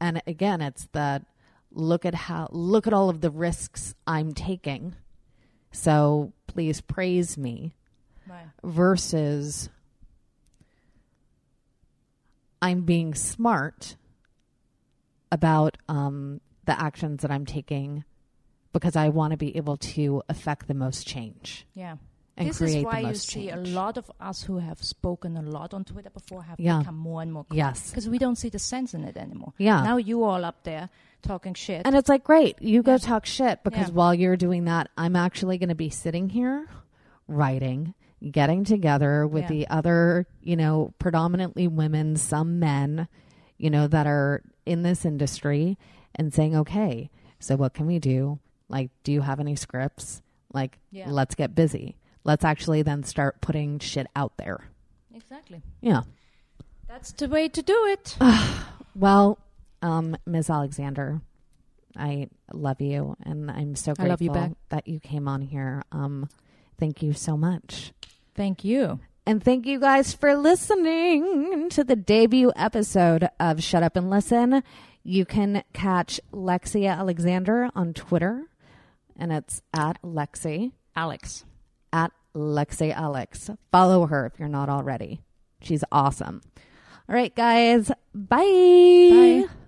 And 0.00 0.22
again, 0.26 0.60
it's 0.60 0.88
that 0.92 1.24
look 1.72 2.04
at 2.04 2.14
how, 2.14 2.48
look 2.52 2.86
at 2.86 2.92
all 2.92 3.10
of 3.10 3.20
the 3.20 3.30
risks 3.30 3.94
I'm 4.06 4.32
taking. 4.32 4.94
So 5.72 6.32
please 6.46 6.80
praise 6.80 7.36
me 7.36 7.74
Right. 8.28 8.46
versus 8.64 9.68
I'm 12.62 12.82
being 12.82 13.14
smart 13.14 13.96
about 15.30 15.76
um, 15.88 16.40
the 16.64 16.80
actions 16.80 17.22
that 17.22 17.30
I'm 17.30 17.46
taking 17.46 18.04
because 18.72 18.96
I 18.96 19.08
want 19.08 19.32
to 19.32 19.36
be 19.36 19.56
able 19.56 19.76
to 19.78 20.22
affect 20.28 20.68
the 20.68 20.74
most 20.74 21.06
change. 21.06 21.66
Yeah. 21.74 21.96
and 22.38 22.50
this 22.50 22.60
is 22.60 22.84
why 22.84 23.00
you 23.00 23.14
see 23.14 23.46
change. 23.48 23.68
a 23.68 23.70
lot 23.72 23.96
of 23.96 24.10
us 24.20 24.42
who 24.42 24.58
have 24.58 24.82
spoken 24.84 25.38
a 25.38 25.42
lot 25.42 25.72
on 25.72 25.84
Twitter 25.84 26.10
before 26.10 26.42
have 26.42 26.60
Yeah. 26.60 26.80
become 26.80 26.96
more 26.98 27.22
and 27.22 27.32
more 27.32 27.46
Yes. 27.50 27.88
because 27.90 28.10
we 28.10 28.18
don't 28.18 28.36
see 28.36 28.50
the 28.50 28.58
sense 28.58 28.92
in 28.92 29.04
it 29.04 29.16
anymore. 29.16 29.54
Yeah. 29.56 29.82
Now 29.82 29.96
you 29.96 30.22
all 30.22 30.44
up 30.44 30.62
there 30.64 30.90
talking 31.22 31.54
shit. 31.54 31.82
And 31.86 31.96
it's 31.96 32.10
like, 32.10 32.24
great, 32.24 32.60
you 32.60 32.82
go 32.82 32.98
talk 32.98 33.24
shit 33.24 33.64
because 33.64 33.88
Yeah. 33.88 33.94
while 33.94 34.14
you're 34.14 34.36
doing 34.36 34.64
that, 34.64 34.90
I'm 34.98 35.16
actually 35.16 35.56
going 35.56 35.70
to 35.70 35.74
be 35.74 35.88
sitting 35.88 36.28
here 36.28 36.68
writing, 37.26 37.94
getting 38.30 38.64
together 38.64 39.26
with 39.26 39.42
Yeah. 39.44 39.48
the 39.48 39.68
other, 39.68 40.26
you 40.40 40.56
know, 40.56 40.94
predominantly 40.98 41.68
women, 41.68 42.16
some 42.16 42.58
men, 42.58 43.08
you 43.58 43.70
know, 43.70 43.86
that 43.86 44.06
are 44.06 44.42
in 44.64 44.82
this 44.82 45.04
industry 45.04 45.78
and 46.14 46.32
saying, 46.32 46.56
okay, 46.56 47.10
so 47.38 47.56
what 47.56 47.74
can 47.74 47.86
we 47.86 47.98
do? 47.98 48.38
Like, 48.68 48.90
do 49.04 49.12
you 49.12 49.20
have 49.20 49.38
any 49.40 49.54
scripts? 49.56 50.22
Like, 50.52 50.78
Yeah. 50.90 51.10
let's 51.10 51.34
get 51.34 51.54
busy. 51.54 51.96
Let's 52.24 52.44
actually 52.44 52.82
then 52.82 53.02
start 53.04 53.40
putting 53.40 53.78
shit 53.78 54.06
out 54.16 54.36
there. 54.38 54.70
exactly. 55.14 55.62
Yeah. 55.80 56.02
That's 56.88 57.12
the 57.12 57.28
way 57.28 57.48
to 57.48 57.62
do 57.62 57.86
it. 57.86 58.16
Well, 58.94 59.38
um, 59.82 60.16
Ms. 60.26 60.48
Alexander, 60.48 61.20
I 61.96 62.28
love 62.50 62.80
you, 62.80 63.14
and 63.22 63.50
I'm 63.50 63.74
so 63.76 63.90
you 63.90 63.94
grateful 63.94 64.28
back. 64.34 64.52
that 64.70 64.88
you 64.88 65.00
came 65.00 65.28
on 65.28 65.42
here. 65.42 65.82
Um, 65.92 66.28
thank 66.78 67.02
you 67.02 67.12
so 67.12 67.36
much. 67.36 67.92
Thank 68.34 68.64
you. 68.64 69.00
And 69.26 69.42
thank 69.42 69.66
you 69.66 69.80
guys 69.80 70.14
for 70.14 70.36
listening 70.36 71.68
to 71.70 71.82
the 71.82 71.96
debut 71.96 72.52
episode 72.54 73.28
of 73.40 73.62
Shut 73.62 73.82
Up 73.82 73.96
and 73.96 74.08
Listen. 74.08 74.62
You 75.02 75.24
can 75.24 75.64
catch 75.72 76.20
Lexi 76.32 76.88
Alexander 76.88 77.68
on 77.74 77.92
Twitter, 77.92 78.44
and 79.16 79.32
it's 79.32 79.62
at 79.74 80.00
Lexi, 80.02 80.72
Alex. 80.94 81.44
at 81.92 82.12
Lexi 82.34 82.92
Alex. 82.92 83.50
Follow 83.72 84.06
her 84.06 84.26
if 84.26 84.38
you're 84.38 84.48
not 84.48 84.68
already. 84.68 85.22
She's 85.60 85.82
awesome. 85.90 86.42
All 87.08 87.14
right, 87.14 87.34
guys. 87.34 87.90
Bye. 88.14 88.36
Bye. 88.38 89.65